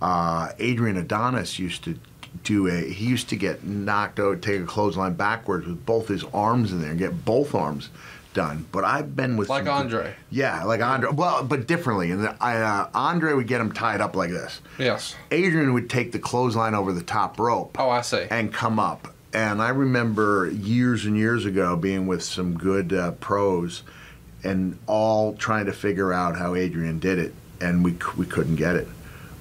Uh, 0.02 0.50
Adrian 0.60 0.98
Adonis 0.98 1.60
used 1.60 1.84
to 1.86 1.98
do 2.44 2.68
a. 2.68 2.82
He 2.92 3.06
used 3.06 3.30
to 3.30 3.36
get 3.36 3.64
knocked 3.64 4.20
out, 4.20 4.42
take 4.42 4.62
a 4.62 4.66
clothesline 4.66 5.14
backwards 5.14 5.66
with 5.66 5.86
both 5.86 6.08
his 6.08 6.24
arms 6.34 6.72
in 6.72 6.82
there, 6.82 6.90
and 6.92 7.00
get 7.00 7.24
both 7.24 7.56
arms 7.56 7.90
done. 8.34 8.66
But 8.72 8.84
I've 8.84 9.16
been 9.16 9.38
with 9.38 9.48
Like 9.48 9.66
some- 9.66 9.74
Andre. 9.76 10.16
Yeah, 10.32 10.64
like 10.64 10.82
Andre. 10.82 11.12
Well, 11.12 11.44
but 11.44 11.68
differently. 11.68 12.12
And 12.12 12.28
I, 12.42 12.58
uh, 12.58 12.90
Andre 12.94 13.34
would 13.34 13.48
get 13.48 13.62
him 13.62 13.72
tied 13.72 14.02
up 14.02 14.16
like 14.16 14.32
this. 14.32 14.60
Yes. 14.80 15.16
Adrian 15.32 15.74
would 15.74 15.90
take 15.90 16.12
the 16.12 16.20
clothesline 16.20 16.74
over 16.76 16.92
the 16.92 17.04
top 17.04 17.40
rope 17.40 17.78
Oh, 17.80 17.90
I 17.92 18.02
see. 18.02 18.26
and 18.32 18.52
come 18.52 18.80
up. 18.80 19.13
And 19.34 19.64
I 19.64 19.70
remember 19.70 20.50
years 20.52 21.06
and 21.06 21.18
years 21.18 21.46
ago 21.46 21.76
being 21.76 22.06
with 22.06 22.24
some 22.24 22.56
good 22.56 22.94
uh, 22.94 23.12
pros 23.14 23.82
and 24.44 24.78
all 24.86 25.34
trying 25.34 25.66
to 25.66 25.74
figure 25.74 26.14
out 26.14 26.38
how 26.38 26.54
Adrian 26.54 27.00
did 27.00 27.18
it, 27.18 27.34
and 27.60 27.84
we 27.84 27.98
we 28.16 28.28
couldn't 28.28 28.58
get 28.58 28.76
it. 28.76 28.88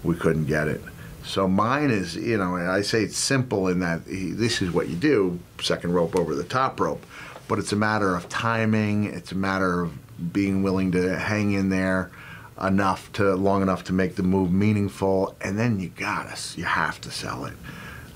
We 0.02 0.14
couldn't 0.14 0.46
get 0.46 0.66
it. 0.68 0.80
So 1.24 1.46
mine 1.46 1.90
is, 1.90 2.16
you 2.16 2.38
know, 2.38 2.56
I 2.56 2.82
say 2.82 3.02
it's 3.02 3.16
simple 3.16 3.68
in 3.68 3.80
that 3.80 4.02
he, 4.08 4.32
this 4.32 4.62
is 4.62 4.70
what 4.70 4.88
you 4.88 4.96
do: 4.96 5.38
second 5.60 5.92
rope 5.92 6.16
over 6.16 6.34
the 6.34 6.44
top 6.44 6.80
rope. 6.80 7.04
But 7.46 7.58
it's 7.58 7.72
a 7.72 7.76
matter 7.76 8.14
of 8.14 8.28
timing. 8.30 9.04
It's 9.04 9.32
a 9.32 9.36
matter 9.36 9.82
of 9.82 10.32
being 10.32 10.62
willing 10.62 10.92
to 10.92 11.18
hang 11.18 11.52
in 11.52 11.68
there 11.68 12.10
enough 12.62 13.12
to 13.12 13.34
long 13.34 13.60
enough 13.60 13.84
to 13.84 13.92
make 13.92 14.16
the 14.16 14.22
move 14.22 14.52
meaningful, 14.52 15.36
and 15.40 15.58
then 15.58 15.80
you 15.80 15.88
gotta, 15.90 16.38
you 16.56 16.64
have 16.64 17.00
to 17.02 17.10
sell 17.10 17.44
it. 17.44 17.54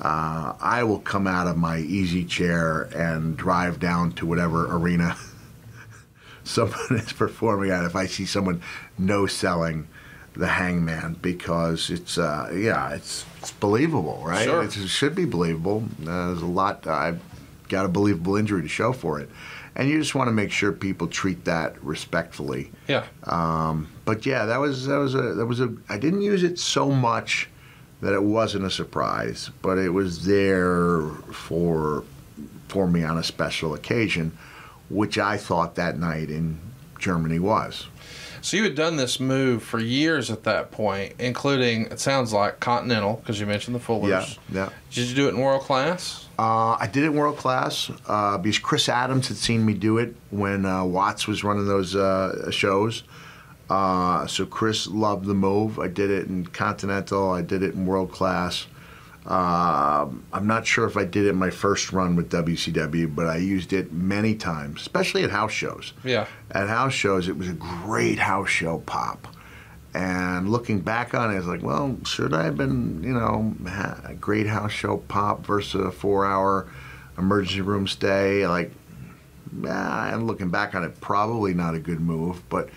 Uh, 0.00 0.52
I 0.60 0.82
will 0.84 0.98
come 1.00 1.26
out 1.26 1.46
of 1.46 1.56
my 1.56 1.78
easy 1.78 2.24
chair 2.24 2.82
and 2.94 3.36
drive 3.36 3.80
down 3.80 4.12
to 4.12 4.26
whatever 4.26 4.66
arena 4.76 5.16
someone 6.44 6.76
is 6.90 7.12
performing 7.12 7.70
at 7.70 7.84
if 7.84 7.96
I 7.96 8.06
see 8.06 8.26
someone 8.26 8.62
no 8.98 9.26
selling 9.26 9.88
the 10.34 10.48
hangman 10.48 11.16
because 11.22 11.88
it's 11.88 12.18
uh, 12.18 12.50
yeah 12.54 12.90
it's 12.94 13.24
it's 13.40 13.52
believable 13.52 14.22
right 14.24 14.44
Sure. 14.44 14.62
It's- 14.62 14.76
it 14.76 14.88
should 14.88 15.14
be 15.14 15.24
believable 15.24 15.84
uh, 16.02 16.26
there's 16.28 16.42
a 16.42 16.46
lot 16.46 16.86
I've 16.86 17.20
got 17.68 17.86
a 17.86 17.88
believable 17.88 18.36
injury 18.36 18.60
to 18.62 18.68
show 18.68 18.92
for 18.92 19.18
it 19.18 19.30
and 19.74 19.88
you 19.88 19.98
just 19.98 20.14
want 20.14 20.28
to 20.28 20.32
make 20.32 20.52
sure 20.52 20.72
people 20.72 21.06
treat 21.08 21.46
that 21.46 21.82
respectfully 21.82 22.70
Yeah. 22.86 23.04
um, 23.24 23.88
but 24.04 24.24
yeah, 24.26 24.44
that 24.44 24.58
was 24.60 24.86
that 24.86 24.98
was 24.98 25.14
a 25.14 25.34
that 25.34 25.46
was 25.46 25.60
a. 25.60 25.74
I 25.88 25.96
didn't 25.98 26.22
use 26.22 26.42
it 26.44 26.58
so 26.60 26.90
much 26.92 27.48
that 28.00 28.12
it 28.12 28.22
wasn't 28.22 28.64
a 28.64 28.70
surprise, 28.70 29.50
but 29.62 29.78
it 29.78 29.90
was 29.90 30.24
there 30.26 31.02
for 31.32 32.04
for 32.68 32.88
me 32.88 33.04
on 33.04 33.16
a 33.16 33.22
special 33.22 33.74
occasion, 33.74 34.36
which 34.90 35.18
I 35.18 35.36
thought 35.36 35.76
that 35.76 35.98
night 35.98 36.30
in 36.30 36.58
Germany 36.98 37.38
was. 37.38 37.86
So 38.42 38.56
you 38.56 38.62
had 38.62 38.76
done 38.76 38.96
this 38.96 39.18
move 39.18 39.62
for 39.62 39.80
years 39.80 40.30
at 40.30 40.44
that 40.44 40.70
point, 40.70 41.14
including 41.18 41.86
it 41.86 41.98
sounds 41.98 42.32
like 42.32 42.60
Continental 42.60 43.14
because 43.14 43.40
you 43.40 43.46
mentioned 43.46 43.74
the 43.74 43.80
Fullers. 43.80 44.38
Yeah, 44.52 44.66
yeah. 44.66 44.68
Did 44.92 45.08
you 45.08 45.16
do 45.16 45.26
it 45.26 45.34
in 45.34 45.40
world 45.40 45.62
class? 45.62 46.28
Uh, 46.38 46.76
I 46.78 46.88
did 46.92 47.02
it 47.02 47.06
in 47.06 47.14
world 47.14 47.38
class 47.38 47.90
uh, 48.06 48.38
because 48.38 48.60
Chris 48.60 48.88
Adams 48.88 49.28
had 49.28 49.36
seen 49.36 49.64
me 49.66 49.74
do 49.74 49.98
it 49.98 50.14
when 50.30 50.64
uh, 50.64 50.84
Watts 50.84 51.26
was 51.26 51.42
running 51.42 51.66
those 51.66 51.96
uh, 51.96 52.50
shows. 52.52 53.02
Uh, 53.68 54.26
so 54.26 54.46
Chris 54.46 54.86
loved 54.86 55.26
the 55.26 55.34
move. 55.34 55.78
I 55.78 55.88
did 55.88 56.10
it 56.10 56.28
in 56.28 56.46
Continental. 56.46 57.30
I 57.30 57.42
did 57.42 57.62
it 57.62 57.74
in 57.74 57.86
world 57.86 58.12
class. 58.12 58.66
Um 59.26 60.22
I'm 60.32 60.46
not 60.46 60.68
sure 60.68 60.86
if 60.86 60.96
I 60.96 61.04
did 61.04 61.26
it 61.26 61.30
in 61.30 61.36
my 61.36 61.50
first 61.50 61.92
run 61.92 62.14
with 62.14 62.30
WCW, 62.30 63.12
but 63.12 63.26
I 63.26 63.38
used 63.38 63.72
it 63.72 63.92
many 63.92 64.36
times, 64.36 64.82
especially 64.82 65.24
at 65.24 65.30
house 65.30 65.50
shows. 65.50 65.94
Yeah. 66.04 66.26
At 66.52 66.68
house 66.68 66.92
shows, 66.92 67.26
it 67.26 67.36
was 67.36 67.48
a 67.48 67.54
great 67.54 68.20
house 68.20 68.48
show 68.48 68.78
pop. 68.78 69.26
And 69.96 70.50
looking 70.50 70.80
back 70.80 71.14
on 71.14 71.34
it, 71.34 71.38
it's 71.38 71.46
like, 71.46 71.62
well, 71.62 71.96
should 72.04 72.34
I 72.34 72.44
have 72.44 72.56
been, 72.58 73.02
you 73.02 73.14
know, 73.14 73.54
a 74.04 74.12
great 74.14 74.46
house 74.46 74.70
show 74.70 74.98
pop 74.98 75.46
versus 75.46 75.86
a 75.86 75.90
four-hour 75.90 76.68
emergency 77.16 77.62
room 77.62 77.86
stay? 77.88 78.46
Like, 78.46 78.72
yeah, 79.62 80.14
and 80.14 80.26
looking 80.26 80.50
back 80.50 80.74
on 80.74 80.84
it, 80.84 81.00
probably 81.00 81.54
not 81.54 81.74
a 81.74 81.78
good 81.78 82.00
move. 82.00 82.46
But, 82.50 82.68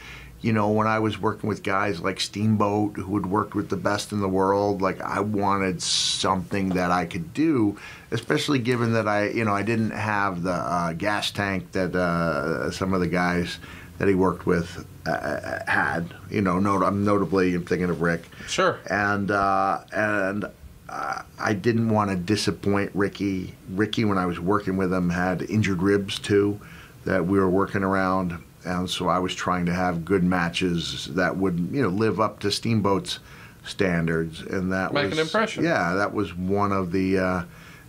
you 0.42 0.54
know, 0.54 0.70
when 0.70 0.88
I 0.88 1.00
was 1.00 1.20
working 1.20 1.50
with 1.50 1.64
guys 1.64 2.00
like 2.00 2.20
Steamboat, 2.20 2.96
who 2.98 3.16
had 3.16 3.26
worked 3.26 3.56
with 3.56 3.70
the 3.70 3.76
best 3.78 4.12
in 4.12 4.22
the 4.22 4.30
world, 4.30 4.82
like 4.82 5.02
I 5.02 5.20
wanted 5.20 5.82
something 5.82 6.70
that 6.70 6.92
I 6.92 7.06
could 7.06 7.34
do, 7.34 7.78
especially 8.12 8.60
given 8.60 8.94
that 8.94 9.08
I, 9.08 9.30
you 9.30 9.44
know, 9.44 9.54
I 9.54 9.64
didn't 9.64 9.92
have 9.92 10.44
the 10.44 10.54
uh, 10.54 10.94
gas 10.94 11.32
tank 11.32 11.72
that 11.74 11.96
uh, 11.96 12.72
some 12.72 12.94
of 12.94 13.02
the 13.02 13.08
guys 13.08 13.60
that 13.98 14.08
he 14.08 14.16
worked 14.16 14.46
with 14.46 14.86
uh, 15.06 15.60
had. 15.68 16.14
You 16.30 16.42
know, 16.42 16.58
not, 16.60 16.84
I'm 16.84 17.04
notably, 17.04 17.54
I'm 17.54 17.66
thinking 17.66 17.90
of 17.90 18.02
Rick 18.02 18.24
Sure. 18.48 18.80
and 18.90 19.30
uh, 19.32 19.82
and 19.92 20.46
uh, 20.88 21.22
I 21.38 21.54
didn't 21.54 21.90
want 21.90 22.12
to 22.12 22.16
disappoint 22.16 22.92
Ricky. 22.94 23.56
Ricky, 23.72 24.06
when 24.06 24.18
I 24.18 24.26
was 24.26 24.40
working 24.40 24.78
with 24.78 24.94
him, 24.94 25.10
had 25.10 25.42
injured 25.44 25.82
ribs 25.84 26.18
too 26.18 26.60
that 27.06 27.26
we 27.26 27.38
were 27.40 27.50
working 27.50 27.84
around, 27.84 28.42
and 28.66 28.90
so 28.90 29.08
I 29.08 29.20
was 29.20 29.34
trying 29.34 29.66
to 29.68 29.74
have 29.74 30.06
good 30.06 30.24
matches 30.24 31.06
that 31.12 31.38
would 31.38 31.60
you 31.72 31.82
know 31.82 31.90
live 31.90 32.20
up 32.20 32.40
to 32.42 32.52
Steamboat's 32.52 33.20
standards, 33.64 34.42
and 34.42 34.72
that 34.72 34.94
Make 34.94 35.12
an 35.12 35.20
impression. 35.20 35.64
Yeah, 35.64 35.94
that 35.96 36.14
was 36.14 36.36
one 36.36 36.72
of 36.72 36.92
the 36.92 37.18
uh, 37.18 37.44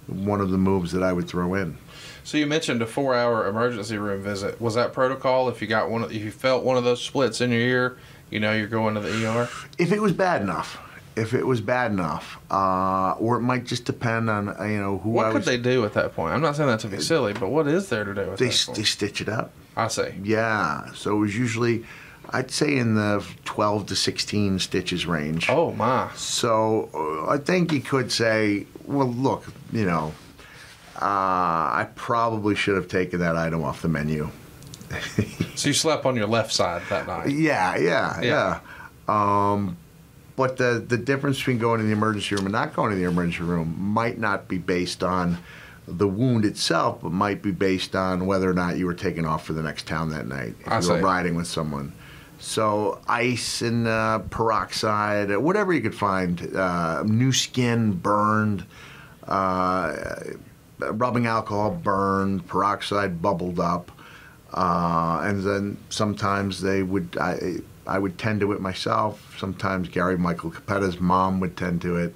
one 0.07 0.41
of 0.41 0.51
the 0.51 0.59
moves 0.59 0.93
that 0.93 1.03
I 1.03 1.13
would 1.13 1.29
throw 1.29 1.55
in. 1.55 1.77
So 2.23 2.39
you 2.39 2.47
mentioned 2.47 2.83
a 2.83 2.87
four-hour 2.87 3.49
emergency 3.49 3.97
room 3.97 4.23
visit. 4.23 4.61
Was 4.61 4.75
that 4.75 4.93
protocol? 4.93 5.49
If 5.49 5.61
you 5.63 5.69
got 5.69 5.91
one, 5.91 6.05
if 6.05 6.13
you 6.13 6.31
felt 6.31 6.65
one 6.65 6.77
of 6.77 6.85
those 6.85 7.03
splits 7.03 7.41
in 7.41 7.51
your 7.51 7.61
ear, 7.61 7.99
you 8.31 8.41
know 8.41 8.53
you're 8.53 8.67
going 8.69 8.95
to 8.95 9.01
the 9.01 9.27
ER. 9.27 9.49
If 9.79 9.93
it 9.93 10.01
was 10.01 10.13
bad 10.13 10.43
enough. 10.43 10.79
If 11.21 11.35
it 11.35 11.47
was 11.47 11.61
bad 11.61 11.91
enough, 11.93 12.39
uh, 12.51 13.13
or 13.19 13.37
it 13.37 13.41
might 13.43 13.65
just 13.67 13.85
depend 13.85 14.31
on 14.31 14.49
uh, 14.49 14.65
you 14.65 14.79
know 14.81 14.99
who 14.99 15.11
What 15.11 15.27
I 15.27 15.31
could 15.33 15.39
was. 15.39 15.47
they 15.47 15.59
do 15.59 15.85
at 15.85 15.93
that 15.95 16.15
point? 16.15 16.33
I'm 16.35 16.41
not 16.41 16.57
saying 16.57 16.69
that 16.69 16.81
to 16.81 16.89
be 16.89 17.01
silly, 17.01 17.33
but 17.33 17.49
what 17.51 17.67
is 17.69 17.89
there 17.89 18.05
to 18.05 18.15
do 18.15 18.25
they, 18.37 18.47
they 18.47 18.85
stitch 18.85 19.21
it 19.21 19.29
up. 19.29 19.53
I 19.77 19.89
see. 19.89 20.15
Yeah, 20.23 20.93
so 20.95 21.17
it 21.17 21.19
was 21.19 21.37
usually, 21.37 21.85
I'd 22.31 22.51
say 22.51 22.77
in 22.77 22.95
the 22.95 23.25
12 23.45 23.87
to 23.87 23.97
16 23.97 24.59
stitches 24.59 25.07
range. 25.07 25.49
Oh 25.49 25.73
my. 25.73 26.11
So 26.17 26.89
uh, 26.95 27.31
I 27.31 27.39
think 27.39 27.73
you 27.73 27.81
could 27.81 28.11
say, 28.13 28.67
well, 28.87 29.09
look, 29.09 29.45
you 29.73 29.85
know, 29.87 30.13
uh, 30.97 31.01
I 31.81 31.87
probably 31.95 32.55
should 32.55 32.77
have 32.77 32.89
taken 32.89 33.21
that 33.21 33.37
item 33.37 33.63
off 33.65 33.83
the 33.83 33.89
menu. 33.89 34.31
So 35.55 35.69
you 35.69 35.73
slept 35.75 36.05
on 36.05 36.17
your 36.17 36.27
left 36.27 36.53
side 36.53 36.83
that 36.91 37.07
night. 37.07 37.29
Yeah, 37.31 37.77
yeah, 37.77 38.21
Yeah. 38.21 38.61
yeah. 39.09 39.53
Um, 39.53 39.77
but 40.41 40.57
the 40.57 40.83
the 40.89 40.97
difference 40.97 41.37
between 41.37 41.59
going 41.59 41.81
to 41.81 41.87
the 41.87 41.93
emergency 41.93 42.35
room 42.35 42.47
and 42.47 42.53
not 42.55 42.75
going 42.75 42.89
to 42.89 42.97
the 42.97 43.05
emergency 43.05 43.43
room 43.43 43.77
might 43.79 44.19
not 44.19 44.49
be 44.49 44.57
based 44.57 45.03
on 45.05 45.37
the 45.87 46.09
wound 46.09 46.47
itself, 46.47 47.03
but 47.03 47.13
might 47.13 47.43
be 47.43 47.51
based 47.51 47.95
on 47.95 48.25
whether 48.25 48.49
or 48.49 48.55
not 48.55 48.79
you 48.79 48.87
were 48.87 48.95
taken 48.95 49.27
off 49.27 49.45
for 49.45 49.53
the 49.53 49.63
next 49.63 49.87
town 49.87 50.09
that 50.09 50.27
night. 50.27 50.55
If 50.61 50.69
I 50.73 50.81
you 50.81 50.89
were 50.89 51.01
riding 51.01 51.35
with 51.35 51.47
someone. 51.47 51.93
So 52.39 53.03
ice 53.07 53.61
and 53.61 53.87
uh, 53.87 54.21
peroxide, 54.31 55.37
whatever 55.37 55.75
you 55.75 55.83
could 55.83 55.95
find, 55.95 56.57
uh, 56.57 57.03
new 57.03 57.33
skin 57.33 57.93
burned, 57.93 58.65
uh, 59.29 59.95
rubbing 60.79 61.27
alcohol 61.27 61.73
burned, 61.73 62.47
peroxide 62.47 63.21
bubbled 63.21 63.61
up, 63.61 63.93
uh, 64.55 65.21
and 65.23 65.43
then 65.43 65.77
sometimes 65.91 66.63
they 66.63 66.83
would 66.83 67.19
I, 67.21 67.59
I 67.91 67.99
would 67.99 68.19
tend 68.19 68.39
to 68.41 68.53
it 68.53 68.61
myself. 68.61 69.37
Sometimes 69.37 69.89
Gary 69.89 70.17
Michael 70.17 70.53
Cappetta's 70.53 71.01
mom 71.01 71.41
would 71.41 71.57
tend 71.57 71.83
to 71.83 71.97
it. 71.97 72.15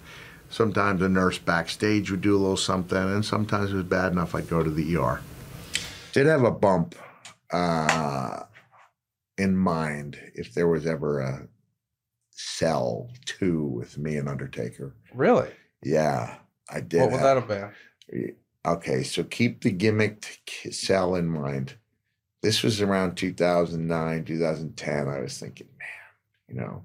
Sometimes 0.48 1.02
a 1.02 1.08
nurse 1.08 1.38
backstage 1.38 2.12
would 2.12 2.20
do 2.20 2.36
a 2.36 2.38
little 2.38 2.56
something, 2.56 2.96
and 2.96 3.24
sometimes 3.24 3.72
it 3.72 3.74
was 3.74 3.84
bad 3.84 4.12
enough 4.12 4.36
I'd 4.36 4.48
go 4.48 4.62
to 4.62 4.70
the 4.70 4.96
ER. 4.96 5.20
Did 6.12 6.26
have 6.26 6.44
a 6.44 6.52
bump 6.52 6.94
uh, 7.52 8.44
in 9.36 9.56
mind 9.56 10.16
if 10.36 10.54
there 10.54 10.68
was 10.68 10.86
ever 10.86 11.18
a 11.18 11.48
cell 12.30 13.10
two 13.26 13.64
with 13.64 13.98
me 13.98 14.16
and 14.16 14.28
Undertaker. 14.28 14.94
Really? 15.12 15.50
Yeah, 15.82 16.36
I 16.70 16.82
did. 16.82 17.00
What 17.00 17.10
would 17.10 17.20
have- 17.20 17.48
that 17.48 17.72
been? 18.08 18.36
Okay, 18.64 19.02
so 19.02 19.24
keep 19.24 19.62
the 19.62 19.72
gimmicked 19.72 20.72
cell 20.72 21.16
in 21.16 21.26
mind. 21.26 21.74
This 22.44 22.62
was 22.62 22.82
around 22.82 23.16
2009, 23.16 24.24
2010. 24.24 25.08
I 25.08 25.20
was 25.20 25.38
thinking, 25.38 25.66
man, 25.78 25.88
you 26.46 26.54
know, 26.60 26.82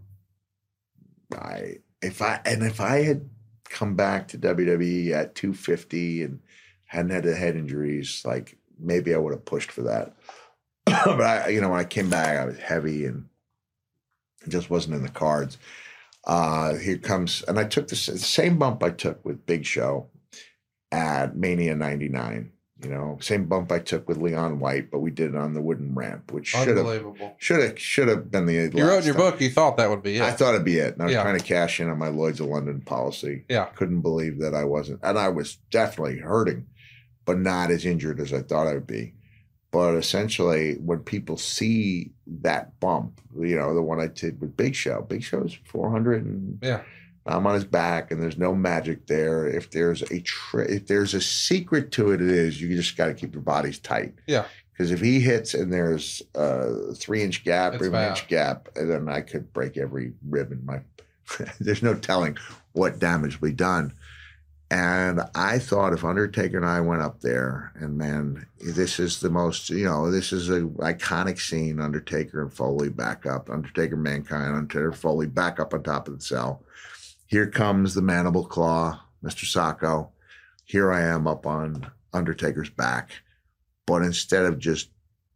I 1.37 1.79
if 2.01 2.21
I 2.21 2.39
and 2.45 2.63
if 2.63 2.79
I 2.79 3.03
had 3.03 3.29
come 3.65 3.97
back 3.97 4.29
to 4.29 4.37
WWE 4.37 5.11
at 5.11 5.35
250 5.35 6.23
and 6.23 6.39
hadn't 6.85 7.11
had 7.11 7.23
the 7.25 7.35
head 7.35 7.57
injuries, 7.57 8.23
like 8.23 8.57
maybe 8.79 9.13
I 9.13 9.17
would 9.17 9.33
have 9.33 9.43
pushed 9.43 9.69
for 9.69 9.81
that. 9.81 10.15
but 10.85 11.19
I, 11.19 11.49
you 11.49 11.59
know, 11.59 11.71
when 11.71 11.81
I 11.81 11.83
came 11.83 12.09
back, 12.09 12.37
I 12.37 12.45
was 12.45 12.57
heavy 12.57 13.05
and 13.05 13.25
it 14.45 14.51
just 14.51 14.69
wasn't 14.69 14.95
in 14.95 15.03
the 15.03 15.09
cards. 15.09 15.57
Uh, 16.23 16.75
here 16.75 16.97
comes, 16.97 17.43
and 17.49 17.59
I 17.59 17.65
took 17.65 17.89
the 17.89 17.97
same 17.97 18.57
bump 18.59 18.81
I 18.81 18.91
took 18.91 19.25
with 19.25 19.45
Big 19.45 19.65
Show 19.65 20.07
at 20.89 21.35
Mania 21.35 21.75
'99. 21.75 22.53
You 22.81 22.89
know, 22.91 23.17
same 23.19 23.45
bump 23.45 23.73
I 23.73 23.79
took 23.79 24.07
with 24.07 24.17
Leon 24.17 24.59
White, 24.59 24.89
but 24.89 24.99
we 24.99 25.11
did 25.11 25.31
it 25.31 25.35
on 25.35 25.53
the 25.53 25.61
wooden 25.61 25.93
ramp, 25.93 26.31
which 26.31 26.47
should 26.47 26.77
have 26.77 27.13
should 27.37 27.59
have 27.61 27.77
should 27.79 28.07
have 28.07 28.31
been 28.31 28.45
the. 28.45 28.71
You 28.73 28.87
wrote 28.87 28.99
in 28.99 29.05
your 29.05 29.15
book, 29.15 29.41
you 29.41 29.49
thought 29.49 29.75
that 29.77 29.89
would 29.89 30.01
be 30.01 30.15
it. 30.15 30.21
I 30.21 30.31
thought 30.31 30.53
it'd 30.53 30.63
be 30.63 30.77
it. 30.77 30.93
And 30.93 31.01
I 31.01 31.05
was 31.05 31.13
Yeah. 31.13 31.23
trying 31.23 31.37
to 31.37 31.43
cash 31.43 31.81
in 31.81 31.89
on 31.89 31.97
my 31.97 32.07
Lloyd's 32.07 32.39
of 32.39 32.47
London 32.47 32.79
policy. 32.79 33.43
Yeah. 33.49 33.65
Couldn't 33.75 33.99
believe 34.01 34.39
that 34.39 34.53
I 34.55 34.63
wasn't. 34.63 35.01
And 35.03 35.19
I 35.19 35.27
was 35.27 35.57
definitely 35.71 36.19
hurting, 36.19 36.67
but 37.25 37.37
not 37.37 37.69
as 37.69 37.85
injured 37.85 38.21
as 38.21 38.31
I 38.33 38.43
thought 38.43 38.67
I 38.67 38.75
would 38.75 38.87
be. 38.87 39.13
But 39.71 39.95
essentially, 39.95 40.75
when 40.75 40.99
people 40.99 41.35
see 41.37 42.13
that 42.41 42.79
bump, 42.79 43.19
you 43.37 43.55
know, 43.57 43.75
the 43.75 43.81
one 43.83 43.99
I 43.99 44.07
did 44.07 44.39
with 44.39 44.55
Big 44.55 44.73
Show, 44.73 45.01
Big 45.07 45.21
Show's 45.21 45.57
400 45.65 46.25
and 46.25 46.59
Yeah. 46.63 46.81
I'm 47.29 47.45
on 47.45 47.53
his 47.53 47.65
back 47.65 48.11
and 48.11 48.21
there's 48.21 48.37
no 48.37 48.55
magic 48.55 49.07
there. 49.07 49.47
If 49.47 49.71
there's 49.71 50.01
a 50.03 50.21
tri- 50.21 50.63
if 50.63 50.87
there's 50.87 51.13
a 51.13 51.21
secret 51.21 51.91
to 51.93 52.11
it, 52.11 52.21
it 52.21 52.29
is 52.29 52.61
you 52.61 52.75
just 52.75 52.97
got 52.97 53.07
to 53.07 53.13
keep 53.13 53.33
your 53.33 53.41
bodies 53.41 53.79
tight. 53.79 54.13
Yeah. 54.27 54.45
Because 54.71 54.91
if 54.91 55.01
he 55.01 55.19
hits 55.19 55.53
and 55.53 55.71
there's 55.71 56.21
a 56.35 56.93
three 56.93 57.21
inch 57.21 57.43
gap 57.43 57.73
It's 57.73 57.83
or 57.83 57.93
an 57.93 58.09
inch 58.09 58.27
gap, 58.27 58.69
then 58.75 59.09
I 59.09 59.21
could 59.21 59.51
break 59.53 59.77
every 59.77 60.13
rib 60.27 60.51
in 60.51 60.65
my. 60.65 60.79
there's 61.59 61.83
no 61.83 61.93
telling 61.93 62.37
what 62.73 62.99
damage 62.99 63.39
will 63.39 63.49
be 63.49 63.55
done. 63.55 63.93
And 64.71 65.21
I 65.33 65.57
thought 65.57 65.93
if 65.93 66.05
Undertaker 66.05 66.57
and 66.57 66.65
I 66.65 66.79
went 66.79 67.01
up 67.01 67.21
there, 67.21 67.71
and 67.75 67.97
man, 67.97 68.45
this 68.59 68.99
is 68.99 69.19
the 69.19 69.29
most, 69.29 69.69
you 69.71 69.85
know, 69.85 70.11
this 70.11 70.31
is 70.31 70.49
a 70.49 70.61
iconic 70.61 71.39
scene. 71.39 71.79
Undertaker 71.79 72.41
and 72.43 72.53
Foley 72.53 72.89
back 72.89 73.25
up, 73.25 73.49
Undertaker, 73.49 73.95
Mankind, 73.95 74.55
Undertaker, 74.55 74.91
Foley 74.91 75.25
back 75.25 75.59
up 75.59 75.73
on 75.73 75.81
top 75.81 76.07
of 76.07 76.17
the 76.17 76.23
cell. 76.23 76.61
Here 77.29 77.45
comes 77.45 77.93
the 77.93 78.01
mandible 78.01 78.43
claw, 78.43 79.03
Mr. 79.23 79.45
Socko. 79.45 80.09
Here 80.65 80.91
I 80.91 81.01
am 81.01 81.27
up 81.27 81.45
on 81.45 81.91
Undertaker's 82.11 82.71
back. 82.71 83.11
But 83.85 84.01
instead 84.01 84.45
of 84.45 84.57
just 84.57 84.89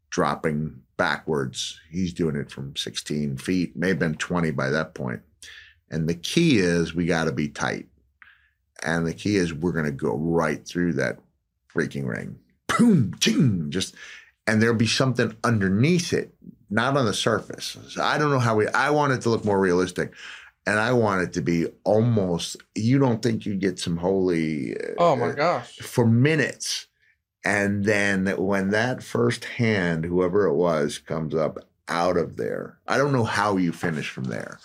dropping 0.10 0.82
backwards, 0.98 1.80
he's 1.92 2.12
doing 2.12 2.36
it 2.36 2.50
from 2.50 2.76
16 2.76 3.38
feet, 3.38 3.76
may 3.76 3.90
have 3.90 4.00
been 4.00 4.16
20 4.16 4.50
by 4.50 4.72
that 4.72 4.96
point. 4.96 5.22
And 5.92 6.10
the 6.10 6.16
key 6.16 6.58
is 6.58 6.96
we 6.96 7.06
got 7.06 7.26
to 7.26 7.32
be 7.32 7.48
tight. 7.48 7.86
And 8.82 9.06
the 9.06 9.14
key 9.14 9.36
is 9.36 9.54
we're 9.54 9.72
going 9.72 9.86
to 9.86 9.92
go 9.92 10.16
right 10.18 10.68
through 10.68 10.94
that 10.94 11.20
freaking 11.72 12.08
ring. 12.08 12.40
Boom, 12.76 13.14
ching, 13.20 13.70
just, 13.70 13.94
and 14.48 14.60
there'll 14.60 14.76
be 14.76 14.88
something 14.88 15.38
underneath 15.44 16.12
it, 16.12 16.34
not 16.72 16.98
on 16.98 17.06
the 17.06 17.14
surface. 17.14 17.78
So 17.90 18.02
I 18.02 18.18
don't 18.18 18.32
know 18.32 18.40
how 18.40 18.56
we, 18.56 18.68
I 18.70 18.90
want 18.90 19.14
it 19.14 19.22
to 19.22 19.30
look 19.30 19.46
more 19.46 19.60
realistic. 19.60 20.12
And 20.66 20.80
I 20.80 20.94
want 20.94 21.22
it 21.24 21.34
to 21.34 21.42
be 21.42 21.68
almost, 21.84 22.56
you 22.74 22.98
don't 22.98 23.22
think 23.22 23.46
you 23.46 23.56
get 23.56 23.80
some 23.80 23.98
holy. 23.98 24.76
uh, 24.78 24.94
Oh 24.98 25.16
my 25.16 25.32
gosh. 25.34 25.78
for 25.80 26.06
minutes. 26.06 26.88
And 27.46 27.84
then 27.84 28.28
when 28.38 28.70
that 28.70 29.04
first 29.04 29.44
hand, 29.44 30.06
whoever 30.06 30.46
it 30.46 30.56
was, 30.56 30.98
comes 31.00 31.36
up 31.36 31.58
out 31.90 32.16
of 32.16 32.38
there, 32.38 32.78
I 32.88 32.98
don't 32.98 33.12
know 33.12 33.26
how 33.26 33.58
you 33.58 33.74
finish 33.74 34.10
from 34.10 34.26
there. 34.26 34.60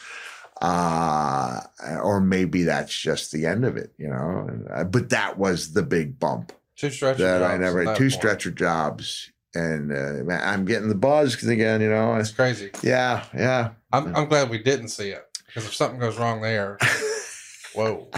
Uh, 0.60 1.60
or 2.02 2.20
maybe 2.20 2.62
that's 2.64 2.96
just 2.96 3.32
the 3.32 3.46
end 3.46 3.64
of 3.64 3.76
it, 3.76 3.92
you 3.98 4.08
know. 4.08 4.48
Uh, 4.70 4.84
But 4.84 5.10
that 5.10 5.38
was 5.38 5.72
the 5.72 5.82
big 5.82 6.18
bump 6.18 6.52
Two 6.76 6.90
stretcher 6.90 7.22
that 7.22 7.42
I 7.42 7.50
jobs 7.54 7.60
never 7.60 7.84
that 7.84 7.96
two 7.96 8.04
point. 8.04 8.12
stretcher 8.12 8.50
jobs. 8.50 9.32
And 9.54 9.92
uh, 9.92 10.32
I'm 10.34 10.64
getting 10.64 10.88
the 10.88 10.94
buzz 10.94 11.42
again, 11.42 11.80
you 11.80 11.88
know. 11.88 12.14
It's 12.16 12.30
crazy. 12.30 12.70
Yeah, 12.82 13.24
yeah, 13.34 13.70
I'm, 13.92 14.14
I'm 14.14 14.28
glad 14.28 14.50
we 14.50 14.58
didn't 14.58 14.88
see 14.88 15.10
it 15.10 15.24
because 15.58 15.70
if 15.70 15.74
something 15.74 15.98
goes 15.98 16.18
wrong 16.18 16.40
there, 16.40 16.78
whoa. 17.74 18.08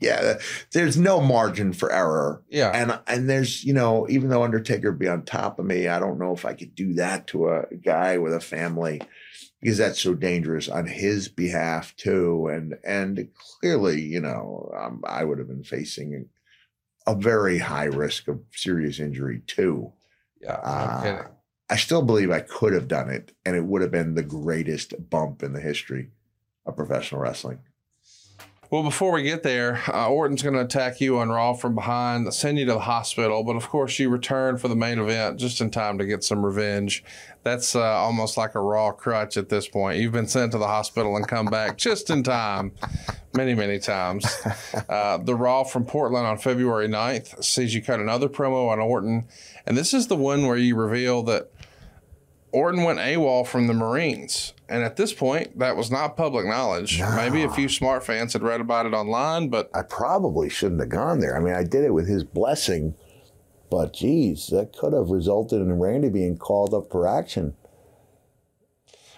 yeah. 0.00 0.34
There's 0.72 0.96
no 0.96 1.20
margin 1.20 1.72
for 1.72 1.90
error. 1.90 2.42
Yeah. 2.48 2.70
and 2.70 3.00
and 3.08 3.28
there's 3.28 3.64
you 3.64 3.74
know 3.74 4.06
even 4.08 4.28
though 4.28 4.44
Undertaker 4.44 4.92
would 4.92 5.00
be 5.00 5.08
on 5.08 5.24
top 5.24 5.58
of 5.58 5.66
me, 5.66 5.88
I 5.88 5.98
don't 5.98 6.20
know 6.20 6.32
if 6.32 6.44
I 6.44 6.54
could 6.54 6.74
do 6.74 6.94
that 6.94 7.26
to 7.28 7.48
a 7.48 7.66
guy 7.82 8.18
with 8.18 8.32
a 8.32 8.40
family 8.40 9.02
because 9.60 9.78
that's 9.78 10.00
so 10.00 10.14
dangerous 10.14 10.68
on 10.68 10.86
his 10.86 11.28
behalf 11.28 11.96
too. 11.96 12.46
And 12.46 12.76
and 12.84 13.28
clearly, 13.34 14.00
you 14.00 14.20
know, 14.20 14.72
um, 14.78 15.02
I 15.04 15.24
would 15.24 15.38
have 15.38 15.48
been 15.48 15.64
facing 15.64 16.28
a 17.08 17.16
very 17.16 17.58
high 17.58 17.86
risk 17.86 18.28
of 18.28 18.40
serious 18.52 19.00
injury 19.00 19.42
too. 19.46 19.92
Yeah. 20.40 20.60
Ah. 20.62 21.00
Kidding. 21.02 21.20
I 21.70 21.76
still 21.76 22.02
believe 22.02 22.30
I 22.30 22.40
could 22.40 22.74
have 22.74 22.88
done 22.88 23.08
it, 23.08 23.32
and 23.46 23.56
it 23.56 23.64
would 23.64 23.80
have 23.80 23.90
been 23.90 24.14
the 24.14 24.22
greatest 24.22 24.92
bump 25.08 25.42
in 25.42 25.54
the 25.54 25.60
history 25.60 26.10
of 26.66 26.76
professional 26.76 27.20
wrestling. 27.20 27.60
Well, 28.70 28.82
before 28.82 29.12
we 29.12 29.22
get 29.22 29.42
there, 29.44 29.82
uh, 29.86 30.08
Orton's 30.08 30.42
going 30.42 30.54
to 30.54 30.62
attack 30.62 31.00
you 31.00 31.18
on 31.18 31.28
Raw 31.28 31.52
from 31.52 31.74
behind, 31.74 32.32
send 32.32 32.58
you 32.58 32.64
to 32.64 32.72
the 32.72 32.80
hospital. 32.80 33.44
But 33.44 33.56
of 33.56 33.68
course, 33.68 33.98
you 33.98 34.08
return 34.08 34.56
for 34.56 34.68
the 34.68 34.74
main 34.74 34.98
event 34.98 35.38
just 35.38 35.60
in 35.60 35.70
time 35.70 35.98
to 35.98 36.06
get 36.06 36.24
some 36.24 36.44
revenge. 36.44 37.04
That's 37.44 37.76
uh, 37.76 37.82
almost 37.82 38.36
like 38.36 38.54
a 38.54 38.60
Raw 38.60 38.90
crutch 38.90 39.36
at 39.36 39.48
this 39.50 39.68
point. 39.68 40.00
You've 40.00 40.12
been 40.12 40.26
sent 40.26 40.52
to 40.52 40.58
the 40.58 40.66
hospital 40.66 41.14
and 41.14 41.28
come 41.28 41.46
back 41.46 41.76
just 41.76 42.08
in 42.08 42.22
time, 42.22 42.72
many, 43.34 43.54
many 43.54 43.78
times. 43.78 44.26
Uh, 44.88 45.18
the 45.18 45.34
Raw 45.34 45.62
from 45.64 45.84
Portland 45.84 46.26
on 46.26 46.36
February 46.38 46.88
9th 46.88 47.44
sees 47.44 47.74
you 47.74 47.82
cut 47.82 48.00
another 48.00 48.28
promo 48.28 48.70
on 48.70 48.80
Orton. 48.80 49.26
And 49.66 49.76
this 49.76 49.94
is 49.94 50.08
the 50.08 50.16
one 50.16 50.46
where 50.46 50.56
you 50.56 50.74
reveal 50.76 51.22
that 51.24 51.50
Orton 52.50 52.82
went 52.82 52.98
AWOL 52.98 53.46
from 53.46 53.66
the 53.66 53.74
Marines. 53.74 54.53
And 54.68 54.82
at 54.82 54.96
this 54.96 55.12
point, 55.12 55.58
that 55.58 55.76
was 55.76 55.90
not 55.90 56.16
public 56.16 56.46
knowledge. 56.46 57.00
Maybe 57.00 57.42
a 57.42 57.50
few 57.50 57.68
smart 57.68 58.04
fans 58.04 58.32
had 58.32 58.42
read 58.42 58.60
about 58.62 58.86
it 58.86 58.94
online, 58.94 59.48
but 59.48 59.70
I 59.74 59.82
probably 59.82 60.48
shouldn't 60.48 60.80
have 60.80 60.88
gone 60.88 61.20
there. 61.20 61.36
I 61.36 61.40
mean, 61.40 61.54
I 61.54 61.64
did 61.64 61.84
it 61.84 61.92
with 61.92 62.08
his 62.08 62.24
blessing, 62.24 62.94
but 63.70 63.92
geez, 63.92 64.46
that 64.48 64.74
could 64.74 64.94
have 64.94 65.10
resulted 65.10 65.60
in 65.60 65.78
Randy 65.78 66.08
being 66.08 66.38
called 66.38 66.72
up 66.72 66.90
for 66.90 67.06
action. 67.06 67.54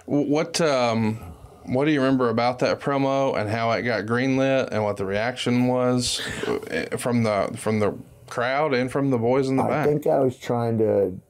what 0.06 0.60
um, 0.60 1.34
what 1.66 1.84
do 1.84 1.92
you 1.92 2.00
remember 2.00 2.28
about 2.28 2.58
that 2.60 2.80
promo 2.80 3.36
and 3.38 3.48
how 3.48 3.70
it 3.72 3.82
got 3.82 4.06
greenlit 4.06 4.68
and 4.70 4.82
what 4.82 4.96
the 4.96 5.04
reaction 5.04 5.66
was 5.66 6.20
uh, 6.46 6.96
from 6.96 7.22
the 7.22 7.52
from 7.56 7.78
the 7.78 7.96
crowd 8.26 8.74
and 8.74 8.90
from 8.90 9.10
the 9.10 9.18
boys 9.18 9.48
in 9.48 9.56
the 9.56 9.62
I 9.62 9.68
back? 9.68 9.86
I 9.86 9.90
think 9.90 10.06
I 10.06 10.18
was 10.18 10.36
trying 10.36 10.78
to 10.78 11.20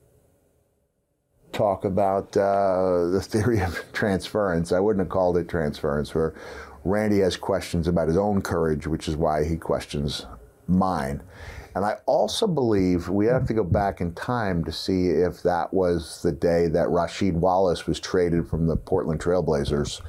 talk 1.56 1.84
about 1.84 2.36
uh, 2.36 3.08
the 3.08 3.20
theory 3.20 3.60
of 3.60 3.80
transference. 3.92 4.72
I 4.72 4.80
wouldn't 4.80 5.04
have 5.04 5.10
called 5.10 5.38
it 5.38 5.48
transference, 5.48 6.14
where 6.14 6.34
Randy 6.84 7.20
has 7.20 7.36
questions 7.36 7.88
about 7.88 8.08
his 8.08 8.16
own 8.16 8.42
courage, 8.42 8.86
which 8.86 9.08
is 9.08 9.16
why 9.16 9.44
he 9.44 9.56
questions 9.56 10.26
mine. 10.68 11.22
And 11.74 11.84
I 11.84 11.98
also 12.06 12.46
believe 12.46 13.08
we 13.08 13.26
have 13.26 13.46
to 13.48 13.54
go 13.54 13.62
back 13.62 14.00
in 14.00 14.14
time 14.14 14.64
to 14.64 14.72
see 14.72 15.08
if 15.08 15.42
that 15.42 15.74
was 15.74 16.22
the 16.22 16.32
day 16.32 16.68
that 16.68 16.88
Rasheed 16.88 17.34
Wallace 17.34 17.86
was 17.86 18.00
traded 18.00 18.48
from 18.48 18.66
the 18.66 18.76
Portland 18.76 19.20
Trailblazers 19.20 20.00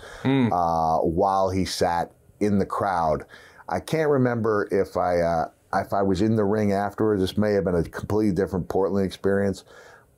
uh, 0.53 0.99
while 0.99 1.49
he 1.49 1.65
sat 1.65 2.11
in 2.39 2.57
the 2.59 2.65
crowd. 2.65 3.25
I 3.67 3.81
can't 3.81 4.09
remember 4.09 4.69
if 4.71 4.95
I 4.95 5.19
uh, 5.19 5.49
if 5.73 5.91
I 5.91 6.01
was 6.03 6.21
in 6.21 6.37
the 6.37 6.45
ring 6.45 6.71
afterwards. 6.71 7.21
This 7.21 7.37
may 7.37 7.51
have 7.53 7.65
been 7.65 7.75
a 7.75 7.83
completely 7.83 8.33
different 8.33 8.69
Portland 8.69 9.05
experience, 9.05 9.65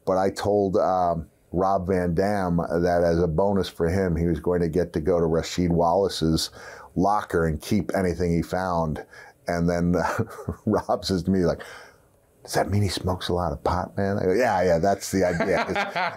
but 0.10 0.18
I 0.18 0.32
told 0.32 0.76
um, 0.78 1.28
Rob 1.52 1.86
Van 1.86 2.16
Dam 2.16 2.58
that 2.58 3.04
as 3.04 3.20
a 3.22 3.28
bonus 3.28 3.70
for 3.70 3.88
him, 3.88 4.16
he 4.16 4.26
was 4.26 4.40
going 4.40 4.60
to 4.62 4.68
get 4.68 4.92
to 4.94 5.00
go 5.00 5.20
to 5.20 5.26
Rasheed 5.28 5.70
Wallace's 5.70 6.50
locker 6.96 7.46
and 7.46 7.62
keep 7.62 7.92
anything 7.96 8.36
he 8.36 8.42
found. 8.42 9.06
And 9.48 9.70
then 9.70 9.94
Rob 10.66 11.06
says 11.06 11.22
to 11.24 11.30
me, 11.32 11.46
like, 11.46 11.62
does 12.44 12.54
that 12.56 12.72
mean 12.72 12.82
he 12.82 12.88
smokes 12.90 13.30
a 13.30 13.34
lot 13.34 13.52
of 13.52 13.64
pot, 13.64 13.96
man? 13.98 14.18
I 14.18 14.24
go, 14.26 14.34
yeah, 14.34 14.64
yeah, 14.64 14.80
that's 14.80 15.12
the 15.12 15.24
idea. 15.26 15.64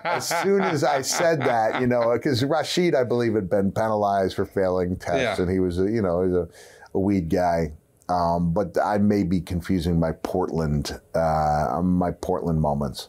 as 0.04 0.26
soon 0.42 0.62
as 0.62 0.84
I 0.84 1.02
said 1.02 1.40
that, 1.40 1.82
you 1.82 1.86
know, 1.86 2.12
because 2.14 2.42
Rasheed, 2.42 2.94
I 2.94 3.04
believe, 3.04 3.34
had 3.34 3.50
been 3.50 3.72
penalized 3.72 4.36
for 4.36 4.46
failing 4.46 4.96
tests, 4.96 5.38
Yeah. 5.38 5.42
and 5.42 5.50
he 5.52 5.58
was, 5.60 5.78
a, 5.78 5.84
you 5.84 6.00
know, 6.00 6.22
he's 6.24 6.32
a, 6.34 6.48
a 6.94 6.98
weed 6.98 7.28
guy. 7.28 7.72
Um, 8.08 8.54
but 8.54 8.76
I 8.82 8.96
may 8.96 9.22
be 9.24 9.40
confusing 9.40 10.00
my 10.00 10.12
Portland, 10.12 10.98
uh, 11.14 11.80
my 11.84 12.12
Portland 12.12 12.60
moments. 12.62 13.08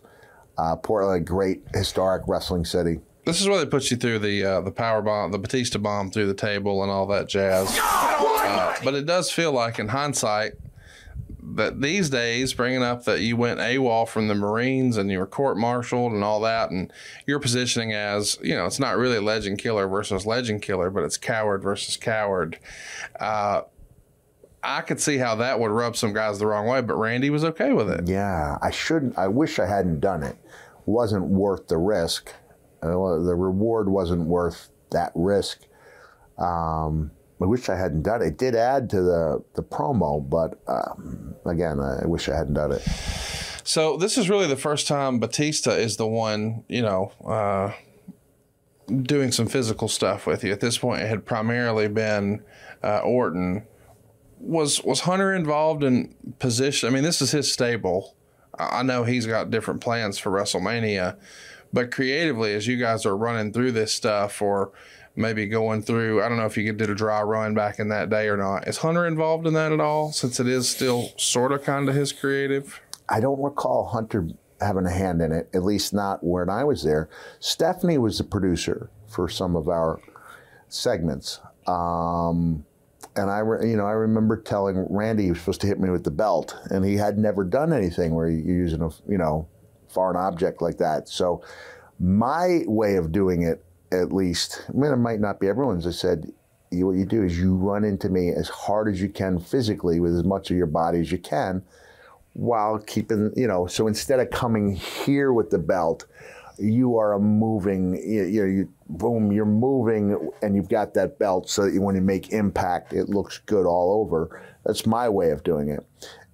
Uh, 0.57 0.75
Portland, 0.75 1.21
a 1.21 1.23
great 1.23 1.61
historic 1.73 2.23
wrestling 2.27 2.65
city. 2.65 2.99
This 3.25 3.41
is 3.41 3.47
where 3.47 3.57
they 3.57 3.65
put 3.65 3.89
you 3.89 3.97
through 3.97 4.19
the 4.19 4.43
uh, 4.43 4.61
the 4.61 4.71
power 4.71 5.01
bomb, 5.01 5.31
the 5.31 5.39
Batista 5.39 5.80
bomb 5.80 6.11
through 6.11 6.27
the 6.27 6.34
table 6.34 6.84
and 6.84 6.91
all 6.91 7.07
that 7.07 7.27
jazz. 7.27 7.75
Uh, 7.81 8.75
but 8.84 8.93
it 8.93 9.05
does 9.05 9.31
feel 9.31 9.51
like, 9.51 9.80
in 9.80 9.88
hindsight, 9.88 10.53
that 11.55 11.81
these 11.81 12.09
days, 12.09 12.53
bringing 12.53 12.84
up 12.84 13.05
that 13.05 13.21
you 13.21 13.35
went 13.35 13.59
AWOL 13.59 14.07
from 14.07 14.27
the 14.27 14.35
Marines 14.35 14.97
and 14.97 15.11
you 15.11 15.19
were 15.19 15.27
court-martialed 15.27 16.11
and 16.11 16.23
all 16.23 16.39
that, 16.41 16.71
and 16.71 16.91
you're 17.25 17.39
positioning 17.39 17.93
as, 17.93 18.38
you 18.41 18.55
know, 18.55 18.65
it's 18.65 18.80
not 18.80 18.97
really 18.97 19.19
legend 19.19 19.57
killer 19.57 19.88
versus 19.88 20.25
legend 20.25 20.61
killer, 20.61 20.89
but 20.89 21.03
it's 21.03 21.17
coward 21.17 21.63
versus 21.63 21.97
coward. 21.97 22.59
Uh, 23.19 23.61
I 24.61 24.81
could 24.81 25.01
see 25.01 25.17
how 25.17 25.35
that 25.35 25.59
would 25.59 25.71
rub 25.71 25.97
some 25.97 26.13
guys 26.13 26.39
the 26.39 26.47
wrong 26.47 26.67
way, 26.67 26.81
but 26.81 26.95
Randy 26.95 27.30
was 27.30 27.43
okay 27.43 27.73
with 27.73 27.89
it. 27.89 28.07
Yeah, 28.07 28.57
I 28.61 28.71
shouldn't. 28.71 29.17
I 29.17 29.27
wish 29.27 29.59
I 29.59 29.65
hadn't 29.65 29.99
done 29.99 30.23
it. 30.23 30.38
Wasn't 30.85 31.26
worth 31.26 31.68
the 31.68 31.77
risk. 31.77 32.34
Uh, 32.81 32.89
the 32.89 33.35
reward 33.35 33.89
wasn't 33.89 34.26
worth 34.26 34.69
that 34.91 35.11
risk. 35.15 35.65
Um, 36.38 37.11
I 37.41 37.45
wish 37.45 37.68
I 37.68 37.76
hadn't 37.76 38.03
done 38.03 38.22
it. 38.22 38.27
It 38.27 38.38
did 38.38 38.55
add 38.55 38.89
to 38.91 39.01
the 39.01 39.43
the 39.55 39.64
promo, 39.64 40.27
but 40.27 40.61
um, 40.68 41.35
again, 41.45 41.80
I 41.80 42.05
wish 42.05 42.30
I 42.30 42.35
hadn't 42.35 42.53
done 42.53 42.72
it. 42.72 42.81
So 43.65 43.97
this 43.97 44.18
is 44.18 44.30
really 44.30 44.47
the 44.47 44.55
first 44.55 44.88
time 44.88 45.19
Batista 45.19 45.72
is 45.72 45.97
the 45.97 46.07
one, 46.07 46.64
you 46.68 46.81
know, 46.81 47.11
uh, 47.26 47.73
doing 49.01 49.31
some 49.31 49.47
physical 49.47 49.88
stuff 49.88 50.26
with 50.26 50.43
you. 50.43 50.51
At 50.51 50.60
this 50.60 50.77
point, 50.77 51.01
it 51.01 51.07
had 51.07 51.26
primarily 51.26 51.88
been 51.88 52.43
uh, 52.81 52.99
Orton. 52.99 53.64
Was 54.39 54.81
was 54.84 55.01
Hunter 55.01 55.34
involved 55.34 55.84
in 55.84 56.15
position? 56.39 56.88
I 56.88 56.91
mean, 56.91 57.03
this 57.03 57.22
is 57.22 57.31
his 57.31 57.51
stable. 57.51 58.15
I 58.57 58.84
know 58.84 59.03
he's 59.03 59.25
got 59.25 59.49
different 59.49 59.81
plans 59.81 60.17
for 60.17 60.31
WrestleMania, 60.31 61.17
but 61.71 61.91
creatively, 61.91 62.53
as 62.53 62.67
you 62.67 62.77
guys 62.77 63.05
are 63.05 63.17
running 63.17 63.51
through 63.51 63.71
this 63.71 63.91
stuff, 63.93 64.41
or 64.41 64.71
maybe 65.15 65.47
going 65.47 65.81
through, 65.81 66.23
I 66.23 66.30
don't 66.30 66.38
know 66.38 66.45
if 66.45 66.57
you 66.57 66.71
did 66.73 66.89
a 66.89 66.95
dry 66.95 67.21
run 67.21 67.53
back 67.53 67.80
in 67.80 67.89
that 67.89 68.09
day 68.09 68.27
or 68.27 68.38
not. 68.38 68.67
Is 68.67 68.77
Hunter 68.77 69.07
involved 69.07 69.47
in 69.47 69.53
that 69.53 69.71
at 69.71 69.80
all? 69.80 70.11
Since 70.11 70.39
it 70.39 70.47
is 70.47 70.69
still 70.69 71.13
sort 71.17 71.51
of 71.51 71.63
kind 71.63 71.89
of 71.89 71.95
his 71.95 72.11
creative. 72.11 72.80
I 73.09 73.19
don't 73.19 73.41
recall 73.41 73.88
Hunter 73.88 74.30
having 74.61 74.85
a 74.85 74.91
hand 74.91 75.21
in 75.21 75.31
it, 75.31 75.49
at 75.53 75.63
least 75.63 75.93
not 75.93 76.23
when 76.23 76.49
I 76.49 76.63
was 76.63 76.84
there. 76.84 77.09
Stephanie 77.39 77.97
was 77.97 78.17
the 78.17 78.23
producer 78.23 78.89
for 79.07 79.27
some 79.27 79.55
of 79.55 79.67
our 79.67 79.99
segments. 80.69 81.39
Um, 81.67 82.65
and 83.15 83.30
I, 83.30 83.40
you 83.40 83.77
know, 83.77 83.85
I 83.85 83.91
remember 83.91 84.38
telling 84.38 84.88
Randy 84.90 85.23
he 85.23 85.30
was 85.30 85.40
supposed 85.40 85.61
to 85.61 85.68
hit 85.68 85.80
me 85.80 85.90
with 85.90 86.03
the 86.03 86.11
belt, 86.11 86.56
and 86.69 86.84
he 86.84 86.95
had 86.95 87.18
never 87.18 87.44
done 87.44 87.73
anything 87.73 88.15
where 88.15 88.27
you're 88.27 88.56
using 88.57 88.81
a, 88.81 88.90
you 89.07 89.18
know, 89.18 89.48
foreign 89.88 90.18
object 90.18 90.61
like 90.61 90.77
that. 90.80 91.07
So 91.07 91.44
my 91.99 92.64
way 92.65 92.95
of 92.95 93.11
doing 93.11 93.44
it, 93.44 93.64
at 93.91 94.11
least, 94.11 94.65
I 94.69 94.72
mean, 94.73 94.91
it 94.91 94.98
might 94.98 95.19
not 95.19 95.40
be 95.40 95.48
everyone's. 95.48 95.85
I 95.85 95.91
said, 95.91 96.31
you, 96.72 96.88
what 96.88 96.95
you 96.95 97.06
do 97.06 97.23
is 97.23 97.38
you 97.38 97.56
run 97.56 97.84
into 97.84 98.10
me 98.10 98.30
as 98.30 98.49
hard 98.49 98.88
as 98.91 98.99
you 98.99 99.10
can 99.10 99.40
physically 99.40 99.99
with 99.99 100.15
as 100.15 100.23
much 100.23 100.49
of 100.49 100.57
your 100.57 100.65
body 100.65 100.99
as 100.99 101.11
you 101.11 101.19
can 101.19 101.64
while 102.34 102.80
keeping, 102.80 103.31
you 103.35 103.48
know, 103.48 103.68
so 103.68 103.85
instead 103.88 104.19
of 104.19 104.31
coming 104.31 104.76
here 104.76 105.31
with 105.31 105.52
the 105.52 105.60
belt, 105.60 106.07
you 106.57 106.98
are 106.98 107.14
a 107.14 107.19
moving, 107.19 107.95
you, 107.95 108.23
you 108.23 108.41
know, 108.41 108.48
you, 108.48 108.72
boom, 108.98 109.32
you're 109.32 109.45
moving 109.45 110.32
and 110.41 110.56
you've 110.56 110.70
got 110.70 110.94
that 110.94 111.20
belt 111.20 111.49
so 111.49 111.64
that 111.64 111.74
you, 111.74 111.82
when 111.82 111.95
you 111.95 112.02
make 112.02 112.32
impact, 112.32 112.94
it 112.94 113.10
looks 113.10 113.40
good 113.40 113.65
all 113.65 114.02
over. 114.02 114.41
That's 114.65 114.86
my 114.86 115.10
way 115.10 115.32
of 115.32 115.44
doing 115.44 115.70
it. 115.70 115.86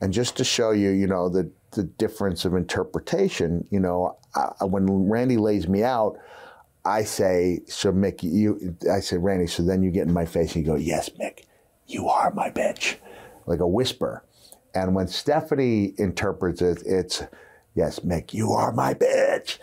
And 0.02 0.14
just 0.14 0.38
to 0.38 0.44
show 0.44 0.72
you, 0.72 0.90
you 0.90 1.08
know, 1.08 1.30
the, 1.30 1.52
the 1.72 1.84
difference 1.84 2.46
of 2.46 2.54
interpretation, 2.54 3.68
you 3.70 3.80
know, 3.80 4.18
I, 4.36 4.66
when 4.66 5.10
Randy 5.10 5.38
lays 5.38 5.68
me 5.68 5.84
out, 5.84 6.18
I 6.86 7.04
say, 7.04 7.62
so 7.68 7.92
Mick, 7.92 8.24
you, 8.24 8.78
I 8.92 9.02
say, 9.02 9.18
Randy, 9.18 9.48
so 9.48 9.64
then 9.64 9.84
you 9.84 9.92
get 9.92 10.08
in 10.08 10.14
my 10.14 10.26
face 10.26 10.56
and 10.56 10.66
you 10.66 10.72
go, 10.72 10.78
yes, 10.78 11.10
Mick, 11.10 11.44
you 11.88 12.08
are 12.08 12.32
my 12.32 12.50
bitch. 12.50 12.96
Like 13.46 13.60
a 13.60 13.68
whisper. 13.68 14.24
And 14.74 14.96
when 14.96 15.08
Stephanie 15.08 15.94
interprets 15.98 16.62
it, 16.62 16.84
it's, 16.86 17.24
yes, 17.76 18.00
Mick, 18.00 18.34
you 18.34 18.52
are 18.52 18.72
my 18.72 18.94
bitch. 18.94 19.58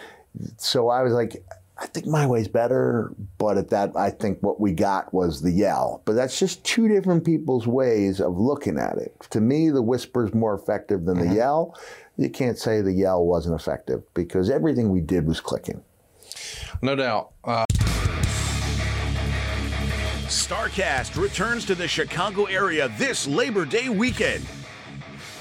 So 0.58 0.88
I 0.88 1.02
was 1.02 1.12
like, 1.12 1.42
I 1.78 1.86
think 1.86 2.06
my 2.06 2.26
way's 2.26 2.48
better, 2.48 3.12
but 3.36 3.58
at 3.58 3.68
that, 3.68 3.92
I 3.96 4.08
think 4.08 4.42
what 4.42 4.58
we 4.58 4.72
got 4.72 5.12
was 5.12 5.42
the 5.42 5.50
yell. 5.50 6.00
But 6.06 6.14
that's 6.14 6.38
just 6.38 6.64
two 6.64 6.88
different 6.88 7.24
people's 7.24 7.66
ways 7.66 8.18
of 8.18 8.38
looking 8.38 8.78
at 8.78 8.96
it. 8.96 9.14
To 9.30 9.42
me, 9.42 9.68
the 9.68 9.82
whisper's 9.82 10.32
more 10.32 10.54
effective 10.54 11.04
than 11.04 11.18
the 11.18 11.34
yell. 11.34 11.78
You 12.16 12.30
can't 12.30 12.58
say 12.58 12.80
the 12.80 12.94
yell 12.94 13.26
wasn't 13.26 13.60
effective 13.60 14.02
because 14.14 14.48
everything 14.48 14.88
we 14.88 15.02
did 15.02 15.26
was 15.26 15.38
clicking. 15.38 15.82
No 16.80 16.96
doubt. 16.96 17.32
Uh, 17.44 17.66
Starrcast 20.26 21.20
returns 21.20 21.66
to 21.66 21.74
the 21.74 21.86
Chicago 21.86 22.44
area 22.46 22.88
this 22.96 23.26
Labor 23.26 23.66
Day 23.66 23.90
weekend. 23.90 24.46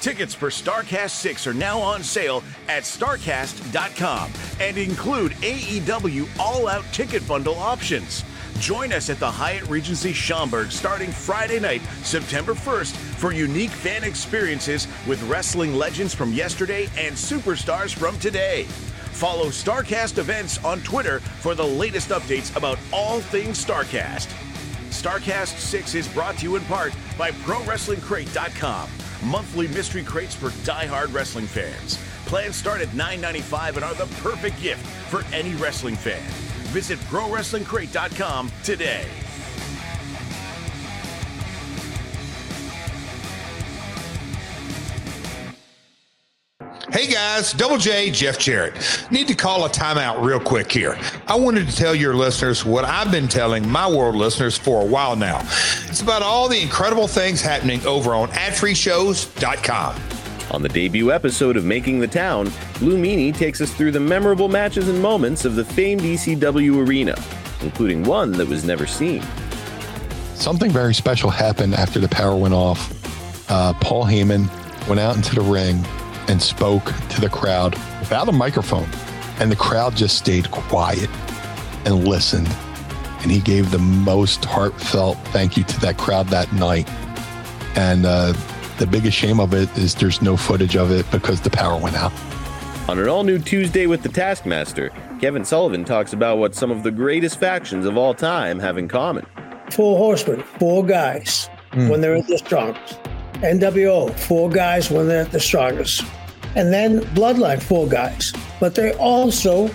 Tickets 0.06 0.36
for 0.36 0.50
Starrcast 0.50 1.10
6 1.10 1.48
are 1.48 1.54
now 1.56 1.80
on 1.80 2.04
sale 2.04 2.44
at 2.68 2.84
Starrcast.com 2.84 4.32
and 4.60 4.78
include 4.78 5.32
AEW 5.32 6.30
All 6.40 6.68
Out 6.68 6.86
Ticket 6.94 7.28
Bundle 7.28 7.56
options. 7.56 8.24
Join 8.60 8.94
us 8.94 9.10
at 9.10 9.18
the 9.18 9.32
Hyatt 9.32 9.68
Regency 9.68 10.14
Schaumburg 10.14 10.70
starting 10.72 11.10
Friday 11.10 11.60
night, 11.60 11.82
September 12.04 12.54
1st, 12.54 12.96
for 13.18 13.34
unique 13.34 13.72
fan 13.72 14.04
experiences 14.04 14.88
with 15.08 15.24
wrestling 15.24 15.74
legends 15.74 16.14
from 16.14 16.34
yesterday 16.34 16.84
and 17.00 17.16
superstars 17.16 17.92
from 17.92 18.16
today. 18.20 18.66
Follow 19.12 19.48
Starrcast 19.48 20.20
events 20.20 20.64
on 20.64 20.82
Twitter 20.82 21.20
for 21.20 21.56
the 21.56 21.66
latest 21.66 22.10
updates 22.10 22.56
about 22.56 22.78
all 22.94 23.22
things 23.22 23.66
Starrcast. 23.66 24.28
Starrcast 24.92 25.58
6 25.58 25.96
is 25.96 26.08
brought 26.10 26.38
to 26.38 26.44
you 26.44 26.58
in 26.58 26.64
part 26.66 26.94
by 27.18 27.32
ProWrestlingCrate.com. 27.32 28.88
Monthly 29.24 29.68
mystery 29.68 30.04
crates 30.04 30.36
for 30.36 30.52
die-hard 30.66 31.12
wrestling 31.12 31.48
fans. 31.48 31.98
Plans 32.26 32.56
start 32.56 32.82
at 32.82 32.90
$9.95 32.90 33.76
and 33.76 33.86
are 33.86 33.94
the 33.94 34.08
perfect 34.22 34.62
gift 34.62 34.86
for 35.10 35.24
any 35.34 35.56
wrestling 35.56 35.96
fan. 35.96 36.22
Visit 36.72 37.00
ProWrestlingCrate.com 37.00 38.52
today. 38.64 39.08
Hey 46.96 47.08
guys, 47.08 47.52
Double 47.52 47.78
J, 47.78 48.10
Jeff 48.10 48.40
Jarrett. 48.40 48.74
Need 49.12 49.28
to 49.28 49.36
call 49.36 49.66
a 49.66 49.70
timeout 49.70 50.24
real 50.24 50.40
quick 50.40 50.72
here. 50.72 50.98
I 51.28 51.36
wanted 51.36 51.68
to 51.68 51.76
tell 51.76 51.94
your 51.94 52.14
listeners 52.14 52.64
what 52.64 52.86
I've 52.86 53.12
been 53.12 53.28
telling 53.28 53.68
my 53.68 53.86
world 53.86 54.16
listeners 54.16 54.58
for 54.58 54.82
a 54.82 54.86
while 54.86 55.18
now. 55.18 55.42
It's 55.90 56.00
about 56.00 56.22
all 56.22 56.48
the 56.48 56.62
incredible 56.62 57.10
things 57.10 57.42
happening 57.42 57.86
over 57.86 58.16
on 58.16 58.30
adfreeshows.com. 58.30 60.02
On 60.52 60.62
the 60.62 60.70
debut 60.70 61.12
episode 61.12 61.58
of 61.58 61.66
Making 61.66 62.00
the 62.00 62.08
Town, 62.08 62.50
Blue 62.80 62.98
Meanie 62.98 63.36
takes 63.36 63.60
us 63.60 63.74
through 63.74 63.92
the 63.92 64.00
memorable 64.00 64.48
matches 64.48 64.88
and 64.88 65.02
moments 65.02 65.44
of 65.44 65.56
the 65.56 65.66
famed 65.66 66.00
ECW 66.00 66.88
arena, 66.88 67.22
including 67.60 68.06
one 68.06 68.32
that 68.32 68.48
was 68.48 68.64
never 68.64 68.88
seen. 68.88 69.22
Something 70.36 70.72
very 70.72 70.94
special 70.94 71.30
happened 71.30 71.74
after 71.74 72.00
the 72.00 72.08
power 72.08 72.38
went 72.38 72.54
off. 72.54 72.90
Uh, 73.52 73.74
Paul 73.82 74.06
Heyman 74.06 74.48
went 74.88 75.02
out 75.02 75.18
into 75.18 75.36
the 75.36 75.42
ring 75.42 75.84
and 76.28 76.42
spoke 76.42 76.86
to 77.10 77.22
the 77.22 77.30
crowd 77.30 77.76
without 78.00 78.28
a 78.28 78.32
microphone, 78.32 78.90
and 79.40 79.52
the 79.52 79.56
crowd 79.56 79.96
just 79.96 80.18
stayed 80.18 80.50
quiet 80.52 81.10
and 81.86 82.08
listened. 82.08 82.50
And 83.22 83.32
he 83.32 83.40
gave 83.40 83.72
the 83.72 83.80
most 83.80 84.46
heartfelt 84.46 85.18
thank 85.30 85.58
you 85.58 85.64
to 85.64 85.80
that 85.82 85.98
crowd 85.98 86.28
that 86.28 86.52
night. 86.54 86.90
And 87.76 88.06
uh, 88.06 88.34
the 88.78 88.88
biggest 88.88 89.18
shame 89.18 89.40
of 89.40 89.54
it 89.54 89.76
is 89.78 89.96
there's 89.96 90.22
no 90.22 90.38
footage 90.38 90.76
of 90.76 90.92
it 90.92 91.10
because 91.12 91.42
the 91.42 91.50
power 91.50 91.80
went 91.80 91.96
out. 91.96 92.14
On 92.88 93.00
an 93.00 93.08
all 93.08 93.24
new 93.24 93.40
Tuesday 93.40 93.88
with 93.88 94.04
the 94.04 94.10
Taskmaster, 94.10 94.92
Kevin 95.20 95.44
Sullivan 95.44 95.86
talks 95.86 96.14
about 96.14 96.38
what 96.38 96.54
some 96.54 96.70
of 96.70 96.84
the 96.84 96.92
greatest 96.92 97.40
factions 97.40 97.86
of 97.86 97.98
all 97.98 98.14
time 98.14 98.60
have 98.60 98.78
in 98.78 98.88
common. 98.88 99.26
Four 99.72 99.98
horsemen, 99.98 100.44
four 100.60 100.86
guys 100.86 101.50
when 101.74 102.02
they're 102.02 102.16
at 102.16 102.28
their 102.28 102.38
strongest. 102.38 103.00
NWO, 103.46 104.14
four 104.20 104.50
guys 104.50 104.90
when 104.90 105.08
they're 105.08 105.22
at 105.22 105.32
the 105.32 105.40
strongest. 105.40 106.04
And 106.56 106.72
then 106.72 107.02
Bloodline, 107.16 107.62
four 107.62 107.88
guys. 107.88 108.34
But 108.60 108.76
they 108.76 108.94
also 108.94 109.68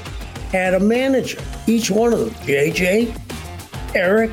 had 0.50 0.74
a 0.74 0.80
manager, 0.80 1.40
each 1.66 1.90
one 1.90 2.12
of 2.12 2.18
them 2.20 2.30
JJ, 2.46 3.16
Eric, 3.94 4.32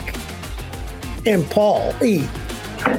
and 1.25 1.49
Paul 1.49 1.93
E. 2.03 2.27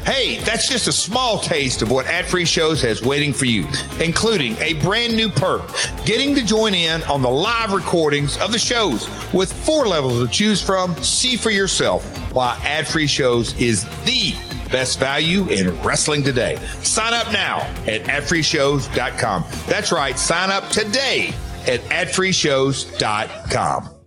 Hey, 0.05 0.39
that's 0.41 0.69
just 0.69 0.89
a 0.89 0.93
small 0.93 1.39
taste 1.39 1.83
of 1.83 1.91
what 1.91 2.07
Ad 2.07 2.27
Free 2.27 2.45
Shows 2.45 2.83
has 2.83 3.01
waiting 3.03 3.33
for 3.33 3.45
you, 3.45 3.67
including 4.01 4.57
a 4.59 4.75
brand 4.75 5.17
new 5.17 5.29
perk 5.29 5.63
getting 6.05 6.35
to 6.35 6.45
join 6.45 6.75
in 6.75 7.03
on 7.05 7.23
the 7.23 7.31
live 7.31 7.73
recordings 7.73 8.37
of 8.39 8.53
the 8.53 8.59
shows 8.59 9.09
with 9.33 9.53
four 9.53 9.87
levels 9.87 10.21
to 10.23 10.33
choose 10.33 10.61
from. 10.61 10.97
See 11.03 11.37
for 11.37 11.51
yourself 11.51 12.05
why 12.33 12.61
Ad 12.65 12.87
Free 12.89 13.07
Shows 13.07 13.59
is 13.61 13.85
the 14.05 14.35
best 14.71 14.99
value 14.99 15.49
in 15.49 15.81
wrestling 15.83 16.23
today. 16.23 16.57
Sign 16.83 17.15
up 17.15 17.33
now 17.33 17.61
at 17.87 18.03
adfreeshows.com. 18.05 19.45
That's 19.67 19.93
right, 19.93 20.19
sign 20.19 20.51
up 20.51 20.69
today 20.71 21.33
at 21.67 21.81
adfreeshows.com. 21.91 23.98